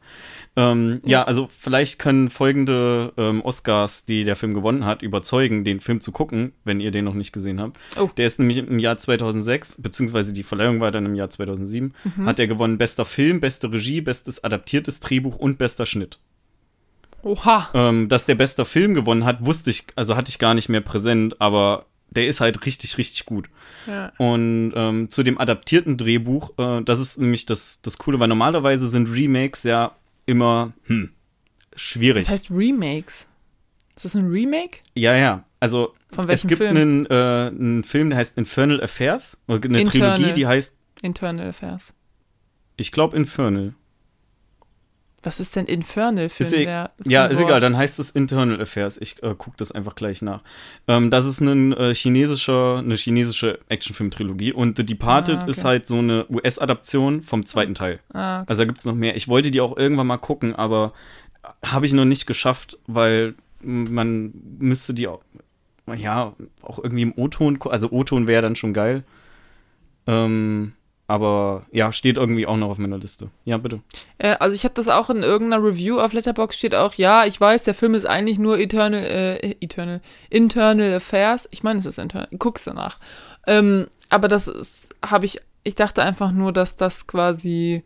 Ähm, 0.56 1.00
ja. 1.04 1.20
Ja. 1.22 1.24
also 1.24 1.48
vielleicht 1.58 2.00
können 2.00 2.30
folgende 2.30 3.14
ähm, 3.18 3.42
Oscars, 3.42 4.06
die 4.06 4.24
der 4.24 4.36
Film 4.36 4.54
gewonnen 4.54 4.86
hat, 4.86 5.02
überzeugen, 5.02 5.64
den 5.64 5.80
Film 5.80 6.02
zu 6.02 6.12
gucken, 6.12 6.54
wenn 6.64 6.80
ihr 6.80 6.92
den 6.92 7.06
noch 7.06 7.14
nicht 7.14 7.32
gesehen 7.32 7.60
habt. 7.62 7.78
Oh. 7.98 8.10
Der 8.18 8.26
ist 8.26 8.40
nämlich 8.40 8.58
im 8.58 8.80
Jahr 8.80 8.98
2006, 8.98 9.82
beziehungsweise 9.82 10.34
die 10.34 10.44
Verleihung 10.44 10.80
war 10.80 10.92
dann 10.92 11.06
im 11.06 11.16
Jahr 11.16 11.30
2007, 11.30 11.94
Mhm. 12.04 12.26
hat 12.26 12.40
er 12.40 12.48
gewonnen 12.48 12.78
bester 12.78 13.06
Film, 13.06 13.40
beste 13.40 13.72
Regie, 13.72 14.02
bestes 14.02 14.44
adaptiertes 14.44 15.00
Drehbuch 15.00 15.36
und 15.38 15.58
bester 15.58 15.86
Schnitt. 15.86 16.20
Oha. 17.24 17.70
Ähm, 17.74 18.08
dass 18.10 18.26
der 18.26 18.36
bester 18.36 18.66
Film 18.66 18.94
gewonnen 18.94 19.26
hat, 19.26 19.46
wusste 19.46 19.70
ich, 19.70 19.86
also 19.96 20.16
hatte 20.16 20.30
ich 20.30 20.40
gar 20.40 20.54
nicht 20.54 20.70
mehr 20.70 20.82
präsent, 20.82 21.40
aber 21.40 21.86
der 22.12 22.28
ist 22.28 22.42
halt 22.42 22.66
richtig, 22.66 22.98
richtig 22.98 23.26
gut. 23.26 23.50
Ja. 23.88 24.12
Und 24.18 24.74
ähm, 24.76 25.10
zu 25.10 25.24
dem 25.24 25.40
adaptierten 25.40 25.98
Drehbuch, 25.98 26.52
äh, 26.58 26.82
das 26.84 27.00
ist 27.00 27.18
nämlich 27.18 27.46
das, 27.46 27.82
das 27.82 27.98
Coole, 27.98 28.20
weil 28.20 28.28
normalerweise 28.28 28.88
sind 28.88 29.12
Remakes 29.12 29.64
ja 29.64 29.96
immer 30.26 30.74
hm, 30.86 31.12
schwierig. 31.76 32.26
Das 32.26 32.34
heißt 32.34 32.52
Remakes. 32.52 33.28
Ist 33.96 34.06
das 34.06 34.16
ein 34.16 34.28
Remake? 34.28 34.80
ja, 34.96 35.16
ja. 35.16 35.46
Also 35.60 35.94
Von 36.10 36.28
es 36.28 36.48
gibt 36.48 36.58
Film? 36.58 36.76
einen, 36.76 37.06
äh, 37.06 37.14
einen 37.14 37.84
Film, 37.84 38.10
der 38.10 38.18
heißt 38.18 38.36
Infernal 38.38 38.82
Affairs, 38.82 39.40
oder 39.48 39.64
eine 39.64 39.82
Internal. 39.82 40.16
Trilogie, 40.16 40.34
die 40.34 40.48
heißt, 40.48 40.76
Internal 41.04 41.50
Affairs. 41.50 41.94
ich 42.78 42.92
glaube, 42.92 43.16
Infernal. 43.16 43.76
Was 45.24 45.40
ist 45.40 45.56
denn 45.56 45.68
Infernal 45.68 46.30
für 46.30 46.44
Ist 46.44 46.54
ein 46.54 46.62
e- 46.62 46.66
Ja, 47.06 47.26
ist 47.28 47.38
Wort? 47.40 47.48
egal, 47.50 47.60
dann 47.60 47.78
heißt 47.78 48.00
es 48.00 48.10
Internal 48.10 48.60
Affairs. 48.60 48.98
Ich 49.00 49.22
äh, 49.22 49.36
gucke 49.38 49.56
das 49.58 49.72
einfach 49.72 49.94
gleich 49.94 50.22
nach. 50.24 50.42
Ähm, 50.88 51.12
das 51.12 51.26
ist 51.26 51.42
ein, 51.42 51.74
äh, 51.74 51.94
chinesischer, 51.94 52.80
eine 52.80 52.96
chinesische 52.96 53.60
Actionfilm-Trilogie 53.70 54.52
und 54.54 54.78
The 54.78 54.84
Departed 54.86 55.38
Ah, 55.38 55.42
okay. 55.44 55.50
ist 55.52 55.64
halt 55.64 55.86
so 55.86 56.00
eine 56.00 56.26
US-Adaption 56.30 57.22
vom 57.22 57.46
zweiten 57.46 57.76
Teil. 57.76 58.00
Ah, 58.14 58.42
okay. 58.42 58.46
Also 58.50 58.62
da 58.64 58.66
gibt 58.66 58.80
es 58.80 58.86
noch 58.86 58.96
mehr. 58.96 59.16
Ich 59.16 59.28
wollte 59.28 59.52
die 59.52 59.62
auch 59.62 59.78
irgendwann 59.78 60.08
mal 60.08 60.18
gucken, 60.18 60.56
aber 60.56 60.92
habe 61.64 61.86
ich 61.86 61.94
noch 61.94 62.06
nicht 62.06 62.26
geschafft, 62.26 62.80
weil 62.88 63.36
man 63.62 64.32
müsste 64.58 64.96
die 64.96 65.08
auch, 65.08 65.22
ja, 65.96 66.34
auch 66.64 66.80
irgendwie 66.80 67.04
im 67.04 67.14
O-Ton, 67.16 67.60
also 67.70 67.92
O-Ton 67.92 68.26
wäre 68.28 68.42
dann 68.42 68.56
schon 68.56 68.74
geil. 68.74 69.04
Ähm, 70.08 70.74
aber 71.12 71.66
ja, 71.74 71.92
steht 71.92 72.16
irgendwie 72.16 72.48
auch 72.48 72.56
noch 72.56 72.70
auf 72.70 72.78
meiner 72.78 72.98
Liste. 72.98 73.32
Ja, 73.44 73.58
bitte. 73.58 73.82
Äh, 74.18 74.38
also 74.40 74.56
ich 74.56 74.64
habe 74.64 74.74
das 74.76 74.88
auch 74.88 75.10
in 75.10 75.24
irgendeiner 75.24 75.62
Review 75.62 76.00
auf 76.00 76.14
Letterboxd 76.14 76.58
steht 76.58 76.74
auch, 76.74 76.94
ja, 76.94 77.26
ich 77.26 77.40
weiß, 77.40 77.64
der 77.64 77.74
Film 77.74 77.96
ist 77.96 78.06
eigentlich 78.06 78.40
nur 78.40 78.58
Eternal, 78.58 79.04
äh, 79.04 79.56
Eternal, 79.60 80.00
Internal 80.30 80.94
Affairs. 80.94 81.50
Ich 81.52 81.64
meine, 81.64 81.80
es 81.80 81.86
ist 81.86 82.00
Internal, 82.00 82.30
guck's 82.40 82.64
danach. 82.64 82.98
Ähm, 83.46 83.88
aber 84.08 84.30
das 84.30 84.88
habe 85.06 85.26
ich, 85.26 85.40
ich 85.64 85.76
dachte 85.76 86.02
einfach 86.02 86.32
nur, 86.32 86.54
dass 86.54 86.78
das 86.78 87.08
quasi, 87.08 87.84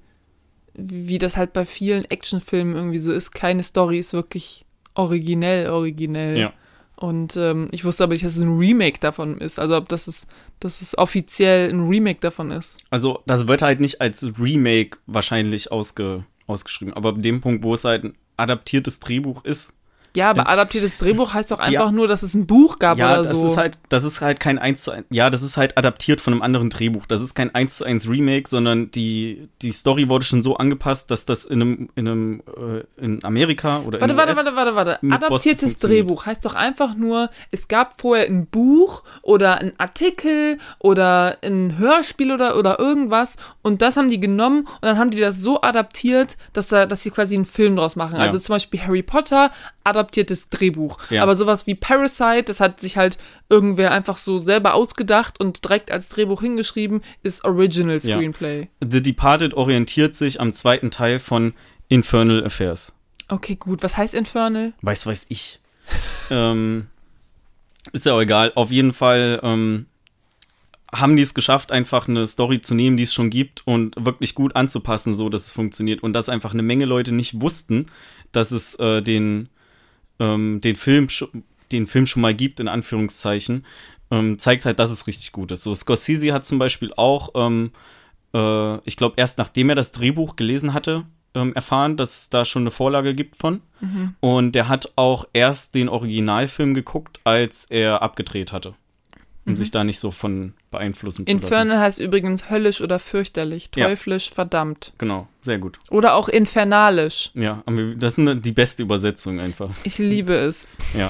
wie 0.75 1.17
das 1.17 1.35
halt 1.35 1.51
bei 1.51 1.65
vielen 1.65 2.05
Actionfilmen 2.05 2.75
irgendwie 2.75 2.99
so 2.99 3.11
ist, 3.11 3.31
keine 3.31 3.63
Story 3.63 3.97
ist 3.97 4.13
wirklich 4.13 4.65
originell, 4.93 5.67
originell. 5.71 6.37
Ja. 6.37 6.53
Und 6.95 7.35
ähm, 7.35 7.67
ich 7.71 7.83
wusste 7.83 8.03
aber 8.03 8.13
nicht, 8.13 8.23
dass 8.23 8.35
es 8.37 8.41
ein 8.41 8.57
Remake 8.57 8.99
davon 8.99 9.39
ist. 9.39 9.59
Also 9.59 9.75
ob 9.75 9.89
das 9.89 10.07
ist, 10.07 10.27
dass 10.59 10.81
es 10.81 10.97
offiziell 10.97 11.69
ein 11.69 11.87
Remake 11.87 12.19
davon 12.19 12.51
ist. 12.51 12.79
Also, 12.89 13.21
das 13.25 13.47
wird 13.47 13.61
halt 13.61 13.79
nicht 13.79 14.01
als 14.01 14.25
Remake 14.39 14.97
wahrscheinlich 15.05 15.71
ausge, 15.71 16.23
ausgeschrieben. 16.47 16.93
Aber 16.93 17.09
ab 17.09 17.21
dem 17.21 17.41
Punkt, 17.41 17.63
wo 17.63 17.73
es 17.73 17.83
halt 17.83 18.05
ein 18.05 18.13
adaptiertes 18.37 18.99
Drehbuch 18.99 19.43
ist, 19.43 19.73
Ja, 20.15 20.29
aber 20.31 20.43
Ja. 20.43 20.47
adaptiertes 20.47 20.97
Drehbuch 20.97 21.33
heißt 21.33 21.51
doch 21.51 21.59
Ja. 21.59 21.65
einfach 21.65 21.91
nur, 21.91 22.07
dass 22.07 22.23
es 22.23 22.33
ein 22.33 22.47
Buch 22.47 22.79
gab 22.79 22.97
ja, 22.97 23.13
oder 23.13 23.23
das 23.23 23.39
so. 23.41 23.45
ist 23.47 23.57
halt, 23.57 23.77
das 23.89 24.03
ist 24.03 24.21
halt 24.21 24.39
kein 24.39 24.57
1 24.59 24.83
zu 24.83 24.91
1, 24.91 25.05
ja, 25.09 25.29
das 25.29 25.43
ist 25.43 25.57
halt 25.57 25.77
adaptiert 25.77 26.21
von 26.21 26.33
einem 26.33 26.41
anderen 26.41 26.69
Drehbuch. 26.69 27.05
Das 27.05 27.21
ist 27.21 27.35
kein 27.35 27.53
1 27.53 27.77
zu 27.77 27.85
1 27.85 28.09
Remake, 28.09 28.47
sondern 28.49 28.91
die, 28.91 29.49
die 29.61 29.71
Story 29.71 30.09
wurde 30.09 30.25
schon 30.25 30.41
so 30.41 30.57
angepasst, 30.57 31.11
dass 31.11 31.25
das 31.25 31.45
in 31.45 31.61
einem, 31.61 31.89
in 31.95 32.07
einem, 32.07 32.43
äh, 32.57 33.03
in 33.03 33.23
Amerika 33.23 33.79
oder 33.79 33.99
Warte, 34.01 34.13
in 34.13 34.17
warte, 34.17 34.35
warte, 34.37 34.55
warte, 34.55 34.75
warte. 34.75 34.91
Boston 35.01 35.11
Adaptiertes. 35.13 35.77
Drehbuch 35.77 36.25
heißt 36.25 36.45
doch 36.45 36.55
einfach 36.55 36.95
nur, 36.95 37.29
es 37.51 37.67
gab 37.67 37.99
vorher 37.99 38.25
ein 38.27 38.45
Buch 38.47 39.03
oder 39.21 39.57
ein 39.59 39.73
Artikel 39.77 40.57
oder 40.79 41.37
ein 41.43 41.77
Hörspiel 41.77 42.31
oder, 42.31 42.57
oder 42.57 42.79
irgendwas 42.79 43.35
und 43.61 43.81
das 43.81 43.97
haben 43.97 44.09
die 44.09 44.19
genommen 44.19 44.59
und 44.61 44.83
dann 44.83 44.97
haben 44.97 45.11
die 45.11 45.19
das 45.19 45.37
so 45.41 45.61
adaptiert, 45.61 46.37
dass, 46.53 46.67
da, 46.67 46.85
dass 46.85 47.03
sie 47.03 47.11
quasi 47.11 47.35
einen 47.35 47.45
Film 47.45 47.75
draus 47.75 47.95
machen. 47.95 48.15
Ja. 48.17 48.21
Also 48.21 48.39
zum 48.39 48.53
Beispiel 48.55 48.81
Harry 48.81 49.03
Potter, 49.03 49.51
adaptiertes 50.05 50.49
Drehbuch. 50.49 50.97
Ja. 51.09 51.23
Aber 51.23 51.35
sowas 51.35 51.67
wie 51.67 51.75
Parasite, 51.75 52.43
das 52.43 52.59
hat 52.59 52.79
sich 52.79 52.97
halt 52.97 53.17
irgendwer 53.49 53.91
einfach 53.91 54.17
so 54.17 54.39
selber 54.39 54.73
ausgedacht 54.73 55.39
und 55.39 55.63
direkt 55.63 55.91
als 55.91 56.07
Drehbuch 56.07 56.41
hingeschrieben, 56.41 57.01
ist 57.23 57.43
Original 57.43 57.99
Ja. 58.01 58.15
Screenplay. 58.15 58.67
The 58.81 59.01
Departed 59.01 59.53
orientiert 59.53 60.15
sich 60.15 60.39
am 60.39 60.53
zweiten 60.53 60.91
Teil 60.91 61.19
von 61.19 61.53
Infernal 61.87 62.45
Affairs. 62.45 62.93
Okay, 63.27 63.55
gut. 63.55 63.83
Was 63.83 63.97
heißt 63.97 64.13
Infernal? 64.13 64.73
Weiß, 64.81 65.05
weiß 65.05 65.25
ich. 65.29 65.59
ähm, 66.29 66.87
ist 67.91 68.05
ja 68.05 68.13
auch 68.13 68.21
egal. 68.21 68.51
Auf 68.55 68.71
jeden 68.71 68.93
Fall 68.93 69.39
ähm, 69.43 69.87
haben 70.93 71.15
die 71.15 71.23
es 71.23 71.33
geschafft, 71.33 71.71
einfach 71.71 72.07
eine 72.07 72.27
Story 72.27 72.61
zu 72.61 72.75
nehmen, 72.75 72.97
die 72.97 73.03
es 73.03 73.13
schon 73.13 73.29
gibt 73.29 73.65
und 73.65 73.95
wirklich 73.97 74.35
gut 74.35 74.55
anzupassen, 74.55 75.15
so 75.15 75.29
dass 75.29 75.47
es 75.47 75.51
funktioniert. 75.51 76.03
Und 76.03 76.13
dass 76.13 76.29
einfach 76.29 76.53
eine 76.53 76.63
Menge 76.63 76.85
Leute 76.85 77.13
nicht 77.13 77.41
wussten, 77.41 77.87
dass 78.31 78.51
es 78.51 78.75
äh, 78.75 79.01
den, 79.01 79.49
ähm, 80.19 80.61
den, 80.61 80.75
Film, 80.75 81.07
den 81.71 81.87
Film 81.87 82.05
schon 82.05 82.21
mal 82.21 82.33
gibt, 82.33 82.59
in 82.59 82.67
Anführungszeichen, 82.67 83.65
ähm, 84.11 84.39
zeigt 84.39 84.65
halt, 84.65 84.79
dass 84.79 84.91
es 84.91 85.07
richtig 85.07 85.31
gut 85.31 85.51
ist. 85.51 85.63
So, 85.63 85.73
Scorsese 85.73 86.33
hat 86.33 86.45
zum 86.45 86.59
Beispiel 86.59 86.93
auch, 86.95 87.29
ähm, 87.35 87.71
äh, 88.33 88.77
ich 88.87 88.97
glaube, 88.97 89.15
erst 89.17 89.37
nachdem 89.37 89.69
er 89.69 89.75
das 89.75 89.91
Drehbuch 89.91 90.35
gelesen 90.35 90.73
hatte, 90.73 91.05
ähm, 91.33 91.53
erfahren, 91.53 91.97
dass 91.97 92.21
es 92.21 92.29
da 92.29 92.45
schon 92.45 92.63
eine 92.63 92.71
Vorlage 92.71 93.13
gibt 93.13 93.35
von. 93.35 93.61
Und 94.21 94.53
der 94.53 94.67
hat 94.67 94.93
auch 94.95 95.25
erst 95.33 95.75
den 95.75 95.89
Originalfilm 95.89 96.73
geguckt, 96.73 97.19
als 97.23 97.65
er 97.65 98.01
abgedreht 98.01 98.51
hatte. 98.51 98.73
Um 99.45 99.57
sich 99.57 99.69
da 99.69 99.83
nicht 99.83 99.99
so 99.99 100.09
von 100.09 100.53
beeinflussen 100.75 101.25
zu 101.25 101.33
lassen. 101.33 101.43
Infernal 101.43 101.79
heißt 101.79 101.99
übrigens 101.99 102.49
höllisch 102.49 102.81
oder 102.81 102.99
fürchterlich, 102.99 103.69
Ja. 103.75 103.87
teuflisch, 103.87 104.29
verdammt. 104.31 104.93
Genau, 104.97 105.27
sehr 105.41 105.57
gut. 105.57 105.79
Oder 105.89 106.13
auch 106.15 106.29
infernalisch. 106.29 107.31
Ja, 107.33 107.63
das 107.97 108.17
ist 108.17 108.45
die 108.45 108.51
beste 108.51 108.83
Übersetzung 108.83 109.39
einfach. 109.39 109.69
Ich 109.83 109.97
liebe 109.97 110.33
es. 110.35 110.67
Ja. 110.97 111.09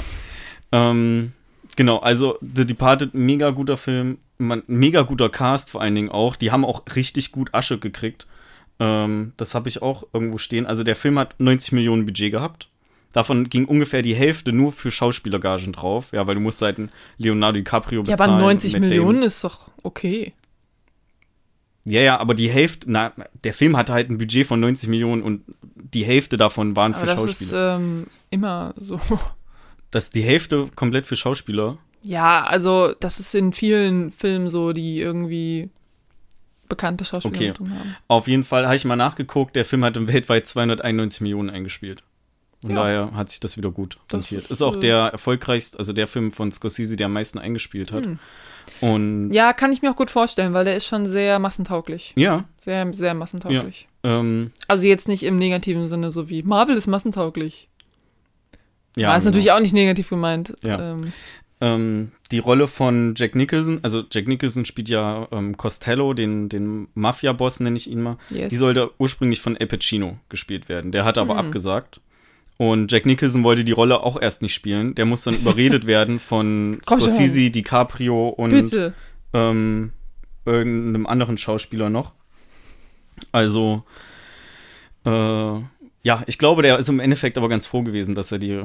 Ähm, 0.71 1.33
genau, 1.75 1.97
also 1.99 2.37
The 2.41 2.65
Departed, 2.65 3.13
mega 3.13 3.51
guter 3.51 3.77
Film, 3.77 4.17
man, 4.37 4.63
mega 4.67 5.01
guter 5.03 5.29
Cast 5.29 5.69
vor 5.71 5.81
allen 5.81 5.95
Dingen 5.95 6.09
auch. 6.09 6.35
Die 6.35 6.51
haben 6.51 6.65
auch 6.65 6.83
richtig 6.95 7.31
gut 7.31 7.53
Asche 7.53 7.77
gekriegt. 7.77 8.27
Ähm, 8.79 9.33
das 9.37 9.55
habe 9.55 9.69
ich 9.69 9.81
auch 9.81 10.03
irgendwo 10.13 10.37
stehen. 10.37 10.65
Also 10.65 10.83
der 10.83 10.95
Film 10.95 11.17
hat 11.17 11.35
90 11.39 11.71
Millionen 11.71 12.05
Budget 12.05 12.31
gehabt. 12.31 12.67
Davon 13.15 13.47
ging 13.47 13.63
ungefähr 13.63 14.01
die 14.01 14.13
Hälfte 14.13 14.51
nur 14.51 14.73
für 14.73 14.91
Schauspielergagen 14.91 15.71
drauf. 15.71 16.09
Ja, 16.11 16.27
weil 16.27 16.35
du 16.35 16.41
musst 16.41 16.61
halt 16.61 16.77
Leonardo 17.17 17.55
DiCaprio 17.59 18.01
Ja, 18.03 18.11
bezahlen. 18.11 18.31
aber 18.31 18.41
90 18.41 18.73
Matt 18.73 18.81
Damon. 18.81 18.89
Millionen 18.89 19.23
ist 19.23 19.41
doch 19.41 19.71
okay. 19.83 20.33
Ja, 21.85 22.01
ja, 22.01 22.19
aber 22.19 22.33
die 22.33 22.49
Hälfte, 22.49 22.91
na, 22.91 23.13
der 23.45 23.53
Film 23.53 23.77
hatte 23.77 23.93
halt 23.93 24.09
ein 24.09 24.17
Budget 24.17 24.45
von 24.45 24.59
90 24.59 24.89
Millionen 24.89 25.21
und 25.21 25.43
die 25.75 26.03
Hälfte 26.03 26.35
davon 26.35 26.75
waren 26.75 26.93
Aber 26.93 26.99
für 27.01 27.05
das 27.05 27.15
ist 27.23 27.39
Schauspieler. 27.39 27.75
ähm, 27.77 28.07
immer 28.31 28.73
so. 28.75 28.99
das 29.91 30.05
ist 30.05 30.15
die 30.15 30.23
Hälfte 30.23 30.67
komplett 30.75 31.07
für 31.07 31.15
Schauspieler. 31.15 31.77
Ja, 32.03 32.43
also 32.43 32.93
das 32.99 33.21
ist 33.21 33.33
in 33.33 33.53
vielen 33.53 34.11
Filmen 34.11 34.49
so, 34.49 34.73
die 34.73 34.99
irgendwie 34.99 35.69
bekannte 36.67 37.05
Schauspieler 37.05 37.33
Okay. 37.37 37.53
haben. 37.59 37.95
Auf 38.09 38.27
jeden 38.27 38.43
Fall 38.43 38.65
habe 38.65 38.75
ich 38.75 38.83
mal 38.83 38.97
nachgeguckt, 38.97 39.55
der 39.55 39.63
Film 39.63 39.85
hat 39.85 39.95
weltweit 40.05 40.47
291 40.47 41.21
Millionen 41.21 41.49
eingespielt. 41.49 42.03
Von 42.65 42.75
Ja. 42.75 42.83
daher 42.83 43.11
hat 43.13 43.29
sich 43.29 43.39
das 43.39 43.57
wieder 43.57 43.71
gut 43.71 43.97
Das 44.07 44.21
rentiert. 44.21 44.43
ist, 44.43 44.51
Ist, 44.51 44.61
auch 44.61 44.75
äh, 44.75 44.79
der 44.79 44.97
erfolgreichste, 45.07 45.77
also 45.79 45.93
der 45.93 46.07
Film 46.07 46.31
von 46.31 46.51
Scorsese, 46.51 46.97
der 46.97 47.05
am 47.05 47.13
meisten 47.13 47.37
eingespielt 47.39 47.91
hat. 47.91 48.05
Hm. 48.05 48.19
Und 48.81 49.31
Ja, 49.31 49.53
kann 49.53 49.71
ich 49.71 49.81
mir 49.81 49.91
auch 49.91 49.95
gut 49.95 50.09
vorstellen, 50.09 50.53
weil 50.53 50.65
der 50.65 50.75
ist 50.75 50.85
schon 50.87 51.05
sehr 51.05 51.37
massentauglich. 51.39 52.13
ja, 52.15 52.45
Sehr, 52.59 52.91
sehr 52.93 53.13
massentauglich. 53.13 53.87
ähm, 54.03 54.51
Also 54.67 54.87
jetzt 54.87 55.07
nicht 55.07 55.23
im 55.23 55.37
negativen 55.37 55.87
Sinne, 55.87 56.09
so 56.11 56.29
wie 56.29 56.41
Marvel 56.43 56.75
ist 56.75 56.87
massentauglich. 56.87 57.69
ja. 58.95 59.09
Ja, 59.09 59.15
ist 59.15 59.23
genau. 59.23 59.29
natürlich 59.31 59.51
auch 59.51 59.59
nicht 59.59 59.73
negativ 59.73 60.09
gemeint. 60.09 60.53
Ja. 60.63 60.93
Ähm, 60.93 61.13
ähm, 61.61 62.11
die 62.31 62.39
Rolle 62.39 62.67
von 62.67 63.13
Jack 63.15 63.35
Nicholson, 63.35 63.79
also 63.83 64.03
Jack 64.11 64.27
Nicholson 64.27 64.65
spielt 64.65 64.89
ja 64.89 65.27
ähm, 65.31 65.55
Costello, 65.57 66.13
den, 66.13 66.49
den 66.49 66.87
Mafia-Boss 66.95 67.59
nenne 67.61 67.77
ich 67.77 67.89
ihn 67.89 68.01
mal. 68.01 68.17
yes. 68.31 68.49
Die 68.49 68.55
sollte 68.57 68.91
ursprünglich 68.97 69.41
von 69.41 69.55
Al 69.57 69.67
Pacino 69.67 70.17
gespielt 70.29 70.67
werden. 70.69 70.91
Der 70.91 71.05
hat 71.05 71.17
aber 71.17 71.37
Hm. 71.37 71.45
abgesagt. 71.45 72.01
Und 72.57 72.91
Jack 72.91 73.05
Nicholson 73.05 73.43
wollte 73.43 73.63
die 73.63 73.73
Rolle 73.73 74.01
auch 74.01 74.19
erst 74.19 74.41
nicht 74.41 74.53
spielen. 74.53 74.95
Der 74.95 75.05
muss 75.05 75.23
dann 75.23 75.35
überredet 75.35 75.87
werden 75.87 76.19
von 76.19 76.79
Komm 76.85 76.99
schon. 76.99 77.09
Scorsese, 77.09 77.49
DiCaprio 77.49 78.29
und 78.29 78.93
ähm, 79.33 79.91
irgendeinem 80.45 81.05
anderen 81.05 81.37
Schauspieler 81.37 81.89
noch. 81.89 82.13
Also, 83.31 83.83
äh, 85.05 85.09
ja, 85.09 86.23
ich 86.27 86.37
glaube, 86.37 86.61
der 86.61 86.79
ist 86.79 86.89
im 86.89 86.99
Endeffekt 86.99 87.37
aber 87.37 87.49
ganz 87.49 87.65
froh 87.65 87.81
gewesen, 87.81 88.15
dass 88.15 88.31
er 88.31 88.39
die, 88.39 88.61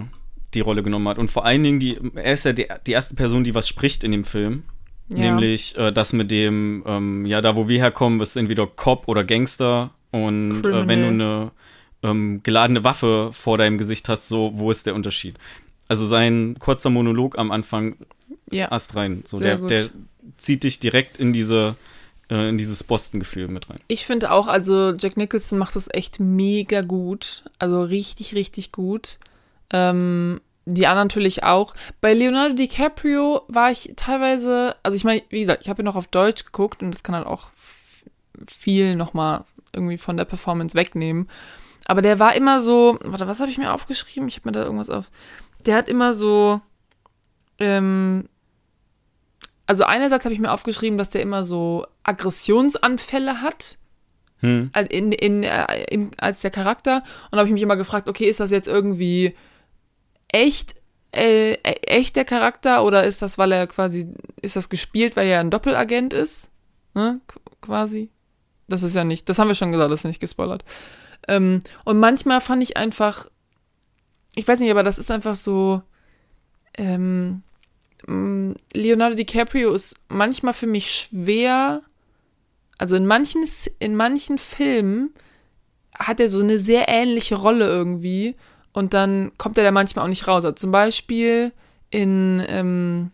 die 0.55 0.61
Rolle 0.61 0.83
genommen 0.83 1.09
hat. 1.09 1.19
Und 1.19 1.31
vor 1.31 1.45
allen 1.45 1.63
Dingen, 1.63 1.81
die, 1.81 1.99
er 2.15 2.33
ist 2.33 2.45
ja 2.45 2.53
die, 2.53 2.67
die 2.87 2.93
erste 2.93 3.17
Person, 3.17 3.45
die 3.45 3.55
was 3.55 3.69
spricht 3.69 4.05
in 4.05 4.13
dem 4.13 4.25
Film. 4.25 4.65
Ja. 5.09 5.19
Nämlich 5.19 5.77
äh, 5.77 5.91
das 5.91 6.13
mit 6.13 6.31
dem, 6.31 6.85
ähm, 6.87 7.27
ja, 7.27 7.41
da 7.41 7.57
wo 7.57 7.69
wir 7.69 7.81
herkommen, 7.81 8.21
bist 8.21 8.37
du 8.37 8.41
entweder 8.41 8.69
Cop 8.69 9.09
oder 9.09 9.25
Gangster. 9.25 9.91
Und 10.13 10.65
äh, 10.65 10.87
wenn 10.87 11.01
du 11.01 11.09
eine 11.09 11.51
ähm, 12.03 12.41
geladene 12.43 12.85
Waffe 12.85 13.31
vor 13.33 13.59
deinem 13.59 13.79
Gesicht 13.79 14.09
hast, 14.09 14.29
so, 14.29 14.53
wo 14.55 14.71
ist 14.71 14.87
der 14.87 14.95
Unterschied? 14.95 15.37
Also 15.89 16.07
sein 16.07 16.57
kurzer 16.59 16.91
Monolog 16.91 17.39
am 17.39 17.51
Anfang 17.51 17.97
ist 18.47 18.61
Ja. 18.61 18.73
astrein. 18.73 19.23
So, 19.27 19.41
der, 19.41 19.57
der 19.59 19.91
zieht 20.37 20.63
dich 20.63 20.79
direkt 20.79 21.19
in 21.19 21.33
diese, 21.33 21.77
äh, 22.31 22.49
in 22.49 22.59
dieses 22.59 22.85
Boston-Gefühl 22.85 23.49
mit 23.49 23.69
rein. 23.69 23.79
Ich 23.89 24.07
finde 24.07 24.31
auch, 24.31 24.47
also 24.47 24.93
Jack 24.97 25.17
Nicholson 25.17 25.59
macht 25.59 25.77
das 25.77 25.89
echt 25.93 26.21
mega 26.21 26.83
gut. 26.83 27.45
Also 27.59 27.83
richtig, 27.83 28.35
richtig 28.35 28.73
gut. 28.73 29.19
Ähm, 29.73 30.41
die 30.67 30.87
anderen 30.87 31.09
natürlich 31.09 31.43
auch. 31.43 31.75
Bei 32.01 32.15
Leonardo 32.15 32.55
DiCaprio 32.55 33.43
war 33.49 33.71
ich 33.71 33.93
teilweise, 33.97 34.77
also 34.83 34.95
ich 34.97 35.05
meine, 35.05 35.23
wie 35.31 35.41
gesagt, 35.41 35.63
ich 35.63 35.69
habe 35.69 35.83
ihn 35.83 35.87
noch 35.87 35.97
auf 35.97 36.07
Deutsch 36.07 36.45
geguckt 36.45 36.83
und 36.83 36.93
das 36.93 37.03
kann 37.03 37.15
halt 37.15 37.27
auch 37.27 37.51
viel 38.47 38.95
nochmal 38.97 39.45
irgendwie 39.73 39.99
von 39.99 40.17
der 40.17 40.25
Performance 40.25 40.75
wegnehmen. 40.77 41.29
Aber 41.91 42.03
der 42.03 42.21
war 42.21 42.37
immer 42.37 42.61
so, 42.61 43.01
warte, 43.03 43.27
was 43.27 43.41
habe 43.41 43.51
ich 43.51 43.59
mir 43.59 43.73
aufgeschrieben? 43.73 44.29
Ich 44.29 44.37
habe 44.37 44.47
mir 44.49 44.53
da 44.53 44.63
irgendwas 44.63 44.91
auf. 44.91 45.11
Der 45.67 45.75
hat 45.75 45.89
immer 45.89 46.15
so, 46.15 46.61
ähm, 47.59 48.29
also 49.67 49.83
einerseits 49.83 50.25
habe 50.25 50.33
ich 50.33 50.39
mir 50.39 50.53
aufgeschrieben, 50.53 50.99
dass 50.99 51.09
der 51.11 51.21
immer 51.23 51.45
so 51.45 51.85
Aggressionsanfälle 52.05 53.41
hat 53.43 53.77
Hm. 54.39 54.71
al- 54.73 54.87
in, 54.87 55.11
in, 55.11 55.43
äh, 55.43 55.67
im, 55.91 56.13
als 56.17 56.43
der 56.43 56.53
Charakter. 56.53 57.03
Und 57.33 57.39
habe 57.39 57.49
ich 57.49 57.53
mich 57.53 57.63
immer 57.63 57.77
gefragt, 57.77 58.09
okay, 58.09 58.27
ist 58.27 58.39
das 58.39 58.53
jetzt 58.53 58.69
irgendwie 58.69 59.35
echt, 60.29 60.77
äh, 61.11 61.55
echt 61.65 62.15
der 62.15 62.25
Charakter 62.25 62.85
oder 62.85 63.03
ist 63.03 63.21
das, 63.21 63.37
weil 63.37 63.51
er 63.51 63.67
quasi, 63.67 64.09
ist 64.41 64.55
das 64.55 64.69
gespielt, 64.69 65.17
weil 65.17 65.27
er 65.27 65.41
ein 65.41 65.51
Doppelagent 65.51 66.13
ist? 66.15 66.51
Ne? 66.95 67.21
Qu- 67.29 67.41
Quasi. 67.61 68.11
Das 68.69 68.85
ist 68.85 68.95
ja 68.95 69.03
nicht, 69.03 69.29
das 69.29 69.41
haben 69.41 69.49
wir 69.49 69.57
schon 69.57 69.73
gesagt, 69.73 69.91
das 69.91 70.01
ist 70.01 70.05
nicht 70.05 70.21
gespoilert. 70.21 70.65
Ähm, 71.29 71.63
und 71.85 71.99
manchmal 71.99 72.41
fand 72.41 72.63
ich 72.63 72.77
einfach, 72.77 73.29
ich 74.35 74.47
weiß 74.47 74.61
nicht, 74.61 74.71
aber 74.71 74.83
das 74.83 74.99
ist 74.99 75.11
einfach 75.11 75.37
so, 75.37 75.83
ähm, 76.75 77.43
mh, 78.07 78.55
Leonardo 78.75 79.17
DiCaprio 79.17 79.73
ist 79.73 79.97
manchmal 80.09 80.55
für 80.55 80.67
mich 80.67 80.91
schwer, 80.91 81.83
also 82.79 82.97
in 82.97 83.07
manchen, 83.07 83.45
in 83.79 83.95
manchen 83.95 84.39
Filmen 84.39 85.13
hat 85.95 86.21
er 86.21 86.29
so 86.29 86.41
eine 86.41 86.59
sehr 86.59 86.89
ähnliche 86.89 87.35
Rolle 87.35 87.67
irgendwie 87.67 88.37
und 88.73 88.95
dann 88.95 89.33
kommt 89.37 89.59
er 89.59 89.65
da 89.65 89.71
manchmal 89.71 90.05
auch 90.05 90.09
nicht 90.09 90.27
raus. 90.27 90.45
Also 90.45 90.53
zum 90.53 90.71
Beispiel 90.71 91.53
in 91.91 92.43
ähm, 92.49 93.11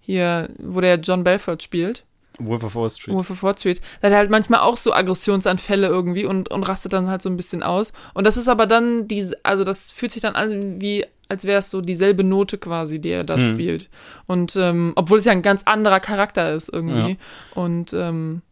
hier, 0.00 0.48
wo 0.58 0.80
der 0.80 0.96
John 1.00 1.24
Belfort 1.24 1.62
spielt, 1.62 2.04
Wolf 2.38 2.62
of 2.64 2.74
Wall 2.74 2.88
Street. 2.90 3.14
Wolf 3.14 3.30
of 3.30 3.42
Wall 3.42 3.56
Street, 3.58 3.80
da 4.00 4.06
hat 4.08 4.12
er 4.12 4.18
halt 4.18 4.30
manchmal 4.30 4.60
auch 4.60 4.76
so 4.76 4.92
Aggressionsanfälle 4.92 5.86
irgendwie 5.86 6.24
und, 6.24 6.50
und 6.50 6.62
rastet 6.68 6.92
dann 6.92 7.08
halt 7.08 7.22
so 7.22 7.28
ein 7.30 7.36
bisschen 7.36 7.62
aus. 7.62 7.92
Und 8.14 8.24
das 8.26 8.36
ist 8.36 8.48
aber 8.48 8.66
dann 8.66 9.08
diese, 9.08 9.36
also 9.42 9.64
das 9.64 9.90
fühlt 9.90 10.12
sich 10.12 10.22
dann 10.22 10.34
an 10.36 10.80
wie, 10.80 11.04
als 11.28 11.44
wäre 11.44 11.58
es 11.58 11.70
so 11.70 11.80
dieselbe 11.80 12.24
Note 12.24 12.56
quasi, 12.58 13.00
die 13.00 13.10
er 13.10 13.24
da 13.24 13.36
Mhm. 13.36 13.54
spielt. 13.54 13.90
Und 14.26 14.56
ähm, 14.56 14.92
obwohl 14.96 15.18
es 15.18 15.24
ja 15.24 15.32
ein 15.32 15.42
ganz 15.42 15.62
anderer 15.64 16.00
Charakter 16.00 16.52
ist 16.54 16.68
irgendwie. 16.72 17.18
Und 17.54 17.92
ähm, 17.92 18.42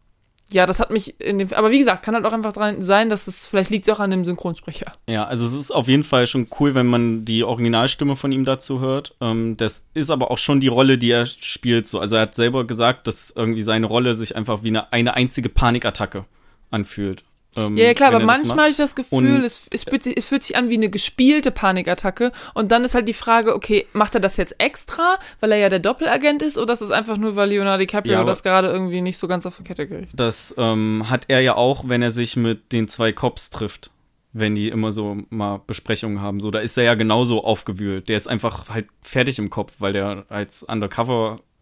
ja, 0.49 0.65
das 0.65 0.79
hat 0.79 0.91
mich 0.91 1.19
in 1.19 1.39
dem, 1.39 1.51
aber 1.53 1.71
wie 1.71 1.79
gesagt, 1.79 2.03
kann 2.03 2.15
halt 2.15 2.25
auch 2.25 2.31
einfach 2.31 2.53
dran 2.53 2.81
sein, 2.81 3.09
dass 3.09 3.27
es, 3.27 3.45
vielleicht 3.45 3.69
liegt 3.69 3.87
es 3.87 3.93
auch 3.93 3.99
an 3.99 4.11
dem 4.11 4.23
Synchronsprecher. 4.23 4.93
Ja, 5.07 5.25
also 5.25 5.45
es 5.45 5.53
ist 5.53 5.71
auf 5.71 5.87
jeden 5.87 6.03
Fall 6.03 6.25
schon 6.25 6.47
cool, 6.59 6.73
wenn 6.73 6.87
man 6.87 7.25
die 7.25 7.43
Originalstimme 7.43 8.15
von 8.15 8.31
ihm 8.31 8.45
dazu 8.45 8.79
hört. 8.79 9.15
Ähm, 9.19 9.57
das 9.57 9.87
ist 9.93 10.09
aber 10.09 10.31
auch 10.31 10.37
schon 10.37 10.59
die 10.59 10.69
Rolle, 10.69 10.97
die 10.97 11.11
er 11.11 11.25
spielt. 11.25 11.87
So. 11.87 11.99
Also 11.99 12.15
er 12.15 12.23
hat 12.23 12.35
selber 12.35 12.65
gesagt, 12.65 13.07
dass 13.07 13.31
irgendwie 13.31 13.63
seine 13.63 13.87
Rolle 13.87 14.15
sich 14.15 14.35
einfach 14.35 14.63
wie 14.63 14.69
eine, 14.69 14.93
eine 14.93 15.15
einzige 15.15 15.49
Panikattacke 15.49 16.25
anfühlt. 16.71 17.23
Ähm, 17.55 17.77
Ja, 17.77 17.85
ja 17.85 17.93
klar, 17.93 18.09
aber 18.09 18.19
er 18.19 18.25
manchmal 18.25 18.57
habe 18.59 18.69
ich 18.69 18.77
das 18.77 18.95
Gefühl, 18.95 19.43
es, 19.43 19.67
es, 19.71 19.83
fühlt 19.83 20.03
sich, 20.03 20.17
es 20.17 20.25
fühlt 20.25 20.43
sich 20.43 20.55
an 20.57 20.69
wie 20.69 20.75
eine 20.75 20.89
gespielte 20.89 21.51
Panikattacke. 21.51 22.31
Und 22.53 22.71
dann 22.71 22.83
ist 22.83 22.95
halt 22.95 23.07
die 23.07 23.13
Frage, 23.13 23.55
okay, 23.55 23.85
macht 23.93 24.15
er 24.15 24.21
das 24.21 24.37
jetzt 24.37 24.55
extra, 24.59 25.17
weil 25.39 25.51
er 25.51 25.57
ja 25.57 25.69
der 25.69 25.79
Doppelagent 25.79 26.41
ist, 26.41 26.57
oder 26.57 26.73
ist 26.73 26.81
es 26.81 26.91
einfach 26.91 27.17
nur, 27.17 27.35
weil 27.35 27.49
Leonardo 27.49 27.79
DiCaprio 27.79 28.13
Ja, 28.13 28.23
das 28.23 28.43
gerade 28.43 28.67
irgendwie 28.67 29.01
nicht 29.01 29.17
so 29.17 29.27
ganz 29.27 29.45
auf 29.45 29.57
die 29.57 29.63
Kette 29.63 29.87
kriegt? 29.87 30.09
Das 30.13 30.53
ähm, 30.57 31.05
hat 31.09 31.25
er 31.29 31.41
ja 31.41 31.55
auch, 31.55 31.87
wenn 31.87 32.01
er 32.01 32.11
sich 32.11 32.35
mit 32.35 32.71
den 32.71 32.87
zwei 32.87 33.11
Cops 33.11 33.49
trifft. 33.49 33.91
Wenn 34.33 34.53
die 34.53 34.67
immer 34.67 34.91
so 34.91 35.17
mal 35.29 35.61
Besprechungen 35.65 36.21
haben. 36.21 36.41
So, 36.41 36.51
da 36.51 36.59
ist 36.59 36.77
er 36.77 36.83
ja 36.83 36.93
genauso 36.93 37.43
aufgewühlt. 37.43 38.07
Der 38.07 38.17
ist 38.17 38.27
einfach 38.27 38.69
halt 38.69 38.85
fertig 39.01 39.39
im 39.39 39.49
Kopf, 39.49 39.73
weil 39.79 39.93
der 39.93 40.25
als 40.29 40.67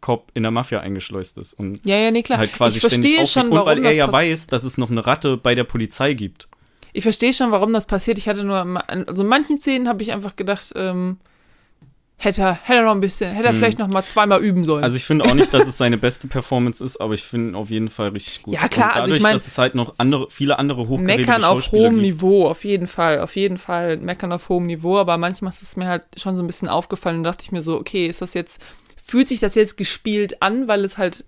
Undercover-Cop 0.05 0.31
in 0.33 0.43
der 0.43 0.51
Mafia 0.51 0.79
eingeschleust 0.79 1.37
ist. 1.37 1.53
Und 1.53 1.79
Ja, 1.85 1.97
ja, 1.97 2.11
nee, 2.11 2.21
klar. 2.23 2.39
halt 2.39 2.53
quasi 2.53 2.77
ich 2.77 2.83
ständig 2.85 3.29
schon, 3.29 3.49
Und 3.49 3.65
weil 3.65 3.83
er 3.83 3.91
ja 3.93 4.11
weiß, 4.11 4.47
dass 4.47 4.63
es 4.63 4.77
noch 4.77 4.89
eine 4.91 5.05
Ratte 5.05 5.37
bei 5.37 5.55
der 5.55 5.63
Polizei 5.63 6.13
gibt. 6.13 6.47
Ich 6.93 7.03
verstehe 7.03 7.33
schon, 7.33 7.51
warum 7.51 7.73
das 7.73 7.85
passiert. 7.85 8.17
Ich 8.17 8.27
hatte 8.29 8.43
nur, 8.43 8.57
also 8.87 9.23
in 9.23 9.27
manchen 9.27 9.57
Szenen 9.59 9.87
habe 9.89 10.01
ich 10.01 10.13
einfach 10.13 10.35
gedacht, 10.37 10.71
ähm, 10.75 11.17
hätte 12.17 12.41
er, 12.41 12.53
hätte 12.53 12.79
er 12.79 12.85
noch 12.85 12.91
ein 12.93 13.01
bisschen, 13.01 13.33
hätte 13.33 13.47
er 13.47 13.51
Hm. 13.51 13.57
vielleicht 13.59 13.79
noch 13.79 13.89
mal 13.89 14.03
zweimal 14.03 14.41
üben 14.41 14.63
sollen. 14.63 14.81
Also 14.81 14.95
ich 14.95 15.03
finde 15.03 15.25
auch 15.25 15.33
nicht, 15.33 15.53
dass 15.53 15.67
es 15.67 15.77
seine 15.77 15.97
beste 15.97 16.27
Performance 16.29 16.81
ist, 16.81 16.95
aber 17.01 17.13
ich 17.13 17.23
finde 17.23 17.49
ihn 17.51 17.55
auf 17.55 17.69
jeden 17.69 17.89
Fall 17.89 18.09
richtig 18.09 18.43
gut. 18.43 18.53
Ja, 18.53 18.69
klar, 18.69 18.91
Und 18.91 18.91
also 18.93 19.01
dadurch, 19.01 19.17
ich 19.17 19.23
mein- 19.23 19.33
dass 19.33 19.45
es 19.47 19.57
halt 19.57 19.75
noch 19.75 19.95
andere, 19.97 20.29
viele 20.29 20.57
andere 20.57 20.87
hochkarätige 20.87 21.27
Meckern 21.31 21.43
auf 21.43 21.69
hohem 21.73 21.95
gibt. 21.95 22.01
Niveau, 22.03 22.47
auf 22.47 22.63
jeden 22.63 22.87
Fall, 22.87 23.19
auf 23.19 23.35
jeden 23.35 23.57
Fall. 23.57 23.97
Meckern 23.97 24.31
auf 24.31 24.47
hohem 24.47 24.65
Niveau, 24.65 24.97
aber 24.97 25.17
manchmal 25.17 25.51
ist 25.51 25.61
es 25.63 25.75
mir 25.75 25.87
halt 25.87 26.03
schon 26.15 26.37
so 26.37 26.43
ein 26.43 26.47
bisschen 26.47 26.69
aufgefallen 26.69 27.17
und 27.17 27.23
dachte 27.25 27.43
ich 27.43 27.51
mir 27.51 27.61
so, 27.61 27.75
okay, 27.77 28.07
ist 28.07 28.21
das 28.21 28.33
jetzt, 28.33 28.61
fühlt 29.05 29.27
sich 29.27 29.39
das 29.39 29.55
jetzt 29.55 29.77
gespielt 29.77 30.41
an, 30.41 30.67
weil 30.67 30.83
es 30.83 30.97
halt 30.97 31.23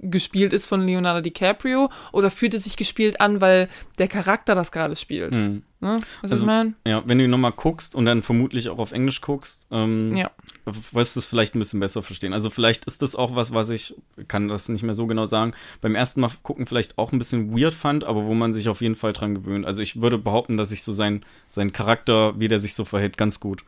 gespielt 0.00 0.54
ist 0.54 0.64
von 0.66 0.86
Leonardo 0.86 1.20
DiCaprio 1.20 1.90
oder 2.12 2.30
fühlt 2.30 2.54
es 2.54 2.64
sich 2.64 2.78
gespielt 2.78 3.20
an, 3.20 3.42
weil 3.42 3.68
der 3.98 4.08
Charakter 4.08 4.54
das 4.54 4.72
gerade 4.72 4.96
spielt? 4.96 5.34
Hm. 5.34 5.62
Ne? 5.80 6.00
Was 6.22 6.30
Also, 6.30 6.44
ich 6.44 6.46
meine? 6.46 6.72
Ja, 6.86 7.02
wenn 7.06 7.18
du 7.18 7.28
nochmal 7.28 7.52
guckst 7.52 7.94
und 7.94 8.06
dann 8.06 8.22
vermutlich 8.22 8.68
auch 8.70 8.78
auf 8.78 8.92
Englisch 8.92 9.20
guckst, 9.20 9.66
ähm, 9.70 10.16
Ja. 10.16 10.30
wirst 10.64 11.16
du 11.16 11.20
es 11.20 11.26
vielleicht 11.26 11.54
ein 11.54 11.58
bisschen 11.58 11.80
besser 11.80 12.02
verstehen. 12.02 12.32
Also 12.32 12.48
vielleicht 12.48 12.86
ist 12.86 13.02
das 13.02 13.14
auch 13.14 13.34
was, 13.36 13.52
was 13.52 13.68
ich, 13.68 13.94
kann 14.28 14.48
das 14.48 14.68
nicht 14.70 14.82
mehr 14.82 14.94
so 14.94 15.06
genau 15.06 15.26
sagen, 15.26 15.52
beim 15.82 15.94
ersten 15.94 16.20
Mal 16.22 16.30
gucken 16.42 16.66
vielleicht 16.66 16.96
auch 16.96 17.12
ein 17.12 17.18
bisschen 17.18 17.54
weird 17.58 17.74
fand, 17.74 18.04
aber 18.04 18.24
wo 18.24 18.32
man 18.32 18.52
sich 18.54 18.68
auf 18.70 18.80
jeden 18.80 18.94
Fall 18.94 19.12
dran 19.12 19.34
gewöhnt. 19.34 19.66
Also 19.66 19.82
ich 19.82 20.00
würde 20.00 20.16
behaupten, 20.18 20.56
dass 20.56 20.72
ich 20.72 20.84
so 20.84 20.92
sein, 20.94 21.22
seinen 21.50 21.72
Charakter, 21.72 22.38
wie 22.40 22.48
der 22.48 22.58
sich 22.60 22.74
so 22.74 22.84
verhält, 22.86 23.18
ganz 23.18 23.40
gut 23.40 23.62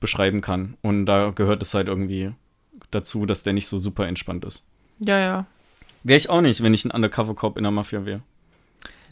beschreiben 0.00 0.40
kann. 0.40 0.76
Und 0.82 1.06
da 1.06 1.30
gehört 1.30 1.62
es 1.62 1.74
halt 1.74 1.86
irgendwie 1.88 2.32
dazu, 2.90 3.26
dass 3.26 3.42
der 3.42 3.52
nicht 3.52 3.66
so 3.66 3.78
super 3.78 4.06
entspannt 4.06 4.44
ist. 4.44 4.64
Ja, 4.98 5.18
ja. 5.18 5.46
Wäre 6.02 6.16
ich 6.16 6.30
auch 6.30 6.40
nicht, 6.40 6.62
wenn 6.62 6.74
ich 6.74 6.84
ein 6.84 6.90
Undercover-Cop 6.90 7.56
in 7.56 7.64
der 7.64 7.72
Mafia 7.72 8.04
wäre. 8.06 8.22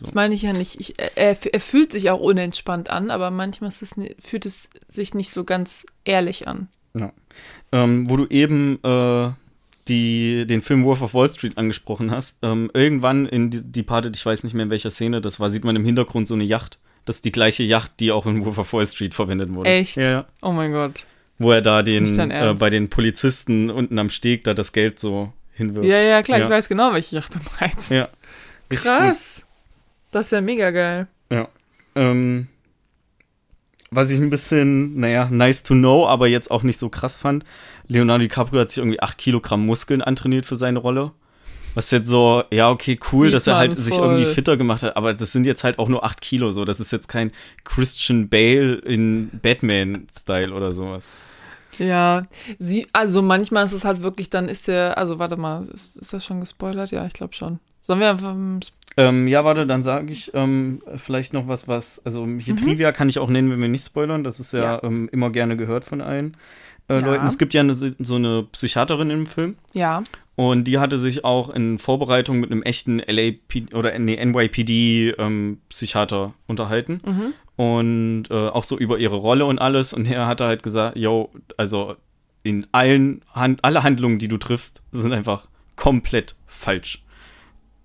Das 0.01 0.15
meine 0.15 0.35
ich 0.35 0.43
ja 0.43 0.53
nicht. 0.53 0.79
Ich, 0.79 0.95
er, 0.99 1.37
er 1.53 1.61
fühlt 1.61 1.93
sich 1.93 2.11
auch 2.11 2.21
unentspannt 2.21 2.91
an, 2.91 3.11
aber 3.11 3.31
manchmal 3.31 3.71
es, 3.71 3.95
fühlt 4.19 4.47
es 4.47 4.69
sich 4.89 5.15
nicht 5.15 5.31
so 5.31 5.45
ganz 5.45 5.87
ehrlich 6.05 6.47
an. 6.47 6.69
Ähm, 7.73 8.09
wo 8.09 8.17
du 8.17 8.27
eben 8.29 8.79
äh, 8.83 9.31
die, 9.89 10.47
den 10.47 10.61
Film 10.63 10.85
Wolf 10.85 11.03
of 11.03 11.15
Wall 11.15 11.29
Street 11.29 11.59
angesprochen 11.59 12.11
hast, 12.11 12.39
ähm, 12.43 12.71
irgendwann 12.75 13.27
in 13.27 13.51
die, 13.51 13.63
die 13.63 13.83
Party, 13.83 14.11
ich 14.15 14.25
weiß 14.25 14.45
nicht 14.45 14.55
mehr 14.55 14.65
in 14.65 14.71
welcher 14.71 14.91
Szene 14.91 15.21
das 15.21 15.41
war, 15.41 15.51
sieht 15.51 15.65
man 15.65 15.77
im 15.77 15.85
Hintergrund 15.85 16.27
so 16.27 16.35
eine 16.35 16.45
Yacht. 16.45 16.79
Das 17.05 17.17
ist 17.17 17.25
die 17.25 17.33
gleiche 17.33 17.63
Yacht, 17.63 17.93
die 18.01 18.11
auch 18.13 18.27
in 18.27 18.45
Wolf 18.45 18.59
of 18.59 18.73
Wall 18.73 18.87
Street 18.87 19.15
verwendet 19.15 19.53
wurde. 19.55 19.71
Echt? 19.71 19.97
Ja, 19.97 20.11
ja. 20.11 20.27
Oh 20.43 20.53
mein 20.53 20.73
Gott. 20.73 21.07
Wo 21.39 21.53
er 21.53 21.61
da 21.63 21.83
den, 21.83 22.19
äh, 22.31 22.55
bei 22.59 22.71
den 22.71 22.89
Polizisten 22.89 23.71
unten 23.71 23.99
am 23.99 24.09
Steg 24.09 24.45
da 24.45 24.55
das 24.55 24.73
Geld 24.73 24.99
so 24.99 25.33
hinwirft. 25.53 25.87
Ja, 25.89 26.01
ja, 26.01 26.23
klar, 26.23 26.39
Ja. 26.39 26.45
ich 26.47 26.51
weiß 26.51 26.69
genau, 26.69 26.93
welche 26.95 27.17
Yacht 27.17 27.35
du 27.35 27.39
meinst. 27.61 27.91
Ja. 27.91 28.09
Krass. 28.71 29.43
Das 30.13 30.27
ist 30.27 30.33
ja 30.33 30.41
mega 30.41 30.71
geil. 30.71 31.07
Ja. 31.31 31.49
Ähm, 31.95 32.49
was 33.91 34.11
ich 34.11 34.19
ein 34.19 34.31
bisschen, 34.31 34.99
naja, 34.99 35.29
nice 35.31 35.63
to 35.63 35.75
know, 35.75 36.07
aber 36.07 36.27
jetzt 36.27 36.51
auch 36.51 36.63
nicht 36.63 36.79
so 36.79 36.89
krass 36.89 37.17
fand, 37.17 37.45
Leonardo 37.87 38.23
DiCaprio 38.23 38.61
hat 38.61 38.71
sich 38.71 38.79
irgendwie 38.79 39.01
8 39.01 39.17
Kilogramm 39.19 39.65
Muskeln 39.65 40.03
antrainiert 40.03 40.45
für 40.47 40.57
seine 40.57 40.79
Rolle. 40.79 41.13
Was 41.75 41.91
jetzt 41.91 42.09
so, 42.09 42.43
ja, 42.51 42.71
okay, 42.71 42.99
cool, 43.13 43.27
Sieht 43.27 43.35
dass 43.35 43.47
er 43.47 43.57
halt 43.57 43.79
sich 43.79 43.95
voll. 43.95 44.07
irgendwie 44.13 44.33
fitter 44.33 44.57
gemacht 44.57 44.83
hat, 44.83 44.97
aber 44.97 45.13
das 45.13 45.33
sind 45.33 45.47
jetzt 45.47 45.63
halt 45.63 45.79
auch 45.79 45.89
nur 45.89 46.05
8 46.05 46.21
Kilo 46.23 46.51
so. 46.51 46.65
Das 46.65 46.81
ist 46.81 46.91
jetzt 46.91 47.07
kein 47.09 47.31
Christian 47.65 48.29
Bale 48.31 48.77
in 48.77 49.31
Batman-Style 49.43 50.53
oder 50.55 50.73
sowas. 50.73 51.11
Ja, 51.79 52.27
sie, 52.59 52.87
also 52.93 53.23
manchmal 53.23 53.65
ist 53.65 53.73
es 53.73 53.85
halt 53.85 54.03
wirklich, 54.03 54.31
dann 54.31 54.49
ist 54.49 54.69
der, 54.69 54.99
also 54.99 55.19
warte 55.19 55.37
mal, 55.37 55.67
ist, 55.69 55.97
ist 55.97 56.13
das 56.13 56.25
schon 56.25 56.41
gespoilert? 56.41 56.91
Ja, 56.91 57.07
ich 57.07 57.13
glaube 57.13 57.35
schon. 57.35 57.59
Sollen 57.83 58.01
wir 58.01 58.11
einfach, 58.11 58.33
ähm, 58.33 58.61
Ähm, 58.97 59.29
ja, 59.29 59.45
warte, 59.45 59.67
dann 59.67 59.83
sage 59.83 60.11
ich 60.11 60.33
ähm, 60.35 60.81
vielleicht 60.97 61.33
noch 61.33 61.47
was, 61.49 61.69
was, 61.69 62.05
also 62.05 62.27
hier 62.27 62.57
Trivia 62.57 62.91
kann 62.93 63.09
ich 63.09 63.19
auch 63.19 63.29
nennen, 63.29 63.51
wenn 63.51 63.61
wir 63.61 63.69
nicht 63.69 63.85
spoilern, 63.85 64.25
das 64.25 64.41
ist 64.41 64.53
ja, 64.53 64.63
Ja. 64.63 64.83
Ähm, 64.83 65.09
immer 65.13 65.31
gerne 65.31 65.57
gehört 65.57 65.85
von 65.85 66.01
allen. 66.01 66.37
Äh, 66.89 66.95
Ja. 66.95 67.01
Leuten. 67.01 67.27
Es 67.27 67.39
gibt 67.39 67.55
ja 67.55 67.61
eine, 67.61 67.75
so 67.75 68.15
eine 68.15 68.45
Psychiaterin 68.53 69.11
im 69.11 69.27
Film. 69.27 69.57
Ja. 69.73 70.03
Und 70.37 70.65
die 70.65 70.79
hatte 70.79 70.99
sich 70.99 71.25
auch 71.25 71.49
in 71.51 71.79
Vorbereitung 71.79 72.41
mit 72.41 72.51
einem 72.53 72.63
echten 72.63 72.99
LAP 72.99 73.73
oder 73.75 73.99
nee, 73.99 74.23
NYPD-Psychiater 74.23 76.35
unterhalten. 76.47 77.01
Mhm. 77.05 77.33
Und 77.57 78.25
äh, 78.31 78.49
auch 78.49 78.65
so 78.65 78.79
über 78.79 78.99
ihre 78.99 79.17
Rolle 79.17 79.47
und 79.47 79.59
alles. 79.59 79.95
Und 79.95 80.07
er 80.07 80.27
hatte 80.27 80.45
halt 80.45 80.63
gesagt, 80.63 80.97
yo, 80.97 81.31
also 81.57 81.97
in 82.43 82.67
allen, 82.73 83.23
Han 83.35 83.57
alle 83.63 83.83
Handlungen, 83.83 84.19
die 84.19 84.29
du 84.29 84.37
triffst, 84.37 84.83
sind 84.93 85.13
einfach 85.13 85.49
komplett 85.75 86.37
falsch. 86.47 87.03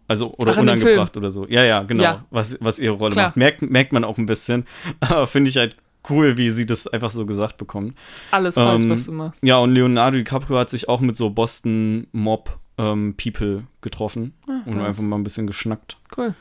Also, 0.07 0.33
oder 0.35 0.51
Ach, 0.55 0.57
unangebracht 0.57 1.15
oder 1.15 1.31
so. 1.31 1.47
Ja, 1.47 1.63
ja, 1.63 1.83
genau, 1.83 2.03
Ja. 2.03 2.25
Was, 2.31 2.57
was 2.59 2.79
ihre 2.79 2.95
Rolle 2.95 3.13
Klar. 3.13 3.27
macht. 3.29 3.37
Merkt, 3.37 3.61
merkt 3.61 3.93
man 3.93 4.03
auch 4.03 4.17
ein 4.17 4.25
bisschen. 4.25 4.65
Aber 4.99 5.25
finde 5.25 5.49
ich 5.49 5.55
halt 5.57 5.77
cool, 6.09 6.37
wie 6.37 6.49
sie 6.51 6.65
das 6.65 6.87
einfach 6.87 7.09
so 7.11 7.25
gesagt 7.25 7.57
bekommt. 7.57 7.97
Alles 8.31 8.55
falsch, 8.55 8.83
Ähm, 8.85 8.89
was 8.91 9.05
du 9.05 9.11
machst. 9.11 9.39
Ja, 9.43 9.57
und 9.59 9.71
Leonardo 9.73 10.17
DiCaprio 10.17 10.57
hat 10.57 10.69
sich 10.69 10.89
auch 10.89 10.99
mit 10.99 11.15
so 11.17 11.29
Boston 11.29 12.07
Mob 12.11 12.57
ähm, 12.77 13.15
People 13.15 13.63
getroffen 13.81 14.33
Ah, 14.47 14.61
und 14.65 14.77
nice. 14.77 14.87
einfach 14.87 15.03
mal 15.03 15.17
ein 15.17 15.23
bisschen 15.23 15.47
geschnackt. 15.47 15.97
Cool. 16.17 16.33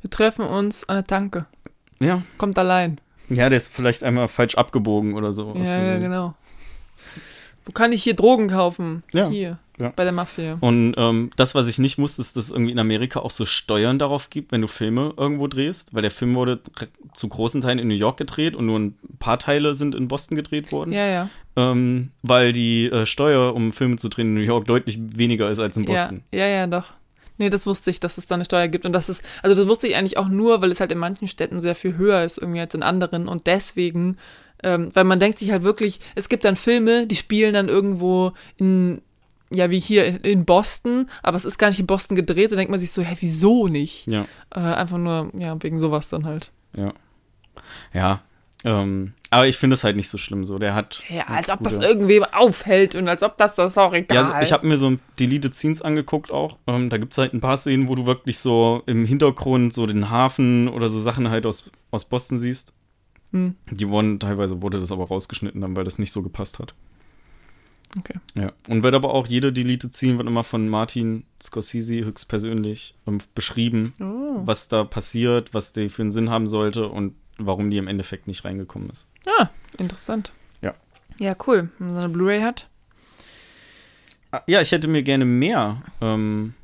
Wir 0.00 0.10
treffen 0.10 0.44
uns 0.46 0.88
an 0.88 0.96
der 0.96 1.06
Tanke. 1.06 1.46
Ja. 1.98 2.22
Kommt 2.38 2.58
allein. 2.58 3.00
Ja, 3.28 3.48
der 3.48 3.56
ist 3.56 3.68
vielleicht 3.68 4.04
einmal 4.04 4.28
falsch 4.28 4.54
abgebogen 4.56 5.14
oder 5.14 5.32
so. 5.32 5.54
Ja, 5.56 5.82
ja, 5.82 5.98
genau. 5.98 6.34
Wo 7.64 7.72
kann 7.72 7.90
ich 7.92 8.02
hier 8.04 8.14
Drogen 8.14 8.48
kaufen? 8.48 9.02
Ja. 9.12 9.28
Hier. 9.28 9.58
Ja. 9.78 9.92
Bei 9.94 10.04
der 10.04 10.12
Mafia. 10.12 10.56
Und 10.60 10.94
ähm, 10.96 11.30
das, 11.36 11.54
was 11.54 11.68
ich 11.68 11.78
nicht 11.78 11.98
wusste, 11.98 12.22
ist, 12.22 12.36
dass 12.36 12.44
es 12.44 12.50
irgendwie 12.50 12.72
in 12.72 12.78
Amerika 12.78 13.20
auch 13.20 13.30
so 13.30 13.44
Steuern 13.44 13.98
darauf 13.98 14.30
gibt, 14.30 14.52
wenn 14.52 14.62
du 14.62 14.68
Filme 14.68 15.12
irgendwo 15.16 15.48
drehst, 15.48 15.94
weil 15.94 16.02
der 16.02 16.10
Film 16.10 16.34
wurde 16.34 16.60
zu 17.12 17.28
großen 17.28 17.60
Teilen 17.60 17.78
in 17.78 17.88
New 17.88 17.94
York 17.94 18.16
gedreht 18.16 18.56
und 18.56 18.66
nur 18.66 18.78
ein 18.78 18.96
paar 19.18 19.38
Teile 19.38 19.74
sind 19.74 19.94
in 19.94 20.08
Boston 20.08 20.36
gedreht 20.36 20.72
worden, 20.72 20.92
Ja, 20.92 21.06
ja. 21.06 21.30
ähm, 21.56 22.10
weil 22.22 22.52
die 22.52 22.86
äh, 22.86 23.04
Steuer, 23.04 23.54
um 23.54 23.70
Filme 23.70 23.96
zu 23.96 24.08
drehen 24.08 24.28
in 24.28 24.34
New 24.34 24.40
York, 24.40 24.64
deutlich 24.64 24.98
weniger 25.00 25.50
ist 25.50 25.58
als 25.58 25.76
in 25.76 25.84
Boston. 25.84 26.22
Ja, 26.32 26.46
ja, 26.46 26.48
ja, 26.48 26.66
doch. 26.66 26.84
Nee, 27.38 27.50
das 27.50 27.66
wusste 27.66 27.90
ich, 27.90 28.00
dass 28.00 28.16
es 28.16 28.26
da 28.26 28.34
eine 28.34 28.46
Steuer 28.46 28.68
gibt. 28.68 28.86
Und 28.86 28.94
das 28.94 29.10
ist, 29.10 29.22
also 29.42 29.60
das 29.60 29.68
wusste 29.68 29.86
ich 29.88 29.96
eigentlich 29.96 30.16
auch 30.16 30.28
nur, 30.28 30.62
weil 30.62 30.72
es 30.72 30.80
halt 30.80 30.90
in 30.90 30.96
manchen 30.98 31.28
Städten 31.28 31.60
sehr 31.60 31.74
viel 31.74 31.98
höher 31.98 32.24
ist 32.24 32.38
irgendwie 32.38 32.60
als 32.60 32.74
in 32.74 32.82
anderen. 32.82 33.28
Und 33.28 33.46
deswegen, 33.46 34.16
ähm, 34.62 34.90
weil 34.94 35.04
man 35.04 35.20
denkt 35.20 35.38
sich 35.38 35.50
halt 35.50 35.62
wirklich, 35.62 36.00
es 36.14 36.30
gibt 36.30 36.46
dann 36.46 36.56
Filme, 36.56 37.06
die 37.06 37.14
spielen 37.16 37.52
dann 37.52 37.68
irgendwo 37.68 38.32
in, 38.56 39.02
ja, 39.52 39.70
wie 39.70 39.78
hier 39.80 40.24
in 40.24 40.44
Boston, 40.44 41.08
aber 41.22 41.36
es 41.36 41.44
ist 41.44 41.58
gar 41.58 41.68
nicht 41.68 41.80
in 41.80 41.86
Boston 41.86 42.16
gedreht. 42.16 42.52
Da 42.52 42.56
denkt 42.56 42.70
man 42.70 42.80
sich 42.80 42.90
so, 42.92 43.02
hä, 43.02 43.16
wieso 43.20 43.68
nicht? 43.68 44.06
Ja, 44.06 44.26
Äh, 44.54 44.60
einfach 44.60 44.98
nur, 44.98 45.30
ja, 45.38 45.60
wegen 45.62 45.78
sowas 45.78 46.08
dann 46.08 46.24
halt. 46.26 46.50
ja. 46.76 46.92
Ja. 47.92 48.20
Ähm, 48.64 49.12
aber 49.30 49.46
ich 49.46 49.56
finde 49.58 49.74
es 49.74 49.84
halt 49.84 49.96
nicht 49.96 50.08
so 50.08 50.18
schlimm 50.18 50.44
so. 50.44 50.58
Der 50.58 50.74
hat. 50.74 51.04
Ja, 51.08 51.24
als 51.28 51.50
ob 51.50 51.62
das 51.62 51.74
gute- 51.74 51.86
irgendwem 51.86 52.24
auffällt 52.24 52.94
und 52.96 53.06
als 53.08 53.22
ob 53.22 53.36
das 53.36 53.54
das 53.54 53.78
auch 53.78 53.92
egal 53.92 54.16
Ja, 54.16 54.22
also 54.30 54.42
ich 54.42 54.52
habe 54.52 54.66
mir 54.66 54.76
so 54.76 54.96
Deleted 55.20 55.54
Scenes 55.54 55.82
angeguckt 55.82 56.32
auch. 56.32 56.56
Ähm, 56.66 56.88
da 56.90 56.96
gibt 56.98 57.12
es 57.12 57.18
halt 57.18 57.32
ein 57.32 57.40
paar 57.40 57.56
Szenen, 57.58 57.86
wo 57.88 57.94
du 57.94 58.06
wirklich 58.06 58.38
so 58.38 58.82
im 58.86 59.04
Hintergrund 59.04 59.72
so 59.72 59.86
den 59.86 60.10
Hafen 60.10 60.68
oder 60.68 60.88
so 60.88 61.00
Sachen 61.00 61.28
halt 61.30 61.46
aus, 61.46 61.70
aus 61.92 62.06
Boston 62.06 62.38
siehst. 62.38 62.72
Hm. 63.32 63.54
Die 63.70 63.88
wurden, 63.88 64.18
teilweise 64.18 64.60
wurde 64.62 64.80
das 64.80 64.90
aber 64.90 65.06
rausgeschnitten 65.06 65.60
dann, 65.60 65.76
weil 65.76 65.84
das 65.84 65.98
nicht 65.98 66.10
so 66.12 66.22
gepasst 66.22 66.58
hat. 66.58 66.74
Okay. 67.98 68.14
Ja. 68.34 68.52
Und 68.68 68.82
wird 68.82 68.94
aber 68.94 69.14
auch 69.14 69.26
jede 69.26 69.52
Deleted 69.52 69.94
Scene 69.94 70.18
wird 70.18 70.28
immer 70.28 70.44
von 70.44 70.68
Martin 70.68 71.24
Scorsese 71.42 72.04
höchstpersönlich 72.04 72.94
ähm, 73.06 73.18
beschrieben, 73.34 73.94
Oh. 74.00 74.42
was 74.44 74.68
da 74.68 74.84
passiert, 74.84 75.54
was 75.54 75.72
die 75.72 75.88
für 75.88 76.02
einen 76.02 76.10
Sinn 76.10 76.28
haben 76.30 76.46
sollte 76.46 76.88
und 76.88 77.14
warum 77.38 77.70
die 77.70 77.78
im 77.78 77.88
Endeffekt 77.88 78.26
nicht 78.26 78.44
reingekommen 78.44 78.90
ist. 78.90 79.08
Ah, 79.38 79.48
interessant. 79.78 80.32
Ja. 80.62 80.74
Ja, 81.18 81.32
cool. 81.46 81.70
Wenn 81.78 81.86
man 81.88 81.96
so 81.96 82.02
eine 82.02 82.12
Blu-ray 82.12 82.40
hat. 82.40 82.68
Ah, 84.30 84.42
Ja, 84.46 84.60
ich 84.60 84.72
hätte 84.72 84.88
mir 84.88 85.02
gerne 85.02 85.24
mehr, 85.24 85.82
ähm, 86.00 86.54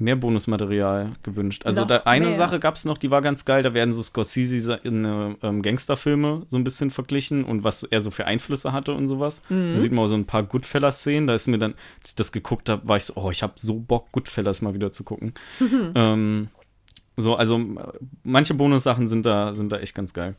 mehr 0.00 0.16
Bonusmaterial 0.16 1.12
gewünscht. 1.22 1.66
Also 1.66 1.82
Noch 1.82 1.88
da 1.88 1.96
eine 2.04 2.26
mehr. 2.26 2.36
Sache 2.36 2.58
gab 2.58 2.74
es 2.74 2.84
noch, 2.84 2.98
die 2.98 3.10
war 3.10 3.20
ganz 3.20 3.44
geil. 3.44 3.62
Da 3.62 3.74
werden 3.74 3.92
so 3.92 4.02
Scorsese 4.02 4.80
in 4.82 5.04
äh, 5.04 5.34
ähm, 5.42 5.62
Gangsterfilme 5.62 6.42
so 6.46 6.56
ein 6.56 6.64
bisschen 6.64 6.90
verglichen 6.90 7.44
und 7.44 7.64
was 7.64 7.82
er 7.84 8.00
so 8.00 8.10
für 8.10 8.26
Einflüsse 8.26 8.72
hatte 8.72 8.94
und 8.94 9.06
sowas. 9.06 9.42
Mhm. 9.50 9.74
Da 9.74 9.78
sieht 9.78 9.92
man 9.92 10.04
auch 10.04 10.08
so 10.08 10.14
ein 10.14 10.24
paar 10.24 10.42
Goodfellas-Szenen. 10.42 11.26
Da 11.26 11.34
ist 11.34 11.46
mir 11.46 11.58
dann, 11.58 11.74
als 12.00 12.10
ich 12.10 12.16
das 12.16 12.32
geguckt 12.32 12.68
habe, 12.68 12.88
war 12.88 12.96
ich 12.96 13.04
so, 13.04 13.14
oh, 13.16 13.30
ich 13.30 13.42
habe 13.42 13.52
so 13.56 13.78
Bock, 13.78 14.10
Goodfellas 14.12 14.62
mal 14.62 14.74
wieder 14.74 14.90
zu 14.90 15.04
gucken. 15.04 15.34
ähm, 15.94 16.48
so, 17.16 17.36
also 17.36 17.58
äh, 17.58 17.62
manche 18.24 18.54
Bonussachen 18.54 19.06
sind 19.06 19.26
da, 19.26 19.52
sind 19.54 19.70
da 19.70 19.78
echt 19.78 19.94
ganz 19.94 20.14
geil. 20.14 20.34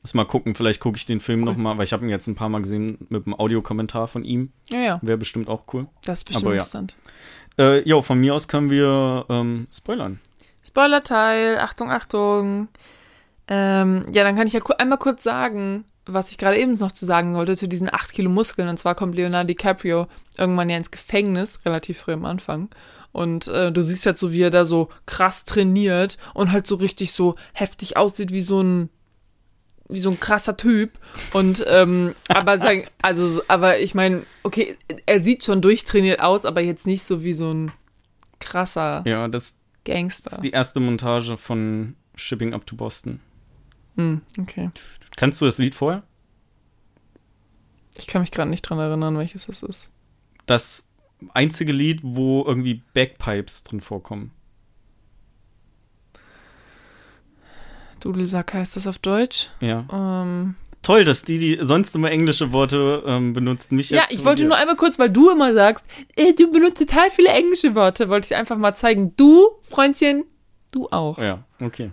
Muss 0.00 0.14
mal 0.14 0.24
gucken, 0.24 0.54
vielleicht 0.54 0.80
gucke 0.80 0.96
ich 0.96 1.04
den 1.04 1.20
Film 1.20 1.40
Cool. 1.40 1.46
noch 1.46 1.56
mal, 1.56 1.76
weil 1.76 1.84
ich 1.84 1.92
habe 1.92 2.04
ihn 2.04 2.08
jetzt 2.10 2.26
ein 2.28 2.34
paar 2.34 2.48
Mal 2.48 2.62
gesehen 2.62 2.96
mit 3.08 3.26
einem 3.26 3.34
Audiokommentar 3.34 4.08
von 4.08 4.24
ihm. 4.24 4.52
Ja, 4.68 4.78
ja. 4.78 4.98
Wäre 5.02 5.18
bestimmt 5.18 5.48
auch 5.48 5.64
cool. 5.74 5.88
Das 6.04 6.20
ist 6.20 6.24
bestimmt 6.24 6.44
Aber 6.46 6.54
ja. 6.54 6.60
interessant. 6.60 6.94
Äh, 7.58 7.88
jo, 7.88 8.02
von 8.02 8.18
mir 8.20 8.34
aus 8.34 8.48
können 8.48 8.70
wir 8.70 9.24
ähm, 9.28 9.66
spoilern. 9.70 10.20
Spoilerteil, 10.64 11.58
Achtung, 11.58 11.90
Achtung. 11.90 12.68
Ähm, 13.48 14.02
ja, 14.12 14.24
dann 14.24 14.36
kann 14.36 14.46
ich 14.46 14.52
ja 14.52 14.60
einmal 14.78 14.98
kurz 14.98 15.22
sagen, 15.22 15.84
was 16.04 16.30
ich 16.30 16.38
gerade 16.38 16.58
eben 16.58 16.74
noch 16.74 16.92
zu 16.92 17.06
sagen 17.06 17.34
wollte 17.34 17.56
zu 17.56 17.68
diesen 17.68 17.92
8 17.92 18.12
Kilo 18.12 18.30
Muskeln. 18.30 18.68
Und 18.68 18.78
zwar 18.78 18.94
kommt 18.94 19.16
Leonardo 19.16 19.48
DiCaprio 19.48 20.06
irgendwann 20.36 20.68
ja 20.68 20.76
ins 20.76 20.90
Gefängnis, 20.90 21.60
relativ 21.64 21.98
früh 21.98 22.12
am 22.12 22.24
Anfang. 22.24 22.68
Und 23.12 23.48
äh, 23.48 23.72
du 23.72 23.82
siehst 23.82 24.04
halt 24.04 24.18
so, 24.18 24.32
wie 24.32 24.42
er 24.42 24.50
da 24.50 24.64
so 24.64 24.88
krass 25.06 25.44
trainiert 25.44 26.18
und 26.34 26.52
halt 26.52 26.66
so 26.66 26.74
richtig 26.74 27.12
so 27.12 27.36
heftig 27.54 27.96
aussieht 27.96 28.30
wie 28.30 28.42
so 28.42 28.60
ein 28.60 28.90
wie 29.88 30.00
so 30.00 30.10
ein 30.10 30.20
krasser 30.20 30.56
Typ 30.56 30.98
und 31.32 31.64
ähm, 31.68 32.14
aber 32.28 32.58
sein, 32.58 32.88
also 33.00 33.42
aber 33.48 33.78
ich 33.78 33.94
meine 33.94 34.24
okay 34.42 34.76
er 35.06 35.22
sieht 35.22 35.44
schon 35.44 35.62
durchtrainiert 35.62 36.20
aus 36.20 36.44
aber 36.44 36.60
jetzt 36.60 36.86
nicht 36.86 37.04
so 37.04 37.22
wie 37.22 37.32
so 37.32 37.52
ein 37.52 37.72
krasser 38.40 39.02
Ja, 39.06 39.28
das 39.28 39.56
Gangster 39.84 40.32
ist 40.32 40.40
die 40.40 40.50
erste 40.50 40.80
Montage 40.80 41.36
von 41.36 41.94
Shipping 42.16 42.54
Up 42.54 42.66
to 42.66 42.76
Boston. 42.76 43.20
Hm, 43.96 44.22
okay. 44.38 44.70
Kannst 45.16 45.40
du 45.40 45.44
das 45.44 45.58
Lied 45.58 45.74
vorher? 45.74 46.02
Ich 47.94 48.06
kann 48.06 48.20
mich 48.20 48.30
gerade 48.30 48.50
nicht 48.50 48.62
dran 48.62 48.78
erinnern, 48.78 49.16
welches 49.16 49.48
es 49.48 49.62
ist. 49.62 49.90
Das 50.44 50.88
einzige 51.32 51.72
Lied, 51.72 52.00
wo 52.02 52.44
irgendwie 52.44 52.82
Bagpipes 52.92 53.62
drin 53.62 53.80
vorkommen. 53.80 54.32
Dudelsack 58.06 58.54
heißt 58.54 58.76
das 58.76 58.86
auf 58.86 58.98
Deutsch. 58.98 59.48
Ja. 59.60 59.84
Ähm, 59.92 60.54
Toll, 60.82 61.04
dass 61.04 61.24
die, 61.24 61.38
die 61.38 61.58
sonst 61.60 61.96
immer 61.96 62.12
englische 62.12 62.52
Worte 62.52 63.02
ähm, 63.04 63.32
benutzt, 63.32 63.72
nicht 63.72 63.90
ja, 63.90 64.04
ich 64.08 64.24
wollte 64.24 64.42
dir. 64.42 64.48
nur 64.48 64.56
einmal 64.56 64.76
kurz, 64.76 65.00
weil 65.00 65.10
du 65.10 65.30
immer 65.30 65.52
sagst, 65.52 65.84
äh, 66.14 66.32
du 66.32 66.50
benutzt 66.52 66.78
total 66.78 67.10
viele 67.10 67.30
englische 67.30 67.74
Worte, 67.74 68.08
wollte 68.08 68.26
ich 68.26 68.36
einfach 68.36 68.56
mal 68.56 68.72
zeigen. 68.74 69.12
Du, 69.16 69.48
Freundchen, 69.68 70.24
du 70.70 70.88
auch. 70.90 71.18
Ja, 71.18 71.42
okay. 71.60 71.90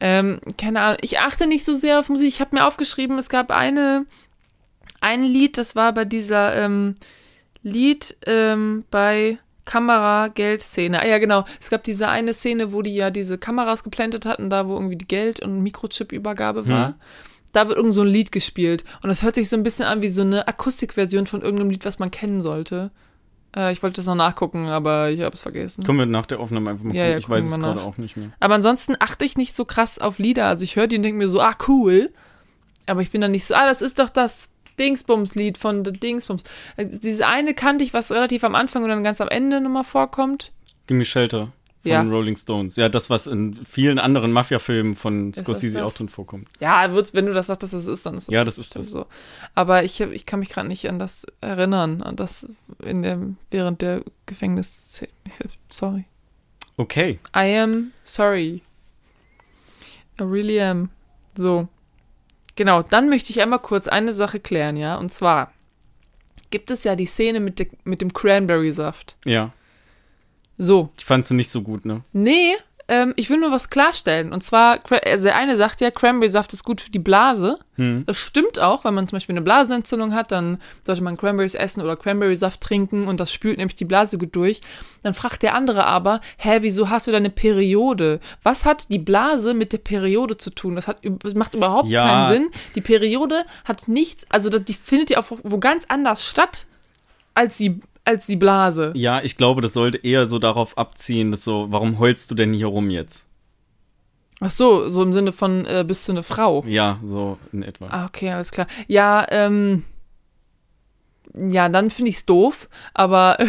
Ähm, 0.00 0.40
keine 0.56 0.80
Ahnung, 0.80 0.98
ich 1.02 1.18
achte 1.18 1.48
nicht 1.48 1.64
so 1.64 1.74
sehr 1.74 1.98
auf 1.98 2.08
Musik. 2.08 2.28
Ich 2.28 2.40
habe 2.40 2.54
mir 2.54 2.66
aufgeschrieben, 2.66 3.18
es 3.18 3.28
gab 3.28 3.50
eine, 3.50 4.06
ein 5.00 5.24
Lied, 5.24 5.58
das 5.58 5.74
war 5.74 5.92
bei 5.92 6.04
dieser 6.04 6.54
ähm, 6.54 6.94
Lied 7.64 8.16
ähm, 8.26 8.84
bei 8.92 9.38
Kamera-Geld-Szene. 9.64 11.00
Ah 11.00 11.06
ja, 11.06 11.18
genau. 11.18 11.44
Es 11.60 11.70
gab 11.70 11.84
diese 11.84 12.08
eine 12.08 12.32
Szene, 12.34 12.72
wo 12.72 12.82
die 12.82 12.94
ja 12.94 13.10
diese 13.10 13.38
Kameras 13.38 13.84
geplantet 13.84 14.26
hatten, 14.26 14.50
da 14.50 14.66
wo 14.66 14.74
irgendwie 14.74 14.96
die 14.96 15.08
Geld- 15.08 15.40
und 15.40 15.62
Mikrochip-Übergabe 15.62 16.68
war. 16.68 16.88
Hm. 16.88 16.94
Da 17.52 17.66
wird 17.68 17.76
irgend 17.78 17.94
so 17.94 18.02
ein 18.02 18.06
Lied 18.08 18.30
gespielt. 18.32 18.84
Und 19.02 19.08
das 19.08 19.22
hört 19.22 19.34
sich 19.34 19.48
so 19.48 19.56
ein 19.56 19.62
bisschen 19.62 19.86
an 19.86 20.02
wie 20.02 20.08
so 20.08 20.22
eine 20.22 20.46
Akustikversion 20.46 21.26
von 21.26 21.42
irgendeinem 21.42 21.70
Lied, 21.70 21.84
was 21.84 21.98
man 21.98 22.10
kennen 22.10 22.42
sollte. 22.42 22.90
Äh, 23.56 23.72
ich 23.72 23.82
wollte 23.82 23.96
das 23.96 24.06
noch 24.06 24.14
nachgucken, 24.14 24.68
aber 24.68 25.10
ich 25.10 25.22
habe 25.22 25.34
es 25.34 25.40
vergessen. 25.40 25.82
Können 25.82 25.98
wir 25.98 26.06
nach 26.06 26.26
der 26.26 26.38
Aufnahme 26.38 26.70
einfach 26.70 26.84
mal 26.84 26.94
Ja, 26.94 27.02
gucken. 27.02 27.12
ja, 27.12 27.18
ich 27.18 27.28
weiß 27.28 27.44
es 27.46 27.58
gerade 27.58 27.82
auch 27.82 27.98
nicht 27.98 28.16
mehr. 28.16 28.28
Aber 28.38 28.54
ansonsten 28.54 28.94
achte 29.00 29.24
ich 29.24 29.36
nicht 29.36 29.56
so 29.56 29.64
krass 29.64 29.98
auf 29.98 30.18
Lieder. 30.18 30.46
Also 30.46 30.62
ich 30.62 30.76
höre 30.76 30.86
die 30.86 30.96
und 30.96 31.02
denke 31.02 31.18
mir 31.18 31.28
so, 31.28 31.40
ah, 31.40 31.56
cool. 31.66 32.10
Aber 32.86 33.02
ich 33.02 33.10
bin 33.10 33.20
dann 33.20 33.32
nicht 33.32 33.44
so, 33.46 33.54
ah, 33.54 33.66
das 33.66 33.82
ist 33.82 33.98
doch 33.98 34.10
das 34.10 34.49
Dingsbums-Lied 34.80 35.58
von 35.58 35.84
The 35.84 35.92
Dingsbums. 35.92 36.42
Also 36.76 36.98
Dieses 36.98 37.20
eine 37.20 37.54
kannte 37.54 37.84
ich, 37.84 37.92
was 37.94 38.10
relativ 38.10 38.42
am 38.44 38.54
Anfang 38.54 38.82
und 38.82 38.88
dann 38.88 39.04
ganz 39.04 39.20
am 39.20 39.28
Ende 39.28 39.60
nochmal 39.60 39.84
vorkommt. 39.84 40.52
Gimme 40.86 41.04
Shelter 41.04 41.52
von 41.82 41.90
Ja. 41.90 42.02
Rolling 42.02 42.36
Stones. 42.36 42.76
Ja, 42.76 42.88
das, 42.88 43.08
was 43.10 43.26
in 43.26 43.54
vielen 43.54 43.98
anderen 43.98 44.32
Mafia-Filmen 44.32 44.94
von 44.94 45.32
Scorsese 45.32 45.84
auch 45.84 45.92
drin 45.92 46.08
vorkommt. 46.08 46.48
Ja, 46.60 46.92
wenn 47.14 47.26
du 47.26 47.32
das 47.32 47.46
sagst, 47.46 47.62
dass 47.62 47.70
das 47.70 47.86
ist, 47.86 48.04
dann 48.04 48.16
ist 48.16 48.26
das 48.28 48.34
Ja, 48.34 48.44
das 48.44 48.58
ist 48.58 48.76
das. 48.76 48.88
so. 48.88 49.06
Aber 49.54 49.84
ich, 49.84 50.00
ich 50.00 50.26
kann 50.26 50.40
mich 50.40 50.48
gerade 50.48 50.68
nicht 50.68 50.88
an 50.88 50.98
das 50.98 51.26
erinnern, 51.40 52.02
an 52.02 52.16
das 52.16 52.46
in 52.84 53.02
der, 53.02 53.18
während 53.50 53.80
der 53.82 54.02
Gefängnisszene. 54.26 55.10
Sorry. 55.70 56.04
Okay. 56.76 57.18
I 57.36 57.58
am 57.58 57.92
sorry. 58.04 58.62
I 60.18 60.22
really 60.22 60.60
am. 60.60 60.88
So. 61.36 61.68
Genau, 62.56 62.82
dann 62.82 63.08
möchte 63.08 63.30
ich 63.30 63.40
einmal 63.40 63.60
kurz 63.60 63.88
eine 63.88 64.12
Sache 64.12 64.40
klären, 64.40 64.76
ja. 64.76 64.96
Und 64.96 65.12
zwar 65.12 65.52
gibt 66.50 66.70
es 66.70 66.84
ja 66.84 66.96
die 66.96 67.06
Szene 67.06 67.40
mit, 67.40 67.58
de, 67.58 67.68
mit 67.84 68.00
dem 68.00 68.12
Cranberry-Saft. 68.12 69.16
Ja. 69.24 69.52
So. 70.58 70.90
Ich 70.98 71.04
fand 71.04 71.24
sie 71.24 71.34
nicht 71.34 71.50
so 71.50 71.62
gut, 71.62 71.84
ne? 71.84 72.02
Nee, 72.12 72.56
ähm, 72.90 73.12
ich 73.14 73.30
will 73.30 73.38
nur 73.38 73.52
was 73.52 73.70
klarstellen. 73.70 74.32
Und 74.32 74.42
zwar, 74.42 74.80
also 75.06 75.22
der 75.22 75.36
eine 75.36 75.56
sagt 75.56 75.80
ja, 75.80 75.92
Cranberry-Saft 75.92 76.52
ist 76.52 76.64
gut 76.64 76.80
für 76.80 76.90
die 76.90 76.98
Blase. 76.98 77.56
Hm. 77.76 78.02
Das 78.04 78.18
stimmt 78.18 78.58
auch, 78.58 78.84
wenn 78.84 78.94
man 78.94 79.06
zum 79.06 79.14
Beispiel 79.14 79.34
eine 79.34 79.42
Blasenentzündung 79.42 80.12
hat, 80.12 80.32
dann 80.32 80.60
sollte 80.84 81.00
man 81.04 81.16
Cranberries 81.16 81.54
essen 81.54 81.82
oder 81.82 81.94
Cranberry-Saft 81.96 82.60
trinken 82.60 83.06
und 83.06 83.20
das 83.20 83.32
spült 83.32 83.58
nämlich 83.58 83.76
die 83.76 83.84
Blase 83.84 84.18
gut 84.18 84.34
durch. 84.34 84.60
Dann 85.04 85.14
fragt 85.14 85.44
der 85.44 85.54
andere 85.54 85.84
aber, 85.84 86.20
hä, 86.36 86.58
wieso 86.62 86.90
hast 86.90 87.06
du 87.06 87.12
deine 87.12 87.30
Periode? 87.30 88.18
Was 88.42 88.64
hat 88.64 88.90
die 88.90 88.98
Blase 88.98 89.54
mit 89.54 89.72
der 89.72 89.78
Periode 89.78 90.36
zu 90.36 90.50
tun? 90.50 90.74
Das, 90.74 90.88
hat, 90.88 90.98
das 91.22 91.34
macht 91.34 91.54
überhaupt 91.54 91.88
Ja. 91.88 92.02
keinen 92.02 92.32
Sinn. 92.32 92.50
Die 92.74 92.80
Periode 92.80 93.44
hat 93.64 93.86
nichts, 93.86 94.24
also 94.30 94.50
die 94.50 94.74
findet 94.74 95.10
ja 95.10 95.20
auch 95.20 95.30
wo 95.44 95.58
ganz 95.58 95.84
anders 95.88 96.26
statt 96.26 96.66
als 97.34 97.56
die, 97.56 97.78
als 98.10 98.26
die 98.26 98.36
Blase. 98.36 98.92
Ja, 98.94 99.22
ich 99.22 99.36
glaube, 99.36 99.60
das 99.60 99.72
sollte 99.72 99.98
eher 99.98 100.26
so 100.26 100.38
darauf 100.38 100.76
abziehen, 100.76 101.30
dass 101.30 101.44
so, 101.44 101.66
warum 101.70 101.98
heulst 101.98 102.30
du 102.30 102.34
denn 102.34 102.52
hier 102.52 102.66
rum 102.66 102.90
jetzt? 102.90 103.28
Ach 104.40 104.50
so, 104.50 104.88
so 104.88 105.02
im 105.02 105.12
Sinne 105.12 105.32
von, 105.32 105.66
äh, 105.66 105.84
bist 105.86 106.08
du 106.08 106.12
eine 106.12 106.22
Frau? 106.22 106.64
Ja, 106.66 106.98
so 107.04 107.38
in 107.52 107.62
etwa. 107.62 107.88
Ah, 107.88 108.06
okay, 108.06 108.30
alles 108.30 108.50
klar. 108.50 108.66
Ja, 108.86 109.26
ähm. 109.30 109.84
Ja, 111.34 111.68
dann 111.68 111.90
finde 111.90 112.10
ich's 112.10 112.26
doof, 112.26 112.68
aber 112.92 113.38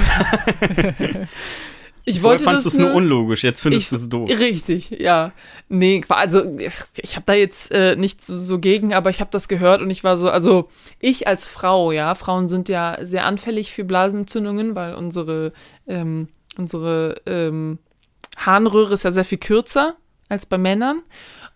ich 2.05 2.21
Vorher 2.21 2.39
wollte 2.39 2.43
fandst 2.43 2.65
du 2.65 2.69
es 2.69 2.77
nur 2.77 2.93
unlogisch, 2.93 3.43
jetzt 3.43 3.61
findest 3.61 3.83
ich- 3.85 3.89
du 3.89 3.95
es 3.95 4.09
doof. 4.09 4.29
Richtig, 4.29 4.89
ja. 4.91 5.31
Nee, 5.69 6.03
also 6.09 6.43
ich, 6.97 7.15
habe 7.15 7.23
da 7.25 7.33
jetzt 7.33 7.71
äh, 7.71 7.95
nichts 7.95 8.27
so, 8.27 8.37
so 8.37 8.59
gegen, 8.59 8.93
aber 8.93 9.09
ich 9.09 9.19
habe 9.21 9.29
das 9.31 9.47
gehört 9.47 9.81
und 9.81 9.89
ich 9.89 10.03
war 10.03 10.17
so, 10.17 10.29
also 10.29 10.69
ich 10.99 11.27
als 11.27 11.45
Frau, 11.45 11.91
ja, 11.91 12.15
Frauen 12.15 12.49
sind 12.49 12.69
ja 12.69 12.97
sehr 13.01 13.25
anfällig 13.25 13.71
für 13.71 13.83
Blasenentzündungen, 13.83 14.75
weil 14.75 14.95
unsere 14.95 15.53
ähm, 15.87 16.27
unsere 16.57 17.21
ähm, 17.25 17.79
Harnröhre 18.37 18.93
ist 18.93 19.03
ja 19.03 19.11
sehr 19.11 19.25
viel 19.25 19.37
kürzer 19.37 19.95
als 20.29 20.45
bei 20.45 20.57
Männern 20.57 21.01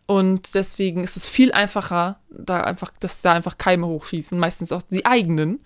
und 0.06 0.54
deswegen 0.54 1.04
ist 1.04 1.18
es 1.18 1.28
viel 1.28 1.52
einfacher, 1.52 2.20
da 2.30 2.62
einfach, 2.62 2.92
dass 3.00 3.22
da 3.22 3.34
einfach 3.34 3.58
Keime 3.58 3.88
hochschießen, 3.88 4.38
meistens 4.38 4.72
auch 4.72 4.84
die 4.84 5.06
eigenen. 5.06 5.60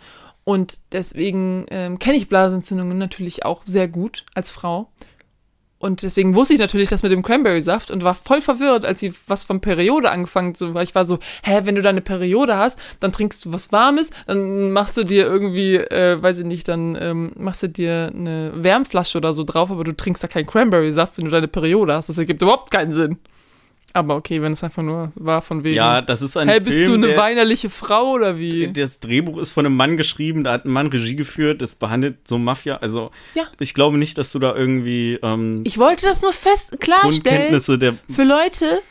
Und 0.50 0.80
deswegen 0.93 1.68
ähm, 1.70 2.00
kenne 2.00 2.18
ich 2.18 2.28
Blasenentzündungen 2.28 2.97
natürlich 2.97 3.45
auch 3.45 3.62
sehr 3.66 3.88
gut 3.88 4.26
als 4.34 4.50
Frau. 4.50 4.89
Und 5.78 6.02
deswegen 6.02 6.36
wusste 6.36 6.56
ich 6.56 6.60
natürlich 6.60 6.89
das 6.89 7.04
mit 7.04 7.12
dem 7.12 7.22
Cranberry-Saft 7.22 7.91
und 7.91 8.04
war 8.04 8.16
voll 8.16 8.41
verwirrt, 8.41 8.84
als 8.84 9.00
sie 9.00 9.14
was 9.28 9.43
von 9.43 9.62
Periode 9.62 10.10
angefangen 10.10 10.56
so, 10.56 10.74
weil 10.74 10.86
ich 10.86 10.95
war 10.95 11.06
so, 11.06 11.20
hä, 11.43 11.62
wenn 11.66 11.76
du 11.76 11.84
deine 11.84 12.02
Periode 12.02 12.58
hast, 12.58 12.80
dann 13.00 13.12
trinkst 13.12 13.45
du 13.45 13.54
was 13.54 13.72
Warmes, 13.72 14.10
dann 14.26 14.72
machst 14.72 14.97
du 14.97 15.04
dir 15.04 15.28
irgendwie, 15.28 15.76
äh, 15.76 16.20
weiß 16.20 16.39
ich 16.39 16.45
nicht, 16.45 16.68
dann 16.68 16.97
ähm, 17.00 17.32
machst 17.38 17.62
du 17.62 17.70
dir 17.70 18.12
eine 18.12 18.52
Wärmflasche 18.56 19.20
oder 19.20 19.34
so 19.34 19.43
drauf, 19.43 19.70
aber 19.70 19.84
du 19.84 19.95
trinkst 19.95 20.24
da 20.24 20.28
keinen 20.28 20.47
Cranberry-Saft, 20.47 21.20
wenn 21.20 21.26
du 21.26 21.32
deine 21.32 21.47
Periode 21.47 21.93
hast. 21.93 22.10
Das 22.10 22.18
ergibt 22.18 22.41
überhaupt 22.41 22.72
keinen 22.72 22.93
Sinn. 22.93 23.20
Aber 23.94 24.16
okay, 24.16 24.42
wenn 24.42 24.52
es 24.54 24.64
einfach 24.64 24.84
nur 24.84 25.12
war 25.16 25.42
von 25.42 25.64
wegen, 25.64 25.76
Ja, 25.76 26.02
das 26.02 26.22
ist 26.22 26.38
ein 26.38 26.48
hey, 26.48 26.60
bist 26.60 26.78
Film, 26.78 27.02
du 27.02 27.08
eine 27.10 27.18
weinerliche 27.18 27.70
Frau 27.70 28.12
oder 28.12 28.38
wie? 28.38 28.72
das 28.72 29.00
Drehbuch 29.00 29.38
ist 29.38 29.52
von 29.52 29.66
einem 29.66 29.76
Mann 29.76 29.98
geschrieben, 29.98 30.44
da 30.44 30.54
hat 30.54 30.66
ein 30.66 30.72
Mann 30.72 30.88
Regie 30.88 31.16
geführt, 31.16 31.62
das 31.62 31.76
behandelt 31.76 32.28
so 32.28 32.38
Mafia, 32.38 32.78
also 32.78 33.12
Ja. 33.34 33.44
ich 33.60 33.74
glaube 33.74 33.98
nicht, 33.98 34.18
dass 34.18 34.32
du 34.32 34.40
da 34.40 34.56
irgendwie 34.56 35.20
ähm, 35.24 35.62
Ich 35.64 35.78
wollte 35.78 36.06
das 36.06 36.22
nur 36.22 36.34
fest 36.34 36.80
klarstellen. 36.80 37.60
Für 38.10 38.24
Leute, 38.24 38.82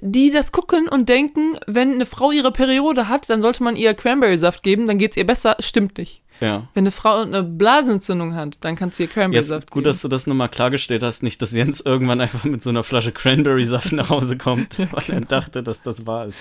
die 0.00 0.30
das 0.30 0.52
gucken 0.52 0.88
und 0.88 1.08
denken, 1.08 1.58
wenn 1.66 1.92
eine 1.94 2.06
Frau 2.06 2.30
ihre 2.30 2.52
Periode 2.52 3.08
hat, 3.08 3.30
dann 3.30 3.40
sollte 3.42 3.62
man 3.62 3.76
ihr 3.76 3.94
Cranberry-Saft 3.94 4.62
geben, 4.62 4.86
dann 4.86 4.98
geht's 4.98 5.16
ihr 5.16 5.26
besser. 5.26 5.56
Stimmt 5.60 5.96
nicht. 5.98 6.22
Ja. 6.40 6.68
Wenn 6.74 6.82
eine 6.82 6.90
Frau 6.90 7.22
eine 7.22 7.42
Blasenentzündung 7.42 8.34
hat, 8.34 8.58
dann 8.62 8.76
kannst 8.76 8.98
du 8.98 9.04
ihr 9.04 9.08
Cranberry-Saft 9.08 9.62
Jetzt 9.64 9.70
gut, 9.70 9.82
geben. 9.82 9.90
dass 9.90 10.02
du 10.02 10.08
das 10.08 10.26
nochmal 10.26 10.48
klargestellt 10.48 11.02
hast, 11.02 11.22
nicht, 11.22 11.40
dass 11.42 11.52
Jens 11.52 11.80
irgendwann 11.80 12.20
einfach 12.20 12.44
mit 12.44 12.62
so 12.62 12.70
einer 12.70 12.82
Flasche 12.82 13.12
Cranberry-Saft 13.12 13.92
nach 13.92 14.10
Hause 14.10 14.36
kommt, 14.36 14.78
weil 14.92 15.04
er 15.08 15.20
dachte, 15.22 15.62
dass 15.62 15.82
das 15.82 16.06
wahr 16.06 16.26
ist. 16.26 16.38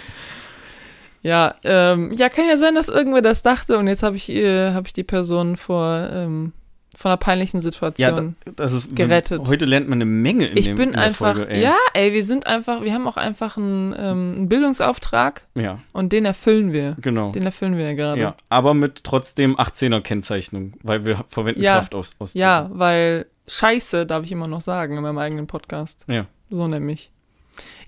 ja, 1.22 1.56
ähm, 1.64 2.12
ja, 2.12 2.30
kann 2.30 2.48
ja 2.48 2.58
sein, 2.58 2.76
dass 2.76 2.90
irgendwer 2.90 3.22
das 3.22 3.42
dachte 3.42 3.78
und 3.78 3.88
jetzt 3.88 4.04
habe 4.04 4.16
ich, 4.16 4.30
äh, 4.30 4.74
hab 4.74 4.88
ich 4.88 4.94
die 4.94 5.04
Person 5.04 5.58
vor, 5.58 6.10
ähm, 6.12 6.54
vor 6.98 7.12
einer 7.12 7.18
peinlichen 7.18 7.58
Ja, 7.58 7.62
Situation. 7.62 8.36
da, 8.46 8.52
das 8.56 8.72
ist 8.74 8.96
Gerettet. 8.96 9.48
Heute 9.48 9.66
lernt 9.66 9.88
man 9.90 9.98
eine 9.98 10.06
Menge 10.06 10.46
in, 10.48 10.58
ich 10.58 10.66
dem, 10.66 10.76
bin 10.76 10.90
in 10.90 10.96
einfach, 10.96 11.36
Folge, 11.36 11.50
ey. 11.52 11.62
ja, 11.62 11.76
ey, 11.94 12.14
wir 12.14 12.24
sind 12.24 12.48
einfach, 12.48 12.82
wir 12.82 12.94
haben 12.94 13.08
auch 13.08 13.18
einfach 13.18 13.58
einen, 13.58 13.94
ähm, 13.98 14.34
einen 14.38 14.50
Bildungsauftrag 14.50 15.46
Ja, 15.56 15.80
und 15.92 16.14
den 16.14 16.26
erfüllen 16.26 16.72
wir. 16.74 16.96
genau. 17.02 17.32
Den 17.32 17.44
erfüllen 17.44 17.78
wir 17.78 17.86
ja 17.86 17.94
gerade. 17.94 18.22
Ja, 18.22 18.36
aber 18.50 18.74
mit 18.74 19.04
trotzdem 19.04 19.58
18er 19.58 20.02
Kennzeichnung, 20.02 20.74
weil 20.84 21.06
wir 21.06 21.26
verwenden 21.30 21.62
Ja. 21.62 21.76
Kraft 21.76 21.94
aus, 21.96 22.16
aus 22.20 22.34
Ja, 22.34 22.70
weil 22.72 23.26
Scheiße 23.48 24.06
darf 24.06 24.24
ich 24.24 24.32
immer 24.32 24.48
noch 24.48 24.62
sagen 24.62 24.96
in 24.98 25.04
meinem 25.04 25.18
eigenen 25.18 25.48
Podcast. 25.48 26.06
Ja. 26.08 26.26
So 26.50 26.68
nämlich. 26.68 27.12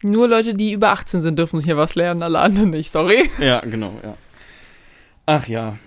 Nur 0.01 0.27
Leute, 0.27 0.53
die 0.53 0.71
über 0.73 0.89
18 0.91 1.21
sind, 1.21 1.37
dürfen 1.39 1.59
hier 1.59 1.77
was 1.77 1.95
lernen, 1.95 2.23
alle 2.23 2.39
anderen 2.39 2.69
nicht, 2.69 2.91
sorry. 2.91 3.29
Ja, 3.39 3.59
genau, 3.61 3.93
ja. 4.03 4.15
Ach 5.25 5.47
ja. 5.47 5.77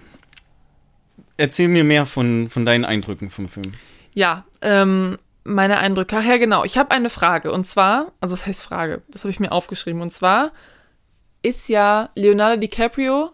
Erzähl 1.40 1.68
mir 1.68 1.84
mehr 1.84 2.04
von, 2.04 2.50
von 2.50 2.66
deinen 2.66 2.84
Eindrücken 2.84 3.30
vom 3.30 3.48
Film. 3.48 3.72
Ja, 4.12 4.44
ähm, 4.60 5.16
meine 5.42 5.78
Eindrücke. 5.78 6.18
Ach 6.18 6.24
ja, 6.24 6.36
genau. 6.36 6.64
Ich 6.64 6.76
habe 6.76 6.90
eine 6.90 7.08
Frage. 7.08 7.50
Und 7.50 7.64
zwar, 7.64 8.12
also 8.20 8.34
was 8.34 8.46
heißt 8.46 8.62
Frage? 8.62 9.00
Das 9.08 9.22
habe 9.24 9.30
ich 9.30 9.40
mir 9.40 9.50
aufgeschrieben. 9.50 10.02
Und 10.02 10.12
zwar 10.12 10.52
ist 11.40 11.70
ja 11.70 12.10
Leonardo 12.14 12.60
DiCaprio 12.60 13.30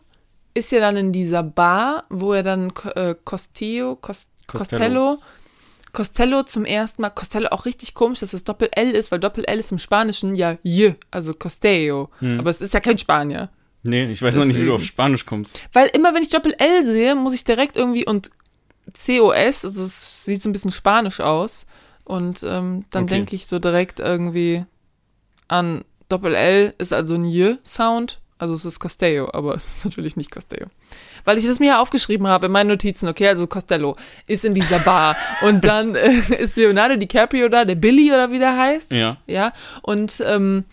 ist 0.54 0.70
ja 0.70 0.78
dann 0.78 0.96
in 0.96 1.10
dieser 1.10 1.42
Bar, 1.42 2.04
wo 2.08 2.32
er 2.32 2.44
dann 2.44 2.72
äh, 2.94 3.16
Costello, 3.24 3.96
Cos 3.96 4.28
Costello. 4.46 5.16
Costello, 5.16 5.18
Costello 5.92 6.42
zum 6.44 6.64
ersten 6.64 7.02
Mal, 7.02 7.10
Costello 7.10 7.48
auch 7.48 7.66
richtig 7.66 7.94
komisch, 7.94 8.20
dass 8.20 8.32
es 8.32 8.44
Doppel-L 8.44 8.92
ist, 8.92 9.10
weil 9.10 9.18
Doppel-L 9.18 9.58
ist 9.58 9.72
im 9.72 9.80
Spanischen 9.80 10.36
ja 10.36 10.58
J, 10.62 10.94
also 11.10 11.34
Costello. 11.34 12.10
Hm. 12.20 12.38
Aber 12.38 12.50
es 12.50 12.60
ist 12.60 12.72
ja 12.72 12.78
kein 12.78 12.98
Spanier. 12.98 13.50
Nee, 13.86 14.10
ich 14.10 14.20
weiß 14.22 14.36
noch 14.36 14.44
nicht, 14.44 14.54
wie 14.56 14.60
du 14.60 14.64
Deswegen. 14.66 14.74
auf 14.76 14.84
Spanisch 14.84 15.26
kommst. 15.26 15.60
Weil 15.72 15.88
immer, 15.94 16.14
wenn 16.14 16.22
ich 16.22 16.28
Doppel-L 16.28 16.84
sehe, 16.86 17.14
muss 17.14 17.32
ich 17.34 17.44
direkt 17.44 17.76
irgendwie 17.76 18.04
und 18.06 18.30
COS, 18.92 19.64
also 19.64 19.84
es 19.84 20.24
sieht 20.24 20.42
so 20.42 20.48
ein 20.48 20.52
bisschen 20.52 20.72
spanisch 20.72 21.20
aus. 21.20 21.66
Und 22.04 22.42
ähm, 22.44 22.84
dann 22.90 23.04
Okay. 23.04 23.14
denke 23.14 23.34
ich 23.34 23.46
so 23.46 23.58
direkt 23.58 23.98
irgendwie 24.00 24.64
an 25.48 25.84
Doppel-L 26.08 26.74
ist 26.78 26.92
also 26.92 27.14
ein 27.14 27.24
J-Sound. 27.24 28.20
Also 28.38 28.52
es 28.54 28.64
ist 28.66 28.78
Costello, 28.80 29.30
aber 29.32 29.54
es 29.54 29.78
ist 29.78 29.84
natürlich 29.86 30.14
nicht 30.16 30.30
Costello. 30.30 30.66
Weil 31.24 31.38
ich 31.38 31.46
das 31.46 31.58
mir 31.58 31.68
ja 31.68 31.80
aufgeschrieben 31.80 32.28
habe 32.28 32.46
in 32.46 32.52
meinen 32.52 32.68
Notizen, 32.68 33.08
okay, 33.08 33.26
also 33.28 33.46
Costello 33.46 33.96
ist 34.26 34.44
in 34.44 34.54
dieser 34.54 34.78
Bar. 34.78 35.16
und 35.42 35.64
dann 35.64 35.94
äh, 35.96 36.12
ist 36.38 36.54
Leonardo 36.56 36.96
DiCaprio 36.96 37.48
da, 37.48 37.64
der 37.64 37.74
Billy 37.76 38.12
oder 38.12 38.30
wie 38.30 38.38
der 38.38 38.56
heißt. 38.56 38.92
Ja. 38.92 39.16
Ja, 39.26 39.52
und 39.82 40.22
ähm, 40.24 40.64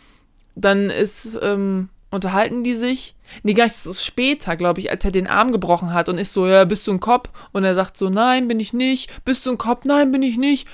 dann 0.55 0.89
ist, 0.91 1.35
ähm, 1.41 1.89
unterhalten 2.13 2.63
die 2.63 2.75
sich. 2.75 3.15
Nee, 3.43 3.53
gar 3.53 3.65
nicht, 3.65 3.75
das 3.75 3.85
ist 3.85 4.05
später, 4.05 4.55
glaube 4.55 4.79
ich, 4.79 4.91
als 4.91 5.03
er 5.03 5.11
den 5.11 5.27
Arm 5.27 5.51
gebrochen 5.51 5.93
hat 5.93 6.09
und 6.09 6.17
ist 6.17 6.33
so, 6.33 6.47
ja, 6.47 6.65
bist 6.65 6.87
du 6.87 6.91
ein 6.91 6.99
Kopf? 6.99 7.29
Und 7.51 7.63
er 7.63 7.75
sagt 7.75 7.97
so, 7.97 8.09
nein, 8.09 8.47
bin 8.47 8.59
ich 8.59 8.73
nicht. 8.73 9.25
Bist 9.25 9.45
du 9.45 9.51
ein 9.51 9.57
Kopf? 9.57 9.85
Nein, 9.85 10.11
bin 10.11 10.23
ich 10.23 10.37
nicht. 10.37 10.67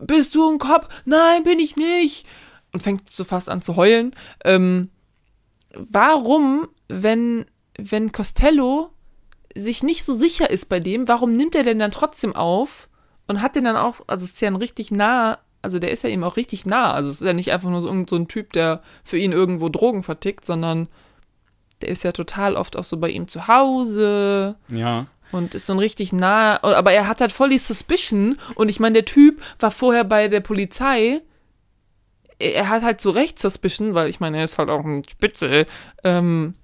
Bist 0.00 0.34
du 0.34 0.50
ein 0.50 0.58
Kopf? 0.58 0.88
Nein, 1.04 1.44
bin 1.44 1.58
ich 1.58 1.76
nicht. 1.76 2.26
Und 2.72 2.82
fängt 2.82 3.10
so 3.10 3.24
fast 3.24 3.48
an 3.48 3.62
zu 3.62 3.76
heulen. 3.76 4.14
Ähm, 4.44 4.90
warum, 5.74 6.68
wenn, 6.88 7.46
wenn 7.76 8.12
Costello 8.12 8.90
sich 9.54 9.82
nicht 9.82 10.04
so 10.04 10.14
sicher 10.14 10.50
ist 10.50 10.68
bei 10.68 10.80
dem, 10.80 11.08
warum 11.08 11.36
nimmt 11.36 11.54
er 11.54 11.62
denn 11.62 11.78
dann 11.78 11.90
trotzdem 11.90 12.34
auf 12.34 12.88
und 13.26 13.42
hat 13.42 13.56
den 13.56 13.64
dann 13.64 13.76
auch, 13.76 14.00
also 14.06 14.24
ist 14.24 14.40
ja 14.40 14.48
ein 14.48 14.56
richtig 14.56 14.90
nah, 14.90 15.38
also 15.62 15.78
der 15.78 15.90
ist 15.92 16.02
ja 16.02 16.10
ihm 16.10 16.24
auch 16.24 16.36
richtig 16.36 16.66
nah. 16.66 16.92
Also 16.92 17.10
es 17.10 17.20
ist 17.20 17.26
ja 17.26 17.32
nicht 17.32 17.52
einfach 17.52 17.70
nur 17.70 17.80
so, 17.80 17.88
so 18.08 18.16
ein 18.16 18.28
Typ, 18.28 18.52
der 18.52 18.82
für 19.04 19.16
ihn 19.16 19.32
irgendwo 19.32 19.68
Drogen 19.68 20.02
vertickt, 20.02 20.44
sondern 20.44 20.88
der 21.80 21.88
ist 21.88 22.02
ja 22.04 22.12
total 22.12 22.56
oft 22.56 22.76
auch 22.76 22.84
so 22.84 22.96
bei 22.96 23.08
ihm 23.10 23.26
zu 23.28 23.48
Hause 23.48 24.56
Ja. 24.72 25.06
und 25.32 25.54
ist 25.54 25.66
so 25.66 25.72
ein 25.72 25.78
richtig 25.78 26.12
nah, 26.12 26.62
aber 26.62 26.92
er 26.92 27.08
hat 27.08 27.20
halt 27.20 27.32
voll 27.32 27.48
die 27.50 27.58
Suspicion 27.58 28.38
und 28.54 28.68
ich 28.68 28.78
meine, 28.80 28.94
der 28.94 29.04
Typ 29.04 29.40
war 29.58 29.70
vorher 29.70 30.04
bei 30.04 30.28
der 30.28 30.40
Polizei. 30.40 31.20
Er 32.38 32.68
hat 32.68 32.82
halt 32.82 33.00
so 33.00 33.10
recht 33.10 33.38
Suspicion, 33.38 33.94
weil 33.94 34.08
ich 34.08 34.18
meine, 34.20 34.38
er 34.38 34.44
ist 34.44 34.58
halt 34.58 34.68
auch 34.68 34.84
ein 34.84 35.04
Spitzel. 35.08 35.66
Ähm, 36.02 36.54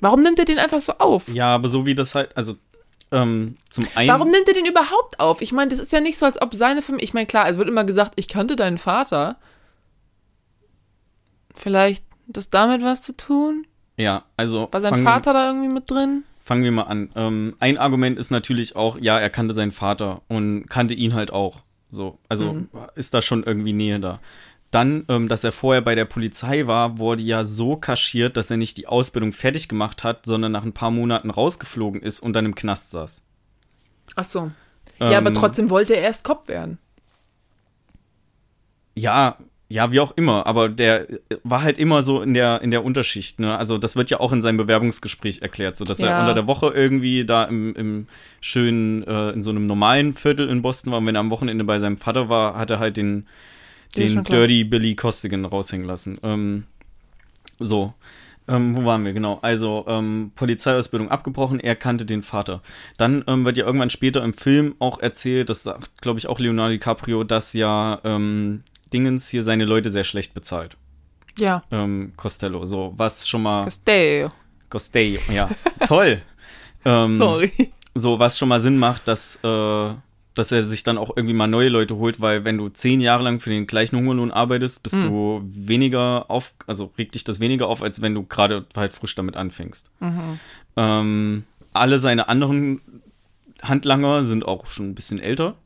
warum 0.00 0.22
nimmt 0.22 0.38
er 0.38 0.44
den 0.44 0.58
einfach 0.58 0.80
so 0.80 0.94
auf? 0.98 1.28
Ja, 1.28 1.54
aber 1.54 1.68
so 1.68 1.84
wie 1.86 1.94
das 1.96 2.14
halt, 2.14 2.36
also 2.36 2.54
ähm, 3.12 3.56
zum 3.70 3.86
einen. 3.94 4.08
Warum 4.08 4.30
nimmt 4.30 4.48
er 4.48 4.54
den 4.54 4.66
überhaupt 4.66 5.20
auf? 5.20 5.40
Ich 5.42 5.52
meine, 5.52 5.70
das 5.70 5.78
ist 5.78 5.92
ja 5.92 6.00
nicht 6.00 6.18
so, 6.18 6.26
als 6.26 6.40
ob 6.40 6.54
seine 6.54 6.82
Familie. 6.82 7.04
Ich 7.04 7.14
meine, 7.14 7.26
klar, 7.26 7.48
es 7.48 7.56
wird 7.56 7.68
immer 7.68 7.84
gesagt, 7.84 8.14
ich 8.16 8.28
kannte 8.28 8.56
deinen 8.56 8.78
Vater. 8.78 9.36
Vielleicht 11.54 12.04
das 12.26 12.50
damit 12.50 12.82
was 12.82 13.02
zu 13.02 13.16
tun? 13.16 13.66
Ja, 13.96 14.24
also. 14.36 14.68
War 14.72 14.80
sein 14.80 15.02
Vater 15.02 15.32
da 15.32 15.46
irgendwie 15.48 15.72
mit 15.72 15.90
drin? 15.90 16.24
Fangen 16.40 16.64
wir 16.64 16.72
mal 16.72 16.82
an. 16.82 17.10
Ähm, 17.16 17.56
ein 17.60 17.78
Argument 17.78 18.18
ist 18.18 18.30
natürlich 18.30 18.76
auch, 18.76 18.98
ja, 18.98 19.18
er 19.18 19.30
kannte 19.30 19.54
seinen 19.54 19.72
Vater 19.72 20.22
und 20.28 20.66
kannte 20.68 20.94
ihn 20.94 21.14
halt 21.14 21.32
auch. 21.32 21.60
So, 21.90 22.18
also 22.28 22.52
Mhm. 22.52 22.68
ist 22.94 23.14
da 23.14 23.22
schon 23.22 23.42
irgendwie 23.44 23.72
Nähe 23.72 24.00
da. 24.00 24.20
Dann, 24.76 25.04
ähm, 25.08 25.28
dass 25.28 25.42
er 25.42 25.52
vorher 25.52 25.80
bei 25.80 25.94
der 25.94 26.04
Polizei 26.04 26.66
war, 26.66 26.98
wurde 26.98 27.22
ja 27.22 27.44
so 27.44 27.76
kaschiert, 27.76 28.36
dass 28.36 28.50
er 28.50 28.58
nicht 28.58 28.76
die 28.76 28.86
Ausbildung 28.86 29.32
fertig 29.32 29.68
gemacht 29.68 30.04
hat, 30.04 30.26
sondern 30.26 30.52
nach 30.52 30.64
ein 30.64 30.74
paar 30.74 30.90
Monaten 30.90 31.30
rausgeflogen 31.30 32.02
ist 32.02 32.20
und 32.20 32.34
dann 32.34 32.44
im 32.44 32.54
Knast 32.54 32.90
saß. 32.90 33.24
Ach 34.16 34.24
so. 34.24 34.50
ja, 35.00 35.16
aber 35.18 35.28
Ähm, 35.28 35.34
trotzdem 35.34 35.70
wollte 35.70 35.94
er 35.96 36.02
erst 36.02 36.24
Kopf 36.24 36.48
werden. 36.48 36.76
Ja, 38.94 39.38
ja, 39.68 39.90
wie 39.92 39.98
auch 40.00 40.12
immer, 40.16 40.46
aber 40.46 40.68
der 40.68 41.06
war 41.42 41.62
halt 41.62 41.76
immer 41.78 42.02
so 42.02 42.22
in 42.22 42.34
der, 42.34 42.60
in 42.62 42.70
der 42.70 42.84
Unterschicht, 42.84 43.40
ne? 43.40 43.58
Also 43.58 43.78
das 43.78 43.96
wird 43.96 44.10
ja 44.10 44.20
auch 44.20 44.32
in 44.32 44.40
seinem 44.40 44.58
Bewerbungsgespräch 44.58 45.42
erklärt, 45.42 45.76
so 45.76 45.84
dass 45.84 45.98
Ja. 45.98 46.08
er 46.10 46.20
unter 46.20 46.34
der 46.34 46.46
Woche 46.46 46.68
irgendwie 46.68 47.24
da 47.24 47.44
im, 47.44 47.74
im 47.74 48.06
schönen, 48.40 49.02
äh, 49.04 49.30
in 49.30 49.42
so 49.42 49.50
einem 49.50 49.66
normalen 49.66 50.14
Viertel 50.14 50.48
in 50.48 50.62
Boston 50.62 50.92
war 50.92 50.98
und 51.00 51.06
wenn 51.06 51.16
er 51.16 51.20
am 51.20 51.30
Wochenende 51.32 51.64
bei 51.64 51.78
seinem 51.80 51.96
Vater 51.96 52.28
war, 52.28 52.56
hat 52.56 52.70
er 52.70 52.78
halt 52.78 52.96
den, 52.96 53.26
den. 53.96 54.24
Dirty 54.24 54.64
Billy 54.64 54.94
Costigan 54.94 55.44
raushängen 55.44 55.86
lassen. 55.86 56.18
Ähm, 56.22 56.64
so. 57.58 57.94
Ähm, 58.48 58.76
wo 58.76 58.84
waren 58.84 59.04
wir? 59.04 59.12
Genau. 59.12 59.38
Also, 59.42 59.84
ähm, 59.88 60.30
Polizeiausbildung 60.36 61.10
abgebrochen, 61.10 61.58
er 61.58 61.74
kannte 61.74 62.04
den 62.04 62.22
Vater. 62.22 62.62
Dann 62.96 63.24
ähm, 63.26 63.44
wird 63.44 63.56
ja 63.56 63.66
irgendwann 63.66 63.90
später 63.90 64.22
im 64.22 64.32
Film 64.32 64.76
auch 64.78 65.00
erzählt, 65.00 65.50
das 65.50 65.64
sagt, 65.64 66.00
glaube 66.00 66.20
ich, 66.20 66.28
auch 66.28 66.38
Leonardo 66.38 66.72
DiCaprio, 66.72 67.24
dass 67.24 67.54
ja 67.54 68.00
ähm, 68.04 68.62
Dingens 68.92 69.28
hier 69.28 69.42
seine 69.42 69.64
Leute 69.64 69.90
sehr 69.90 70.04
schlecht 70.04 70.32
bezahlt. 70.32 70.76
Ja. 71.38 71.64
Ähm, 71.70 72.12
Costello. 72.16 72.64
So, 72.66 72.94
was 72.96 73.28
schon 73.28 73.42
mal. 73.42 73.64
Costello. 73.64 74.30
Costello, 74.70 75.20
ja. 75.32 75.48
Toll. 75.86 76.22
Ähm, 76.88 77.14
Sorry. 77.14 77.50
so, 77.96 78.16
was 78.20 78.38
schon 78.38 78.48
mal 78.48 78.60
Sinn 78.60 78.78
macht, 78.78 79.08
dass, 79.08 79.40
äh, 79.42 79.94
dass 80.36 80.52
er 80.52 80.62
sich 80.62 80.84
dann 80.84 80.98
auch 80.98 81.10
irgendwie 81.16 81.34
mal 81.34 81.48
neue 81.48 81.68
Leute 81.68 81.96
holt, 81.96 82.20
weil 82.20 82.44
wenn 82.44 82.58
du 82.58 82.68
zehn 82.68 83.00
Jahre 83.00 83.24
lang 83.24 83.40
für 83.40 83.50
den 83.50 83.66
gleichen 83.66 83.96
Hungerlohn 83.96 84.30
arbeitest, 84.30 84.82
bist 84.82 84.96
Hm. 84.96 85.02
du 85.02 85.42
weniger 85.44 86.30
auf, 86.30 86.54
also 86.66 86.92
regt 86.96 87.14
dich 87.16 87.24
das 87.24 87.40
weniger 87.40 87.66
auf, 87.66 87.82
als 87.82 88.00
wenn 88.02 88.14
du 88.14 88.22
gerade 88.22 88.66
halt 88.76 88.92
frisch 88.92 89.14
damit 89.14 89.36
anfängst. 89.36 89.90
Mhm. 90.00 90.38
Ähm, 90.76 91.44
alle 91.72 91.98
seine 91.98 92.28
anderen 92.28 92.80
Handlanger 93.62 94.22
sind 94.24 94.46
auch 94.46 94.66
schon 94.66 94.90
ein 94.90 94.94
bisschen 94.94 95.18
älter. 95.18 95.56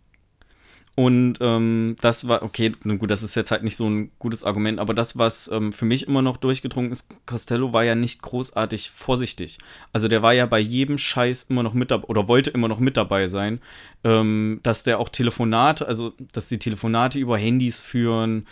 Und 1.01 1.38
ähm, 1.40 1.96
das 2.03 2.28
war, 2.28 2.42
okay, 2.42 2.72
nun 2.84 2.98
gut, 2.98 3.11
das 3.11 3.22
ist 3.22 3.34
jetzt 3.34 3.51
halt 3.51 3.62
nicht 3.62 3.74
so 3.74 3.88
ein 3.88 4.11
gutes 4.18 4.44
Argument, 4.44 4.78
aber 4.78 4.92
das, 4.92 5.16
was 5.16 5.51
ähm, 5.51 5.72
für 5.72 5.86
mich 5.86 6.07
immer 6.07 6.20
noch 6.20 6.36
durchgedrungen 6.36 6.90
ist, 6.90 7.09
Costello 7.24 7.72
war 7.72 7.84
ja 7.84 7.94
nicht 7.94 8.20
großartig 8.20 8.90
vorsichtig. 8.90 9.57
Also 9.94 10.09
der 10.09 10.20
war 10.20 10.34
ja 10.34 10.44
bei 10.44 10.59
jedem 10.59 10.98
Scheiß 10.98 11.44
immer 11.44 11.62
noch 11.62 11.72
mit 11.72 11.90
dabei 11.90 12.05
oder 12.05 12.28
wollte 12.28 12.51
immer 12.51 12.68
noch 12.68 12.80
mit 12.80 12.98
dabei 12.98 13.28
sein, 13.28 13.61
ähm, 14.05 14.61
dass 14.62 14.82
der 14.82 14.98
auch 14.98 15.09
Telefonate, 15.09 15.88
also 15.88 16.12
dass 16.34 16.48
die 16.48 16.59
Telefonate 16.59 17.18
über 17.18 17.38
Handys 17.38 17.80
führen. 17.80 18.46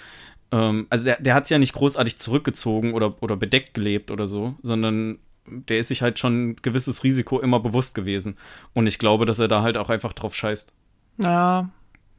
Ähm, 0.50 0.86
also 0.88 1.04
der, 1.04 1.20
der 1.20 1.34
hat 1.34 1.44
es 1.44 1.50
ja 1.50 1.58
nicht 1.58 1.74
großartig 1.74 2.16
zurückgezogen 2.16 2.94
oder, 2.94 3.22
oder 3.22 3.36
bedeckt 3.36 3.74
gelebt 3.74 4.10
oder 4.10 4.26
so, 4.26 4.54
sondern 4.62 5.18
der 5.44 5.80
ist 5.80 5.88
sich 5.88 6.00
halt 6.00 6.18
schon 6.18 6.52
ein 6.52 6.56
gewisses 6.56 7.04
Risiko 7.04 7.40
immer 7.40 7.60
bewusst 7.60 7.94
gewesen. 7.94 8.38
Und 8.72 8.86
ich 8.86 8.98
glaube, 8.98 9.26
dass 9.26 9.38
er 9.38 9.48
da 9.48 9.60
halt 9.60 9.76
auch 9.76 9.90
einfach 9.90 10.14
drauf 10.14 10.34
scheißt. 10.34 10.72
Ja. 11.18 11.68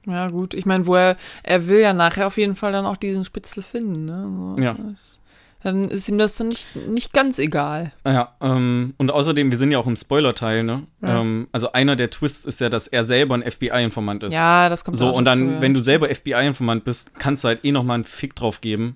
Ja, 0.10 0.30
gut. 0.30 0.54
Ich 0.54 0.66
meine, 0.66 0.86
wo 0.88 0.96
er, 0.96 1.18
er 1.44 1.68
will 1.68 1.80
ja 1.80 1.94
nachher 1.94 2.28
auf 2.28 2.38
jeden 2.38 2.56
Fall 2.56 2.72
dann 2.72 2.86
auch 2.86 2.98
diesen 2.98 3.24
Spitzel 3.24 3.64
finden, 3.64 4.06
ne? 4.06 4.56
So, 4.58 4.64
Ja. 4.64 4.76
ist- 4.94 5.22
Dann 5.62 5.84
ist 5.90 6.08
ihm 6.08 6.18
das 6.18 6.38
dann 6.38 6.48
nicht, 6.48 6.68
nicht 6.88 7.12
ganz 7.12 7.38
egal. 7.38 7.92
Ja, 8.06 8.34
ähm, 8.40 8.94
und 8.98 9.12
außerdem, 9.12 9.52
wir 9.52 9.58
sind 9.58 9.72
ja 9.72 9.78
auch 9.78 9.88
im 9.88 9.98
Spoiler-Teil, 9.98 10.64
ne? 10.64 10.84
Ja. 11.02 11.20
Ähm, 11.20 11.50
also 11.52 11.74
einer 11.74 11.98
der 11.98 12.10
Twists 12.10 12.46
ist 12.46 12.62
ja, 12.62 12.70
dass 12.70 12.88
er 12.88 13.04
selber 13.04 13.36
ein 13.36 13.44
FBI-Informant 13.44 14.24
ist. 14.24 14.34
Ja, 14.34 14.70
das 14.70 14.86
kommt 14.86 14.96
So, 14.96 15.14
und 15.14 15.26
dann, 15.26 15.40
dazu, 15.40 15.52
ja. 15.56 15.62
wenn 15.62 15.74
du 15.74 15.82
selber 15.82 16.08
FBI-Informant 16.10 16.86
bist, 16.86 17.20
kannst 17.20 17.44
du 17.44 17.50
halt 17.50 17.66
eh 17.66 17.74
noch 17.74 17.84
mal 17.84 17.96
einen 17.96 18.06
Fick 18.06 18.38
drauf 18.38 18.62
geben, 18.62 18.96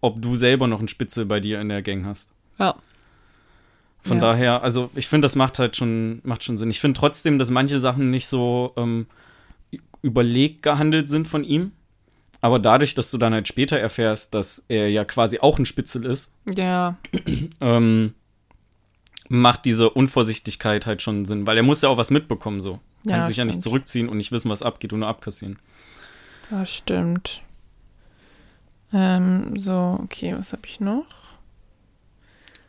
ob 0.00 0.22
du 0.22 0.36
selber 0.36 0.68
noch 0.68 0.78
einen 0.78 0.86
Spitzel 0.86 1.26
bei 1.26 1.40
dir 1.40 1.60
in 1.60 1.68
der 1.68 1.82
Gang 1.82 2.04
hast. 2.06 2.30
Ja. 2.60 2.76
Von 4.02 4.18
Ja. 4.18 4.20
daher, 4.20 4.62
also 4.62 4.90
ich 4.94 5.08
finde, 5.08 5.24
das 5.24 5.34
macht 5.34 5.58
halt 5.58 5.76
schon, 5.76 6.20
macht 6.24 6.44
schon 6.44 6.58
Sinn. 6.58 6.70
Ich 6.70 6.78
finde 6.80 6.96
trotzdem, 7.00 7.40
dass 7.40 7.50
manche 7.50 7.80
Sachen 7.80 8.10
nicht 8.10 8.28
so 8.28 8.72
ähm, 8.76 9.06
überlegt 10.02 10.62
gehandelt 10.62 11.08
sind 11.08 11.26
von 11.28 11.44
ihm. 11.44 11.72
Aber 12.40 12.58
dadurch, 12.58 12.94
dass 12.94 13.10
du 13.10 13.16
dann 13.16 13.32
halt 13.32 13.48
später 13.48 13.78
erfährst, 13.78 14.34
dass 14.34 14.64
er 14.68 14.90
ja 14.90 15.04
quasi 15.06 15.38
auch 15.38 15.58
ein 15.58 15.64
Spitzel 15.64 16.04
ist, 16.04 16.32
Ja. 16.54 16.96
ähm, 17.60 18.12
macht 19.30 19.64
diese 19.64 19.88
Unvorsichtigkeit 19.90 20.84
halt 20.86 21.00
schon 21.00 21.24
Sinn. 21.24 21.46
Weil 21.46 21.56
er 21.56 21.62
muss 21.62 21.80
ja 21.80 21.88
auch 21.88 21.96
was 21.96 22.10
mitbekommen, 22.10 22.60
so. 22.60 22.80
Kann 23.06 23.20
Ja, 23.20 23.26
sich 23.26 23.38
ja 23.38 23.44
nicht 23.46 23.62
zurückziehen 23.62 24.08
und 24.08 24.18
nicht 24.18 24.30
wissen, 24.32 24.50
was 24.50 24.62
abgeht 24.62 24.92
und 24.92 25.00
nur 25.00 25.08
abkassieren. 25.08 25.58
Das 26.50 26.74
stimmt. 26.74 27.42
Ähm, 28.92 29.56
so, 29.58 29.98
okay, 30.02 30.34
was 30.36 30.52
habe 30.52 30.62
ich 30.66 30.80
noch? 30.80 31.06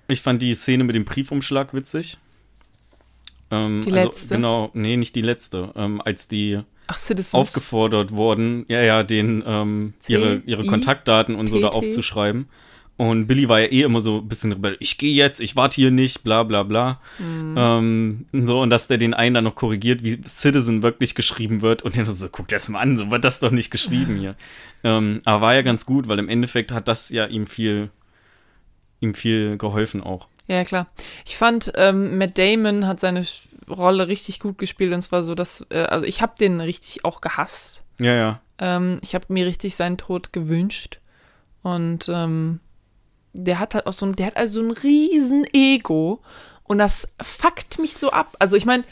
Ich 0.08 0.22
fand 0.22 0.42
die 0.42 0.54
Szene 0.56 0.84
mit 0.84 0.96
dem 0.96 1.06
Briefumschlag 1.06 1.74
witzig. 1.74 2.18
Ähm, 3.52 3.82
Die 3.82 3.92
also, 3.92 4.08
letzte? 4.08 4.36
Genau, 4.36 4.72
nee, 4.74 4.98
nicht 4.98 5.16
die 5.16 5.22
letzte. 5.22 5.72
Ähm, 5.76 6.02
als 6.02 6.28
die 6.28 6.60
Ach, 6.88 7.00
aufgefordert 7.34 8.12
wurden, 8.12 8.66
ja, 8.68 8.82
ja, 8.82 9.04
den, 9.04 9.44
ähm, 9.46 9.94
ihre, 10.08 10.42
ihre? 10.46 10.66
Kontaktdaten 10.66 11.36
und 11.36 11.48
so 11.48 11.60
da 11.60 11.70
aufzuschreiben. 11.70 12.48
Und 12.98 13.28
Billy 13.28 13.50
war 13.50 13.60
ja 13.60 13.68
eh 13.68 13.82
immer 13.82 14.00
so 14.00 14.20
ein 14.20 14.28
bisschen 14.28 14.54
rebell. 14.54 14.78
Ich 14.80 14.98
gehe 14.98 15.14
jetzt, 15.14 15.42
ich 15.42 15.58
warte 15.58 15.76
hier 15.76 15.92
nicht, 15.92 16.24
bla 16.24 16.44
bla 16.44 16.64
bla. 16.64 17.02
Mhm. 17.20 17.56
Ähm, 17.58 18.26
so, 18.32 18.62
und 18.62 18.70
dass 18.70 18.88
der 18.88 18.98
den 18.98 19.14
einen 19.14 19.34
dann 19.34 19.44
noch 19.44 19.56
korrigiert, 19.56 20.04
wie 20.04 20.22
Citizen 20.26 20.82
wirklich 20.82 21.14
geschrieben 21.14 21.62
wird. 21.62 21.82
Und 21.82 21.98
der 21.98 22.06
so, 22.06 22.30
guck 22.30 22.48
das 22.48 22.70
mal 22.70 22.80
an, 22.80 22.98
so 22.98 23.12
wird 23.12 23.26
das 23.26 23.42
doch 23.42 23.52
nicht 23.52 23.70
geschrieben 23.70 24.18
hier. 24.18 24.36
ähm, 24.86 25.20
aber 25.26 25.42
war 25.42 25.56
ja 25.56 25.62
ganz 25.62 25.86
gut, 25.86 26.08
weil 26.08 26.20
im 26.20 26.30
Endeffekt 26.30 26.72
hat 26.72 26.88
das 26.88 27.10
ja 27.10 27.26
ihm 27.26 27.48
viel, 27.48 27.90
ihm 29.02 29.14
viel 29.14 29.58
geholfen 29.58 30.02
auch. 30.02 30.30
Ja, 30.48 30.64
klar. 30.64 30.88
Ich 31.26 31.38
fand, 31.38 31.72
ähm, 31.76 32.18
Matt 32.18 32.38
Damon 32.38 32.88
hat 32.88 33.00
seine 33.00 33.26
Rolle 33.70 34.08
richtig 34.08 34.40
gut 34.40 34.58
gespielt 34.58 34.94
und 34.94 35.02
zwar 35.02 35.24
so, 35.24 35.36
dass, 35.36 35.66
äh, 35.70 35.84
also 35.84 36.06
ich 36.06 36.22
habe 36.22 36.34
den 36.40 36.62
richtig 36.62 37.04
auch 37.04 37.22
gehasst. 37.22 37.82
Ja, 38.00 38.14
ja. 38.14 38.42
Ähm, 38.60 39.00
ich 39.02 39.16
habe 39.16 39.26
mir 39.30 39.46
richtig 39.46 39.76
seinen 39.76 39.98
Tod 39.98 40.34
gewünscht 40.34 41.00
und 41.64 42.08
ähm, 42.10 42.60
der 43.34 43.60
hat 43.60 43.76
halt 43.76 43.88
auch 43.88 43.94
so 43.94 44.06
ein, 44.06 44.16
der 44.16 44.28
hat 44.28 44.38
also 44.38 44.62
so 44.62 44.68
ein 44.68 44.72
riesen 44.72 45.46
Ego 45.52 46.22
und 46.64 46.78
das 46.78 47.08
fuckt 47.22 47.80
mich 47.80 47.96
so 47.96 48.12
ab. 48.12 48.36
Also 48.40 48.56
ich 48.56 48.66
meine, 48.66 48.84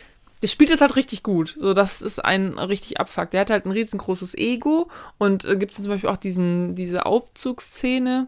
der 0.41 0.47
spielt 0.47 0.71
es 0.71 0.81
halt 0.81 0.95
richtig 0.97 1.23
gut. 1.23 1.55
So, 1.57 1.73
das 1.73 2.01
ist 2.01 2.23
ein 2.23 2.59
richtig 2.59 2.99
abfuck. 2.99 3.31
Der 3.31 3.41
hat 3.41 3.49
halt 3.49 3.65
ein 3.65 3.71
riesengroßes 3.71 4.35
Ego 4.35 4.89
und 5.17 5.45
äh, 5.45 5.55
gibt 5.55 5.71
es 5.71 5.81
zum 5.81 5.87
Beispiel 5.87 6.09
auch 6.09 6.17
diesen, 6.17 6.75
diese 6.75 7.05
Aufzugsszene. 7.05 8.27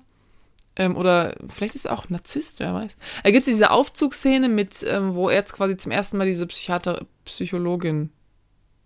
Ähm, 0.78 0.96
oder 0.98 1.36
vielleicht 1.48 1.76
ist 1.76 1.86
er 1.86 1.94
auch 1.94 2.10
Narzisst, 2.10 2.60
wer 2.60 2.74
weiß. 2.74 2.96
Da 3.24 3.32
gibt 3.32 3.42
es 3.48 3.54
diese 3.54 3.72
Aufzugsszene 3.72 4.50
mit, 4.50 4.84
ähm, 4.88 5.16
wo 5.16 5.30
er 5.30 5.36
jetzt 5.38 5.54
quasi 5.54 5.78
zum 5.78 5.92
ersten 5.92 6.18
Mal 6.18 6.28
diese 6.28 6.46
Psychiater, 6.48 7.06
Psychologin 7.26 8.12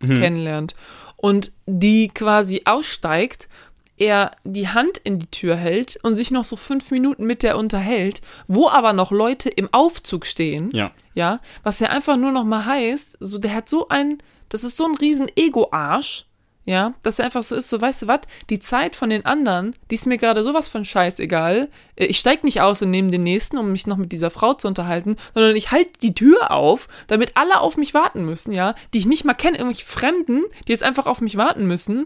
Mhm. 0.02 0.20
kennenlernt 0.22 0.76
und 1.18 1.52
die 1.66 2.08
quasi 2.08 2.62
aussteigt, 2.64 3.50
er 3.98 4.32
die 4.46 4.70
Hand 4.70 4.98
in 5.00 5.20
die 5.20 5.28
Tür 5.28 5.58
hält 5.58 6.00
und 6.04 6.16
sich 6.16 6.32
noch 6.32 6.46
so 6.46 6.56
fünf 6.56 6.90
Minuten 6.92 7.26
mit 7.26 7.44
der 7.44 7.58
unterhält, 7.58 8.22
wo 8.48 8.70
aber 8.70 8.94
noch 8.94 9.12
Leute 9.12 9.50
im 9.50 9.68
Aufzug 9.74 10.26
stehen, 10.26 10.70
Ja. 10.72 10.92
ja, 11.16 11.42
was 11.64 11.82
ja 11.82 11.90
einfach 11.90 12.16
nur 12.16 12.32
noch 12.32 12.46
mal 12.46 12.64
heißt, 12.66 13.18
so 13.20 13.40
der 13.40 13.54
hat 13.54 13.68
so 13.68 13.90
ein, 13.90 14.20
das 14.48 14.64
ist 14.64 14.78
so 14.78 14.86
ein 14.86 14.96
riesen 14.96 15.28
Ego-Arsch, 15.36 16.28
ja, 16.70 16.94
dass 17.02 17.18
er 17.18 17.26
einfach 17.26 17.42
so 17.42 17.56
ist, 17.56 17.68
so 17.70 17.82
weißt 17.82 18.04
du 18.04 18.08
was, 18.08 18.20
die 18.52 18.60
Zeit 18.60 18.96
von 18.96 19.10
den 19.10 19.26
anderen, 19.26 19.74
die 19.90 19.96
ist 19.96 20.06
mir 20.06 20.18
gerade 20.20 20.44
sowas 20.44 20.70
von 20.70 20.86
scheißegal. 20.86 21.68
Äh, 21.96 22.06
Ich 22.06 22.20
steig 22.20 22.44
nicht 22.44 22.62
aus 22.62 22.82
und 22.84 22.92
nehme 22.92 23.10
den 23.10 23.24
nächsten, 23.24 23.58
um 23.58 23.72
mich 23.72 23.88
noch 23.88 23.98
mit 23.98 24.12
dieser 24.12 24.30
Frau 24.30 24.54
zu 24.54 24.68
unterhalten, 24.68 25.16
sondern 25.34 25.56
ich 25.56 25.72
halte 25.72 25.92
die 26.04 26.14
Tür 26.14 26.52
auf, 26.52 26.88
damit 27.08 27.32
alle 27.36 27.60
auf 27.62 27.76
mich 27.76 27.94
warten 27.96 28.24
müssen, 28.24 28.52
ja, 28.54 28.76
die 28.94 29.00
ich 29.00 29.08
nicht 29.08 29.26
mal 29.26 29.34
kenne, 29.34 29.58
irgendwelche 29.58 29.86
Fremden, 29.86 30.44
die 30.68 30.72
jetzt 30.72 30.84
einfach 30.84 31.08
auf 31.08 31.22
mich 31.22 31.38
warten 31.38 31.66
müssen, 31.66 32.06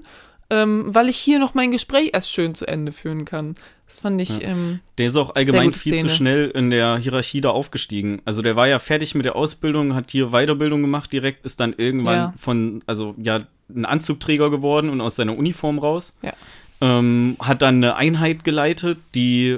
ähm, 0.49 0.85
weil 0.95 1.09
ich 1.09 1.17
hier 1.17 1.39
noch 1.39 1.53
mein 1.53 1.71
Gespräch 1.71 2.11
erst 2.13 2.31
schön 2.31 2.55
zu 2.55 2.65
Ende 2.65 2.91
führen 2.93 3.25
kann. 3.25 3.55
Das 3.87 3.99
fand 3.99 4.21
ich, 4.21 4.41
ähm, 4.43 4.79
Der 4.97 5.07
ist 5.07 5.17
auch 5.17 5.35
allgemein 5.35 5.71
viel 5.73 5.93
zu 5.93 5.99
Szene. 6.07 6.09
schnell 6.13 6.49
in 6.51 6.69
der 6.69 6.97
Hierarchie 6.97 7.41
da 7.41 7.49
aufgestiegen. 7.49 8.21
Also 8.25 8.41
der 8.41 8.55
war 8.55 8.67
ja 8.67 8.79
fertig 8.79 9.13
mit 9.13 9.25
der 9.25 9.35
Ausbildung, 9.35 9.93
hat 9.93 10.09
hier 10.09 10.29
Weiterbildung 10.31 10.81
gemacht 10.81 11.11
direkt, 11.13 11.45
ist 11.45 11.59
dann 11.59 11.73
irgendwann 11.77 12.15
Ja. 12.15 12.33
von, 12.37 12.81
also 12.87 13.13
ja, 13.17 13.45
ein 13.75 13.85
Anzugträger 13.85 14.49
geworden 14.49 14.89
und 14.89 15.01
aus 15.01 15.15
seiner 15.15 15.37
Uniform 15.37 15.79
raus. 15.79 16.15
Ja. 16.21 16.33
Ähm, 16.81 17.37
hat 17.39 17.61
dann 17.61 17.75
eine 17.77 17.95
Einheit 17.95 18.43
geleitet, 18.43 18.97
die, 19.15 19.57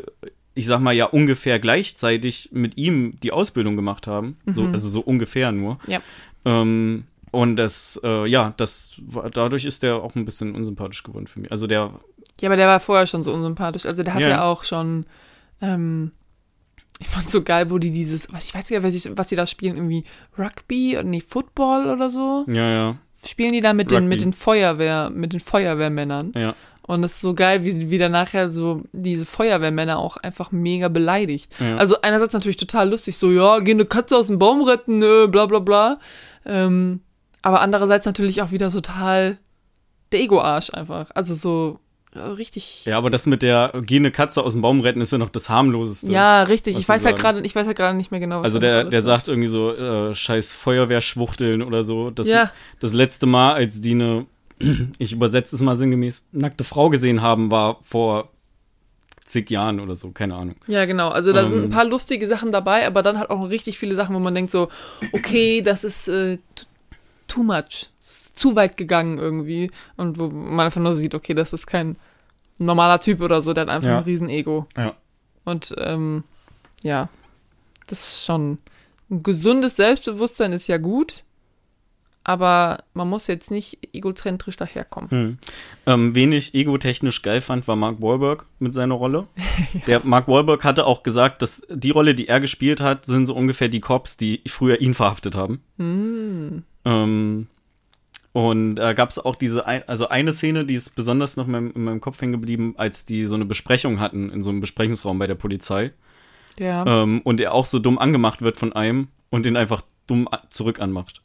ich 0.53 0.67
sag 0.67 0.79
mal, 0.79 0.93
ja 0.93 1.05
ungefähr 1.05 1.59
gleichzeitig 1.59 2.49
mit 2.51 2.77
ihm 2.77 3.19
die 3.21 3.31
Ausbildung 3.31 3.75
gemacht 3.75 4.05
haben. 4.07 4.37
So, 4.45 4.63
Mhm. 4.63 4.71
also 4.73 4.89
so 4.89 5.01
ungefähr 5.01 5.51
nur. 5.51 5.79
Ja. 5.87 5.99
Ähm, 6.45 7.05
und 7.31 7.55
das, 7.57 7.99
äh, 8.03 8.27
ja, 8.27 8.53
das 8.57 8.93
war, 9.05 9.29
dadurch 9.29 9.65
ist 9.65 9.83
der 9.83 9.95
auch 9.95 10.15
ein 10.15 10.23
bisschen 10.25 10.55
unsympathisch 10.55 11.03
geworden 11.03 11.27
für 11.27 11.39
mich. 11.39 11.51
Also 11.51 11.67
der, 11.67 11.91
Ja, 12.39 12.49
aber 12.49 12.57
der 12.57 12.67
war 12.67 12.79
vorher 12.79 13.07
schon 13.07 13.23
so 13.23 13.33
unsympathisch. 13.33 13.85
Also 13.85 14.03
der 14.03 14.13
hat 14.13 14.21
Ja. 14.21 14.29
ja, 14.29 14.43
auch 14.43 14.63
schon, 14.63 15.05
ähm, 15.61 16.11
ich 16.99 17.07
fand 17.07 17.29
so 17.29 17.41
geil, 17.41 17.71
wo 17.71 17.77
die 17.77 17.91
dieses, 17.91 18.31
was 18.31 18.45
ich 18.45 18.53
weiß 18.55 18.69
gar 18.69 18.79
nicht, 18.79 18.87
was, 18.87 18.95
ich, 19.11 19.17
was 19.17 19.27
die 19.27 19.35
da 19.35 19.47
spielen, 19.47 19.75
irgendwie 19.75 20.05
Rugby 20.37 20.95
oder 20.95 21.03
nee, 21.03 21.21
Football 21.27 21.89
oder 21.89 22.09
so. 22.09 22.45
ja, 22.47 22.69
ja, 22.71 22.97
Spielen 23.27 23.53
die 23.53 23.61
da 23.61 23.73
mit 23.73 23.91
den, 23.91 24.03
Rugby. 24.03 24.09
mit 24.09 24.21
den 24.21 24.33
Feuerwehr, 24.33 25.09
mit 25.09 25.33
den 25.33 25.39
Feuerwehrmännern. 25.39 26.33
ja. 26.35 26.55
Und 26.87 27.03
es 27.03 27.13
ist 27.13 27.21
so 27.21 27.33
geil, 27.33 27.63
wie, 27.63 27.89
wie 27.89 27.97
dann 27.97 28.11
nachher 28.11 28.51
so 28.51 28.83
diese 28.91 29.25
Feuerwehrmänner 29.25 29.97
auch 29.97 30.17
einfach 30.17 30.51
mega 30.51 30.87
beleidigt. 30.87 31.51
Ja. 31.59 31.77
Also 31.77 32.01
einerseits 32.01 32.33
natürlich 32.33 32.57
total 32.57 32.89
lustig, 32.91 33.17
so, 33.17 33.31
ja, 33.31 33.57
geh 33.59 33.71
eine 33.71 33.85
Katze 33.85 34.15
aus 34.15 34.27
dem 34.27 34.37
Baum 34.37 34.61
retten, 34.61 35.01
äh, 35.01 35.27
bla 35.27 35.47
bla 35.47 35.57
bla. 35.57 35.99
Ähm, 36.45 37.01
aber 37.41 37.61
andererseits 37.61 38.05
natürlich 38.05 38.43
auch 38.43 38.51
wieder 38.51 38.69
total 38.69 39.39
der 40.11 40.19
Ego-Arsch 40.19 40.71
einfach. 40.75 41.09
Also 41.15 41.33
so 41.33 41.79
richtig. 42.15 42.85
Ja, 42.85 42.97
aber 42.97 43.09
das 43.09 43.25
mit 43.25 43.41
der 43.41 43.73
geh 43.85 43.97
eine 43.97 44.11
Katze 44.11 44.43
aus 44.43 44.53
dem 44.53 44.61
Baum 44.61 44.81
retten 44.81 45.01
ist 45.01 45.11
ja 45.11 45.17
noch 45.17 45.29
das 45.29 45.49
harmloseste. 45.49 46.11
Ja, 46.11 46.43
richtig. 46.43 46.77
Ich 46.77 46.87
weiß 46.87 47.05
halt 47.05 47.17
sagen. 47.17 47.35
gerade, 47.35 47.45
ich 47.45 47.55
weiß 47.55 47.67
halt 47.67 47.77
gerade 47.77 47.97
nicht 47.97 48.11
mehr 48.11 48.19
genau, 48.19 48.39
was 48.39 48.45
Also 48.45 48.59
der, 48.59 48.85
der 48.85 49.03
sagt 49.03 49.27
irgendwie 49.27 49.47
so, 49.49 49.73
äh, 49.73 50.13
scheiß 50.15 50.51
Feuerwehrschwuchteln 50.53 51.61
oder 51.61 51.83
so. 51.83 52.09
Das, 52.11 52.27
Ja. 52.29 52.51
das 52.79 52.93
letzte 52.93 53.25
Mal, 53.25 53.53
als 53.53 53.81
die 53.81 53.91
eine, 53.91 54.25
ich 54.97 55.11
übersetze 55.13 55.55
es 55.55 55.61
mal 55.61 55.75
sinngemäß, 55.75 56.27
nackte 56.31 56.63
Frau 56.63 56.89
gesehen 56.89 57.21
haben, 57.21 57.51
war 57.51 57.79
vor 57.83 58.29
zig 59.25 59.49
Jahren 59.49 59.79
oder 59.79 59.95
so, 59.95 60.11
keine 60.11 60.35
Ahnung. 60.35 60.55
Ja, 60.67 60.85
genau. 60.85 61.09
Also 61.09 61.33
da 61.33 61.47
sind 61.47 61.57
Ähm. 61.57 61.63
ein 61.65 61.69
paar 61.71 61.85
lustige 61.85 62.27
Sachen 62.27 62.51
dabei, 62.51 62.85
aber 62.85 63.01
dann 63.01 63.17
halt 63.17 63.29
auch 63.31 63.49
richtig 63.49 63.79
viele 63.79 63.95
Sachen, 63.95 64.15
wo 64.15 64.19
man 64.19 64.35
denkt 64.35 64.51
so, 64.51 64.69
okay, 65.13 65.61
das 65.61 65.83
ist 65.83 66.07
äh, 66.07 66.37
too 67.27 67.41
much. 67.43 67.89
Zu 68.35 68.55
weit 68.55 68.77
gegangen 68.77 69.17
irgendwie. 69.17 69.71
Und 69.97 70.19
wo 70.19 70.27
man 70.27 70.65
einfach 70.67 70.81
nur 70.81 70.95
sieht, 70.95 71.15
okay, 71.15 71.33
das 71.33 71.53
ist 71.53 71.67
kein 71.67 71.95
normaler 72.57 72.99
Typ 72.99 73.21
oder 73.21 73.41
so, 73.41 73.53
der 73.53 73.63
hat 73.63 73.69
einfach 73.69 73.89
Ja. 73.89 73.97
ein 73.99 74.03
Riesenego. 74.03 74.67
Ja. 74.77 74.93
Und 75.43 75.73
ähm, 75.77 76.23
ja, 76.83 77.09
das 77.87 77.99
ist 77.99 78.25
schon 78.25 78.57
ein 79.09 79.21
gesundes 79.23 79.75
Selbstbewusstsein 79.75 80.51
ist 80.53 80.67
ja 80.67 80.77
gut, 80.77 81.23
aber 82.23 82.79
man 82.95 83.07
muss 83.07 83.27
jetzt 83.27 83.51
nicht 83.51 83.77
egozentrisch 83.93 84.57
daherkommen. 84.57 85.09
Hm. 85.11 85.37
Ähm, 85.85 86.15
wen 86.15 86.31
ich 86.31 86.55
egotechnisch 86.55 87.21
geil 87.21 87.39
fand, 87.41 87.67
war 87.67 87.75
Mark 87.75 88.01
Wahlberg 88.01 88.47
mit 88.57 88.73
seiner 88.73 88.95
Rolle. 88.95 89.27
Der 89.87 90.03
Mark 90.03 90.27
Wahlberg 90.27 90.63
hatte 90.63 90.87
auch 90.87 91.03
gesagt, 91.03 91.43
dass 91.43 91.67
die 91.69 91.91
Rolle, 91.91 92.15
die 92.15 92.27
er 92.27 92.39
gespielt 92.39 92.81
hat, 92.81 93.05
sind 93.05 93.27
so 93.27 93.35
ungefähr 93.35 93.67
die 93.69 93.79
Cops, 93.81 94.17
die 94.17 94.41
früher 94.47 94.81
ihn 94.81 94.95
verhaftet 94.95 95.35
haben. 95.35 95.61
Hm. 95.77 96.63
Ähm, 96.83 97.47
und 98.35 98.75
da 98.75 98.91
gab 98.91 99.11
es 99.11 99.17
auch 99.17 99.37
diese, 99.37 99.65
ein, 99.65 99.87
also 99.87 100.09
eine 100.09 100.33
Szene, 100.33 100.65
die 100.65 100.73
ist 100.73 100.93
besonders 100.93 101.37
noch 101.37 101.45
in 101.45 101.53
meinem, 101.53 101.71
in 101.73 101.85
meinem 101.85 102.01
Kopf 102.01 102.21
hängen 102.21 102.33
geblieben, 102.33 102.73
als 102.75 103.05
die 103.05 103.27
so 103.27 103.35
eine 103.35 103.45
Besprechung 103.45 104.01
hatten 104.01 104.29
in 104.29 104.43
so 104.43 104.49
einem 104.49 104.59
Besprechungsraum 104.59 105.17
bei 105.17 105.25
der 105.25 105.35
Polizei. 105.35 105.93
Ja, 106.59 106.85
Ähm, 106.85 107.21
und 107.21 107.39
er 107.39 107.53
auch 107.53 107.65
so 107.65 107.79
dumm 107.79 107.97
angemacht 107.97 108.41
wird 108.41 108.57
von 108.57 108.73
einem 108.73 109.07
und 109.29 109.45
den 109.45 109.55
einfach 109.55 109.83
dumm 110.05 110.27
zurück 110.49 110.81
anmacht. 110.81 111.21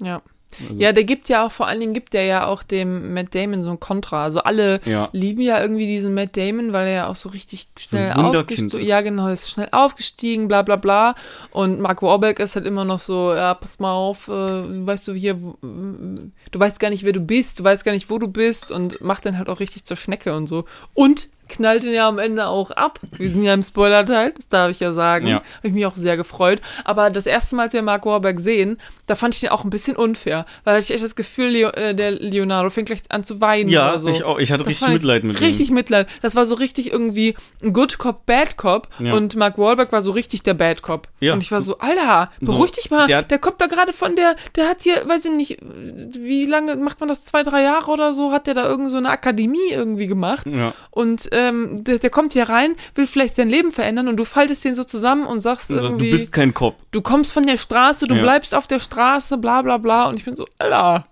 ja. 0.00 0.22
Also, 0.68 0.80
Ja, 0.80 0.92
der 0.92 1.04
gibt 1.04 1.28
ja 1.28 1.46
auch, 1.46 1.52
vor 1.52 1.66
allen 1.66 1.80
Dingen 1.80 1.94
gibt 1.94 2.14
der 2.14 2.24
ja 2.24 2.46
auch 2.46 2.62
dem 2.62 3.14
Matt 3.14 3.34
Damon 3.34 3.64
so 3.64 3.70
ein 3.70 3.80
Kontra. 3.80 4.24
Also 4.24 4.40
alle 4.40 4.80
ja. 4.84 5.08
lieben 5.12 5.40
ja 5.40 5.60
irgendwie 5.60 5.86
diesen 5.86 6.14
Matt 6.14 6.36
Damon, 6.36 6.72
weil 6.72 6.88
er 6.88 6.94
ja 6.94 7.08
auch 7.08 7.16
so 7.16 7.28
richtig 7.28 7.68
schnell 7.78 8.14
Wunderkind 8.14 8.36
aufgestiegen 8.36 8.82
ist. 8.82 8.88
Ja, 8.88 9.00
genau, 9.00 9.28
ist 9.28 9.50
schnell 9.50 9.68
aufgestiegen, 9.72 10.48
bla 10.48 10.62
bla 10.62 10.76
bla. 10.76 11.14
Und 11.50 11.80
Mark 11.80 12.02
Wahlberg 12.02 12.38
ist 12.38 12.56
halt 12.56 12.66
immer 12.66 12.84
noch 12.84 13.00
so, 13.00 13.34
ja, 13.34 13.54
pass 13.54 13.78
mal 13.78 13.92
auf, 13.92 14.28
äh, 14.28 14.86
weißt 14.86 15.08
du 15.08 15.14
hier, 15.14 15.34
du 15.34 16.30
weißt 16.52 16.80
gar 16.80 16.90
nicht, 16.90 17.04
wer 17.04 17.12
du 17.12 17.20
bist, 17.20 17.60
du 17.60 17.64
weißt 17.64 17.84
gar 17.84 17.92
nicht, 17.92 18.10
wo 18.10 18.18
du 18.18 18.28
bist 18.28 18.70
und 18.70 19.00
macht 19.00 19.26
dann 19.26 19.38
halt 19.38 19.48
auch 19.48 19.60
richtig 19.60 19.84
zur 19.84 19.96
Schnecke 19.96 20.34
und 20.34 20.46
so. 20.46 20.64
Und 20.94 21.28
knallt 21.48 21.84
ihn 21.84 21.92
ja 21.92 22.08
am 22.08 22.18
Ende 22.18 22.46
auch 22.46 22.70
ab. 22.70 22.98
Wir 23.16 23.28
sind 23.28 23.42
ja 23.42 23.54
im 23.54 23.62
Spoiler-Teil, 23.62 24.32
das 24.36 24.48
darf 24.48 24.70
ich 24.70 24.80
ja 24.80 24.92
sagen. 24.92 25.26
Ja. 25.26 25.36
Habe 25.36 25.68
ich 25.68 25.72
mich 25.72 25.86
auch 25.86 25.94
sehr 25.94 26.16
gefreut. 26.16 26.60
Aber 26.84 27.10
das 27.10 27.26
erste 27.26 27.56
Mal, 27.56 27.64
als 27.64 27.72
wir 27.72 27.82
Mark 27.82 28.06
Wahlberg 28.06 28.40
sehen, 28.40 28.78
da 29.06 29.14
fand 29.14 29.34
ich 29.34 29.42
ihn 29.42 29.50
auch 29.50 29.64
ein 29.64 29.70
bisschen 29.70 29.96
unfair, 29.96 30.46
weil 30.64 30.80
ich 30.80 30.90
echt 30.90 31.04
das 31.04 31.14
Gefühl, 31.14 31.48
Leo, 31.48 31.68
äh, 31.70 31.94
der 31.94 32.12
Leonardo 32.12 32.70
fängt 32.70 32.86
gleich 32.86 33.00
an 33.10 33.22
zu 33.24 33.40
weinen 33.40 33.68
Ja, 33.68 33.90
oder 33.90 34.00
so. 34.00 34.08
ich 34.08 34.24
auch. 34.24 34.38
Ich 34.38 34.50
hatte 34.50 34.64
Das 34.64 34.70
richtig 34.70 34.88
Mitleid 34.88 35.24
mit 35.24 35.40
Richtig 35.40 35.68
ihm. 35.68 35.74
Mitleid. 35.74 36.08
Das 36.22 36.34
war 36.36 36.46
so 36.46 36.54
richtig 36.54 36.90
irgendwie 36.90 37.34
ein 37.62 37.72
Good 37.72 37.98
Cop, 37.98 38.24
Bad 38.26 38.56
Cop. 38.56 38.88
Ja. 38.98 39.12
Und 39.14 39.36
Mark 39.36 39.58
Wahlberg 39.58 39.92
war 39.92 40.00
so 40.02 40.10
richtig 40.12 40.42
der 40.42 40.54
Bad 40.54 40.82
Cop. 40.82 41.08
Ja. 41.20 41.34
Und 41.34 41.42
ich 41.42 41.52
war 41.52 41.60
so, 41.60 41.78
Alter, 41.78 42.30
beruhig 42.40 42.72
dich 42.72 42.90
mal. 42.90 43.06
der 43.06 43.22
Der, 43.22 43.38
kommt 43.38 43.60
da 43.60 43.66
gerade 43.66 43.92
von 43.92 44.16
der, 44.16 44.36
der 44.56 44.68
hat 44.68 44.82
hier, 44.82 45.06
weiß 45.06 45.24
ich 45.26 45.32
nicht, 45.36 45.58
wie 45.62 46.46
lange 46.46 46.76
macht 46.76 47.00
man 47.00 47.08
das? 47.08 47.24
Zwei, 47.24 47.42
drei 47.42 47.62
Jahre 47.62 47.90
oder 47.90 48.12
so? 48.12 48.32
Hat 48.32 48.46
der 48.46 48.54
da 48.54 48.64
irgend 48.64 48.90
so 48.90 48.96
eine 48.96 49.10
Akademie 49.10 49.70
irgendwie 49.70 50.06
gemacht? 50.06 50.46
Ja. 50.46 50.72
Und 50.90 51.30
ähm, 51.34 51.84
der, 51.84 51.98
der 51.98 52.10
kommt 52.10 52.32
hier 52.32 52.48
rein, 52.48 52.76
will 52.94 53.06
vielleicht 53.06 53.34
sein 53.34 53.48
Leben 53.48 53.72
verändern 53.72 54.08
und 54.08 54.16
du 54.16 54.24
faltest 54.24 54.64
den 54.64 54.74
so 54.74 54.84
zusammen 54.84 55.26
und 55.26 55.40
sagst 55.40 55.68
sagt, 55.68 55.82
irgendwie, 55.82 56.10
du 56.10 56.16
bist 56.16 56.32
kein 56.32 56.54
Cop. 56.54 56.76
du 56.92 57.02
kommst 57.02 57.32
von 57.32 57.42
der 57.42 57.56
Straße, 57.58 58.06
du 58.06 58.14
Ja. 58.14 58.22
bleibst 58.22 58.54
auf 58.54 58.66
der 58.66 58.80
Straße, 58.80 59.36
bla 59.38 59.60
bla 59.62 59.78
bla. 59.78 60.06
Und 60.08 60.18
ich 60.18 60.24
bin 60.24 60.36
so, 60.36 60.46
Alter, 60.58 61.06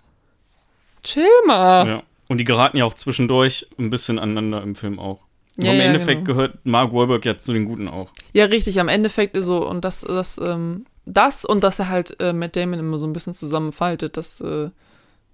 chill 1.03 1.27
mal. 1.45 1.87
Ja. 1.87 2.03
Und 2.29 2.37
die 2.37 2.43
geraten 2.45 2.77
ja 2.77 2.85
auch 2.85 2.93
zwischendurch 2.93 3.67
ein 3.77 3.89
bisschen 3.89 4.17
aneinander 4.17 4.63
im 4.63 4.75
Film 4.75 4.97
auch. 4.99 5.19
Aber 5.57 5.67
Ja, 5.67 5.73
im 5.73 5.79
ja, 5.79 5.85
Endeffekt 5.85 6.25
genau. 6.25 6.35
gehört 6.37 6.65
Mark 6.65 6.93
Wahlberg 6.93 7.25
ja 7.25 7.37
zu 7.37 7.53
den 7.53 7.65
Guten 7.65 7.87
auch. 7.87 8.09
Ja, 8.33 8.45
richtig, 8.45 8.79
am 8.79 8.87
Endeffekt 8.87 9.35
ist 9.37 9.45
so, 9.45 9.67
und 9.67 9.85
das, 9.85 10.01
das, 10.01 10.39
ähm, 10.41 10.85
das 11.05 11.45
und 11.45 11.63
dass 11.63 11.79
er 11.79 11.89
halt 11.89 12.19
äh, 12.19 12.33
Matt 12.33 12.55
Damon 12.55 12.79
immer 12.79 12.97
so 12.97 13.05
ein 13.05 13.13
bisschen 13.13 13.33
zusammenfaltet, 13.33 14.17
das, 14.17 14.41
äh, 14.41 14.69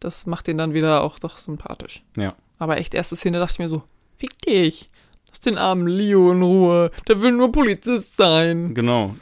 das 0.01 0.25
macht 0.25 0.47
ihn 0.47 0.57
dann 0.57 0.73
wieder 0.73 1.03
auch 1.03 1.19
doch 1.19 1.37
sympathisch. 1.37 2.03
Ja. 2.17 2.33
Aber 2.57 2.77
echt, 2.77 2.93
erste 2.95 3.15
Szene 3.15 3.39
dachte 3.39 3.53
ich 3.53 3.59
mir 3.59 3.69
so, 3.69 3.83
fick 4.19 4.37
dich. 4.43 4.89
Lass 5.29 5.39
den 5.39 5.57
armen 5.57 5.87
Leo 5.87 6.31
in 6.31 6.41
Ruhe. 6.43 6.91
Der 7.07 7.21
will 7.21 7.31
nur 7.31 7.51
Polizist 7.51 8.15
sein. 8.17 8.73
Genau. 8.73 9.15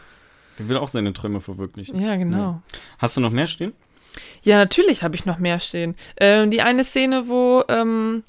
Der 0.60 0.68
will 0.70 0.78
auch 0.78 0.88
seine 0.88 1.14
Träume 1.14 1.40
verwirklichen. 1.40 2.00
Ja, 2.02 2.16
genau. 2.16 2.62
Hast 2.98 3.16
du 3.18 3.22
noch 3.22 3.30
mehr 3.32 3.48
stehen? 3.48 3.74
Ja, 4.42 4.58
natürlich 4.58 5.04
habe 5.04 5.16
ich 5.16 5.26
noch 5.26 5.38
mehr 5.38 5.60
stehen. 5.60 5.96
Ähm, 6.20 6.50
die 6.50 6.62
eine 6.62 6.84
Szene, 6.84 7.28
wo 7.28 7.64
ähm, 7.68 8.24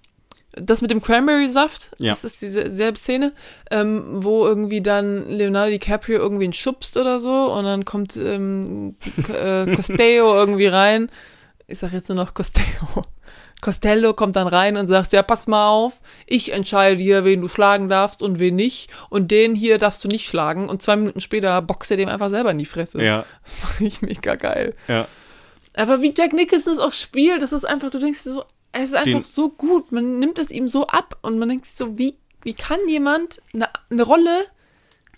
das 0.52 0.82
mit 0.82 0.90
dem 0.90 1.00
Cranberry-Saft, 1.00 1.90
Ja. 1.98 2.10
das 2.12 2.24
ist 2.24 2.42
diese 2.42 2.68
selbe 2.68 2.98
Szene, 2.98 3.32
ähm, 3.70 4.22
wo 4.22 4.46
irgendwie 4.46 4.82
dann 4.82 5.30
Leonardo 5.30 5.70
DiCaprio 5.70 6.18
irgendwen 6.18 6.52
schubst 6.52 6.96
oder 6.98 7.18
so 7.18 7.52
und 7.54 7.64
dann 7.64 7.84
kommt 7.86 8.16
ähm, 8.16 8.96
äh, 9.32 9.66
Costello 9.74 10.34
irgendwie 10.34 10.66
rein. 10.66 11.10
Ich 11.66 11.78
sag 11.78 11.92
jetzt 11.92 12.08
nur 12.08 12.16
noch 12.16 12.34
Costello. 12.34 13.02
Costello 13.60 14.14
kommt 14.14 14.36
dann 14.36 14.46
rein 14.46 14.76
und 14.76 14.86
sagt, 14.88 15.12
ja, 15.12 15.22
pass 15.22 15.46
mal 15.46 15.68
auf, 15.68 16.00
ich 16.26 16.52
entscheide 16.52 17.02
hier, 17.02 17.24
wen 17.24 17.40
du 17.40 17.48
schlagen 17.48 17.88
darfst 17.88 18.22
und 18.22 18.38
wen 18.38 18.54
nicht. 18.56 18.90
Und 19.10 19.30
den 19.30 19.54
hier 19.54 19.78
darfst 19.78 20.04
du 20.04 20.08
nicht 20.08 20.28
schlagen. 20.28 20.68
Und 20.68 20.82
zwei 20.82 20.96
Minuten 20.96 21.20
später 21.20 21.60
boxt 21.62 21.90
er 21.90 21.96
dem 21.96 22.08
einfach 22.08 22.30
selber 22.30 22.50
in 22.52 22.58
die 22.58 22.66
Fresse. 22.66 23.02
Ja. 23.02 23.24
Das 23.42 23.54
fand 23.54 23.80
ich 23.80 24.02
mega 24.02 24.36
geil. 24.36 24.74
Ja. 24.86 25.08
Aber 25.74 26.02
wie 26.02 26.14
Jack 26.16 26.32
Nicholson 26.32 26.74
es 26.74 26.78
auch 26.78 26.92
spielt, 26.92 27.42
das 27.42 27.52
ist 27.52 27.64
einfach, 27.64 27.90
du 27.90 27.98
denkst 27.98 28.22
dir 28.24 28.30
so, 28.32 28.44
es 28.72 28.84
ist 28.90 28.94
einfach 28.94 29.12
Den- 29.12 29.24
so 29.24 29.48
gut. 29.48 29.92
Man 29.92 30.18
nimmt 30.18 30.38
es 30.38 30.50
ihm 30.50 30.68
so 30.68 30.86
ab 30.86 31.16
und 31.22 31.38
man 31.38 31.48
denkt 31.48 31.66
sich 31.66 31.76
so, 31.76 31.98
wie, 31.98 32.16
wie 32.42 32.54
kann 32.54 32.78
jemand 32.88 33.40
eine, 33.54 33.68
eine 33.90 34.02
Rolle, 34.02 34.44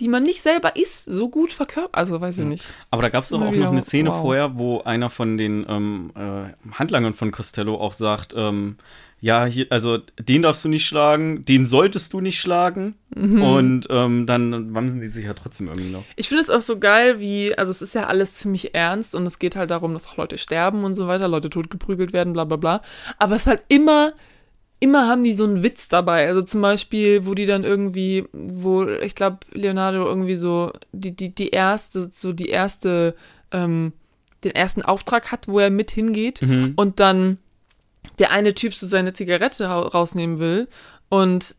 die 0.01 0.09
man 0.09 0.23
nicht 0.23 0.43
selber 0.43 0.77
ist, 0.77 1.05
so 1.05 1.29
gut 1.29 1.53
verkörpern? 1.53 1.91
Also 1.93 2.21
weiß 2.21 2.39
ich 2.39 2.47
nicht. 2.47 2.67
Aber 2.91 3.03
da 3.03 3.09
gab 3.11 3.23
es 3.23 3.33
auch 3.33 3.53
wieder, 3.53 3.65
noch 3.65 3.73
eine 3.73 3.83
Szene 3.83 4.11
wow. 4.11 4.23
vorher, 4.23 4.59
wo 4.59 4.81
einer 4.81 5.11
von 5.11 5.37
den 5.37 5.67
ähm, 5.69 6.11
äh, 6.17 6.73
Handlangern 6.73 7.15
von 7.15 7.31
Costello 7.31 7.77
auch 7.77 7.93
sagt, 7.93 8.35
ähm, 8.37 8.77
ja, 9.23 9.45
hier, 9.45 9.67
also 9.69 9.99
den 10.19 10.43
darfst 10.43 10.65
du 10.65 10.71
nicht 10.71 10.87
schlagen, 10.87 11.45
den 11.45 11.67
solltest 11.67 12.15
du 12.15 12.21
nicht 12.21 12.41
schlagen. 12.41 12.95
Mhm. 13.15 13.43
Und 13.43 13.87
ähm, 13.91 14.25
dann 14.25 14.75
wamsen 14.75 15.03
die 15.03 15.09
sich 15.09 15.27
ja 15.27 15.35
trotzdem 15.35 15.69
irgendwie 15.69 15.91
noch. 15.91 16.05
Ich 16.17 16.29
finde 16.29 16.43
es 16.43 16.49
auch 16.49 16.63
so 16.63 16.79
geil, 16.79 17.21
wie, 17.21 17.57
also 17.57 17.71
es 17.71 17.83
ist 17.83 17.95
ja 17.95 18.07
alles 18.07 18.35
ziemlich 18.35 18.75
ernst 18.75 19.15
und 19.15 19.27
es 19.27 19.39
geht 19.39 19.57
halt 19.57 19.71
darum, 19.71 19.93
dass 19.93 20.07
auch 20.07 20.17
Leute 20.17 20.39
sterben 20.39 20.85
und 20.85 20.95
so 20.95 21.07
weiter, 21.07 21.29
Leute 21.29 21.51
totgeprügelt 21.51 22.15
werden, 22.15 22.33
bla 22.33 22.45
bla 22.45 22.57
bla. 22.57 22.83
Aber 23.19 23.35
es 23.37 23.43
ist 23.43 23.47
halt 23.47 23.63
immer, 23.69 24.15
immer 24.81 25.07
haben 25.07 25.23
die 25.25 25.35
so 25.35 25.45
einen 25.45 25.63
Witz 25.63 25.89
dabei. 25.89 26.27
Also 26.27 26.43
zum 26.43 26.63
Beispiel, 26.63 27.27
wo 27.27 27.35
die 27.35 27.47
dann 27.47 27.65
irgendwie, 27.65 28.25
wo, 28.33 28.85
ich 28.87 29.15
glaube, 29.15 29.39
Leonardo 29.53 30.07
irgendwie 30.07 30.37
so 30.37 30.73
die, 30.93 31.15
die, 31.15 31.35
die 31.35 31.51
erste, 31.51 32.11
so 32.13 32.33
die 32.33 32.49
erste, 32.49 33.15
ähm, 33.53 33.93
den 34.43 34.53
ersten 34.53 34.83
Auftrag 34.83 35.31
hat, 35.33 35.49
wo 35.49 35.59
er 35.61 35.71
mit 35.71 35.91
hingeht 35.91 36.41
Mhm. 36.43 36.73
und 36.77 36.99
dann 36.99 37.39
der 38.19 38.31
eine 38.31 38.55
Typ 38.55 38.75
so 38.75 38.87
seine 38.87 39.13
Zigarette 39.13 39.65
ra- 39.69 39.81
rausnehmen 39.89 40.39
will 40.39 40.67
und 41.11 41.55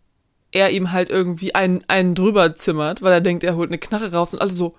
er 0.52 0.72
ihm 0.72 0.92
halt 0.92 1.10
irgendwie 1.12 1.54
einen, 1.54 1.84
einen 1.88 2.16
drüber 2.16 2.56
zimmert, 2.56 3.02
weil 3.04 3.14
er 3.14 3.22
denkt, 3.22 3.44
er 3.44 3.56
holt 3.56 3.70
eine 3.70 3.78
Knarre 3.78 4.12
raus 4.12 4.34
und 4.34 4.42
alle 4.42 4.52
so, 4.52 4.76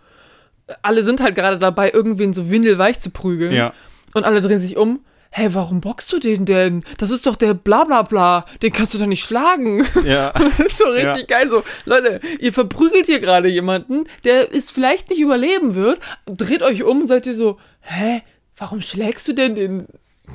alle 0.83 1.05
sind 1.05 1.21
halt 1.21 1.35
gerade 1.37 1.59
dabei, 1.59 1.91
irgendwen 1.93 2.33
so 2.33 2.51
windelweich 2.51 2.99
zu 3.01 3.11
prügeln. 3.11 3.53
Ja. 3.53 3.73
Und 4.15 4.25
alle 4.25 4.41
drehen 4.41 4.61
sich 4.61 4.77
um. 4.77 5.01
Hey, 5.35 5.55
warum 5.55 5.81
boxst 5.81 6.13
du 6.13 6.19
den 6.19 6.45
denn? 6.45 6.85
Das 6.99 7.11
ist 7.11 7.27
doch 7.27 7.37
der 7.37 7.55
Blablabla. 7.55 8.03
Bla, 8.03 8.41
bla. 8.41 8.59
Den 8.63 8.71
kannst 8.71 8.93
du 8.93 8.99
doch 8.99 9.07
nicht 9.07 9.25
schlagen. 9.25 9.87
Ja. 10.05 10.33
Das 10.59 10.59
ist 10.59 10.79
so 10.79 10.85
richtig 10.85 11.27
geil. 11.29 11.49
So, 11.49 11.63
Leute, 11.87 12.21
ihr 12.39 12.53
verprügelt 12.53 13.07
hier 13.07 13.19
gerade 13.19 13.49
jemanden, 13.49 14.05
der 14.25 14.55
es 14.55 14.71
vielleicht 14.71 15.09
nicht 15.09 15.21
überleben 15.21 15.75
wird. 15.75 16.01
Dreht 16.27 16.63
euch 16.63 16.83
um 16.83 17.01
und 17.03 17.07
seid 17.07 17.27
ihr 17.27 17.35
so, 17.35 17.59
hä? 17.81 18.23
Warum 18.59 18.83
schlägst 18.83 19.27
du 19.27 19.33
denn 19.33 19.55
den? 19.55 19.87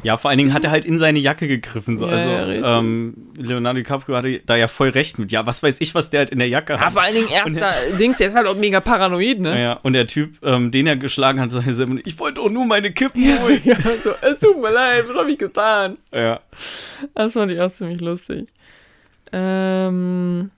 Ja, 0.04 0.18
vor 0.18 0.30
allen 0.30 0.38
Dingen 0.38 0.54
hat 0.54 0.64
er 0.64 0.72
halt 0.72 0.86
in 0.86 1.00
seine 1.00 1.20
Jacke 1.20 1.48
gegriffen. 1.48 1.98
So. 1.98 2.06
Ja, 2.08 2.14
also 2.16 2.30
ja, 2.30 2.80
ähm, 2.80 3.32
Leonardo 3.36 3.78
DiCaprio 3.78 4.16
hatte 4.16 4.40
da 4.46 4.56
ja 4.56 4.68
voll 4.68 4.90
recht 4.90 5.20
mit. 5.20 5.32
Ja, 5.32 5.46
was 5.46 5.64
weiß 5.64 5.82
ich, 5.82 5.96
was 5.96 6.10
der 6.10 6.20
halt 6.22 6.30
in 6.30 6.40
der 6.40 6.48
Jacke 6.48 6.74
Ja, 6.74 6.80
hat. 6.80 6.94
vor 6.94 7.02
allen 7.02 7.16
Dingen 7.16 7.30
erster 7.30 7.74
Dings, 8.00 8.18
der 8.18 8.28
ist 8.28 8.36
halt 8.36 8.48
auch 8.48 8.56
mega 8.56 8.80
paranoid, 8.80 9.40
ne? 9.40 9.62
Ja, 9.62 9.74
und 9.84 9.94
der 9.94 10.08
Typ, 10.08 10.38
ähm, 10.44 10.72
den 10.72 10.88
er 10.88 10.96
geschlagen 10.98 11.40
hat, 11.40 11.52
sagt 11.52 11.68
selber, 11.74 11.96
ich 12.06 12.18
wollte 12.20 12.42
doch 12.42 12.50
nur 12.50 12.66
meine 12.66 12.92
Kippen 12.92 13.22
holen. 13.40 13.62
Ja, 13.64 13.76
so, 14.04 14.12
es 14.22 14.40
tut 14.40 14.62
mir 14.62 14.72
leid, 14.72 15.06
was 15.08 15.18
hab 15.18 15.28
ich 15.28 15.38
getan? 15.38 15.98
Ja. 16.14 16.40
Das 17.14 17.34
fand 17.34 17.52
ich 17.52 17.60
auch 17.60 17.72
ziemlich 17.72 18.02
lustig. 18.02 18.48
Ähm, 19.34 20.52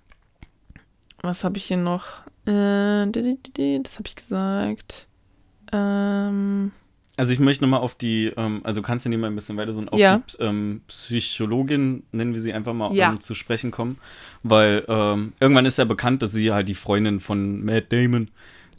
was 1.22 1.44
habe 1.44 1.58
ich 1.58 1.66
hier 1.66 1.78
noch? 1.78 2.06
Äh, 2.46 3.06
das 3.08 3.96
habe 3.98 4.08
ich 4.08 4.16
gesagt. 4.16 5.08
Ähm, 5.72 6.72
Also 7.20 7.34
ich 7.34 7.40
möchte 7.40 7.64
nochmal 7.66 7.82
auf 7.82 7.96
die, 7.96 8.32
ähm, 8.38 8.62
also 8.64 8.82
kannst 8.82 9.06
du 9.06 9.10
nicht 9.10 9.20
mal 9.20 9.28
ein 9.28 9.36
bisschen 9.36 9.58
weiter 9.58 9.74
so 9.74 9.82
auf 9.88 10.00
Ja. 10.00 10.22
die 10.30 10.42
ähm, 10.42 10.82
Psychologin, 10.88 12.04
nennen 12.14 12.34
wir 12.34 12.40
sie 12.42 12.54
einfach 12.54 12.74
mal, 12.74 12.94
Ja. 12.96 13.12
ähm, 13.12 13.20
zu 13.20 13.36
sprechen 13.36 13.72
kommen. 13.72 13.98
Weil 14.44 14.86
ähm, 14.88 15.34
irgendwann 15.40 15.66
ist 15.66 15.78
ja 15.78 15.86
bekannt, 15.86 16.22
dass 16.22 16.32
sie 16.32 16.52
halt 16.54 16.70
die 16.70 16.74
Freundin 16.76 17.20
von 17.20 17.64
Matt 17.66 17.92
Damon 17.92 18.30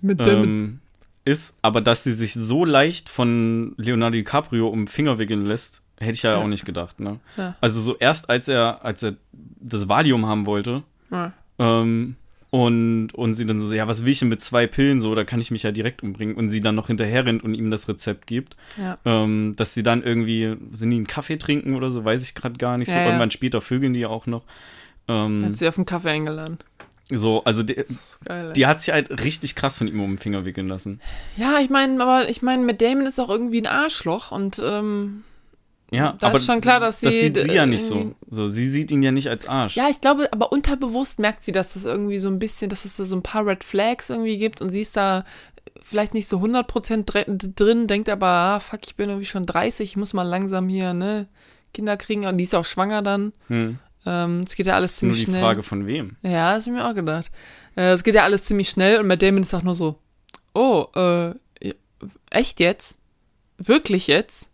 Mit 0.03 0.25
ähm, 0.27 0.81
ist, 1.27 1.59
aber 1.61 1.81
dass 1.83 2.03
sie 2.05 2.13
sich 2.13 2.33
so 2.33 2.65
leicht 2.65 3.09
von 3.11 3.75
Leonardo 3.77 4.15
DiCaprio 4.15 4.69
um 4.69 4.81
den 4.81 4.87
Finger 4.89 5.19
wickeln 5.19 5.45
lässt, 5.45 5.83
hätte 5.99 6.13
ich 6.13 6.23
ja, 6.23 6.33
Ja. 6.33 6.39
auch 6.39 6.49
nicht 6.49 6.65
gedacht. 6.65 6.99
Ne? 6.99 7.21
Also 7.61 7.79
so 7.81 7.97
erst 7.99 8.31
als 8.31 8.49
er, 8.49 8.85
als 8.85 9.03
er 9.03 9.17
das 9.61 9.87
Valium 9.89 10.25
haben 10.25 10.47
wollte, 10.47 10.83
ähm, 11.59 12.17
und, 12.51 13.11
und 13.15 13.35
sie 13.35 13.47
dann 13.47 13.61
so, 13.61 13.73
ja, 13.73 13.87
was 13.87 14.05
will 14.05 14.11
ich 14.11 14.19
denn 14.19 14.29
mit 14.29 14.41
zwei 14.41 14.67
Pillen 14.67 15.01
so, 15.01 15.15
da 15.15 15.23
kann 15.23 15.41
ich 15.41 15.53
mich 15.53 15.63
ja 15.63 15.71
direkt 15.71 16.03
umbringen. 16.03 16.35
Und 16.35 16.49
sie 16.49 16.61
dann 16.61 16.75
noch 16.75 16.89
hinterher 16.89 17.25
rennt 17.25 17.45
und 17.45 17.55
ihm 17.55 17.71
das 17.71 17.89
Rezept 17.89 18.27
gibt. 18.27 18.57
Ja. 18.77 18.99
Ähm, 19.05 19.55
dass 19.57 19.73
sie 19.73 19.85
dann 19.85 20.03
irgendwie, 20.03 20.57
sind 20.73 20.91
die 20.91 20.97
einen 20.97 21.07
Kaffee 21.07 21.37
trinken 21.37 21.75
oder 21.77 21.91
so, 21.91 22.05
weiß 22.05 22.23
ich 22.23 22.35
gerade 22.35 22.59
gar 22.59 22.77
nicht. 22.77 22.89
so 22.89 22.95
Ja, 22.95 23.01
ja. 23.03 23.07
irgendwann 23.07 23.31
später 23.31 23.61
vögeln 23.61 23.95
die 23.95 24.01
ja 24.01 24.09
auch 24.09 24.27
noch. 24.27 24.45
Ähm, 25.07 25.45
Hat 25.47 25.59
sie 25.59 25.69
auf 25.69 25.77
den 25.77 25.87
Kaffee 25.87 26.11
eingeladen. 26.11 26.59
so, 27.09 27.45
also 27.45 27.63
die, 27.63 27.85
Geil. 28.25 28.49
ey. 28.49 28.53
die 28.53 28.67
hat 28.67 28.81
sich 28.81 28.93
halt 28.93 29.23
richtig 29.25 29.55
krass 29.55 29.79
von 29.79 29.87
ihm 29.87 30.01
um 30.01 30.11
den 30.11 30.19
Finger 30.19 30.45
wickeln 30.45 30.67
lassen. 30.67 31.01
Ja, 31.37 31.61
ich 31.61 31.71
meine, 31.71 32.03
aber 32.03 32.29
ich 32.29 32.43
meine, 32.43 32.65
mit 32.65 32.81
Damon 32.83 33.07
ist 33.07 33.21
auch 33.21 33.31
irgendwie 33.31 33.61
ein 33.63 33.69
Arschloch 33.69 34.33
und 34.33 34.61
ähm, 34.65 35.23
Ja, 35.91 36.17
Da 36.21 36.29
aber 36.29 36.37
ist 36.37 36.47
schon 36.47 36.61
klar, 36.61 36.79
dass 36.81 37.01
das 37.01 37.13
sie, 37.13 37.21
sieht 37.21 37.41
sie 37.41 37.53
ja 37.53 37.67
nicht 37.67 37.83
so. 37.85 38.15
So, 38.29 38.47
sie 38.49 38.69
sieht 38.69 38.91
ihn 38.93 39.03
ja 39.03 39.11
nicht 39.13 39.29
als 39.29 39.49
Arsch. 39.49 39.75
ja, 39.77 39.89
ich 39.91 40.01
glaube, 40.01 40.33
aber 40.33 40.53
unterbewusst 40.53 41.19
merkt 41.19 41.43
sie, 41.45 41.53
dass 41.53 41.75
das 41.75 41.85
irgendwie 41.85 42.19
so 42.19 42.29
ein 42.29 42.39
bisschen, 42.39 42.69
dass 42.71 42.85
es 42.85 42.97
da 42.97 43.05
so 43.05 43.17
ein 43.17 43.23
paar 43.23 43.45
Red 43.47 43.65
Flags 43.65 44.09
irgendwie 44.11 44.39
gibt 44.39 44.61
und 44.63 44.71
sie 44.71 44.83
ist 44.83 44.97
da 44.97 45.25
vielleicht 45.83 46.15
nicht 46.15 46.29
so 46.29 46.39
100% 46.39 47.05
dre- 47.07 47.55
drin, 47.55 47.87
denkt 47.89 48.09
aber, 48.09 48.27
ah, 48.29 48.61
fuck, 48.61 48.81
ich 48.85 48.95
bin 48.97 49.09
irgendwie 49.09 49.27
schon 49.27 49.45
30, 49.47 49.91
ich 49.91 49.97
muss 49.97 50.13
mal 50.13 50.23
langsam 50.23 50.69
hier, 50.69 50.95
ne, 50.95 51.27
Kinder 51.75 51.97
kriegen 51.97 52.27
und 52.27 52.39
die 52.39 52.45
ist 52.45 52.55
auch 52.55 52.65
schwanger 52.65 53.03
dann. 53.03 53.33
Hm. 53.49 53.79
Ähm, 54.07 54.41
es 54.47 54.55
geht 54.55 54.67
ja 54.67 54.75
alles 54.77 54.93
Ist 54.95 55.03
nur 55.03 55.13
ziemlich 55.13 55.25
die 55.27 55.31
schnell. 55.33 55.43
Frage 55.43 55.63
von 55.63 55.87
wem. 55.87 56.17
Ja, 56.23 56.55
das 56.55 56.67
hab 56.67 56.73
ich 56.73 56.79
mir 56.79 56.89
auch 56.89 56.95
gedacht. 56.95 57.31
Äh, 57.77 57.91
Es 57.93 58.03
geht 58.05 58.15
ja 58.15 58.25
alles 58.25 58.45
ziemlich 58.45 58.71
schnell 58.71 58.99
und 59.01 59.07
Matt 59.09 59.23
Damon 59.23 59.43
ist 59.43 59.53
auch 59.55 59.63
nur 59.63 59.75
so, 59.75 59.99
oh, 60.55 60.87
äh, 60.95 61.35
echt 62.31 62.61
jetzt? 62.61 62.99
Wirklich 63.59 64.07
jetzt? 64.07 64.50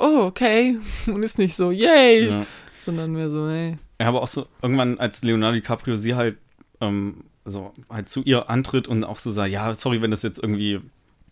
Oh, 0.00 0.22
okay. 0.24 0.76
Und 1.06 1.22
ist 1.22 1.38
nicht 1.38 1.54
so, 1.54 1.70
yay, 1.70 2.28
Ja. 2.28 2.46
sondern 2.84 3.12
mehr 3.12 3.30
so, 3.30 3.48
hey. 3.48 3.76
Ja, 4.00 4.08
aber 4.08 4.22
auch 4.22 4.28
so 4.28 4.46
irgendwann, 4.62 4.98
als 4.98 5.22
Leonardo 5.22 5.54
DiCaprio 5.56 5.96
sie 5.96 6.14
halt 6.14 6.38
ähm, 6.80 7.24
so 7.44 7.72
halt 7.90 8.08
zu 8.08 8.22
ihr 8.22 8.48
antritt 8.48 8.88
und 8.88 9.04
auch 9.04 9.18
so 9.18 9.30
sagt, 9.30 9.50
ja, 9.52 9.74
sorry, 9.74 10.00
wenn 10.00 10.10
das 10.10 10.22
jetzt 10.22 10.42
irgendwie 10.42 10.80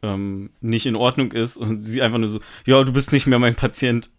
ähm, 0.03 0.51
nicht 0.61 0.87
in 0.87 0.97
Ordnung 0.97 1.33
ist 1.33 1.57
und 1.57 1.81
sie 1.81 2.03
einfach 2.03 2.19
nur 2.19 2.29
so, 2.29 2.41
ja, 2.67 2.83
du 2.85 2.93
bist 2.93 3.13
nicht 3.13 3.27
mehr 3.27 3.39
mein 3.39 3.55
Patient. 3.55 4.11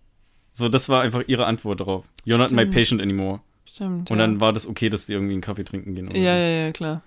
So, 0.52 0.68
das 0.68 0.90
war 0.90 1.02
einfach 1.02 1.24
ihre 1.28 1.46
Antwort 1.46 1.80
darauf. 1.80 2.06
You're 2.26 2.38
not 2.38 2.52
my 2.52 2.62
Stimmt. 2.62 2.74
patient 2.74 3.02
anymore. 3.02 3.42
Stimmt. 3.66 4.10
Und 4.12 4.18
ja. 4.18 4.26
dann 4.26 4.42
war 4.42 4.52
das 4.52 4.68
okay, 4.68 4.90
dass 4.90 5.06
die 5.06 5.14
irgendwie 5.14 5.34
einen 5.34 5.42
Kaffee 5.42 5.64
trinken 5.64 5.94
gehen. 5.96 6.08
Ja, 6.08 6.14
so. 6.14 6.20
ja, 6.22 6.36
ja, 6.38 6.72
klar. 6.72 7.04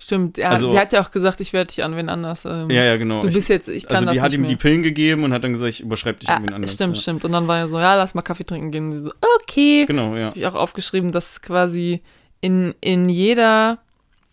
Stimmt. 0.00 0.38
Ja, 0.38 0.50
Also- 0.50 0.68
sie 0.70 0.78
hat 0.78 0.92
ja 0.92 1.02
auch 1.02 1.10
gesagt, 1.10 1.40
ich 1.40 1.52
werde 1.52 1.68
dich 1.68 1.82
an 1.84 1.96
wen 1.96 2.08
anders. 2.08 2.44
Ähm, 2.44 2.68
ja, 2.70 2.84
ja, 2.84 2.96
genau. 2.96 3.22
Du 3.22 3.28
bist 3.32 3.48
jetzt, 3.48 3.68
ich 3.68 3.86
kann 3.86 3.96
also 3.98 4.10
die 4.10 4.16
das 4.16 4.24
hat 4.24 4.32
ihm 4.34 4.40
mehr. 4.40 4.48
die 4.50 4.56
Pillen 4.56 4.82
gegeben 4.82 5.22
und 5.22 5.32
hat 5.32 5.44
dann 5.44 5.52
gesagt, 5.52 5.70
ich 5.70 5.80
überschreibe 5.80 6.18
dich 6.18 6.28
Ah, 6.28 6.36
an 6.36 6.42
wen 6.42 6.52
anders. 6.52 6.72
stimmt, 6.72 6.96
ja. 6.96 7.02
stimmt. 7.02 7.24
Und 7.24 7.32
dann 7.32 7.46
war 7.46 7.58
er 7.58 7.68
so, 7.68 7.78
ja, 7.78 7.94
lass 7.94 8.14
mal 8.14 8.22
Kaffee 8.22 8.44
trinken 8.44 8.70
gehen. 8.70 8.86
Und 8.90 8.92
sie 8.92 9.02
so, 9.04 9.12
okay. 9.42 9.84
Genau, 9.86 10.14
ja. 10.16 10.26
habe 10.26 10.38
ich 10.38 10.46
auch 10.46 10.54
aufgeschrieben, 10.54 11.12
dass 11.12 11.40
quasi 11.40 12.02
in, 12.40 12.74
in 12.80 13.08
jeder 13.08 13.78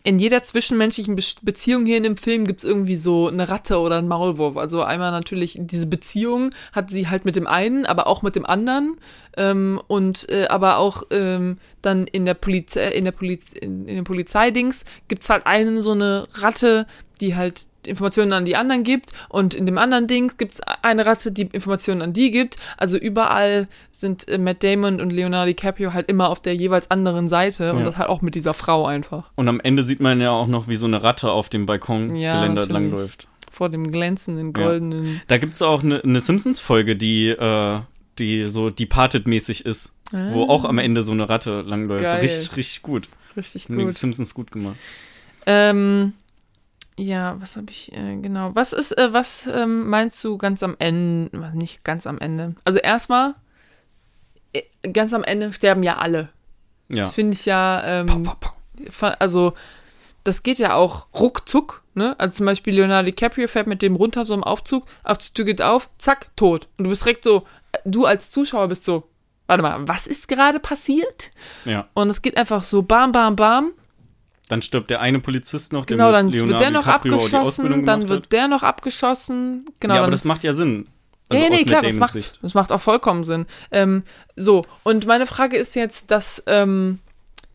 in 0.04 0.18
jeder 0.18 0.42
zwischenmenschlichen 0.42 1.14
Be 1.14 1.22
Beziehung 1.42 1.86
hier 1.86 1.96
in 1.96 2.02
dem 2.02 2.16
Film 2.16 2.46
gibt 2.46 2.60
es 2.60 2.64
irgendwie 2.64 2.96
so 2.96 3.28
eine 3.28 3.48
Ratte 3.48 3.78
oder 3.78 3.98
einen 3.98 4.08
Maulwurf. 4.08 4.56
Also 4.56 4.82
einmal 4.82 5.12
natürlich 5.12 5.56
diese 5.58 5.86
Beziehung 5.86 6.50
hat 6.72 6.90
sie 6.90 7.08
halt 7.08 7.24
mit 7.24 7.36
dem 7.36 7.46
einen, 7.46 7.86
aber 7.86 8.06
auch 8.06 8.22
mit 8.22 8.34
dem 8.34 8.44
anderen. 8.44 8.96
Ähm, 9.36 9.80
und 9.86 10.28
äh, 10.28 10.46
aber 10.48 10.78
auch 10.78 11.04
ähm, 11.10 11.58
dann 11.82 12.06
in 12.06 12.24
der 12.24 12.34
Polizei, 12.34 12.88
in 12.88 13.04
der 13.04 13.12
Poliz 13.12 13.52
in, 13.52 13.86
in 13.86 13.96
den 13.96 14.04
Polizeidings 14.04 14.84
gibt's 15.08 15.30
halt 15.30 15.46
einen 15.46 15.82
so 15.82 15.92
eine 15.92 16.26
Ratte, 16.34 16.86
die 17.20 17.36
halt 17.36 17.66
Informationen 17.86 18.32
an 18.32 18.44
die 18.44 18.56
anderen 18.56 18.82
gibt 18.84 19.12
und 19.28 19.54
in 19.54 19.66
dem 19.66 19.78
anderen 19.78 20.06
Dings 20.06 20.36
gibt's 20.36 20.60
eine 20.82 21.04
Ratte, 21.06 21.32
die 21.32 21.42
Informationen 21.42 22.02
an 22.02 22.12
die 22.12 22.30
gibt. 22.30 22.56
Also 22.76 22.96
überall 22.98 23.68
sind 23.90 24.28
äh, 24.28 24.38
Matt 24.38 24.62
Damon 24.64 25.00
und 25.00 25.10
Leonardo 25.10 25.46
DiCaprio 25.46 25.92
halt 25.92 26.08
immer 26.08 26.28
auf 26.28 26.40
der 26.40 26.54
jeweils 26.54 26.90
anderen 26.90 27.28
Seite 27.28 27.72
und 27.72 27.80
Ja. 27.80 27.84
das 27.86 27.96
halt 27.98 28.08
auch 28.08 28.22
mit 28.22 28.34
dieser 28.34 28.54
Frau 28.54 28.86
einfach 28.86 29.30
Und 29.36 29.48
am 29.48 29.60
Ende 29.60 29.82
sieht 29.82 30.00
man 30.00 30.20
ja 30.20 30.30
auch 30.30 30.46
noch, 30.46 30.68
wie 30.68 30.76
so 30.76 30.86
eine 30.86 31.02
Ratte 31.02 31.30
auf 31.30 31.48
dem 31.48 31.62
Ja, 31.62 31.66
Balkongeländer 31.66 32.48
natürlich. 32.48 32.68
langläuft. 32.72 33.28
vor 33.50 33.68
dem 33.68 33.90
glänzenden 33.92 34.52
Ja. 34.56 34.64
goldenen. 34.64 35.20
Da 35.28 35.36
gibt 35.38 35.54
es 35.54 35.62
auch 35.62 35.82
eine, 35.82 36.02
eine 36.02 36.20
Simpsons-Folge, 36.20 36.96
die, 36.96 37.28
äh, 37.28 37.80
die 38.18 38.48
so 38.48 38.70
Departed-mäßig 38.70 39.66
ist, 39.66 39.92
wo 40.10 40.44
Ah. 40.44 40.48
auch 40.48 40.64
am 40.64 40.78
Ende 40.78 41.02
so 41.02 41.12
eine 41.12 41.28
Ratte 41.28 41.60
langläuft. 41.60 42.02
Geil. 42.02 42.20
Richtig, 42.22 42.56
richtig 42.56 42.82
gut. 42.82 43.08
Richtig 43.36 43.64
Haben 43.68 43.78
die 43.78 43.84
gut. 43.84 43.94
Simpsons 43.94 44.32
gut 44.34 44.50
gemacht. 44.52 44.76
Ähm, 45.46 46.12
ja, 46.98 47.40
was 47.40 47.56
habe 47.56 47.70
ich, 47.70 47.92
äh, 47.92 48.16
genau. 48.16 48.54
Was 48.54 48.72
ist, 48.72 48.96
äh, 48.98 49.12
was 49.12 49.46
ähm, 49.46 49.88
meinst 49.88 50.22
du 50.24 50.36
ganz 50.38 50.62
am 50.62 50.76
Ende, 50.78 51.52
nicht 51.54 51.84
ganz 51.84 52.06
am 52.06 52.18
Ende? 52.18 52.54
Also 52.64 52.78
erstmal, 52.78 53.34
äh, 54.52 54.62
ganz 54.92 55.14
am 55.14 55.24
Ende 55.24 55.52
sterben 55.52 55.82
ja 55.82 55.98
alle. 55.98 56.28
Ja. 56.88 57.04
Das 57.04 57.12
finde 57.12 57.32
ich 57.34 57.46
ja, 57.46 57.82
ähm, 57.84 58.06
Pow, 58.06 58.22
pow, 58.22 58.52
pow. 58.98 59.16
also 59.18 59.54
das 60.24 60.42
geht 60.42 60.58
ja 60.58 60.74
auch 60.74 61.06
ruckzuck, 61.14 61.82
ne? 61.94 62.14
Also 62.18 62.38
zum 62.38 62.46
Beispiel 62.46 62.74
Leonardo 62.74 63.06
DiCaprio 63.06 63.48
fährt 63.48 63.66
mit 63.66 63.82
dem 63.82 63.96
runter 63.96 64.24
so 64.24 64.34
im 64.34 64.44
Aufzug, 64.44 64.86
Aufzug 65.02 65.46
geht 65.46 65.62
auf, 65.62 65.90
zack, 65.98 66.28
tot. 66.36 66.68
Und 66.76 66.84
du 66.84 66.90
bist 66.90 67.04
direkt 67.04 67.24
so, 67.24 67.46
äh, 67.72 67.78
du 67.84 68.04
als 68.04 68.30
Zuschauer 68.30 68.68
bist 68.68 68.84
so, 68.84 69.08
warte 69.46 69.62
mal, 69.62 69.88
was 69.88 70.06
ist 70.06 70.28
gerade 70.28 70.60
passiert? 70.60 71.30
Ja. 71.64 71.88
Und 71.94 72.08
es 72.10 72.22
geht 72.22 72.36
einfach 72.36 72.62
so 72.62 72.82
bam, 72.82 73.12
bam, 73.12 73.34
bam. 73.36 73.72
Dann 74.52 74.60
stirbt 74.60 74.90
der 74.90 75.00
eine 75.00 75.18
Polizist 75.18 75.72
noch, 75.72 75.86
Genau, 75.86 76.12
dann 76.12 76.28
Leonardo 76.28 76.50
wird 76.50 76.60
der 76.60 76.70
noch 76.70 76.84
DiCaprio 76.84 77.14
abgeschossen, 77.14 77.86
dann 77.86 78.06
wird 78.10 78.24
hat. 78.24 78.32
der 78.32 78.48
noch 78.48 78.62
abgeschossen. 78.62 79.64
Genau, 79.80 79.94
ja, 79.94 80.02
aber 80.02 80.10
das 80.10 80.26
macht 80.26 80.44
ja 80.44 80.52
Sinn. 80.52 80.88
Also 81.30 81.42
nee, 81.42 81.48
nee, 81.48 81.64
klar, 81.64 81.80
das 81.80 81.96
macht, 81.96 82.12
Sicht. 82.12 82.38
das 82.42 82.52
macht 82.52 82.70
auch 82.70 82.80
vollkommen 82.82 83.24
Sinn. 83.24 83.46
Ähm, 83.70 84.02
so, 84.36 84.66
und 84.82 85.06
meine 85.06 85.24
Frage 85.24 85.56
ist 85.56 85.74
jetzt, 85.74 86.10
dass, 86.10 86.42
ähm, 86.46 86.98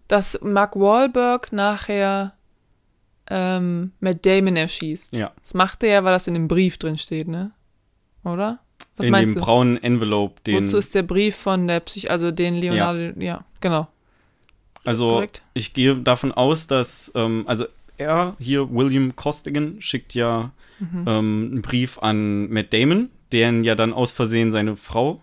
dass 0.08 0.39
Mark 0.41 0.76
Wahlberg 0.76 1.54
nachher 1.54 2.34
ähm, 3.30 3.91
Matt 4.00 4.26
Damon 4.26 4.56
erschießt. 4.56 5.16
Ja. 5.16 5.34
Das 5.43 5.54
macht 5.54 5.84
er 5.84 5.89
ja, 5.89 6.04
weil 6.04 6.14
das 6.14 6.26
in 6.26 6.34
dem 6.34 6.48
Brief 6.48 6.80
drin 6.80 6.98
steht, 6.98 7.28
ne? 7.28 7.52
Oder? 8.24 8.58
Was 8.95 9.06
in 9.06 9.12
meinst 9.12 9.36
dem 9.36 9.39
du? 9.39 9.45
braunen 9.45 9.84
Envelope, 9.84 10.41
den. 10.48 10.66
Wozu 10.66 10.78
ist 10.78 10.95
der 10.95 11.04
Brief 11.04 11.36
von 11.36 11.68
der 11.68 11.80
Psych, 11.82 12.10
also 12.10 12.32
den 12.32 12.56
Leonardo, 12.56 13.22
ja, 13.22 13.45
genau. 13.62 13.88
Also 14.88 15.10
Korrekt. 15.10 15.42
ich 15.54 15.74
gehe 15.74 15.96
davon 15.98 16.32
aus, 16.32 16.68
dass, 16.68 17.12
ähm, 17.16 17.44
also 17.46 17.66
er 17.98 18.36
hier, 18.40 18.72
William 18.72 19.16
Costigan, 19.16 19.82
schickt 19.82 20.14
ja 20.14 20.52
Mhm. 20.80 21.04
ähm, 21.08 21.50
einen 21.52 21.62
Brief 21.62 21.98
an 22.00 22.50
Matt 22.50 22.72
Damon, 22.72 23.10
deren 23.32 23.64
ja 23.64 23.74
dann 23.76 23.94
aus 23.94 24.12
Versehen 24.12 24.52
seine 24.52 24.76
Frau, 24.76 25.22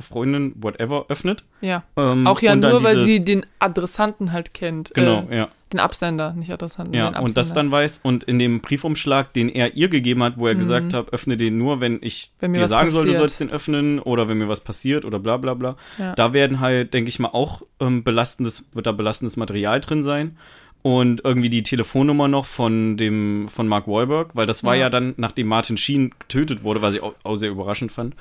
Freundin, 0.00 0.52
whatever, 0.56 1.06
öffnet. 1.08 1.44
Ja. 1.60 1.84
Ähm, 1.96 2.26
Auch 2.26 2.40
ja 2.42 2.56
nur, 2.56 2.82
weil 2.82 3.04
sie 3.04 3.24
den 3.24 3.46
Adressanten 3.60 4.32
halt 4.32 4.52
kennt. 4.54 4.92
Genau, 4.94 5.26
Äh, 5.30 5.36
ja. 5.38 5.48
den 5.72 5.78
Absender, 5.80 6.32
nicht 6.32 6.50
Adressanten. 6.52 6.94
Ja, 6.94 7.16
und 7.20 7.36
das 7.36 7.54
dann 7.54 7.70
weiß 7.70 8.00
und 8.02 8.24
in 8.24 8.38
dem 8.38 8.60
Briefumschlag, 8.60 9.32
den 9.32 9.48
er 9.48 9.74
ihr 9.74 9.88
gegeben 9.88 10.22
hat, 10.22 10.36
wo 10.36 10.46
er 10.48 10.54
gesagt 10.56 10.94
hat, 10.94 11.12
öffne 11.12 11.36
den 11.36 11.58
nur, 11.58 11.80
wenn 11.80 11.98
ich 12.02 12.32
Mhm. 12.34 12.42
Wenn 12.42 12.54
dir 12.54 12.66
sagen 12.66 12.90
soll, 12.90 13.04
du 13.04 13.10
passiert. 13.12 13.18
sollst 13.28 13.40
den 13.40 13.50
öffnen 13.50 13.98
oder 14.00 14.28
wenn 14.28 14.38
mir 14.38 14.48
was 14.48 14.60
passiert 14.60 15.04
oder 15.04 15.18
bla 15.20 15.36
bla 15.36 15.54
bla. 15.54 15.76
Ja. 15.98 16.14
Da 16.14 16.32
werden 16.32 16.58
halt, 16.60 16.92
denke 16.92 17.08
ich 17.08 17.18
mal, 17.20 17.28
auch 17.28 17.62
ähm, 17.80 18.02
belastendes, 18.04 18.68
wird 18.72 18.86
da 18.86 18.92
belastendes 18.92 19.36
Material 19.36 19.80
drin 19.80 20.02
sein. 20.02 20.36
Und 20.82 21.22
irgendwie 21.24 21.48
die 21.48 21.62
Telefonnummer 21.62 22.28
noch 22.28 22.44
von 22.44 22.98
dem, 22.98 23.48
von 23.48 23.66
Mark 23.66 23.88
Wahlberg, 23.88 24.36
weil 24.36 24.44
das 24.44 24.64
war 24.64 24.74
Ja. 24.74 24.82
ja, 24.82 24.90
dann, 24.90 25.14
nachdem 25.16 25.46
Martin 25.46 25.78
Sheen 25.78 26.12
getötet 26.18 26.62
wurde, 26.62 26.82
was 26.82 26.92
ich 26.94 27.02
auch, 27.02 27.14
auch 27.22 27.36
sehr 27.36 27.48
überraschend 27.50 27.90
fand. 27.90 28.14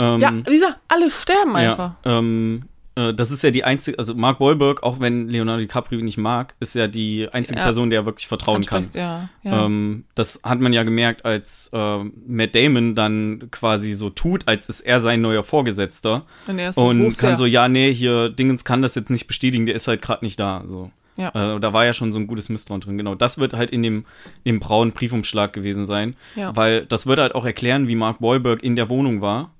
Ähm, 0.00 0.16
Ja, 0.16 0.32
wie 0.46 0.52
gesagt, 0.52 0.78
alle 0.88 1.10
sterben 1.10 1.54
einfach. 1.56 1.92
ja, 2.04 2.18
ähm, 2.18 2.62
äh, 2.96 3.12
das 3.14 3.30
ist 3.30 3.42
ja 3.44 3.50
die 3.50 3.64
einzige, 3.64 3.98
also 3.98 4.14
Mark 4.14 4.40
Wahlberg, 4.40 4.82
auch 4.82 4.98
wenn 4.98 5.28
Leonardo 5.28 5.60
DiCaprio 5.60 6.00
nicht 6.00 6.18
mag, 6.18 6.54
ist 6.58 6.74
ja 6.74 6.86
die 6.88 7.28
einzige 7.30 7.58
Ja. 7.58 7.64
Person, 7.66 7.90
der 7.90 8.00
er 8.00 8.06
wirklich 8.06 8.26
vertrauen 8.26 8.64
kann. 8.64 8.84
Ja. 8.94 9.28
Ähm, 9.44 10.04
das 10.14 10.40
hat 10.42 10.58
man 10.60 10.72
ja 10.72 10.82
gemerkt, 10.82 11.24
als 11.24 11.70
ähm, 11.72 12.12
Matt 12.26 12.54
Damon 12.54 12.94
dann 12.94 13.48
quasi 13.50 13.92
so 13.92 14.10
tut, 14.10 14.48
als 14.48 14.68
ist 14.68 14.80
er 14.80 15.00
sein 15.00 15.20
neuer 15.20 15.44
Vorgesetzter 15.44 16.24
und 16.48 16.58
er 16.58 16.70
ist 16.70 16.76
so 16.76 16.86
und 16.86 17.16
kann 17.18 17.36
so, 17.36 17.46
ja, 17.46 17.68
nee, 17.68 17.92
hier, 17.92 18.28
Dingens 18.30 18.64
kann 18.64 18.82
das 18.82 18.94
jetzt 18.94 19.10
nicht 19.10 19.26
bestätigen, 19.26 19.66
der 19.66 19.74
ist 19.74 19.86
halt 19.86 20.02
gerade 20.02 20.24
nicht 20.24 20.40
da. 20.40 20.62
So. 20.64 20.90
Ja. 21.16 21.56
Äh, 21.56 21.60
da 21.60 21.72
war 21.74 21.84
ja 21.84 21.92
schon 21.92 22.12
so 22.12 22.18
ein 22.18 22.26
gutes 22.26 22.48
Misstrauen 22.48 22.80
drin. 22.80 22.96
Genau, 22.96 23.14
das 23.14 23.38
wird 23.38 23.52
halt 23.52 23.70
in 23.70 23.82
dem, 23.82 24.04
im 24.42 24.58
braunen 24.58 24.92
Briefumschlag 24.92 25.52
gewesen 25.52 25.84
sein, 25.86 26.16
Ja. 26.34 26.56
weil 26.56 26.86
das 26.86 27.06
wird 27.06 27.18
halt 27.20 27.34
auch 27.34 27.44
erklären, 27.44 27.86
wie 27.88 27.94
Mark 27.94 28.20
Wahlberg 28.22 28.62
in 28.62 28.74
der 28.74 28.88
Wohnung 28.88 29.20
war. 29.20 29.50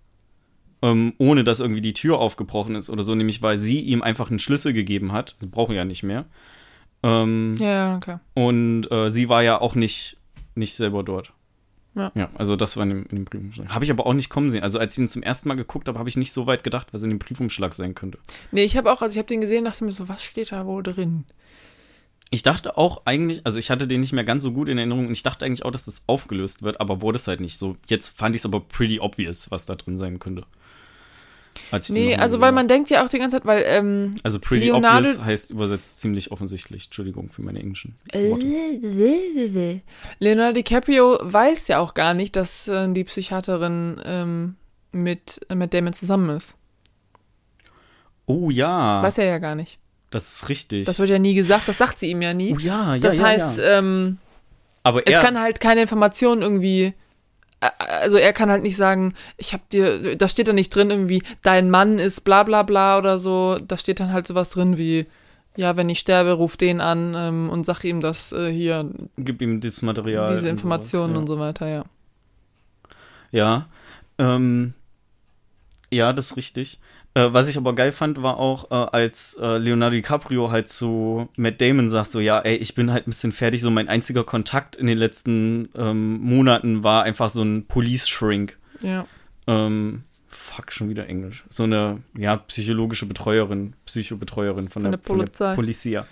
Ähm, 0.83 1.13
ohne 1.19 1.45
dass 1.45 1.61
irgendwie 1.61 1.83
die 1.83 1.93
Tür 1.93 2.19
aufgebrochen 2.19 2.75
ist 2.75 2.89
oder 2.89 3.03
so, 3.03 3.15
nämlich 3.15 3.43
weil 3.43 3.59
sie 3.59 3.81
ihm 3.81 4.03
einfach 4.03 4.31
einen 4.31 4.39
Schlüssel 4.39 4.73
gegeben 4.73 5.13
hat. 5.13 5.35
Sie 5.39 5.47
brauchen 5.47 5.75
ja 5.75 5.85
nicht 5.85 6.03
mehr. 6.03 6.25
Ähm, 7.03 7.57
Ja, 7.59 7.99
klar. 7.99 8.21
und 8.35 8.91
äh, 8.91 9.11
sie 9.11 9.29
war 9.29 9.43
ja 9.43 9.61
auch 9.61 9.75
nicht, 9.75 10.17
nicht 10.55 10.75
selber 10.75 11.03
dort. 11.03 11.33
Ja. 11.95 12.13
Ja, 12.15 12.29
also 12.35 12.55
das 12.57 12.77
war 12.77 12.85
in 12.85 12.91
dem, 12.91 13.03
in 13.11 13.17
dem 13.17 13.25
Briefumschlag. 13.25 13.75
Habe 13.75 13.85
ich 13.85 13.91
aber 13.91 14.07
auch 14.07 14.15
nicht 14.15 14.31
kommen 14.31 14.51
sehen. 14.51 14.63
Also 14.63 14.79
als 14.79 14.95
ich 14.95 15.01
ihn 15.01 15.09
zum 15.09 15.23
ersten 15.23 15.49
Mal 15.49 15.57
geguckt 15.57 15.89
habe, 15.89 15.99
habe 15.99 16.09
ich 16.09 16.17
nicht 16.17 16.33
so 16.33 16.47
weit 16.47 16.63
gedacht, 16.63 16.95
was 16.95 17.03
in 17.03 17.11
dem 17.11 17.19
Briefumschlag 17.19 17.75
sein 17.75 17.95
könnte. 17.95 18.19
Nee, 18.53 18.63
ich 18.65 18.77
habe 18.77 18.93
auch, 18.93 19.03
also 19.03 19.13
ich 19.13 19.19
habe 19.19 19.27
den 19.27 19.41
gesehen, 19.41 19.65
dachte 19.65 19.85
mir 19.85 19.93
so, 19.93 20.09
was 20.09 20.23
steht 20.23 20.53
da 20.53 20.67
wohl 20.67 20.83
drin? 20.83 21.25
Ich 22.33 22.43
dachte 22.45 22.77
auch 22.79 23.03
eigentlich, 23.07 23.41
also 23.45 23.59
ich 23.59 23.71
hatte 23.71 23.89
den 23.89 24.01
nicht 24.01 24.13
mehr 24.13 24.23
ganz 24.25 24.45
so 24.45 24.53
gut 24.53 24.69
in 24.69 24.79
Erinnerung 24.79 25.07
und 25.09 25.13
ich 25.13 25.25
dachte 25.25 25.45
eigentlich 25.45 25.65
auch, 25.65 25.73
dass 25.73 25.87
das 25.87 26.05
aufgelöst 26.07 26.63
wird, 26.63 26.81
aber 26.81 27.01
wurde 27.01 27.17
es 27.17 27.27
halt 27.27 27.41
nicht 27.41 27.59
so. 27.59 27.77
Jetzt 27.89 28.17
fand 28.17 28.37
ich 28.37 28.43
es 28.43 28.47
aber 28.47 28.61
pretty 28.61 29.01
obvious, 29.01 29.51
was 29.51 29.67
da 29.67 29.75
drin 29.75 29.99
sein 29.99 30.21
könnte. 30.21 30.45
Als 31.73 31.89
Nee, 31.89 32.15
also 32.15 32.39
weil 32.39 32.53
man 32.53 32.69
denkt 32.69 32.89
ja 32.91 33.05
auch 33.05 33.09
die 33.09 33.19
ganze 33.19 33.39
Zeit, 33.39 33.45
weil, 33.47 33.65
ähm, 33.67 34.15
Also 34.23 34.39
pretty 34.39 34.67
Leonardo- 34.67 35.09
obvious 35.09 35.25
heißt 35.25 35.51
übersetzt 35.51 36.01
ziemlich 36.01 36.31
offensichtlich. 36.31 36.85
Entschuldigung 36.87 37.31
für 37.31 37.43
meine 37.43 37.59
englischen. 37.59 37.97
Worte. 38.13 39.81
Leonardo 40.21 40.53
DiCaprio 40.55 41.19
weiß 41.23 41.67
ja 41.67 41.81
auch 41.81 41.95
gar 41.95 42.15
nicht, 42.15 42.37
dass 42.37 42.69
äh, 42.69 42.89
die 42.93 43.03
Psychiaterin 43.03 44.01
ähm, 44.05 44.55
mit, 44.93 45.41
äh, 45.49 45.57
mit 45.57 45.75
Damon 45.75 45.93
zusammen 45.93 46.37
ist. 46.37 46.55
Oh 48.27 48.51
ja, 48.51 49.03
Weiß 49.03 49.19
er 49.19 49.25
ja 49.25 49.39
gar 49.39 49.57
nicht. 49.57 49.79
Das 50.11 50.35
ist 50.35 50.49
richtig. 50.49 50.87
Das 50.87 50.99
wird 50.99 51.11
ja 51.11 51.19
nie 51.19 51.35
gesagt, 51.35 51.69
das 51.69 51.79
sagt 51.79 51.99
sie 51.99 52.11
ihm 52.11 52.23
ja 52.23 52.35
nie. 52.35 52.53
oh 52.55 52.59
ja, 52.59 52.95
ja, 52.95 53.01
das 53.01 53.17
ja, 53.17 53.23
heißt, 53.23 53.59
ja. 53.59 53.79
ähm, 53.79 54.19
aber 54.83 55.07
es 55.07 55.15
er, 55.15 55.21
kann 55.21 55.39
halt 55.41 55.61
keine 55.61 55.83
Information 55.83 56.43
irgendwie. 56.43 56.95
äh, 57.61 57.71
Also 57.79 58.17
er 58.17 58.33
kann 58.33 58.51
halt 58.51 58.63
nicht 58.63 58.77
sagen, 58.77 59.15
ich 59.37 59.53
hab 59.53 59.69
dir, 59.71 60.17
da 60.17 60.29
steht 60.29 60.49
da 60.49 60.53
nicht 60.53 60.75
drin 60.75 60.91
irgendwie, 60.91 61.23
dein 61.43 61.71
Mann 61.71 61.99
ist 61.99 62.23
bla 62.23 62.43
bla 62.43 62.63
bla 62.63 62.99
oder 62.99 63.19
so. 63.19 63.59
Da 63.59 63.79
steht 63.79 64.01
dann 64.01 64.13
halt 64.13 64.27
sowas 64.27 64.51
drin 64.51 64.77
wie, 64.79 65.07
ja, 65.57 65.77
wenn 65.77 65.89
ich 65.89 66.01
sterbe, 66.01 66.33
ruf 66.33 66.57
den 66.57 66.81
an 66.81 67.15
ähm, 67.17 67.51
und 67.51 67.65
sag 67.65 67.85
ihm 67.85 68.01
das 68.01 68.33
äh, 68.33 68.51
hier, 68.51 68.91
gib 69.17 69.43
ihm 69.43 69.61
dieses 69.61 69.83
Material. 69.83 70.29
diese 70.29 70.43
und 70.43 70.51
Informationen 70.51 71.15
sowas, 71.15 71.21
und 71.21 71.27
so 71.27 71.39
weiter, 71.39 71.69
ja. 71.69 71.85
Ja, 73.33 73.69
ja, 74.19 74.35
ähm, 74.35 74.75
ja, 75.93 76.13
das 76.13 76.33
ist 76.33 76.37
richtig. 76.37 76.81
Äh, 77.15 77.33
was 77.33 77.49
ich 77.49 77.57
aber 77.57 77.75
geil 77.75 77.91
fand, 77.93 78.23
war 78.23 78.39
auch, 78.39 78.71
äh, 78.71 78.75
als 78.75 79.37
äh, 79.41 79.59
Leonardo 79.59 79.97
DiCaprio 79.97 80.51
halt 80.51 80.69
zu 80.69 81.29
Matt 81.37 81.61
Damon 81.61 81.89
sagt, 81.89 82.11
so, 82.11 82.21
ja, 82.21 82.39
ey, 82.39 82.57
ich 82.57 82.75
bin 82.75 82.93
halt 82.93 83.07
ein 83.07 83.11
bisschen 83.11 83.33
fertig, 83.33 83.63
so 83.63 83.71
mein 83.71 83.89
einziger 83.89 84.23
Kontakt 84.23 84.77
in 84.77 84.87
den 84.87 84.99
letzten 84.99 85.71
ähm, 85.75 86.21
Monaten 86.21 86.85
war 86.85 87.03
einfach 87.03 87.29
so 87.31 87.43
ein 87.43 87.67
Police-Shrink. 87.67 88.59
Ja. 88.83 89.07
Ähm, 89.49 90.05
fuck, 90.29 90.71
schon 90.71 90.89
wieder 90.89 91.09
Englisch. 91.09 91.45
So 91.49 91.65
eine, 91.65 92.03
ja, 92.17 92.37
psychologische 92.37 93.07
Betreuerin, 93.07 93.75
Psychobetreuerin 93.87 94.69
von, 94.69 94.83
Von 94.83 94.93
der, 94.93 95.01
der 95.01 95.09
Polizei. 95.09 95.55
Polizia. 95.55 96.07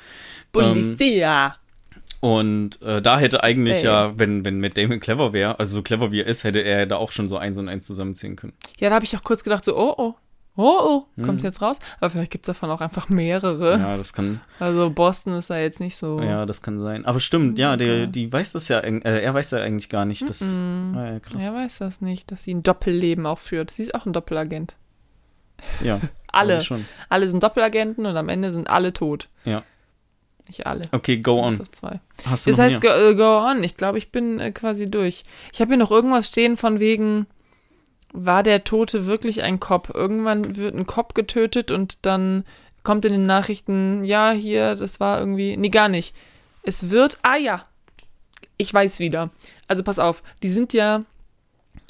Polizia. 0.50 1.54
Und 2.20 2.82
äh, 2.82 3.00
da 3.00 3.20
hätte 3.20 3.44
eigentlich 3.44 3.78
Ey. 3.78 3.84
ja, 3.84 4.18
wenn, 4.18 4.44
wenn 4.44 4.60
Matt 4.60 4.76
Damon 4.76 4.98
clever 4.98 5.32
wäre, 5.32 5.60
also 5.60 5.76
so 5.76 5.82
clever 5.82 6.10
wie 6.10 6.20
er 6.20 6.26
ist, 6.26 6.42
hätte 6.42 6.58
er 6.58 6.86
da 6.86 6.96
auch 6.96 7.12
schon 7.12 7.28
so 7.28 7.38
eins 7.38 7.56
und 7.58 7.68
eins 7.68 7.86
zusammenziehen 7.86 8.34
können. 8.34 8.54
Ja, 8.80 8.88
da 8.88 8.96
habe 8.96 9.04
ich 9.04 9.16
auch 9.16 9.22
kurz 9.22 9.44
gedacht, 9.44 9.64
so, 9.64 9.76
oh, 9.76 9.94
oh, 9.96 10.14
oh, 10.58 10.78
oh, 10.82 11.06
Hm. 11.16 11.24
kommt 11.24 11.42
jetzt 11.42 11.62
raus? 11.62 11.78
Aber 12.00 12.10
vielleicht 12.10 12.30
gibt 12.30 12.44
es 12.44 12.54
davon 12.54 12.70
auch 12.70 12.80
einfach 12.82 13.08
mehrere. 13.08 13.78
Ja, 13.78 13.96
das 13.96 14.12
kann, 14.12 14.40
Also 14.60 14.90
Boston 14.90 15.32
ist 15.34 15.48
da 15.50 15.56
jetzt 15.58 15.80
nicht 15.80 15.96
so. 15.96 16.20
ja, 16.20 16.44
das 16.44 16.60
kann 16.60 16.78
sein. 16.78 17.06
Aber 17.06 17.20
stimmt, 17.20 17.58
ja, 17.58 17.72
Okay. 17.74 17.84
der, 17.86 18.06
die 18.08 18.30
weiß 18.32 18.52
das 18.52 18.68
ja, 18.68 18.80
äh, 18.80 19.00
er 19.22 19.32
weiß 19.32 19.52
ja 19.52 19.58
eigentlich 19.58 19.88
gar 19.88 20.04
nicht. 20.04 20.28
Das, 20.28 20.42
Mm-mm. 20.42 20.96
ah, 20.96 21.12
ja, 21.12 21.20
krass. 21.20 21.42
Er 21.44 21.54
weiß 21.54 21.78
das 21.78 22.00
nicht, 22.02 22.30
dass 22.30 22.44
sie 22.44 22.52
ein 22.54 22.62
Doppelleben 22.62 23.24
auch 23.24 23.38
führt. 23.38 23.70
Sie 23.70 23.82
ist 23.82 23.94
auch 23.94 24.04
ein 24.04 24.12
Doppelagent. 24.12 24.76
Ja, 25.82 26.00
Alle. 26.32 26.54
also 26.56 26.64
schon. 26.66 26.84
Alle 27.08 27.28
sind 27.28 27.42
Doppelagenten 27.42 28.04
und 28.06 28.16
am 28.16 28.28
Ende 28.28 28.52
sind 28.52 28.68
alle 28.68 28.92
tot. 28.92 29.28
Ja. 29.44 29.62
Nicht 30.46 30.66
alle. 30.66 30.88
Okay, 30.92 31.18
go 31.18 31.42
on. 31.42 31.58
Hast 32.24 32.46
du 32.46 32.50
Das 32.50 32.58
heißt, 32.58 32.80
go, 32.80 32.88
äh, 32.88 33.14
go 33.14 33.38
on. 33.46 33.62
Ich 33.64 33.76
glaube, 33.76 33.98
ich 33.98 34.10
bin 34.10 34.40
äh, 34.40 34.50
quasi 34.50 34.90
durch. 34.90 35.24
Ich 35.52 35.60
habe 35.60 35.70
hier 35.70 35.76
noch 35.78 35.90
irgendwas 35.90 36.26
stehen 36.28 36.56
von 36.56 36.80
wegen, 36.80 37.26
war 38.24 38.42
der 38.42 38.64
Tote 38.64 39.06
wirklich 39.06 39.42
ein 39.42 39.60
Cop? 39.60 39.90
Irgendwann 39.94 40.56
wird 40.56 40.74
ein 40.74 40.86
Cop 40.86 41.14
getötet 41.14 41.70
und 41.70 41.98
dann 42.02 42.44
kommt 42.84 43.04
in 43.04 43.12
den 43.12 43.26
Nachrichten, 43.26 44.04
ja, 44.04 44.30
hier, 44.30 44.74
das 44.74 45.00
war 45.00 45.18
irgendwie, 45.18 45.56
nee, 45.56 45.68
gar 45.68 45.88
nicht. 45.88 46.14
Es 46.62 46.90
wird, 46.90 47.18
ah 47.22 47.36
ja, 47.36 47.64
ich 48.56 48.72
weiß 48.72 48.98
wieder. 48.98 49.30
Also 49.66 49.82
pass 49.82 49.98
auf, 49.98 50.22
die 50.42 50.48
sind 50.48 50.72
ja 50.72 51.04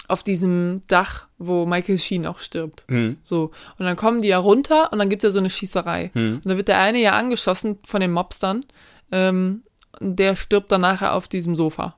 auf 0.07 0.23
diesem 0.23 0.81
Dach, 0.89 1.27
wo 1.37 1.67
Michael 1.67 1.99
Sheen 1.99 2.27
auch 2.27 2.41
stirbt. 2.41 2.85
Hm, 2.89 3.19
So. 3.23 3.51
Und 3.79 3.85
dann 3.85 3.97
kommen 3.97 4.23
die 4.23 4.29
ja 4.29 4.39
runter 4.39 4.91
und 4.93 4.99
dann 4.99 5.11
gibt 5.11 5.23
es 5.23 5.29
ja 5.29 5.33
so 5.33 5.39
eine 5.39 5.51
Schießerei. 5.51 6.11
hm. 6.15 6.37
Und 6.37 6.47
da 6.47 6.57
wird 6.57 6.69
der 6.69 6.79
eine 6.79 6.99
ja 6.99 7.13
angeschossen 7.13 7.79
von 7.87 8.01
den 8.01 8.13
Mobstern. 8.13 8.65
Ähm, 9.13 9.63
und 10.01 10.17
der 10.17 10.35
stirbt 10.37 10.73
dann 10.73 10.81
nachher 10.81 11.13
auf 11.15 11.29
diesem 11.29 11.57
Sofa. 11.57 11.97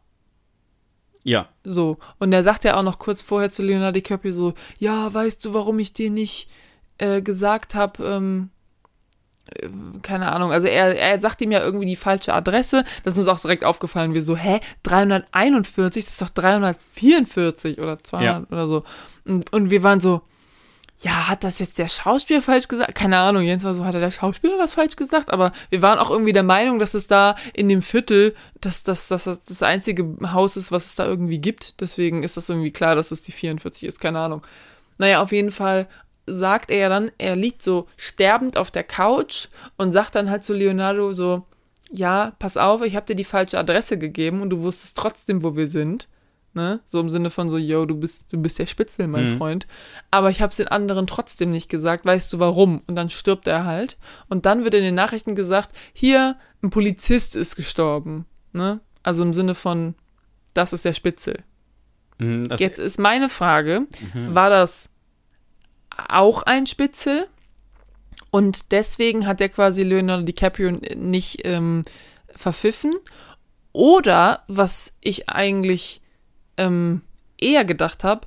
Ja, 1.22 1.48
So. 1.64 1.98
Und 2.18 2.30
der 2.30 2.42
sagt 2.42 2.64
ja 2.64 2.76
auch 2.76 2.82
noch 2.82 2.98
kurz 2.98 3.22
vorher 3.22 3.50
zu 3.50 3.62
Leonardo 3.62 3.92
DiCaprio 3.92 4.32
so, 4.32 4.54
ja, 4.78 5.12
weißt 5.12 5.44
du, 5.44 5.54
warum 5.54 5.78
ich 5.78 5.92
dir 5.92 6.10
nicht 6.10 6.48
äh, 6.98 7.20
gesagt 7.22 7.74
habe, 7.74 8.04
ähm, 8.04 8.50
äh, 9.54 9.68
keine 10.02 10.32
Ahnung, 10.32 10.52
also 10.52 10.66
er, 10.66 10.98
er 10.98 11.20
sagt 11.20 11.40
ihm 11.42 11.52
ja 11.52 11.60
irgendwie 11.60 11.86
die 11.86 11.96
falsche 11.96 12.32
Adresse. 12.32 12.84
Das 13.04 13.14
ist 13.14 13.18
uns 13.18 13.28
auch 13.28 13.40
direkt 13.40 13.64
aufgefallen. 13.64 14.14
Wir 14.14 14.22
so, 14.22 14.36
hä, 14.36 14.60
341, 14.82 16.04
das 16.04 16.12
ist 16.12 16.22
doch 16.22 16.30
344 16.30 17.78
oder 17.80 18.02
200 18.02 18.50
oder 18.52 18.68
so. 18.68 18.84
Und, 19.26 19.52
und 19.52 19.70
wir 19.70 19.82
waren 19.82 20.00
so, 20.00 20.22
ja, 21.02 21.28
hat 21.28 21.44
das 21.44 21.58
jetzt 21.58 21.78
der 21.78 21.88
Schauspieler 21.88 22.42
falsch 22.42 22.68
gesagt? 22.68 22.94
Keine 22.94 23.18
Ahnung, 23.18 23.42
Jens 23.42 23.64
war 23.64 23.72
so, 23.72 23.86
hat 23.86 23.94
er 23.94 24.00
der 24.00 24.10
Schauspieler 24.10 24.58
das 24.58 24.74
falsch 24.74 24.96
gesagt? 24.96 25.32
Aber 25.32 25.52
wir 25.70 25.80
waren 25.80 25.98
auch 25.98 26.10
irgendwie 26.10 26.34
der 26.34 26.42
Meinung, 26.42 26.78
dass 26.78 26.92
es 26.92 27.06
da 27.06 27.36
in 27.54 27.70
dem 27.70 27.80
Viertel, 27.80 28.34
dass, 28.60 28.82
dass, 28.82 29.08
dass 29.08 29.24
das 29.24 29.42
das 29.44 29.62
einzige 29.62 30.04
Haus 30.32 30.58
ist, 30.58 30.72
was 30.72 30.84
es 30.84 30.96
da 30.96 31.06
irgendwie 31.06 31.38
gibt. 31.38 31.80
Deswegen 31.80 32.22
ist 32.22 32.36
das 32.36 32.50
irgendwie 32.50 32.70
klar, 32.70 32.96
dass 32.96 33.12
es 33.12 33.22
die 33.22 33.32
44 33.32 33.84
ist, 33.84 34.00
keine 34.00 34.20
Ahnung. 34.20 34.46
Naja, 34.98 35.22
auf 35.22 35.32
jeden 35.32 35.50
Fall 35.50 35.88
sagt 36.26 36.70
er 36.70 36.78
ja 36.78 36.88
dann, 36.90 37.10
er 37.16 37.34
liegt 37.34 37.62
so 37.62 37.86
sterbend 37.96 38.58
auf 38.58 38.70
der 38.70 38.84
Couch 38.84 39.48
und 39.78 39.92
sagt 39.92 40.14
dann 40.14 40.28
halt 40.28 40.44
zu 40.44 40.52
Leonardo 40.52 41.14
so, 41.14 41.46
ja, 41.90 42.32
pass 42.38 42.58
auf, 42.58 42.82
ich 42.82 42.94
habe 42.94 43.06
dir 43.06 43.16
die 43.16 43.24
falsche 43.24 43.58
Adresse 43.58 43.96
gegeben 43.96 44.42
und 44.42 44.50
du 44.50 44.60
wusstest 44.62 44.98
trotzdem, 44.98 45.42
wo 45.42 45.56
wir 45.56 45.66
sind. 45.66 46.08
Ne? 46.52 46.80
So 46.84 46.98
im 46.98 47.10
Sinne 47.10 47.30
von 47.30 47.48
so, 47.48 47.56
yo, 47.58 47.86
du 47.86 47.94
bist, 47.96 48.32
du 48.32 48.38
bist 48.42 48.58
der 48.58 48.66
Spitzel, 48.66 49.06
mein 49.06 49.32
Mhm. 49.34 49.38
Freund. 49.38 49.66
Aber 50.10 50.30
ich 50.30 50.42
habe 50.42 50.50
es 50.50 50.56
den 50.56 50.66
anderen 50.68 51.06
trotzdem 51.06 51.50
nicht 51.52 51.68
gesagt. 51.68 52.04
Weißt 52.04 52.32
du 52.32 52.38
warum? 52.40 52.82
Und 52.88 52.96
dann 52.96 53.08
stirbt 53.08 53.46
er 53.46 53.64
halt. 53.64 53.98
Und 54.28 54.46
dann 54.46 54.64
wird 54.64 54.74
in 54.74 54.82
den 54.82 54.96
Nachrichten 54.96 55.34
gesagt, 55.36 55.70
hier, 55.92 56.36
ein 56.62 56.70
Polizist 56.70 57.36
ist 57.36 57.54
gestorben. 57.54 58.26
Ne? 58.52 58.80
Also 59.04 59.22
im 59.22 59.32
Sinne 59.32 59.54
von, 59.54 59.94
das 60.52 60.72
ist 60.72 60.84
der 60.84 60.92
Spitzel. 60.94 61.44
Hm, 62.18 62.44
das, 62.48 62.58
Jetzt 62.60 62.80
ist 62.80 62.98
meine 62.98 63.28
Frage, 63.28 63.86
Mhm. 64.12 64.34
war 64.34 64.50
das 64.50 64.88
auch 66.08 66.42
ein 66.42 66.66
Spitzel? 66.66 67.28
Und 68.32 68.72
deswegen 68.72 69.26
hat 69.26 69.40
er 69.40 69.48
quasi 69.48 69.82
Leonardo 69.82 70.22
DiCaprio 70.24 70.72
nicht 70.96 71.40
ähm, 71.44 71.84
verpfiffen? 72.30 72.94
Oder, 73.72 74.42
was 74.48 74.92
ich 75.00 75.28
eigentlich 75.28 76.00
ähm, 76.60 77.00
eher 77.38 77.64
gedacht 77.64 78.04
habe, 78.04 78.26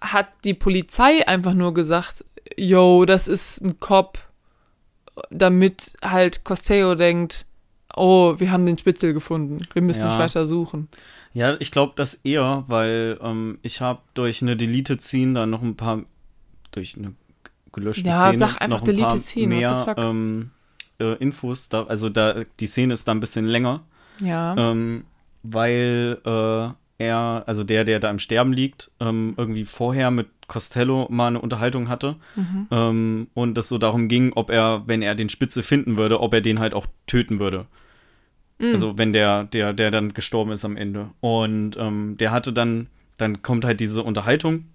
hat 0.00 0.28
die 0.44 0.54
Polizei 0.54 1.26
einfach 1.26 1.54
nur 1.54 1.74
gesagt, 1.74 2.24
yo, 2.56 3.04
das 3.04 3.28
ist 3.28 3.60
ein 3.60 3.80
Cop, 3.80 4.18
damit 5.30 5.94
halt 6.02 6.44
Costello 6.44 6.94
denkt, 6.94 7.46
oh, 7.94 8.34
wir 8.38 8.50
haben 8.50 8.66
den 8.66 8.78
Spitzel 8.78 9.12
gefunden, 9.14 9.66
wir 9.72 9.82
müssen 9.82 10.00
Ja. 10.00 10.06
nicht 10.08 10.18
weiter 10.18 10.46
suchen. 10.46 10.88
Ja, 11.32 11.56
ich 11.60 11.70
glaube 11.70 11.92
das 11.96 12.14
eher, 12.14 12.64
weil 12.66 13.18
ähm, 13.22 13.58
ich 13.62 13.80
habe 13.80 14.00
durch 14.14 14.42
eine 14.42 14.56
Deleted 14.56 15.02
Scene 15.02 15.34
da 15.34 15.46
noch 15.46 15.62
ein 15.62 15.76
paar, 15.76 16.02
durch 16.72 16.96
eine 16.96 17.14
gelöschte 17.72 18.08
Ja, 18.08 18.20
Szene, 18.28 18.38
sag 18.38 18.60
einfach 18.62 18.80
noch 18.80 18.88
ein 18.88 18.96
paar 18.96 19.18
Scene, 19.18 19.46
mehr 19.48 19.94
ähm, 19.98 20.50
äh, 20.98 21.14
Infos. 21.16 21.68
Da, 21.68 21.84
also 21.84 22.08
da, 22.08 22.42
die 22.60 22.66
Szene 22.66 22.94
ist 22.94 23.06
da 23.08 23.12
ein 23.12 23.20
bisschen 23.20 23.46
länger, 23.46 23.82
Ja. 24.20 24.54
ähm, 24.56 25.04
weil 25.42 26.18
äh, 26.24 26.68
er, 26.98 27.44
also 27.46 27.64
der, 27.64 27.84
der 27.84 28.00
da 28.00 28.10
im 28.10 28.18
Sterben 28.18 28.52
liegt, 28.52 28.90
ähm, 29.00 29.34
irgendwie 29.36 29.64
vorher 29.64 30.10
mit 30.10 30.28
Costello 30.48 31.06
mal 31.10 31.28
eine 31.28 31.40
Unterhaltung 31.40 31.88
hatte 31.88 32.16
Mhm. 32.36 32.66
ähm, 32.70 33.26
und 33.34 33.58
es 33.58 33.68
so 33.68 33.78
darum 33.78 34.08
ging, 34.08 34.32
ob 34.34 34.50
er, 34.50 34.84
wenn 34.86 35.02
er 35.02 35.14
den 35.14 35.28
Spitze 35.28 35.62
finden 35.62 35.96
würde, 35.96 36.20
ob 36.20 36.32
er 36.32 36.40
den 36.40 36.58
halt 36.58 36.72
auch 36.72 36.86
töten 37.06 37.38
würde. 37.38 37.66
Mhm. 38.58 38.72
Also 38.72 38.98
wenn 38.98 39.12
der, 39.12 39.44
der, 39.44 39.72
der 39.72 39.90
dann 39.90 40.14
gestorben 40.14 40.52
ist 40.52 40.64
am 40.64 40.76
Ende. 40.76 41.10
Und 41.20 41.76
ähm, 41.76 42.16
der 42.18 42.30
hatte 42.30 42.52
dann, 42.52 42.86
dann 43.18 43.42
kommt 43.42 43.64
halt 43.64 43.80
diese 43.80 44.02
Unterhaltung 44.02 44.66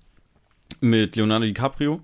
mit 0.79 1.15
Leonardo 1.15 1.45
DiCaprio 1.45 2.01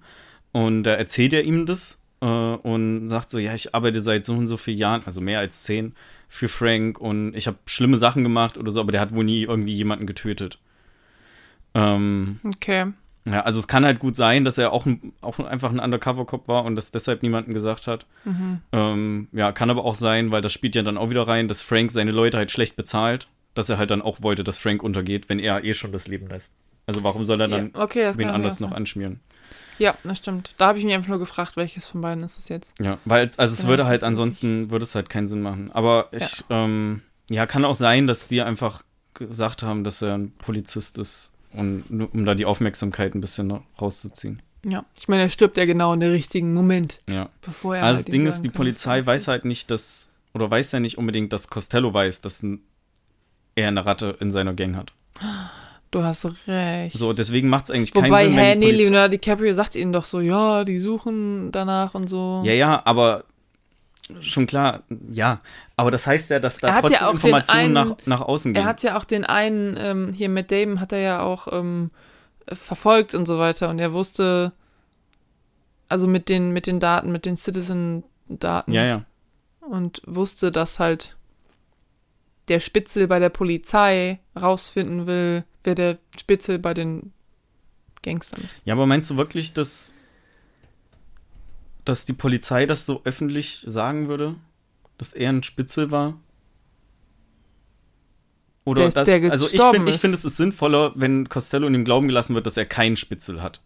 und 0.51 0.83
da 0.83 0.93
erzählt 0.93 1.33
er 1.33 1.43
ihm 1.43 1.65
das 1.65 2.01
äh, 2.21 2.25
und 2.25 3.09
sagt 3.09 3.29
so, 3.29 3.37
ja, 3.37 3.53
ich 3.53 3.75
arbeite 3.75 4.01
seit 4.01 4.25
so 4.25 4.33
und 4.33 4.47
so 4.47 4.57
vielen 4.57 4.77
Jahren, 4.77 5.03
also 5.05 5.21
mehr 5.21 5.39
als 5.39 5.63
zehn, 5.63 5.93
für 6.27 6.49
Frank 6.49 6.99
und 6.99 7.35
ich 7.35 7.47
habe 7.47 7.57
schlimme 7.65 7.97
Sachen 7.97 8.23
gemacht 8.23 8.57
oder 8.57 8.71
so, 8.71 8.79
aber 8.81 8.91
der 8.91 9.01
hat 9.01 9.13
wohl 9.13 9.23
nie 9.23 9.43
irgendwie 9.43 9.73
jemanden 9.73 10.05
getötet. 10.07 10.59
Ähm, 11.73 12.39
Okay. 12.43 12.91
ja, 13.25 13.41
also 13.41 13.59
es 13.59 13.67
kann 13.67 13.85
halt 13.85 13.99
gut 13.99 14.15
sein, 14.15 14.43
dass 14.43 14.57
er 14.57 14.71
auch, 14.71 14.85
ein, 14.85 15.13
auch 15.21 15.39
einfach 15.39 15.71
ein 15.71 15.79
Undercover-Cop 15.79 16.47
war 16.47 16.65
und 16.65 16.75
das 16.75 16.91
deshalb 16.91 17.23
niemanden 17.23 17.53
gesagt 17.53 17.87
hat. 17.87 18.05
Mhm. 18.25 18.61
Ähm, 18.71 19.27
ja, 19.31 19.51
kann 19.51 19.69
aber 19.69 19.85
auch 19.85 19.95
sein, 19.95 20.31
weil 20.31 20.41
das 20.41 20.53
spielt 20.53 20.75
ja 20.75 20.83
dann 20.83 20.97
auch 20.97 21.09
wieder 21.09 21.27
rein, 21.27 21.47
dass 21.47 21.61
Frank 21.61 21.91
seine 21.91 22.11
Leute 22.11 22.37
halt 22.37 22.51
schlecht 22.51 22.75
bezahlt, 22.75 23.27
dass 23.53 23.69
er 23.69 23.77
halt 23.77 23.91
dann 23.91 24.01
auch 24.01 24.21
wollte, 24.21 24.43
dass 24.43 24.57
Frank 24.57 24.83
untergeht, 24.83 25.29
wenn 25.29 25.39
er 25.39 25.63
eh 25.63 25.73
schon 25.73 25.91
das 25.91 26.07
Leben 26.07 26.27
lässt. 26.27 26.53
Also 26.85 27.03
warum 27.03 27.25
soll 27.25 27.41
er 27.41 27.47
dann 27.49 27.71
ja, 27.73 27.81
okay, 27.81 28.11
wen 28.15 28.29
anders 28.29 28.59
noch 28.59 28.71
anschmieren? 28.71 29.19
Ja, 29.79 29.95
das 30.03 30.17
stimmt. 30.17 30.55
Da 30.57 30.67
habe 30.67 30.79
ich 30.79 30.85
mich 30.85 30.93
einfach 30.93 31.09
nur 31.09 31.19
gefragt, 31.19 31.55
welches 31.57 31.87
von 31.87 32.01
beiden 32.01 32.23
ist 32.23 32.37
es 32.37 32.49
jetzt. 32.49 32.73
Ja, 32.79 32.97
weil 33.05 33.29
also 33.37 33.53
es 33.53 33.57
Genau, 33.59 33.69
würde 33.69 33.85
halt 33.85 34.03
ansonsten 34.03 34.71
würde 34.71 34.83
es 34.83 34.95
halt 34.95 35.09
keinen 35.09 35.27
Sinn 35.27 35.41
machen. 35.41 35.71
Aber 35.71 36.07
ich 36.11 36.43
ähm, 36.49 37.01
ja 37.29 37.45
kann 37.45 37.65
auch 37.65 37.75
sein, 37.75 38.07
dass 38.07 38.27
die 38.27 38.41
einfach 38.41 38.83
gesagt 39.13 39.63
haben, 39.63 39.83
dass 39.83 40.01
er 40.01 40.15
ein 40.17 40.31
Polizist 40.31 40.97
ist 40.97 41.33
und 41.53 41.89
nur, 41.89 42.13
um 42.13 42.25
da 42.25 42.35
die 42.35 42.45
Aufmerksamkeit 42.45 43.15
ein 43.15 43.21
bisschen 43.21 43.51
rauszuziehen. 43.81 44.41
Ja, 44.65 44.85
ich 44.99 45.07
meine, 45.07 45.23
er 45.23 45.29
stirbt 45.29 45.57
ja 45.57 45.65
genau 45.65 45.93
in 45.93 45.99
der 45.99 46.11
richtigen 46.11 46.53
Moment, 46.53 46.99
Ja. 47.09 47.29
bevor 47.41 47.75
er. 47.77 47.83
also 47.83 47.97
halt 47.97 48.07
das 48.07 48.11
Ding 48.11 48.25
ist, 48.25 48.41
die 48.41 48.49
Polizei 48.49 49.05
weiß 49.05 49.27
halt 49.27 49.45
nicht, 49.45 49.71
dass 49.71 50.11
oder 50.33 50.51
weiß 50.51 50.71
ja 50.73 50.79
nicht 50.79 50.97
unbedingt, 50.97 51.31
dass 51.33 51.49
Costello 51.49 51.93
weiß, 51.93 52.21
dass 52.21 52.43
er 53.55 53.67
eine 53.69 53.85
Ratte 53.85 54.17
in 54.19 54.29
seiner 54.31 54.53
Gang 54.53 54.75
hat. 54.75 54.93
Du 55.91 56.03
hast 56.03 56.27
recht. 56.47 56.97
So, 56.97 57.13
deswegen 57.13 57.49
macht 57.49 57.65
es 57.65 57.71
eigentlich 57.71 57.93
keinen 57.93 58.05
Wobei, 58.11 58.25
Sinn, 58.25 58.33
hä, 58.33 58.51
wenn 58.51 58.61
die 58.61 58.67
nee, 58.67 58.73
Leonardo 58.73 59.11
DiCaprio 59.11 59.53
sagt 59.53 59.75
ihnen 59.75 59.93
doch 59.93 60.03
so, 60.03 60.19
ja, 60.19 60.63
die 60.63 60.79
suchen 60.79 61.51
danach 61.51 61.93
und 61.95 62.09
so. 62.09 62.41
Ja, 62.45 62.51
ja, 62.53 62.81
aber 62.85 63.23
schon 64.21 64.47
klar, 64.47 64.83
ja. 65.11 65.39
Aber 65.77 65.91
das 65.91 66.05
heißt 66.07 66.29
ja, 66.29 66.39
dass 66.39 66.57
Er 66.61 66.69
da 66.69 66.73
hat 66.75 66.81
trotzdem 66.81 66.99
ja 67.01 67.09
Informationen 67.11 67.77
einen- 67.77 67.89
nach, 67.89 67.97
nach 68.05 68.21
außen 68.21 68.53
Er 68.55 68.61
gehen. 68.61 68.67
hat 68.67 68.83
ja 68.83 68.97
auch 68.97 69.05
den 69.05 69.23
einen, 69.25 69.77
ähm, 69.79 70.13
hier 70.13 70.29
mit 70.29 70.51
Damon 70.51 70.79
hat 70.81 70.91
er 70.91 70.99
ja 70.99 71.21
auch 71.21 71.47
ähm, 71.51 71.89
äh, 72.47 72.55
verfolgt 72.55 73.15
und 73.15 73.25
so 73.25 73.37
weiter 73.39 73.69
und 73.69 73.79
er 73.79 73.93
wusste, 73.93 74.51
also 75.87 76.07
mit 76.07 76.27
den, 76.29 76.51
mit 76.51 76.67
den 76.67 76.79
Daten, 76.81 77.11
mit 77.11 77.25
den 77.25 77.37
Citizen-Daten 77.37 78.71
ja, 78.73 78.83
ja. 78.85 79.01
und 79.61 80.01
wusste, 80.05 80.51
dass 80.51 80.79
halt 80.79 81.15
der 82.49 82.59
Spitzel 82.59 83.07
bei 83.07 83.19
der 83.19 83.29
Polizei 83.29 84.19
rausfinden 84.39 85.05
will, 85.05 85.43
wer 85.67 85.75
der 85.75 85.99
Spitzel 86.19 86.57
bei 86.57 86.73
den 86.73 87.11
Gangstern 88.01 88.41
ist. 88.43 88.61
Ja, 88.65 88.73
aber 88.73 88.85
meinst 88.87 89.09
du 89.09 89.17
wirklich, 89.17 89.53
dass, 89.53 89.93
dass 91.85 92.05
die 92.05 92.13
Polizei 92.13 92.65
das 92.65 92.85
so 92.85 93.01
öffentlich 93.03 93.63
sagen 93.67 94.07
würde? 94.07 94.35
Dass 94.97 95.13
er 95.13 95.29
ein 95.29 95.43
Spitzel 95.43 95.91
war? 95.91 96.17
Oder 98.65 98.83
Der- 98.83 98.91
das, 98.91 99.05
der 99.07 99.31
also 99.31 99.47
ich 99.49 99.61
finde, 99.61 99.89
ich 99.91 99.97
finde, 99.99 100.17
es 100.17 100.25
ist 100.25 100.37
sinnvoller, 100.37 100.91
wenn 100.95 101.29
Costello 101.29 101.67
in 101.67 101.75
ihm 101.75 101.85
glauben 101.85 102.07
gelassen 102.07 102.33
wird, 102.35 102.45
dass 102.45 102.57
er 102.57 102.65
keinen 102.65 102.97
Spitzel 102.97 103.41
hat. 103.41 103.61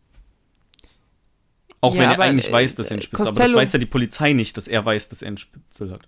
Auch 1.80 1.96
Ja, 1.96 2.02
wenn 2.02 2.10
er 2.12 2.20
eigentlich 2.20 2.50
äh, 2.50 2.54
weiß, 2.54 2.76
dass 2.76 2.88
er 2.88 2.94
einen 2.94 3.02
Spitzel 3.02 3.26
hat. 3.26 3.34
Aber 3.34 3.44
das 3.44 3.54
weiß 3.54 3.74
ja 3.74 3.80
die 3.80 3.86
Polizei 3.88 4.34
nicht, 4.34 4.58
dass 4.58 4.68
er 4.68 4.86
weiß, 4.86 5.10
dass 5.10 5.22
er 5.24 5.30
einen 5.30 5.38
Spitzel 5.38 5.92
hat. 5.92 6.08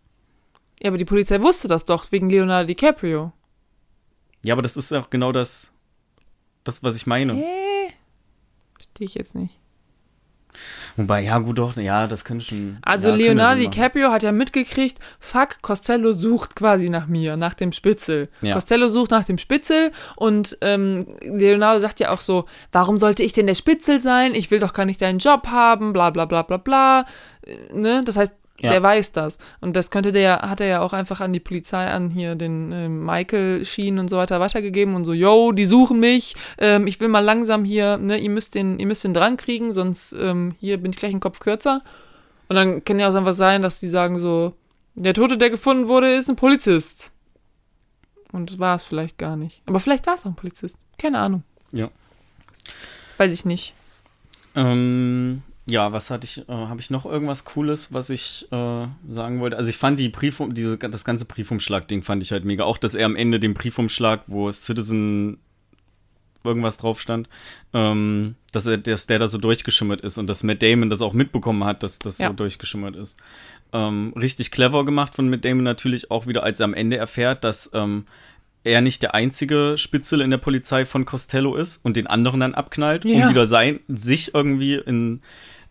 Ja, 0.79 0.89
aber 0.89 0.97
die 0.97 1.05
Polizei 1.05 1.41
wusste 1.41 1.67
das 1.67 1.85
doch 1.85 2.11
wegen 2.11 2.29
Leonardo 2.29 2.67
DiCaprio. 2.67 3.31
Ja, 4.43 4.53
aber 4.53 4.61
das 4.61 4.77
ist 4.77 4.91
auch 4.91 5.09
genau 5.09 5.31
das, 5.31 5.73
das 6.63 6.83
was 6.83 6.95
ich 6.95 7.07
meine. 7.07 7.33
Hä? 7.33 7.93
Verstehe 8.77 9.05
ich 9.05 9.15
jetzt 9.15 9.35
nicht. 9.35 9.59
Wobei, 10.95 11.21
ja, 11.23 11.39
gut, 11.39 11.57
doch, 11.57 11.75
ja, 11.77 12.05
das 12.05 12.23
könnte 12.25 12.45
schon. 12.45 12.77
Also 12.83 13.09
ja, 13.09 13.15
Leonardo. 13.15 13.61
DiCaprio 13.61 14.11
hat 14.11 14.21
ja 14.21 14.31
mitgekriegt, 14.31 14.99
fuck, 15.19 15.61
Costello 15.63 16.13
sucht 16.13 16.55
quasi 16.55 16.89
nach 16.89 17.07
mir, 17.07 17.35
nach 17.37 17.55
dem 17.55 17.71
Spitzel. 17.71 18.29
Ja. 18.41 18.53
Costello 18.53 18.87
sucht 18.89 19.09
nach 19.09 19.25
dem 19.25 19.39
Spitzel 19.39 19.91
und 20.15 20.57
ähm, 20.61 21.07
Leonardo 21.21 21.79
sagt 21.79 21.99
ja 21.99 22.11
auch 22.11 22.19
so, 22.19 22.45
warum 22.71 22.97
sollte 22.99 23.23
ich 23.23 23.33
denn 23.33 23.47
der 23.47 23.55
Spitzel 23.55 24.01
sein? 24.01 24.35
Ich 24.35 24.51
will 24.51 24.59
doch 24.59 24.73
gar 24.73 24.85
nicht 24.85 25.01
deinen 25.01 25.17
Job 25.17 25.47
haben, 25.47 25.93
bla 25.93 26.11
bla 26.11 26.25
bla 26.25 26.43
bla 26.43 26.57
bla. 26.57 27.05
Äh, 27.45 27.73
Ne? 27.73 28.03
Das 28.05 28.17
heißt, 28.17 28.33
Ja. 28.63 28.71
der 28.71 28.81
weiß 28.81 29.11
das. 29.11 29.37
Und 29.59 29.75
das 29.75 29.91
könnte 29.91 30.13
der, 30.13 30.37
hat 30.37 30.61
er 30.61 30.67
ja 30.67 30.81
auch 30.81 30.93
einfach 30.93 31.19
an 31.19 31.33
die 31.33 31.41
Polizei, 31.41 31.85
an 31.85 32.09
hier 32.09 32.35
den 32.35 32.71
ähm, 32.71 33.05
Michael 33.05 33.65
Sheen 33.65 33.99
und 33.99 34.09
so 34.09 34.17
weiter 34.17 34.39
weitergegeben 34.39 34.95
und 34.95 35.03
so, 35.03 35.11
yo, 35.11 35.51
die 35.51 35.65
suchen 35.65 35.99
mich, 35.99 36.35
ähm, 36.57 36.87
ich 36.87 36.99
will 37.01 37.09
mal 37.09 37.19
langsam 37.19 37.65
hier, 37.65 37.97
ne, 37.97 38.17
ihr 38.17 38.29
müsst 38.29 38.55
den, 38.55 38.79
ihr 38.79 38.87
müsst 38.87 39.03
den 39.03 39.13
dran 39.13 39.35
kriegen, 39.35 39.73
sonst 39.73 40.13
ähm, 40.13 40.55
hier 40.61 40.77
bin 40.77 40.91
ich 40.91 40.97
gleich 40.97 41.11
einen 41.11 41.19
Kopf 41.19 41.39
kürzer. 41.39 41.81
Und 42.47 42.55
dann 42.55 42.85
kann 42.85 42.99
ja 42.99 43.09
auch 43.09 43.15
einfach 43.15 43.33
sein, 43.33 43.61
dass 43.61 43.81
die 43.81 43.89
sagen 43.89 44.17
so, 44.17 44.53
der 44.95 45.13
Tote, 45.13 45.37
der 45.37 45.49
gefunden 45.49 45.89
wurde, 45.89 46.13
ist 46.15 46.29
ein 46.29 46.37
Polizist. 46.37 47.11
Und 48.31 48.49
das 48.49 48.59
war 48.59 48.75
es 48.75 48.85
vielleicht 48.85 49.17
gar 49.17 49.35
nicht. 49.35 49.61
Aber 49.65 49.81
vielleicht 49.81 50.07
war 50.07 50.13
es 50.13 50.21
auch 50.21 50.27
ein 50.27 50.35
Polizist. 50.35 50.77
Keine 50.97 51.19
Ahnung. 51.19 51.43
Ja. 51.73 51.89
Weiß 53.17 53.33
ich 53.33 53.43
nicht. 53.43 53.73
Ähm, 54.55 55.43
ja, 55.67 55.93
was 55.93 56.09
hatte 56.09 56.25
ich, 56.25 56.47
äh, 56.49 56.51
habe 56.51 56.79
ich 56.81 56.89
noch 56.89 57.05
irgendwas 57.05 57.45
Cooles, 57.45 57.93
was 57.93 58.09
ich 58.09 58.47
äh, 58.51 58.87
sagen 59.07 59.39
wollte? 59.39 59.55
Also 59.57 59.69
ich 59.69 59.77
fand 59.77 59.97
die 59.99 60.09
Briefum, 60.09 60.53
diese, 60.53 60.77
das 60.77 61.05
ganze 61.05 61.25
Briefumschlag-Ding 61.25 62.01
fand 62.01 62.21
ich 62.21 62.31
halt 62.31 62.43
mega. 62.45 62.63
Auch, 62.65 62.77
dass 62.77 62.95
er 62.95 63.05
am 63.05 63.15
Ende 63.15 63.39
den 63.39 63.53
Briefumschlag, 63.53 64.23
wo 64.27 64.51
Citizen 64.51 65.37
irgendwas 66.43 66.77
drauf 66.77 66.99
stand, 66.99 67.29
ähm, 67.73 68.35
dass 68.51 68.65
er, 68.65 68.77
dass 68.77 69.07
der 69.07 69.19
da 69.19 69.27
so 69.27 69.37
durchgeschimmert 69.37 70.01
ist 70.01 70.17
und 70.17 70.27
dass 70.27 70.43
Matt 70.43 70.61
Damon 70.61 70.89
das 70.89 71.01
auch 71.01 71.13
mitbekommen 71.13 71.63
hat, 71.63 71.83
dass 71.83 71.99
das 71.99 72.17
Ja. 72.17 72.27
so 72.27 72.33
durchgeschimmert 72.33 72.97
ist. 72.97 73.17
Ähm, 73.71 74.13
richtig 74.19 74.51
clever 74.51 74.83
gemacht 74.83 75.15
von 75.15 75.29
Matt 75.29 75.45
Damon 75.45 75.63
natürlich 75.63 76.11
auch 76.11 76.27
wieder, 76.27 76.43
als 76.43 76.59
er 76.59 76.65
am 76.65 76.73
Ende 76.73 76.97
erfährt, 76.97 77.45
dass 77.45 77.71
ähm, 77.73 78.05
er 78.65 78.81
nicht 78.81 79.01
der 79.03 79.13
einzige 79.15 79.75
Spitzel 79.77 80.19
in 80.19 80.29
der 80.31 80.37
Polizei 80.37 80.83
von 80.85 81.05
Costello 81.05 81.55
ist 81.55 81.83
und 81.85 81.95
den 81.95 82.07
anderen 82.07 82.41
dann 82.41 82.53
abknallt, 82.53 83.05
Ja. 83.05 83.23
um 83.25 83.29
wieder 83.31 83.47
sein, 83.47 83.79
sich 83.87 84.33
irgendwie 84.33 84.75
in 84.75 85.21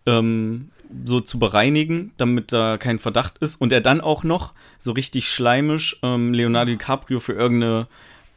ähm, 0.06 0.70
so 1.04 1.20
zu 1.20 1.38
bereinigen, 1.38 2.12
damit 2.16 2.52
da 2.52 2.76
kein 2.78 2.98
Verdacht 2.98 3.38
ist. 3.38 3.60
Und 3.60 3.72
er 3.72 3.80
dann 3.80 4.00
auch 4.00 4.24
noch 4.24 4.52
so 4.78 4.92
richtig 4.92 5.28
schleimisch 5.28 5.98
ähm, 6.02 6.34
Leonardo 6.34 6.72
DiCaprio 6.72 7.20
für 7.20 7.32
irgendeine 7.32 7.86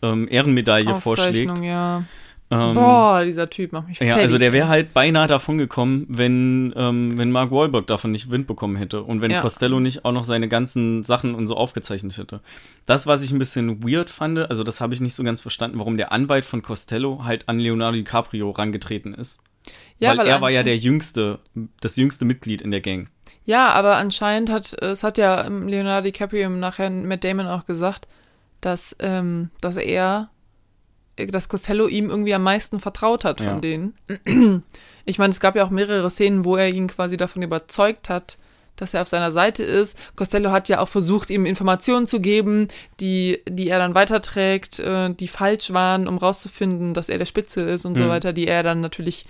ähm, 0.02 0.28
Ehrenmedaille 0.30 0.96
vorschlägt. 0.96 1.60
Ja. 1.60 2.04
Ähm, 2.52 2.76
Boah, 2.76 3.24
dieser 3.26 3.50
Typ 3.50 3.72
macht 3.72 3.88
mich 3.88 4.00
ja, 4.00 4.06
fertig. 4.06 4.22
also 4.22 4.38
der 4.38 4.54
wäre 4.54 4.68
halt 4.68 4.94
beinahe 4.94 5.28
davon 5.28 5.58
gekommen, 5.58 6.06
wenn, 6.08 6.74
ähm, 6.76 7.18
wenn 7.18 7.32
Mark 7.32 7.50
Wahlberg 7.50 7.88
davon 7.88 8.12
nicht 8.12 8.30
Wind 8.30 8.46
bekommen 8.46 8.76
hätte 8.76 9.02
und 9.02 9.20
wenn 9.22 9.32
Ja. 9.32 9.42
Costello 9.42 9.80
nicht 9.80 10.06
auch 10.06 10.12
noch 10.12 10.24
seine 10.24 10.48
ganzen 10.48 11.02
Sachen 11.02 11.34
und 11.34 11.48
so 11.48 11.58
aufgezeichnet 11.58 12.16
hätte. 12.20 12.42
Das, 12.86 13.08
was 13.08 13.24
ich 13.24 13.32
ein 13.32 13.40
bisschen 13.40 13.84
weird 13.84 14.12
fand, 14.12 14.38
also 14.38 14.64
das 14.64 14.80
habe 14.80 14.94
ich 14.94 15.02
nicht 15.02 15.16
so 15.16 15.24
ganz 15.24 15.42
verstanden, 15.42 15.80
warum 15.80 15.98
der 15.98 16.12
Anwalt 16.12 16.46
von 16.46 16.62
Costello 16.62 17.24
halt 17.24 17.50
an 17.50 17.58
Leonardo 17.58 17.98
DiCaprio 17.98 18.52
rangetreten 18.52 19.16
ist. 19.16 19.42
Ja, 20.00 20.18
weil, 20.18 20.28
er 20.28 20.42
war 20.42 20.52
ja 20.52 20.64
der 20.64 20.78
jüngste, 20.78 21.40
das 21.82 21.96
jüngste 21.96 22.26
Mitglied 22.26 22.62
in 22.62 22.72
der 22.72 22.82
Gang. 22.82 23.08
Ja, 23.46 23.70
aber 23.70 23.96
anscheinend 23.98 24.50
hat, 24.50 24.74
es 24.82 25.04
hat 25.04 25.18
ja 25.18 25.46
ähm, 25.46 25.68
Leonardo 25.68 26.06
DiCaprio 26.06 26.50
nachher 26.50 26.90
mit 26.90 27.24
Damon 27.24 27.48
auch 27.48 27.66
gesagt, 27.66 28.08
dass, 28.62 28.96
ähm, 29.00 29.52
dass 29.62 29.76
er, 29.78 30.30
äh, 31.16 31.28
dass 31.28 31.48
Costello 31.50 31.88
ihm 31.88 32.10
irgendwie 32.10 32.34
am 32.34 32.44
meisten 32.44 32.80
vertraut 32.80 33.24
hat 33.24 33.40
von 33.40 33.48
Ja. 33.48 33.60
denen. 33.60 33.94
Ich 35.08 35.20
meine, 35.20 35.32
es 35.32 35.40
gab 35.40 35.56
ja 35.56 35.64
auch 35.64 35.70
mehrere 35.70 36.10
Szenen, 36.10 36.46
wo 36.46 36.56
er 36.56 36.70
ihn 36.74 36.88
quasi 36.88 37.16
davon 37.16 37.44
überzeugt 37.44 38.10
hat, 38.10 38.40
dass 38.76 38.96
er 38.96 39.04
auf 39.04 39.08
seiner 39.08 39.32
Seite 39.32 39.62
ist. 39.62 39.96
Costello 40.16 40.50
hat 40.52 40.68
ja 40.68 40.80
auch 40.80 40.88
versucht, 40.90 41.30
ihm 41.30 41.46
Informationen 41.46 42.08
zu 42.08 42.20
geben, 42.20 42.68
die, 43.00 43.40
die 43.48 43.70
er 43.70 43.78
dann 43.78 43.94
weiterträgt, 43.94 44.80
äh, 44.80 45.14
die 45.14 45.28
falsch 45.28 45.72
waren, 45.74 46.08
um 46.08 46.18
rauszufinden, 46.18 46.96
dass 46.96 47.08
er 47.10 47.20
der 47.20 47.26
Spitzel 47.28 47.68
ist 47.70 47.86
und 47.86 47.96
so 47.96 48.06
Mhm. 48.06 48.10
weiter, 48.10 48.34
die 48.34 48.48
er 48.48 48.64
dann 48.64 48.82
natürlich 48.82 49.28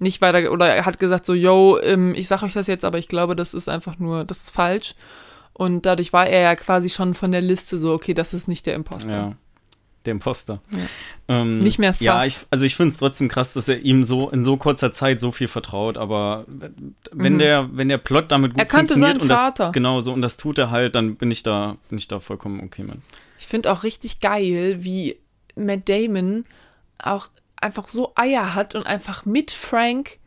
nicht 0.00 0.20
weiter, 0.20 0.50
oder 0.50 0.68
er 0.68 0.86
hat 0.86 0.98
gesagt 0.98 1.24
so, 1.24 1.34
yo, 1.34 1.78
ähm, 1.82 2.14
ich 2.14 2.26
sag 2.28 2.42
euch 2.42 2.54
das 2.54 2.66
jetzt, 2.66 2.84
aber 2.84 2.98
ich 2.98 3.08
glaube, 3.08 3.36
das 3.36 3.54
ist 3.54 3.68
einfach 3.68 3.98
nur, 3.98 4.24
das 4.24 4.38
ist 4.38 4.50
falsch. 4.50 4.94
Und 5.52 5.84
dadurch 5.86 6.12
war 6.12 6.26
er 6.26 6.40
ja 6.40 6.56
quasi 6.56 6.88
schon 6.88 7.14
von 7.14 7.32
der 7.32 7.42
Liste 7.42 7.76
so, 7.78 7.92
okay, 7.92 8.14
das 8.14 8.32
ist 8.32 8.48
nicht 8.48 8.64
der 8.66 8.74
Imposter. 8.74 9.12
Ja. 9.12 9.32
Der 10.06 10.12
Imposter. 10.12 10.62
Ja. 10.70 10.78
Ähm, 11.42 11.58
Nicht 11.58 11.78
mehr 11.78 11.94
Ja, 12.00 12.22
sus. 12.22 12.26
ich, 12.28 12.46
also 12.50 12.64
ich 12.64 12.74
finde 12.74 12.92
es 12.92 12.96
trotzdem 12.96 13.28
krass, 13.28 13.52
dass 13.52 13.68
er 13.68 13.80
ihm 13.80 14.02
so 14.02 14.30
in 14.30 14.42
so 14.44 14.56
kurzer 14.56 14.92
Zeit 14.92 15.20
so 15.20 15.30
viel 15.30 15.46
vertraut, 15.48 15.98
aber 15.98 16.46
wenn 17.12 17.34
Mhm. 17.34 17.38
der, 17.38 17.68
wenn 17.76 17.90
der 17.90 17.98
Plot 17.98 18.30
damit 18.32 18.54
gut 18.54 18.60
Er 18.62 18.66
funktioniert 18.66 19.10
seinen 19.12 19.20
und 19.20 19.28
das, 19.28 19.40
Vater. 19.42 19.72
genau 19.72 20.00
so 20.00 20.14
und 20.14 20.22
das 20.22 20.38
tut 20.38 20.56
er 20.56 20.70
halt, 20.70 20.94
dann 20.94 21.16
bin 21.16 21.30
ich 21.30 21.42
da, 21.42 21.76
bin 21.90 21.98
ich 21.98 22.08
da 22.08 22.18
vollkommen 22.18 22.60
okay 22.64 22.82
mit. 22.82 22.96
Ich 23.38 23.46
finde 23.46 23.70
auch 23.70 23.82
richtig 23.82 24.20
geil, 24.20 24.78
wie 24.80 25.18
Matt 25.54 25.86
Damon 25.90 26.46
auch 26.98 27.28
einfach 27.60 27.88
so 27.88 28.12
Eier 28.14 28.54
hat 28.54 28.74
und 28.74 28.86
einfach 28.86 29.24
mit 29.24 29.50
Frank 29.50 30.18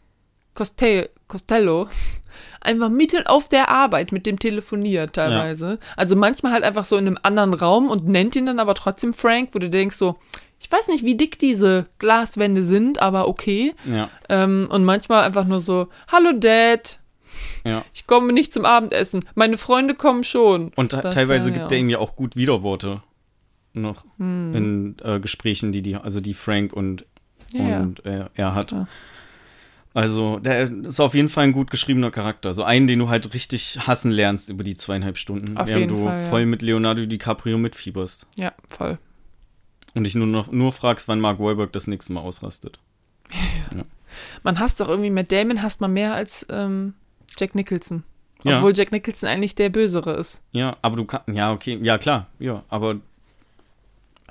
Costello, 0.53 1.07
Costello 1.27 1.87
einfach 2.61 2.89
mitten 2.89 3.25
auf 3.25 3.49
der 3.49 3.69
Arbeit 3.69 4.11
mit 4.11 4.25
dem 4.25 4.39
telefoniert 4.39 5.13
teilweise. 5.13 5.77
Also 5.97 6.15
manchmal 6.15 6.51
halt 6.53 6.63
einfach 6.63 6.85
so 6.85 6.97
in 6.97 7.07
einem 7.07 7.17
anderen 7.23 7.53
Raum 7.53 7.89
und 7.89 8.07
nennt 8.07 8.35
ihn 8.35 8.45
dann 8.45 8.59
aber 8.59 8.75
trotzdem 8.75 9.13
Frank, 9.13 9.49
wo 9.53 9.59
du 9.59 9.69
denkst 9.69 9.95
so, 9.95 10.15
ich 10.59 10.71
weiß 10.71 10.87
nicht, 10.87 11.03
wie 11.03 11.15
dick 11.15 11.37
diese 11.39 11.87
Glaswände 11.99 12.63
sind, 12.63 13.01
aber 13.01 13.27
okay. 13.27 13.73
Ja, 13.85 14.09
Ähm, 14.29 14.67
und 14.71 14.85
manchmal 14.85 15.23
einfach 15.23 15.45
nur 15.45 15.59
so, 15.59 15.87
hallo 16.09 16.31
Dad, 16.31 16.99
ja. 17.65 17.83
ich 17.93 18.07
komme 18.07 18.31
nicht 18.31 18.53
zum 18.53 18.63
Abendessen, 18.63 19.25
meine 19.35 19.57
Freunde 19.57 19.93
kommen 19.93 20.23
schon. 20.23 20.71
Und 20.75 20.93
Das, 20.93 21.13
teilweise 21.15 21.49
ja, 21.49 21.55
gibt 21.57 21.71
ja. 21.71 21.75
er 21.75 21.81
ihm 21.81 21.89
ja 21.89 21.99
auch 21.99 22.15
gut 22.15 22.37
Widerworte 22.37 23.01
noch 23.73 24.05
Hm. 24.17 24.55
in 24.55 24.95
äh, 25.03 25.19
Gesprächen, 25.19 25.71
die 25.71 25.81
die, 25.81 25.95
also 25.95 26.21
die 26.21 26.33
Frank 26.33 26.71
und, 26.71 27.05
Ja, 27.53 27.67
ja. 27.67 27.79
und 27.79 28.05
äh, 28.05 28.25
er 28.35 28.55
hat. 28.55 28.71
Ja. 28.71 28.87
Also, 29.93 30.39
der 30.39 30.63
ist 30.63 30.99
auf 30.99 31.13
jeden 31.13 31.29
Fall 31.29 31.43
ein 31.45 31.51
gut 31.51 31.69
geschriebener 31.69 32.09
Charakter. 32.09 32.53
So 32.53 32.63
einen, 32.63 32.87
den 32.87 32.97
du 32.99 33.09
halt 33.09 33.31
richtig 33.33 33.79
hassen 33.85 34.11
lernst 34.11 34.49
über 34.49 34.63
die 34.63 34.75
zweieinhalb 34.75 35.17
Stunden, 35.17 35.55
Auf 35.55 35.67
während 35.67 35.91
du 35.91 36.05
Fall, 36.05 36.21
ja. 36.23 36.29
voll 36.29 36.45
mit 36.47 36.63
Leonardo 36.63 37.05
DiCaprio 37.05 37.59
mitfieberst. 37.59 38.27
Ja, 38.35 38.53
voll. 38.67 38.97
Und 39.93 40.05
dich 40.05 40.15
nur 40.15 40.25
noch 40.25 40.51
nur 40.51 40.71
fragst, 40.71 41.07
wann 41.07 41.19
Mark 41.19 41.39
Wahlberg 41.39 41.71
das 41.71 41.85
nächste 41.85 42.13
Mal 42.13 42.21
ausrastet. 42.21 42.79
Man 44.43 44.59
hasst 44.59 44.79
doch 44.79 44.89
irgendwie 44.89 45.09
Matt 45.09 45.31
Damon 45.31 45.61
hasst 45.61 45.81
man 45.81 45.93
mehr 45.93 46.13
als 46.13 46.45
ähm, 46.49 46.93
Jack 47.37 47.55
Nicholson. 47.55 48.03
Ja. 48.43 48.57
Obwohl 48.57 48.73
Jack 48.75 48.91
Nicholson 48.91 49.29
eigentlich 49.29 49.55
der 49.55 49.69
Bösere 49.69 50.13
ist. 50.13 50.43
Ja, 50.51 50.77
aber 50.81 50.97
du 50.97 51.05
kannst, 51.05 51.29
ja, 51.29 51.51
okay, 51.51 51.79
ja, 51.81 51.97
klar, 51.97 52.27
ja, 52.39 52.63
aber 52.69 52.97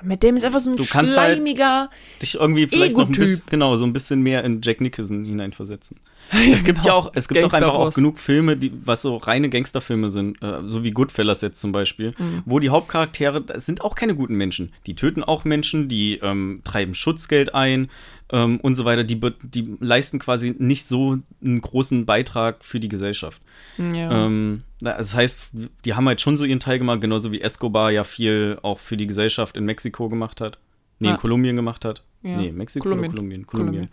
Matt 0.05 0.23
Damon 0.23 0.37
ist 0.37 0.45
einfach 0.45 0.61
so 0.61 0.71
ein 0.71 0.77
Du 0.77 0.85
kannst 0.87 1.17
halt- 1.17 1.35
schleimiger. 1.37 1.91
dich 2.21 2.35
irgendwie 2.37 2.67
vielleicht 2.67 2.97
noch 2.97 3.07
ein 3.07 3.13
bisschen, 3.13 3.43
genau, 3.49 3.77
so 3.77 3.85
ein 3.85 3.93
bisschen 3.93 4.23
mehr 4.23 4.45
in 4.45 4.61
Jack 4.63 4.81
Nicholson 4.81 5.25
hineinversetzen. 5.25 5.99
Es 6.53 6.65
gibt 6.65 6.85
ja 6.85 6.95
auch, 6.95 7.11
es 7.15 7.29
gibt 7.29 7.45
auch 7.45 7.53
einfach 7.53 7.75
auch 7.75 7.93
genug 7.93 8.19
Filme, 8.19 8.57
die, 8.57 8.73
was 8.85 9.03
so 9.03 9.17
reine 9.19 9.51
Gangsterfilme 9.51 10.09
sind, 10.09 10.41
äh, 10.43 10.61
so 10.65 10.83
wie 10.83 10.91
Goodfellas 10.93 11.43
jetzt 11.43 11.61
zum 11.61 11.73
Beispiel, 11.73 12.13
Mhm. 12.19 12.43
wo 12.47 12.59
die 12.59 12.71
Hauptcharaktere, 12.71 13.43
das 13.43 13.67
sind 13.67 13.83
auch 13.83 13.95
keine 13.95 14.15
guten 14.15 14.35
Menschen. 14.37 14.73
Die 14.87 14.95
töten 14.95 15.23
auch 15.25 15.45
Menschen, 15.45 15.89
die 15.89 16.15
ähm, 16.23 16.61
treiben 16.65 16.95
Schutzgeld 16.95 17.55
ein 17.55 17.91
ähm, 18.33 18.59
und 18.61 18.75
so 18.75 18.85
weiter. 18.85 19.05
Die, 19.05 19.21
die 19.43 19.77
leisten 19.81 20.19
quasi 20.19 20.55
nicht 20.59 20.87
so 20.87 21.19
einen 21.45 21.61
großen 21.61 22.05
Beitrag 22.07 22.65
für 22.65 22.81
die 22.81 22.89
Gesellschaft. 22.89 23.41
Ja. 23.79 24.27
Ähm, 24.27 24.63
das 24.81 25.15
heißt, 25.15 25.51
die 25.85 25.95
haben 25.95 26.09
halt 26.09 26.21
schon 26.21 26.37
so 26.37 26.45
ihren 26.45 26.61
Teil 26.61 26.79
gemacht, 26.79 27.01
genauso 27.01 27.31
wie 27.33 27.41
Escobar 27.41 27.91
ja 27.93 28.03
viel 28.05 28.59
auch 28.63 28.79
für 28.81 28.97
die 28.97 29.07
Gesellschaft 29.07 29.57
in 29.57 29.65
Mexiko 29.65 30.09
gemacht 30.09 30.41
hat. 30.41 30.59
Nee, 30.99 31.09
in 31.09 31.15
Ah. 31.15 31.19
Kolumbien 31.19 31.57
gemacht 31.57 31.85
hat. 31.85 32.05
Ja. 32.23 32.37
Nee, 32.37 32.53
Mexiko 32.53 32.85
Kolumbien. 32.85 33.11
oder 33.11 33.17
Kolumbien? 33.17 33.47
Kolumbien. 33.47 33.89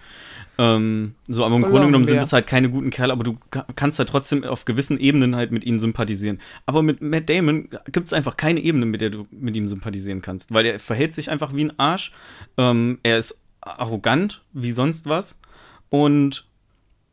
Ähm, 0.60 1.16
so, 1.28 1.44
aber 1.44 1.56
im 1.56 1.62
Grunde 1.62 1.78
Kolumbien. 1.78 1.88
genommen 1.88 2.06
sind 2.06 2.22
es 2.22 2.32
halt 2.34 2.46
keine 2.46 2.70
guten 2.70 2.92
Kerle, 2.92 3.14
aber 3.14 3.24
du 3.24 3.38
ka- 3.50 3.66
kannst 3.76 3.98
halt 3.98 4.10
trotzdem 4.10 4.44
auf 4.44 4.66
gewissen 4.66 5.00
Ebenen 5.00 5.36
halt 5.36 5.52
mit 5.52 5.64
ihnen 5.64 5.80
sympathisieren. 5.80 6.40
Aber 6.68 6.84
mit 6.84 7.02
Matt 7.02 7.28
Damon 7.30 7.70
gibt 7.92 8.06
es 8.08 8.14
einfach 8.14 8.38
keine 8.38 8.60
Ebene, 8.60 8.86
mit 8.86 9.02
der 9.02 9.10
du 9.10 9.26
mit 9.32 9.58
ihm 9.58 9.68
sympathisieren 9.68 10.22
kannst, 10.22 10.54
weil 10.54 10.68
er 10.68 10.78
verhält 10.80 11.14
sich 11.14 11.32
einfach 11.32 11.56
wie 11.56 11.64
ein 11.66 11.80
Arsch. 11.80 12.12
Ähm, 12.58 13.00
er 13.02 13.18
ist 13.18 13.42
arrogant 13.62 14.44
wie 14.54 14.72
sonst 14.72 15.08
was 15.08 15.40
und 15.90 16.46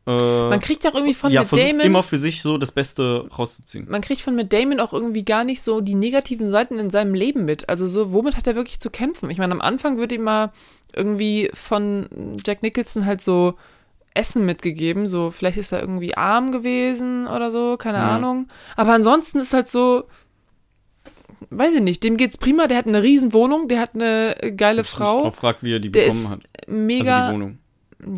äh, 0.07 0.49
man 0.49 0.61
kriegt 0.61 0.87
auch 0.87 0.95
irgendwie 0.95 1.15
von 1.15 1.33
ja, 1.33 1.41
Matt 1.43 1.53
Damon. 1.53 1.81
immer 1.81 2.03
für 2.05 2.19
sich 2.19 2.41
so 2.43 2.59
das 2.59 2.71
Beste 2.71 3.29
rauszuziehen. 3.37 3.87
man 3.91 4.01
kriegt 4.03 4.21
von 4.23 4.37
Matt 4.37 4.53
Damon 4.53 4.79
auch 4.79 4.93
irgendwie 4.93 5.25
gar 5.25 5.43
nicht 5.45 5.63
so 5.63 5.81
die 5.81 5.97
negativen 5.97 6.51
Seiten 6.51 6.79
in 6.79 6.91
seinem 6.91 7.15
Leben 7.15 7.45
mit. 7.45 7.69
Also 7.69 7.87
so, 7.87 8.13
womit 8.13 8.37
hat 8.37 8.47
er 8.47 8.55
wirklich 8.55 8.79
zu 8.79 8.91
kämpfen? 8.91 9.31
Ich 9.31 9.39
meine, 9.39 9.53
am 9.53 9.61
Anfang 9.61 9.99
wird 9.99 10.13
ihm 10.13 10.23
mal 10.23 10.53
irgendwie 10.95 11.51
von 11.55 12.07
Jack 12.47 12.63
Nicholson 12.63 13.05
halt 13.05 13.21
so 13.21 13.55
Essen 14.15 14.47
mitgegeben. 14.47 15.09
So, 15.09 15.33
vielleicht 15.33 15.59
ist 15.59 15.73
er 15.73 15.81
irgendwie 15.81 16.17
arm 16.17 16.53
gewesen 16.53 17.27
oder 17.27 17.51
so, 17.51 17.77
keine 17.77 17.99
Ja. 17.99 18.17
Ahnung. 18.17 18.47
Aber 18.77 18.93
ansonsten 18.93 19.41
ist 19.41 19.53
halt 19.53 19.69
so, 19.69 20.05
weiß 21.51 21.75
ich 21.75 21.83
nicht, 21.83 22.03
dem 22.05 22.17
geht's 22.17 22.39
prima. 22.39 22.67
Der 22.67 22.79
hat 22.79 22.87
eine 22.87 23.03
riesen 23.03 23.33
Wohnung, 23.33 23.69
der 23.69 23.81
hat 23.81 23.95
eine 23.95 24.41
äh, 24.43 24.53
geile 24.53 24.83
Ich 24.83 24.87
Frau. 24.89 25.25
auch 25.27 25.35
fragt, 25.35 25.63
wie 25.63 25.73
er 25.75 25.79
die 25.81 25.91
Der 25.93 26.05
bekommen 26.07 26.31
hat. 26.31 26.41
Mega, 26.69 27.17
Also 27.17 27.29
die 27.29 27.35
Wohnung. 27.35 27.59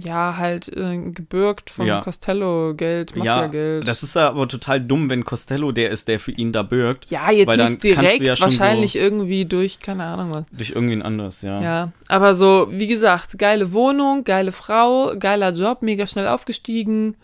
ja, 0.02 0.36
halt 0.36 0.68
äh, 0.76 0.98
gebürgt 0.98 1.70
von 1.70 1.86
Ja. 1.86 2.00
Costello-Geld, 2.00 3.12
Ja, 3.16 3.36
Mafia-Geld. 3.36 3.86
das 3.86 4.02
ist 4.02 4.16
aber 4.16 4.48
total 4.48 4.80
dumm, 4.80 5.08
wenn 5.10 5.24
Costello 5.24 5.70
der 5.72 5.90
ist, 5.90 6.08
der 6.08 6.18
für 6.18 6.32
ihn 6.32 6.52
da 6.52 6.62
bürgt. 6.62 7.10
Ja, 7.10 7.30
jetzt 7.30 7.48
nicht 7.56 7.82
direkt, 7.84 8.20
ja 8.20 8.38
wahrscheinlich 8.40 8.92
so- 8.92 8.98
irgendwie 8.98 9.44
durch, 9.44 9.78
keine 9.78 10.04
Ahnung 10.04 10.32
was. 10.32 10.44
Durch 10.52 10.70
irgendwen 10.70 11.02
anderes, 11.02 11.42
ja. 11.42 11.60
Ja, 11.62 11.92
aber 12.08 12.34
so, 12.34 12.68
wie 12.70 12.86
gesagt, 12.88 13.38
geile 13.38 13.72
Wohnung, 13.72 14.24
geile 14.24 14.52
Frau, 14.52 15.12
geiler 15.18 15.52
Job, 15.52 15.82
mega 15.82 16.06
schnell 16.06 16.26
aufgestiegen, 16.28 17.16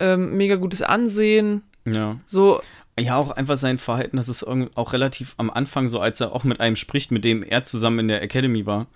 ähm, 0.00 0.36
mega 0.36 0.56
gutes 0.56 0.82
Ansehen. 0.82 1.62
ja. 1.84 2.16
So, 2.26 2.60
Ja, 2.98 3.16
auch 3.16 3.30
einfach 3.30 3.56
sein 3.56 3.78
Verhalten, 3.78 4.16
das 4.16 4.28
ist 4.28 4.42
auch 4.42 4.92
relativ 4.92 5.34
am 5.36 5.50
Anfang 5.50 5.86
so, 5.86 6.00
als 6.00 6.20
er 6.20 6.32
auch 6.32 6.44
mit 6.44 6.60
einem 6.60 6.76
spricht, 6.76 7.10
mit 7.10 7.24
dem 7.24 7.42
er 7.42 7.62
zusammen 7.62 7.98
in 7.98 8.08
der 8.08 8.22
Academy 8.22 8.64
war. 8.64 8.86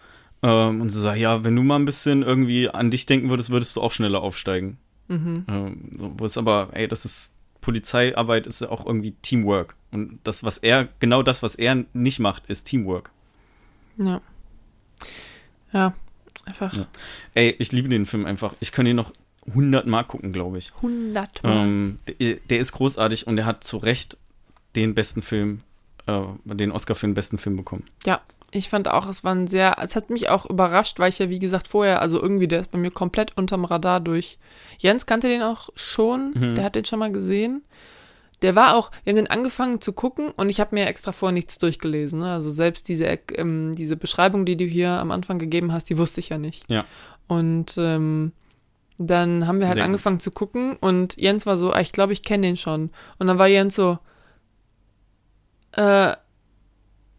Ähm, 0.42 0.80
und 0.80 0.88
so 0.88 1.00
sagt, 1.00 1.18
ja, 1.18 1.44
wenn 1.44 1.54
du 1.54 1.62
mal 1.62 1.76
ein 1.76 1.84
bisschen 1.84 2.22
irgendwie 2.22 2.70
an 2.70 2.90
dich 2.90 3.04
denken 3.04 3.28
würdest, 3.28 3.50
würdest 3.50 3.76
du 3.76 3.82
auch 3.82 3.92
schneller 3.92 4.22
aufsteigen. 4.22 4.78
mhm. 5.08 5.44
Ähm, 5.48 6.14
wo 6.16 6.24
es 6.24 6.38
aber, 6.38 6.70
ey, 6.72 6.88
das 6.88 7.04
ist, 7.04 7.34
Polizeiarbeit 7.60 8.46
ist 8.46 8.62
ja 8.62 8.70
auch 8.70 8.86
irgendwie 8.86 9.12
Teamwork. 9.20 9.76
Und 9.90 10.18
das, 10.24 10.44
was 10.44 10.56
er, 10.56 10.88
genau 10.98 11.22
das, 11.22 11.42
was 11.42 11.56
er 11.56 11.84
nicht 11.92 12.20
macht, 12.20 12.46
ist 12.46 12.64
Teamwork. 12.64 13.10
ja. 13.98 14.22
Ja, 15.72 15.94
einfach 16.46 16.72
Ja. 16.72 16.86
Ey, 17.34 17.54
ich 17.58 17.70
liebe 17.70 17.88
den 17.88 18.06
Film 18.06 18.26
einfach. 18.26 18.54
Ich 18.58 18.72
kann 18.72 18.86
ihn 18.86 18.96
noch 18.96 19.12
100 19.46 19.86
Mal 19.86 20.04
gucken, 20.04 20.32
glaube 20.32 20.58
ich. 20.58 20.72
100 20.76 21.42
Mal. 21.42 21.52
Ähm, 21.66 21.98
der, 22.06 22.36
der 22.36 22.58
ist 22.60 22.72
großartig 22.72 23.26
und 23.26 23.38
er 23.38 23.46
hat 23.46 23.64
zu 23.64 23.78
Recht 23.78 24.16
den 24.76 24.94
besten 24.94 25.22
Film, 25.22 25.60
äh, 26.06 26.20
den 26.44 26.72
Oscar 26.72 26.94
für 26.94 27.06
den 27.06 27.14
besten 27.14 27.38
Film 27.38 27.56
bekommen. 27.56 27.84
Ja, 28.06 28.20
ich 28.52 28.68
fand 28.68 28.88
auch, 28.88 29.08
es 29.08 29.24
war 29.24 29.34
ein 29.34 29.46
sehr, 29.46 29.76
es 29.80 29.96
hat 29.96 30.10
mich 30.10 30.28
auch 30.28 30.44
überrascht, 30.48 30.98
weil 30.98 31.08
ich 31.08 31.18
ja, 31.18 31.30
wie 31.30 31.38
gesagt, 31.38 31.68
vorher, 31.68 32.02
also 32.02 32.20
irgendwie, 32.20 32.48
der 32.48 32.60
ist 32.60 32.70
bei 32.70 32.78
mir 32.78 32.90
komplett 32.90 33.36
unterm 33.36 33.64
Radar 33.64 34.00
durch. 34.00 34.38
Jens 34.78 35.06
kannte 35.06 35.28
den 35.28 35.42
auch 35.42 35.70
schon, 35.74 36.32
Mhm. 36.34 36.54
der 36.56 36.64
hat 36.64 36.74
den 36.74 36.84
schon 36.84 36.98
mal 36.98 37.12
gesehen. 37.12 37.62
Der 38.42 38.56
war 38.56 38.74
auch, 38.74 38.90
wir 39.04 39.10
haben 39.12 39.16
den 39.18 39.26
angefangen 39.26 39.80
zu 39.82 39.92
gucken 39.92 40.30
und 40.36 40.48
ich 40.48 40.60
habe 40.60 40.74
mir 40.74 40.86
extra 40.86 41.12
vorher 41.12 41.34
nichts 41.34 41.58
durchgelesen. 41.58 42.20
Ne? 42.20 42.32
Also 42.32 42.50
selbst 42.50 42.88
diese, 42.88 43.04
ähm, 43.34 43.74
diese 43.76 43.96
Beschreibung, 43.96 44.46
die 44.46 44.56
du 44.56 44.64
hier 44.64 44.90
am 44.92 45.10
Anfang 45.10 45.38
gegeben 45.38 45.72
hast, 45.72 45.90
die 45.90 45.98
wusste 45.98 46.20
ich 46.20 46.30
ja 46.30 46.38
nicht. 46.38 46.64
Ja. 46.70 46.86
Und 47.28 47.74
ähm, 47.76 48.32
dann 49.08 49.46
haben 49.46 49.60
wir 49.60 49.66
halt 49.66 49.76
Sehr 49.76 49.84
gut. 49.84 49.88
angefangen 49.88 50.20
zu 50.20 50.30
gucken 50.30 50.76
und 50.76 51.16
Jens 51.16 51.46
war 51.46 51.56
so, 51.56 51.72
ah, 51.72 51.80
ich 51.80 51.92
glaube, 51.92 52.12
ich 52.12 52.22
kenne 52.22 52.46
den 52.46 52.56
schon. 52.56 52.90
Und 53.18 53.26
dann 53.28 53.38
war 53.38 53.46
Jens 53.48 53.74
so, 53.74 53.98
äh, 55.72 56.12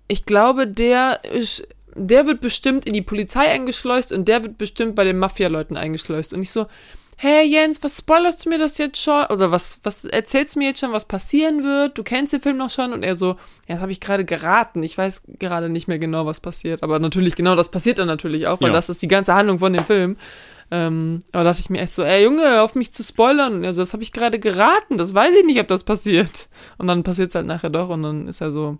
ich 0.07 0.25
glaube, 0.25 0.67
der 0.67 1.21
ist, 1.23 1.67
der 1.95 2.25
wird 2.27 2.41
bestimmt 2.41 2.85
in 2.85 2.93
die 2.93 3.01
Polizei 3.01 3.49
eingeschleust 3.49 4.11
und 4.11 4.27
der 4.27 4.43
wird 4.43 4.57
bestimmt 4.57 4.95
bei 4.95 5.03
den 5.03 5.17
Mafia-Leuten 5.19 5.77
eingeschleust. 5.77 6.33
Und 6.33 6.41
ich 6.41 6.51
so, 6.51 6.67
hey 7.17 7.45
Jens, 7.47 7.81
was 7.83 7.97
spoilerst 7.97 8.45
du 8.45 8.49
mir 8.49 8.57
das 8.57 8.77
jetzt 8.77 9.01
schon? 9.01 9.25
Oder 9.27 9.51
was, 9.51 9.79
was 9.83 10.05
erzählst 10.05 10.55
du 10.55 10.59
mir 10.59 10.69
jetzt 10.69 10.79
schon, 10.79 10.91
was 10.91 11.05
passieren 11.05 11.63
wird? 11.63 11.97
Du 11.97 12.03
kennst 12.03 12.33
den 12.33 12.41
Film 12.41 12.57
noch 12.57 12.69
schon? 12.69 12.93
Und 12.93 13.03
er 13.03 13.15
so, 13.15 13.29
ja, 13.67 13.75
das 13.75 13.79
habe 13.81 13.91
ich 13.91 13.99
gerade 14.01 14.25
geraten. 14.25 14.83
Ich 14.83 14.97
weiß 14.97 15.21
gerade 15.39 15.69
nicht 15.69 15.87
mehr 15.87 15.99
genau, 15.99 16.25
was 16.25 16.39
passiert. 16.39 16.83
Aber 16.83 16.99
natürlich, 16.99 17.35
genau 17.35 17.55
das 17.55 17.69
passiert 17.69 17.99
dann 17.99 18.07
natürlich 18.07 18.47
auch, 18.47 18.59
weil 18.61 18.69
Ja. 18.69 18.73
das 18.73 18.89
ist 18.89 19.01
die 19.01 19.07
ganze 19.07 19.33
Handlung 19.33 19.59
von 19.59 19.71
dem 19.73 19.85
Film. 19.85 20.17
Ähm, 20.73 21.23
aber 21.33 21.43
dachte 21.43 21.59
ich 21.59 21.69
mir 21.69 21.79
echt 21.81 21.93
so, 21.93 22.03
ey 22.03 22.23
Junge, 22.23 22.43
hör 22.43 22.63
auf 22.63 22.75
mich 22.75 22.93
zu 22.93 23.03
spoilern. 23.03 23.55
Und 23.55 23.63
er 23.65 23.73
so, 23.73 23.81
das 23.81 23.91
habe 23.93 24.03
ich 24.03 24.13
gerade 24.13 24.39
geraten. 24.39 24.97
Das 24.97 25.13
weiß 25.13 25.35
ich 25.35 25.45
nicht, 25.45 25.59
ob 25.59 25.67
das 25.67 25.83
passiert. 25.83 26.47
Und 26.77 26.87
dann 26.87 27.03
passiert 27.03 27.29
es 27.29 27.35
halt 27.35 27.45
nachher 27.45 27.69
doch. 27.69 27.89
Und 27.89 28.03
dann 28.03 28.27
ist 28.29 28.39
er 28.41 28.51
so, 28.51 28.77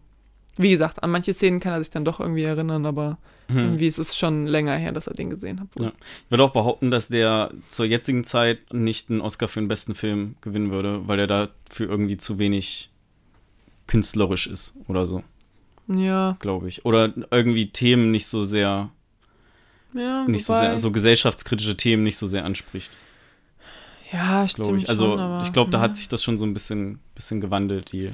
wie 0.58 0.70
gesagt, 0.72 1.04
an 1.04 1.12
manche 1.12 1.34
Szenen 1.34 1.60
kann 1.60 1.74
er 1.74 1.84
sich 1.84 1.92
dann 1.92 2.06
doch 2.06 2.20
irgendwie 2.20 2.44
erinnern, 2.44 2.86
aber 2.86 3.18
Hm. 3.48 3.58
irgendwie 3.58 3.88
ist 3.88 3.98
es 3.98 4.16
schon 4.18 4.48
länger 4.48 4.78
her, 4.78 4.94
dass 4.94 5.08
er 5.08 5.14
den 5.14 5.30
gesehen 5.30 5.60
hat. 5.60 5.68
Ja. 5.78 5.88
Ich 6.26 6.32
würde 6.32 6.46
auch 6.46 6.54
behaupten, 6.54 6.90
dass 6.90 7.10
der 7.10 7.52
zur 7.68 7.86
jetzigen 7.86 8.24
Zeit 8.24 8.72
nicht 8.74 9.10
einen 9.10 9.20
Oscar 9.20 9.50
für 9.50 9.60
den 9.60 9.68
besten 9.68 9.94
Film 9.94 10.36
gewinnen 10.40 10.72
würde, 10.72 11.06
weil 11.10 11.20
er 11.20 11.28
dafür 11.28 11.90
irgendwie 11.90 12.16
zu 12.16 12.40
wenig 12.40 12.90
künstlerisch 13.88 14.48
ist 14.48 14.74
oder 14.88 15.06
so, 15.06 15.24
Ja, 15.88 16.38
glaube 16.40 16.70
ich. 16.70 16.86
Oder 16.86 17.14
irgendwie 17.30 17.72
Themen 17.72 18.12
nicht 18.12 18.28
so 18.28 18.46
sehr, 18.46 18.90
ja, 19.94 20.26
nicht 20.26 20.46
so 20.46 20.54
sehr, 20.54 20.78
so 20.78 20.92
gesellschaftskritische 20.92 21.76
Themen 21.78 22.04
nicht 22.04 22.18
so 22.18 22.28
sehr 22.28 22.46
anspricht, 22.46 22.92
ja, 24.12 24.46
glaube 24.46 24.78
ich. 24.78 24.90
Also 24.90 25.18
schon, 25.18 25.42
ich 25.42 25.54
glaube, 25.54 25.72
da 25.72 25.78
ja. 25.78 25.84
hat 25.84 25.96
sich 25.96 26.10
das 26.10 26.24
schon 26.24 26.38
so 26.38 26.46
ein 26.46 26.54
bisschen, 26.54 27.00
bisschen 27.16 27.40
gewandelt, 27.42 27.92
die, 27.94 28.12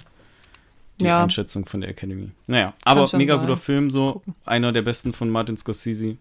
die 0.99 1.05
Ja. 1.05 1.23
Einschätzung 1.23 1.65
von 1.65 1.81
der 1.81 1.89
Academy. 1.89 2.31
Naja, 2.47 2.73
aber 2.85 3.07
mega 3.17 3.35
sein. 3.35 3.41
guter 3.45 3.57
Film, 3.57 3.89
so 3.91 4.13
Gucken. 4.13 4.35
einer 4.45 4.71
der 4.71 4.81
besten 4.83 5.13
von 5.13 5.29
Martin 5.29 5.57
Scorsese. 5.57 6.17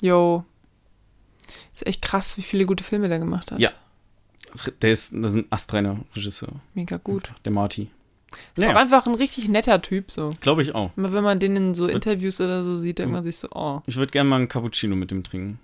Yo. 0.00 0.44
Ist 1.74 1.86
echt 1.86 2.02
krass, 2.02 2.36
wie 2.38 2.42
viele 2.42 2.66
gute 2.66 2.82
Filme 2.84 3.08
der 3.08 3.18
gemacht 3.18 3.52
hat. 3.52 3.58
Ja. 3.58 3.70
Der 4.82 4.92
ist, 4.92 5.12
das 5.14 5.32
ist 5.32 5.36
ein 5.38 5.46
astreiner 5.50 6.00
Regisseur, 6.14 6.52
Mega 6.74 6.98
gut. 6.98 7.32
der 7.44 7.52
Marty. 7.52 7.88
Ist 8.54 8.58
Naja. 8.62 8.72
auch 8.74 8.80
einfach 8.80 9.06
ein 9.06 9.14
richtig 9.14 9.48
netter 9.48 9.80
Typ, 9.82 10.10
so. 10.10 10.30
Glaube 10.40 10.62
ich 10.62 10.74
auch. 10.74 10.90
Immer 10.96 11.12
wenn 11.12 11.24
man 11.24 11.38
den 11.40 11.56
in 11.56 11.74
so 11.74 11.86
Interviews 11.86 12.40
oder 12.40 12.62
so 12.64 12.76
sieht, 12.76 12.98
denkt 12.98 13.12
man 13.12 13.24
sich 13.24 13.36
so, 13.38 13.48
oh, 13.54 13.80
Ich 13.86 13.96
würde 13.96 14.10
gerne 14.10 14.28
mal 14.30 14.36
einen 14.36 14.48
Cappuccino 14.48 14.96
mit 14.96 15.10
dem 15.10 15.22
trinken. 15.24 15.58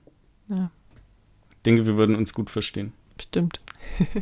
Ja. 0.48 0.70
Denke, 1.66 1.86
wir 1.86 1.96
würden 1.96 2.16
uns 2.16 2.32
gut 2.32 2.50
verstehen. 2.50 2.92
bestimmt. 3.16 3.60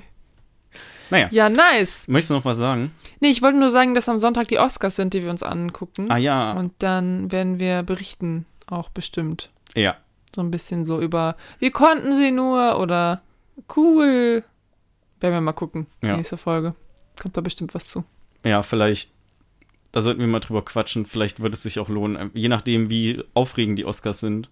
Naja. 1.09 1.28
Ja, 1.31 1.48
nice. 1.48 2.09
Möchtest 2.09 2.31
du 2.31 2.35
noch 2.35 2.44
was 2.44 2.56
sagen? 2.59 2.90
Nee, 3.20 3.28
ich 3.28 3.40
wollte 3.40 3.59
nur 3.60 3.70
sagen, 3.70 3.94
dass 3.94 4.09
am 4.09 4.18
Sonntag 4.18 4.48
die 4.48 4.59
Oscars 4.59 4.97
sind, 4.97 5.14
die 5.14 5.23
wir 5.23 5.31
uns 5.31 5.44
angucken. 5.44 6.10
Ah 6.10 6.16
ja. 6.16 6.52
Und 6.55 6.73
dann 6.81 7.31
werden 7.31 7.60
wir 7.60 7.85
berichten, 7.85 8.44
auch 8.66 8.89
bestimmt. 8.89 9.51
Ja. 9.77 9.97
So 10.35 10.40
ein 10.43 10.51
bisschen 10.51 10.85
so 10.85 11.01
über, 11.01 11.36
wir 11.60 11.70
konnten 11.70 12.16
sie 12.16 12.32
nur 12.32 12.81
oder 12.81 13.23
cool. 13.77 14.43
Werden 15.20 15.35
wir 15.35 15.40
mal 15.40 15.52
gucken. 15.52 15.86
Ja. 16.02 16.16
Nächste 16.16 16.36
Folge. 16.36 16.74
Kommt 17.23 17.36
da 17.36 17.40
bestimmt 17.40 17.73
was 17.74 17.86
zu. 17.86 18.02
Ja, 18.47 18.62
vielleicht. 18.62 19.10
Da 19.93 20.01
sollten 20.02 20.20
wir 20.20 20.27
mal 20.27 20.40
drüber 20.40 20.64
quatschen. 20.64 21.06
Vielleicht 21.06 21.40
wird 21.40 21.55
es 21.55 21.62
sich 21.62 21.78
auch 21.78 21.89
lohnen, 21.89 22.31
je 22.35 22.48
nachdem, 22.48 22.90
wie 22.90 23.23
aufregend 23.32 23.78
die 23.78 23.86
Oscars 23.86 24.20
sind, 24.20 24.51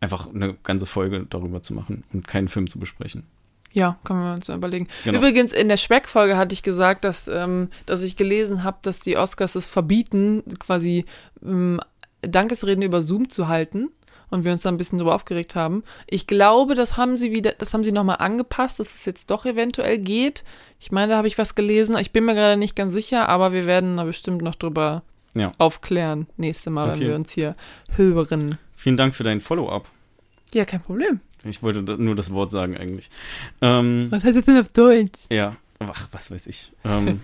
einfach 0.00 0.32
eine 0.32 0.54
ganze 0.64 0.86
Folge 0.86 1.26
darüber 1.28 1.62
zu 1.62 1.74
machen 1.74 2.04
und 2.12 2.26
keinen 2.26 2.48
Film 2.48 2.66
zu 2.66 2.78
besprechen. 2.78 3.24
Ja, 3.72 3.98
können 4.04 4.20
wir 4.20 4.32
uns 4.32 4.48
überlegen. 4.48 4.88
Genau. 5.04 5.18
Übrigens, 5.18 5.52
in 5.52 5.68
der 5.68 5.76
Schreck-Folge 5.76 6.38
hatte 6.38 6.54
ich 6.54 6.62
gesagt, 6.62 7.04
dass, 7.04 7.28
ähm, 7.28 7.68
dass 7.84 8.02
ich 8.02 8.16
gelesen 8.16 8.64
habe, 8.64 8.78
dass 8.80 9.00
die 9.00 9.18
Oscars 9.18 9.54
es 9.54 9.66
verbieten, 9.66 10.42
quasi 10.58 11.04
ähm, 11.44 11.78
Dankesreden 12.22 12.82
über 12.82 13.02
Zoom 13.02 13.28
zu 13.28 13.48
halten 13.48 13.90
und 14.30 14.44
wir 14.44 14.52
uns 14.52 14.62
da 14.62 14.68
ein 14.70 14.76
bisschen 14.76 14.98
drüber 14.98 15.14
aufgeregt 15.14 15.54
haben. 15.54 15.84
Ich 16.08 16.26
glaube, 16.26 16.74
das 16.74 16.96
haben 16.96 17.16
sie 17.16 17.32
wieder, 17.32 17.52
das 17.52 17.72
haben 17.74 17.84
sie 17.84 17.92
nochmal 17.92 18.16
angepasst, 18.18 18.78
dass 18.80 18.94
es 18.94 19.04
jetzt 19.04 19.30
doch 19.30 19.44
eventuell 19.46 19.98
geht. 19.98 20.44
Ich 20.80 20.90
meine, 20.92 21.12
da 21.12 21.18
habe 21.18 21.28
ich 21.28 21.38
was 21.38 21.54
gelesen. 21.54 21.96
Ich 21.98 22.10
bin 22.12 22.24
mir 22.24 22.34
gerade 22.34 22.56
nicht 22.56 22.76
ganz 22.76 22.92
sicher, 22.94 23.28
aber 23.28 23.52
wir 23.52 23.66
werden 23.66 23.96
da 23.96 24.04
bestimmt 24.04 24.42
noch 24.42 24.54
drüber 24.56 25.02
Ja. 25.34 25.52
aufklären 25.58 26.26
nächste 26.36 26.70
Mal, 26.70 26.90
Okay. 26.90 27.00
wenn 27.00 27.06
wir 27.08 27.14
uns 27.14 27.32
hier 27.32 27.56
hören. 27.96 28.58
Vielen 28.74 28.96
Dank 28.96 29.14
für 29.14 29.24
dein 29.24 29.40
Follow-up. 29.40 29.88
Ja, 30.54 30.64
kein 30.64 30.80
Problem. 30.82 31.20
Ich 31.44 31.62
wollte 31.62 31.82
nur 31.82 32.14
das 32.16 32.32
Wort 32.32 32.50
sagen 32.50 32.76
eigentlich. 32.76 33.08
Ähm, 33.62 34.08
Was 34.10 34.24
heißt 34.24 34.36
das 34.38 34.44
denn 34.44 34.58
auf 34.60 34.72
Deutsch? 34.72 35.20
ja, 35.30 35.56
ach, 35.78 36.08
was 36.10 36.30
weiß 36.30 36.46
ich. 36.48 36.72
Ähm, 36.84 37.20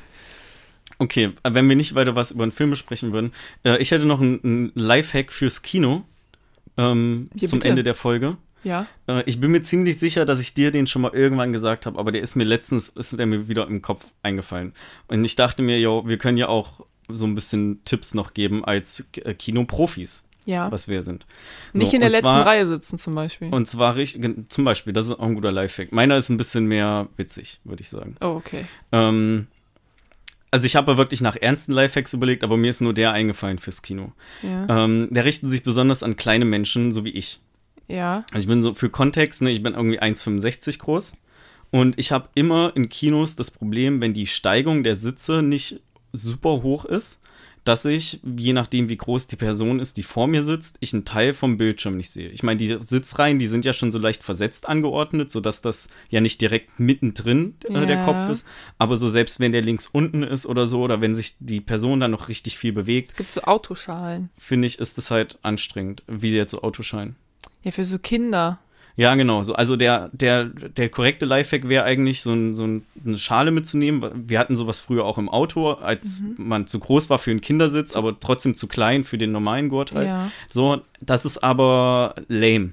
okay, 0.99 1.31
wenn 1.43 1.69
wir 1.69 1.77
nicht 1.77 1.95
weiter 1.95 2.15
was 2.15 2.31
über 2.31 2.43
einen 2.45 2.53
Film 2.53 2.71
besprechen 2.71 3.13
würden. 3.13 3.33
Äh, 3.65 3.79
ich 3.79 3.91
hätte 3.91 4.07
noch 4.07 4.21
einen, 4.21 4.41
einen 4.45 4.73
Lifehack 4.75 5.33
fürs 5.33 5.63
Kino 5.63 6.05
ähm, 6.77 7.29
zum 7.39 7.59
bitte. 7.59 7.69
Ende 7.69 7.83
der 7.83 7.95
Folge. 7.95 8.37
Ja. 8.65 8.87
Äh, 9.09 9.23
ich 9.27 9.41
bin 9.41 9.51
mir 9.51 9.63
ziemlich 9.63 9.99
sicher, 9.99 10.25
dass 10.25 10.39
ich 10.41 10.55
dir 10.55 10.71
den 10.71 10.87
schon 10.87 11.03
mal 11.03 11.13
irgendwann 11.13 11.53
gesagt 11.53 11.87
habe, 11.87 11.99
aber 11.99 12.13
der 12.13 12.23
ist 12.23 12.37
mir 12.37 12.45
letztens, 12.45 12.89
ist 12.91 13.19
der 13.19 13.27
mir 13.27 13.49
wieder 13.49 13.67
im 13.67 13.83
Kopf 13.83 14.07
eingefallen. 14.23 14.73
Und 15.09 15.25
ich 15.25 15.35
dachte 15.37 15.63
mir, 15.63 15.81
jo, 15.81 16.05
wir 16.07 16.19
können 16.19 16.39
ja 16.39 16.49
auch 16.49 16.85
so 17.09 17.27
ein 17.27 17.35
bisschen 17.35 17.81
Tipps 17.85 18.15
noch 18.15 18.35
geben 18.35 18.65
als 18.65 19.05
äh, 19.17 19.35
Kinoprofis, 19.35 20.25
Ja. 20.47 20.71
was 20.71 20.87
wir 20.87 21.03
sind. 21.03 21.27
Nicht 21.73 21.91
So, 21.91 21.95
in 21.97 22.01
der 22.01 22.11
letzten 22.11 22.23
zwar, 22.27 22.47
Reihe 22.47 22.67
sitzen 22.67 22.99
zum 22.99 23.15
Beispiel. 23.17 23.53
Und 23.53 23.67
zwar 23.67 23.97
richtig, 23.97 24.23
zum 24.49 24.65
Beispiel, 24.65 24.93
das 24.93 25.07
ist 25.07 25.13
auch 25.13 25.27
ein 25.27 25.35
guter 25.35 25.51
Lifehack. 25.53 25.91
Meiner 25.93 26.17
ist 26.17 26.29
ein 26.29 26.37
bisschen 26.37 26.67
mehr 26.67 27.09
witzig, 27.17 27.61
würde 27.65 27.83
ich 27.83 27.89
sagen. 27.89 28.15
oh, 28.21 28.37
okay. 28.37 28.67
Ähm, 28.93 29.49
also 30.53 30.67
ich 30.67 30.77
habe 30.77 30.99
wirklich 30.99 31.23
nach 31.23 31.35
ernsten 31.35 31.73
Lifehacks 31.73 32.13
überlegt, 32.13 32.45
aber 32.45 32.59
mir 32.59 32.71
ist 32.71 32.83
nur 32.83 32.93
der 32.93 33.13
eingefallen 33.13 33.59
fürs 33.59 33.81
Kino. 33.81 34.13
Ja. 34.43 34.85
Ähm, 34.85 35.09
der 35.11 35.25
richtet 35.25 35.49
sich 35.49 35.63
besonders 35.63 36.03
an 36.03 36.15
kleine 36.15 36.45
Menschen, 36.45 36.93
so 36.93 37.05
wie 37.05 37.11
ich. 37.11 37.41
ja. 37.89 38.25
Also 38.33 38.45
ich 38.45 38.49
bin 38.49 38.63
so 38.63 38.75
für 38.75 38.91
Kontext, 38.91 39.41
ne, 39.41 39.51
ich 39.51 39.63
bin 39.63 39.73
irgendwie 39.73 40.01
1,65 40.01 40.79
groß. 40.79 41.17
Und 41.71 41.99
ich 41.99 42.13
habe 42.13 42.29
immer 42.35 42.73
in 42.77 42.91
Kinos 42.91 43.35
das 43.35 43.51
Problem, 43.51 44.03
wenn 44.03 44.13
die 44.13 44.27
Steigung 44.27 44.83
der 44.83 44.95
Sitze 44.95 45.41
nicht 45.41 45.81
super 46.13 46.63
hoch 46.63 46.85
ist, 46.85 47.22
dass 47.65 47.85
ich, 47.85 48.21
je 48.25 48.53
nachdem 48.53 48.89
wie 48.89 48.97
groß 48.97 49.27
die 49.29 49.37
Person 49.37 49.79
ist, 49.79 49.97
die 49.97 50.03
vor 50.03 50.27
mir 50.27 50.43
sitzt, 50.43 50.77
ich 50.81 50.93
einen 50.93 51.05
Teil 51.05 51.33
vom 51.33 51.57
Bildschirm 51.57 51.97
nicht 51.97 52.11
sehe. 52.11 52.29
Ich 52.29 52.43
meine, 52.43 52.57
die 52.59 52.77
Sitzreihen, 52.81 53.39
die 53.39 53.47
sind 53.47 53.65
ja 53.65 53.73
schon 53.73 53.91
so 53.93 53.99
leicht 53.99 54.23
versetzt 54.25 54.69
angeordnet, 54.69 55.31
sodass 55.31 55.63
das 55.63 55.89
ja 56.11 56.21
nicht 56.21 56.41
direkt 56.41 56.81
mittendrin 56.81 57.55
äh, 57.69 57.87
der 57.87 57.99
Ja. 57.99 58.05
Kopf 58.05 58.29
ist. 58.29 58.47
Aber 58.79 58.97
so 58.97 59.09
selbst 59.09 59.39
wenn 59.41 59.53
der 59.53 59.63
links 59.63 59.87
unten 59.87 60.23
ist 60.23 60.45
oder 60.47 60.67
so, 60.67 60.83
oder 60.83 61.01
wenn 61.01 61.15
sich 61.15 61.35
die 61.39 61.61
Person 61.61 62.01
dann 62.01 62.11
noch 62.11 62.29
richtig 62.29 62.59
viel 62.59 62.73
bewegt, 62.73 63.11
Es 63.11 63.17
gibt 63.17 63.31
so 63.33 63.43
Autoschalen. 63.43 64.31
finde 64.37 64.67
ich, 64.67 64.79
ist 64.79 64.99
das 64.99 65.11
halt 65.11 65.39
anstrengend, 65.43 66.03
wie 66.09 66.33
jetzt 66.33 66.51
so 66.51 66.63
Autoschein. 66.63 67.17
Ja, 67.63 67.71
für 67.71 67.85
so 67.85 67.99
Kinder. 67.99 68.59
Ja, 68.97 69.15
genau. 69.15 69.43
So, 69.43 69.55
also 69.55 69.77
der, 69.77 70.11
der, 70.13 70.45
der 70.45 70.89
korrekte 70.89 71.25
Lifehack 71.25 71.69
wäre 71.69 71.85
eigentlich, 71.85 72.21
so, 72.23 72.33
ein, 72.33 72.55
so 72.55 72.67
ein, 72.67 72.85
eine 73.05 73.17
Schale 73.17 73.51
mitzunehmen. 73.51 74.29
Wir 74.29 74.39
hatten 74.39 74.55
sowas 74.55 74.81
früher 74.81 75.05
auch 75.05 75.19
im 75.19 75.29
Auto, 75.29 75.73
als 75.73 76.23
man 76.37 76.67
zu 76.67 76.79
groß 76.79 77.09
war 77.09 77.19
für 77.19 77.31
einen 77.31 77.41
Kindersitz, 77.41 77.97
aber 77.97 78.19
trotzdem 78.21 78.55
zu 78.55 78.67
klein 78.67 79.05
für 79.05 79.19
den 79.19 79.33
normalen 79.33 79.69
Gurt 79.69 79.93
halt. 79.93 80.09
Ja. 80.09 80.31
So, 80.49 80.83
das 81.01 81.25
ist 81.25 81.39
aber 81.39 82.15
lame. 82.29 82.73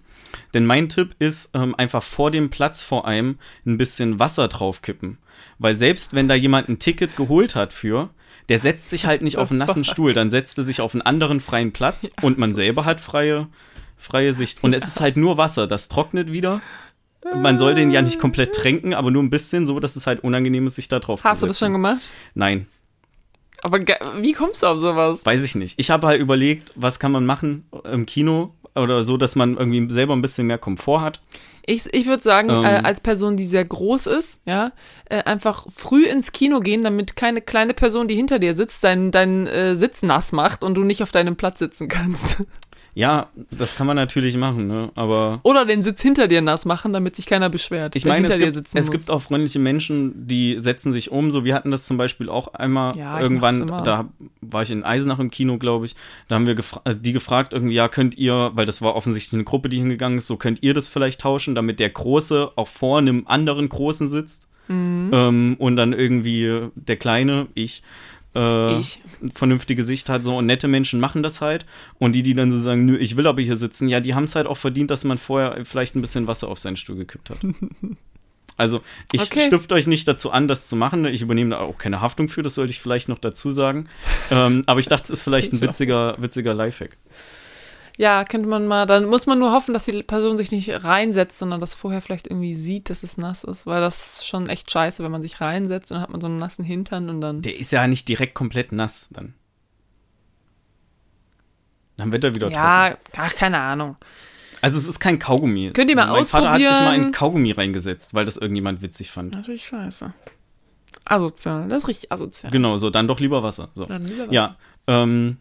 Denn 0.54 0.66
mein 0.66 0.90
Tipp 0.90 1.16
ist, 1.20 1.56
ähm, 1.56 1.76
einfach 1.76 2.04
vor 2.04 2.32
dem 2.32 2.50
Platz 2.50 2.84
vor 2.84 3.08
einem 3.08 3.38
ein 3.66 3.78
bisschen 3.78 4.20
Wasser 4.20 4.48
draufkippen. 4.48 5.18
Weil 5.58 5.76
selbst 5.76 6.14
wenn 6.14 6.28
da 6.28 6.36
jemand 6.36 6.70
ein 6.70 6.80
Ticket 6.80 7.16
geholt 7.16 7.56
hat 7.56 7.74
für, 7.74 8.10
der 8.50 8.60
setzt 8.60 8.90
sich 8.90 9.06
halt 9.06 9.22
nicht 9.22 9.38
auf 9.38 9.52
einen 9.52 9.60
nassen 9.60 9.84
Stuhl, 9.86 10.14
dann 10.14 10.30
setzt 10.30 10.58
er 10.58 10.64
sich 10.64 10.82
auf 10.82 10.94
einen 10.94 11.02
anderen 11.02 11.40
freien 11.40 11.72
Platz 11.72 12.12
und 12.22 12.38
man 12.38 12.54
selber 12.54 12.86
hat 12.86 13.00
freie, 13.00 13.48
freie 14.00 14.34
Sicht. 14.34 14.64
Und 14.64 14.74
es 14.74 14.88
ist 14.88 15.00
halt 15.00 15.18
nur 15.18 15.38
Wasser, 15.38 15.68
das 15.68 15.88
trocknet 15.90 16.32
wieder. 16.32 16.62
Man 17.36 17.58
soll 17.58 17.76
den 17.76 17.92
ja 17.92 18.02
nicht 18.02 18.20
komplett 18.20 18.56
tränken, 18.56 18.94
aber 18.94 19.12
nur 19.12 19.22
ein 19.22 19.30
bisschen, 19.30 19.68
so 19.68 19.80
dass 19.80 19.96
es 19.96 20.08
halt 20.08 20.24
unangenehm 20.24 20.66
ist, 20.68 20.76
sich 20.76 20.88
da 20.88 21.00
drauf 21.00 21.24
Hast 21.24 21.42
zu 21.42 21.46
du 21.46 21.50
das 21.50 21.60
schon 21.60 21.74
gemacht? 21.74 22.10
Nein, 22.34 22.66
Aber 23.62 23.80
wie 24.22 24.32
kommst 24.32 24.64
du 24.64 24.68
auf 24.68 24.80
sowas? 24.80 25.26
Weiß 25.26 25.44
ich 25.44 25.54
nicht. 25.56 25.78
Ich 25.78 25.92
habe 25.92 26.08
halt 26.08 26.22
überlegt, 26.22 26.72
was 26.76 26.98
kann 27.00 27.12
man 27.12 27.26
machen 27.26 27.66
im 27.84 28.06
Kino 28.06 28.54
oder 28.74 29.04
so, 29.04 29.18
dass 29.18 29.36
man 29.36 29.58
irgendwie 29.58 29.92
selber 29.94 30.16
ein 30.16 30.22
bisschen 30.22 30.48
mehr 30.48 30.58
Komfort 30.58 31.02
hat. 31.02 31.20
Ich, 31.66 31.94
ich 31.94 32.06
würde 32.08 32.24
sagen, 32.24 32.50
Ähm. 32.50 32.64
äh, 32.64 32.82
als 32.84 33.02
Person, 33.02 33.36
die 33.36 33.46
sehr 33.46 33.66
groß 33.66 34.08
ist, 34.08 34.40
ja, 34.46 34.72
äh, 35.10 35.22
einfach 35.24 35.68
früh 35.70 36.06
ins 36.06 36.32
Kino 36.32 36.62
gehen, 36.62 36.84
damit 36.84 37.16
keine 37.18 37.42
kleine 37.42 37.74
Person, 37.74 38.08
die 38.08 38.16
hinter 38.16 38.40
dir 38.40 38.56
sitzt, 38.56 38.84
deinen 38.86 39.12
dein, 39.12 39.46
äh, 39.46 39.76
Sitz 39.76 40.02
nass 40.04 40.32
macht 40.32 40.64
und 40.64 40.76
du 40.76 40.84
nicht 40.84 41.04
auf 41.04 41.12
deinem 41.12 41.36
Platz 41.36 41.60
sitzen 41.60 41.90
kannst. 41.90 42.44
Ja, 42.96 43.28
das 43.52 43.76
kann 43.76 43.88
man 43.88 43.96
natürlich 43.96 44.36
machen, 44.36 44.68
ne? 44.68 44.92
Aber 44.96 45.40
Oder 45.44 45.66
den 45.66 45.84
Sitz 45.84 46.02
hinter 46.02 46.28
dir 46.28 46.42
nass 46.42 46.66
machen, 46.66 46.92
damit 46.94 47.16
sich 47.16 47.26
keiner 47.26 47.50
beschwert. 47.50 47.96
ich 47.96 48.06
meine, 48.06 48.28
es, 48.28 48.38
gibt, 48.38 48.70
es 48.74 48.92
gibt 48.92 49.10
auch 49.10 49.22
freundliche 49.22 49.60
Menschen, 49.60 50.28
die 50.28 50.58
setzen 50.60 50.92
sich 50.92 51.12
um. 51.12 51.32
So, 51.32 51.46
wir 51.46 51.56
hatten 51.56 51.72
das 51.72 51.86
zum 51.86 51.98
Beispiel 51.98 52.30
auch 52.30 52.54
einmal 52.54 52.96
Ja, 52.98 53.22
irgendwann, 53.22 53.68
da 53.68 54.10
war 54.42 54.62
ich 54.62 54.72
in 54.72 54.84
Eisenach 54.84 55.20
im 55.20 55.30
Kino, 55.30 55.58
glaube 55.58 55.86
ich. 55.86 55.96
Da 56.28 56.36
haben 56.36 56.48
wir 56.48 56.56
gefra 56.56 56.82
äh, 56.86 56.96
die 56.96 57.14
gefragt, 57.14 57.54
irgendwie, 57.54 57.76
ja, 57.76 57.88
könnt 57.88 58.18
ihr, 58.18 58.52
weil 58.54 58.66
das 58.66 58.82
war 58.82 58.96
offensichtlich 58.96 59.34
eine 59.34 59.44
Gruppe, 59.44 59.70
die 59.70 59.78
hingegangen 59.78 60.18
ist, 60.18 60.28
so 60.28 60.38
könnt 60.38 60.64
ihr 60.64 60.74
das 60.74 60.88
vielleicht 60.88 61.22
tauschen, 61.22 61.56
damit 61.56 61.80
der 61.80 61.90
Große 61.90 62.52
auch 62.56 62.68
vor 62.68 62.98
einem 62.98 63.24
anderen 63.28 63.70
Großen 63.70 64.08
sitzt. 64.08 64.48
Mhm. 64.68 65.10
Ähm, 65.14 65.56
und 65.58 65.76
dann 65.76 65.94
irgendwie 65.94 66.70
der 66.76 66.98
Kleine, 66.98 67.48
ich, 67.56 67.82
äh, 68.34 68.82
vernünftige 69.34 69.84
Sicht 69.84 70.08
hat 70.10 70.24
so 70.24 70.38
und 70.38 70.46
nette 70.46 70.68
Menschen 70.68 71.00
machen 71.00 71.24
das 71.24 71.42
halt 71.42 71.66
und 71.98 72.14
die, 72.14 72.24
die 72.24 72.36
dann 72.36 72.52
so 72.52 72.60
sagen, 72.62 72.86
nö, 72.86 72.98
ich 72.98 73.18
will 73.18 73.28
aber 73.28 73.42
hier 73.42 73.56
sitzen, 73.56 73.90
ja, 73.90 74.00
die 74.00 74.14
haben 74.14 74.26
es 74.26 74.36
halt 74.36 74.48
auch 74.48 74.58
verdient, 74.58 74.92
dass 74.92 75.04
man 75.04 75.18
vorher 75.18 75.66
vielleicht 75.66 75.96
ein 75.96 76.02
bisschen 76.02 76.28
Wasser 76.28 76.48
auf 76.48 76.60
seinen 76.60 76.78
Stuhl 76.78 76.96
gekippt 76.96 77.30
hat. 77.32 77.38
Also, 78.58 78.82
ich 79.14 79.22
Okay. 79.22 79.46
stifte 79.48 79.74
euch 79.74 79.88
nicht 79.88 80.06
dazu 80.06 80.32
an, 80.32 80.50
das 80.50 80.68
zu 80.68 80.76
machen. 80.76 81.06
Ich 81.06 81.22
übernehme 81.22 81.52
da 81.52 81.60
auch 81.62 81.78
keine 81.78 82.02
Haftung 82.02 82.28
für, 82.28 82.42
das 82.42 82.56
sollte 82.56 82.72
ich 82.72 82.82
vielleicht 82.82 83.08
noch 83.08 83.20
dazu 83.20 83.52
sagen. 83.52 83.88
ähm, 84.32 84.64
aber 84.66 84.82
ich 84.82 84.88
dachte, 84.88 85.04
es 85.06 85.12
ist 85.12 85.22
vielleicht 85.22 85.54
ein 85.54 85.62
witziger, 85.62 86.16
witziger 86.20 86.54
Lifehack. 86.54 86.98
Ja, 88.00 88.24
könnte 88.24 88.48
man 88.48 88.66
mal, 88.66 88.86
dann 88.86 89.08
muss 89.08 89.26
man 89.26 89.40
nur 89.40 89.52
hoffen, 89.52 89.74
dass 89.74 89.84
die 89.84 90.04
Person 90.04 90.38
sich 90.38 90.54
nicht 90.54 90.70
reinsetzt, 90.86 91.38
sondern 91.38 91.60
das 91.60 91.76
vorher 91.76 92.02
vielleicht 92.02 92.28
irgendwie 92.28 92.56
sieht, 92.56 92.90
dass 92.90 93.04
es 93.04 93.18
nass 93.18 93.44
ist, 93.44 93.66
weil 93.66 93.82
das 93.82 94.22
ist 94.22 94.26
schon 94.26 94.48
echt 94.48 94.72
scheiße, 94.72 95.04
wenn 95.04 95.12
man 95.12 95.22
sich 95.22 95.42
reinsetzt 95.42 95.92
und 95.92 95.96
dann 95.96 96.04
hat 96.04 96.10
man 96.10 96.22
so 96.22 96.28
einen 96.28 96.38
nassen 96.38 96.64
Hintern 96.64 97.10
und 97.10 97.20
dann. 97.20 97.42
Der 97.42 97.60
ist 97.60 97.72
ja 97.72 97.86
nicht 97.88 98.08
direkt 98.08 98.36
komplett 98.36 98.72
nass 98.72 99.10
dann. 99.12 99.34
Dann 101.98 102.14
wird 102.14 102.24
er 102.24 102.36
wieder 102.36 102.48
trocken. 102.48 102.56
Ja, 102.56 102.98
ach, 103.18 103.36
keine 103.36 103.60
Ahnung. 103.60 103.98
Also 104.62 104.78
es 104.78 104.88
ist 104.88 105.02
kein 105.02 105.20
Kaugummi. 105.20 105.72
Könnt 105.74 105.90
ihr 105.90 105.98
mal 105.98 106.04
also 106.04 106.16
Mein 106.16 106.26
Vater 106.26 106.52
hat 106.52 106.58
sich 106.60 106.70
mal 106.70 106.76
ausprobieren? 106.78 107.04
in 107.04 107.12
Kaugummi 107.12 107.52
reingesetzt, 107.52 108.14
weil 108.14 108.24
das 108.24 108.38
irgendjemand 108.38 108.82
witzig 108.82 109.12
fand. 109.12 109.34
Natürlich 109.34 109.66
scheiße. 109.66 110.14
Asozial, 111.04 111.68
das 111.68 111.84
ist 111.84 111.90
richtig 111.90 112.12
asozial. 112.14 112.54
Genau, 112.54 112.78
so, 112.78 112.90
dann 112.92 113.10
doch 113.10 113.20
lieber 113.20 113.44
Wasser. 113.44 113.68
So. 113.74 113.84
Dann 113.84 114.06
lieber 114.06 114.28
was. 114.28 114.34
Ja, 114.34 114.56
ähm, 114.88 115.36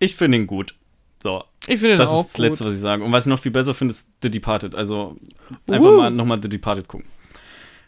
ich 0.00 0.16
finde 0.16 0.38
ihn 0.38 0.48
gut. 0.48 0.74
So, 1.22 1.44
Ich 1.68 1.78
finde 1.80 1.96
das 1.98 2.08
auch 2.10 2.22
ist 2.24 2.32
das 2.32 2.38
Letzte, 2.38 2.64
gut. 2.64 2.70
was 2.70 2.76
ich 2.76 2.82
sage. 2.82 3.04
Und 3.04 3.12
was 3.12 3.26
ich 3.26 3.30
noch 3.30 3.38
viel 3.38 3.52
besser 3.52 3.74
finde, 3.74 3.92
ist 3.92 4.10
The 4.22 4.30
Departed. 4.30 4.74
Also 4.74 5.16
einfach 5.70 5.88
Uh. 5.90 5.96
mal 5.98 6.10
nochmal 6.10 6.40
The 6.42 6.48
Departed 6.48 6.88
gucken. 6.88 7.06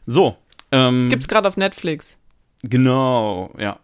So, 0.07 0.37
ähm, 0.71 1.09
Gibt's 1.09 1.27
gerade 1.29 1.49
auf 1.49 1.57
Netflix. 1.57 2.19
genau, 2.63 3.53
ja. 3.59 3.79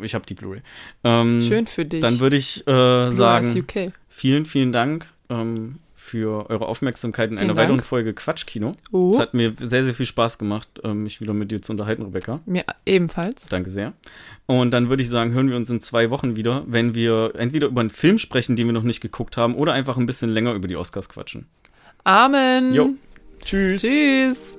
Ich 0.00 0.14
habe 0.14 0.24
die 0.26 0.34
Blu-ray. 0.34 0.62
Ähm, 1.04 1.40
Schön 1.42 1.66
für 1.66 1.84
dich. 1.84 2.00
Dann 2.00 2.18
würde 2.20 2.36
ich 2.36 2.66
äh, 2.66 3.10
sagen, 3.10 3.66
vielen, 4.08 4.44
vielen 4.44 4.72
Dank 4.72 5.06
ähm, 5.28 5.78
für 6.12 6.50
eure 6.50 6.66
Aufmerksamkeit 6.68 7.30
in 7.30 7.38
Vielen 7.38 7.48
einer 7.48 7.54
Dank. 7.54 7.64
weiteren 7.70 7.80
Folge 7.80 8.12
Quatschkino. 8.12 8.72
Oh, 8.90 9.12
Es 9.14 9.18
hat 9.18 9.32
mir 9.32 9.54
sehr, 9.58 9.82
sehr 9.82 9.94
viel 9.94 10.04
Spaß 10.04 10.36
gemacht, 10.36 10.68
ähm, 10.84 11.04
mich 11.04 11.22
wieder 11.22 11.32
mit 11.32 11.50
dir 11.50 11.62
zu 11.62 11.72
unterhalten, 11.72 12.02
Rebecca. 12.02 12.40
mir 12.44 12.64
ebenfalls. 12.84 13.48
Danke 13.48 13.70
sehr. 13.70 13.94
Und 14.44 14.72
dann 14.72 14.90
würde 14.90 15.02
ich 15.02 15.08
sagen, 15.08 15.32
hören 15.32 15.48
wir 15.48 15.56
uns 15.56 15.70
in 15.70 15.80
zwei 15.80 16.10
Wochen 16.10 16.36
wieder, 16.36 16.64
wenn 16.66 16.94
wir 16.94 17.32
entweder 17.38 17.68
über 17.68 17.80
einen 17.80 17.88
Film 17.88 18.18
sprechen, 18.18 18.56
den 18.56 18.66
wir 18.66 18.74
noch 18.74 18.82
nicht 18.82 19.00
geguckt 19.00 19.38
haben, 19.38 19.54
oder 19.54 19.72
einfach 19.72 19.96
ein 19.96 20.04
bisschen 20.04 20.28
länger 20.28 20.52
über 20.52 20.68
die 20.68 20.76
Oscars 20.76 21.08
quatschen. 21.08 21.46
Amen. 22.04 22.74
Jo. 22.74 22.90
Tschüss. 23.42 23.80
Tschüss. 23.80 24.58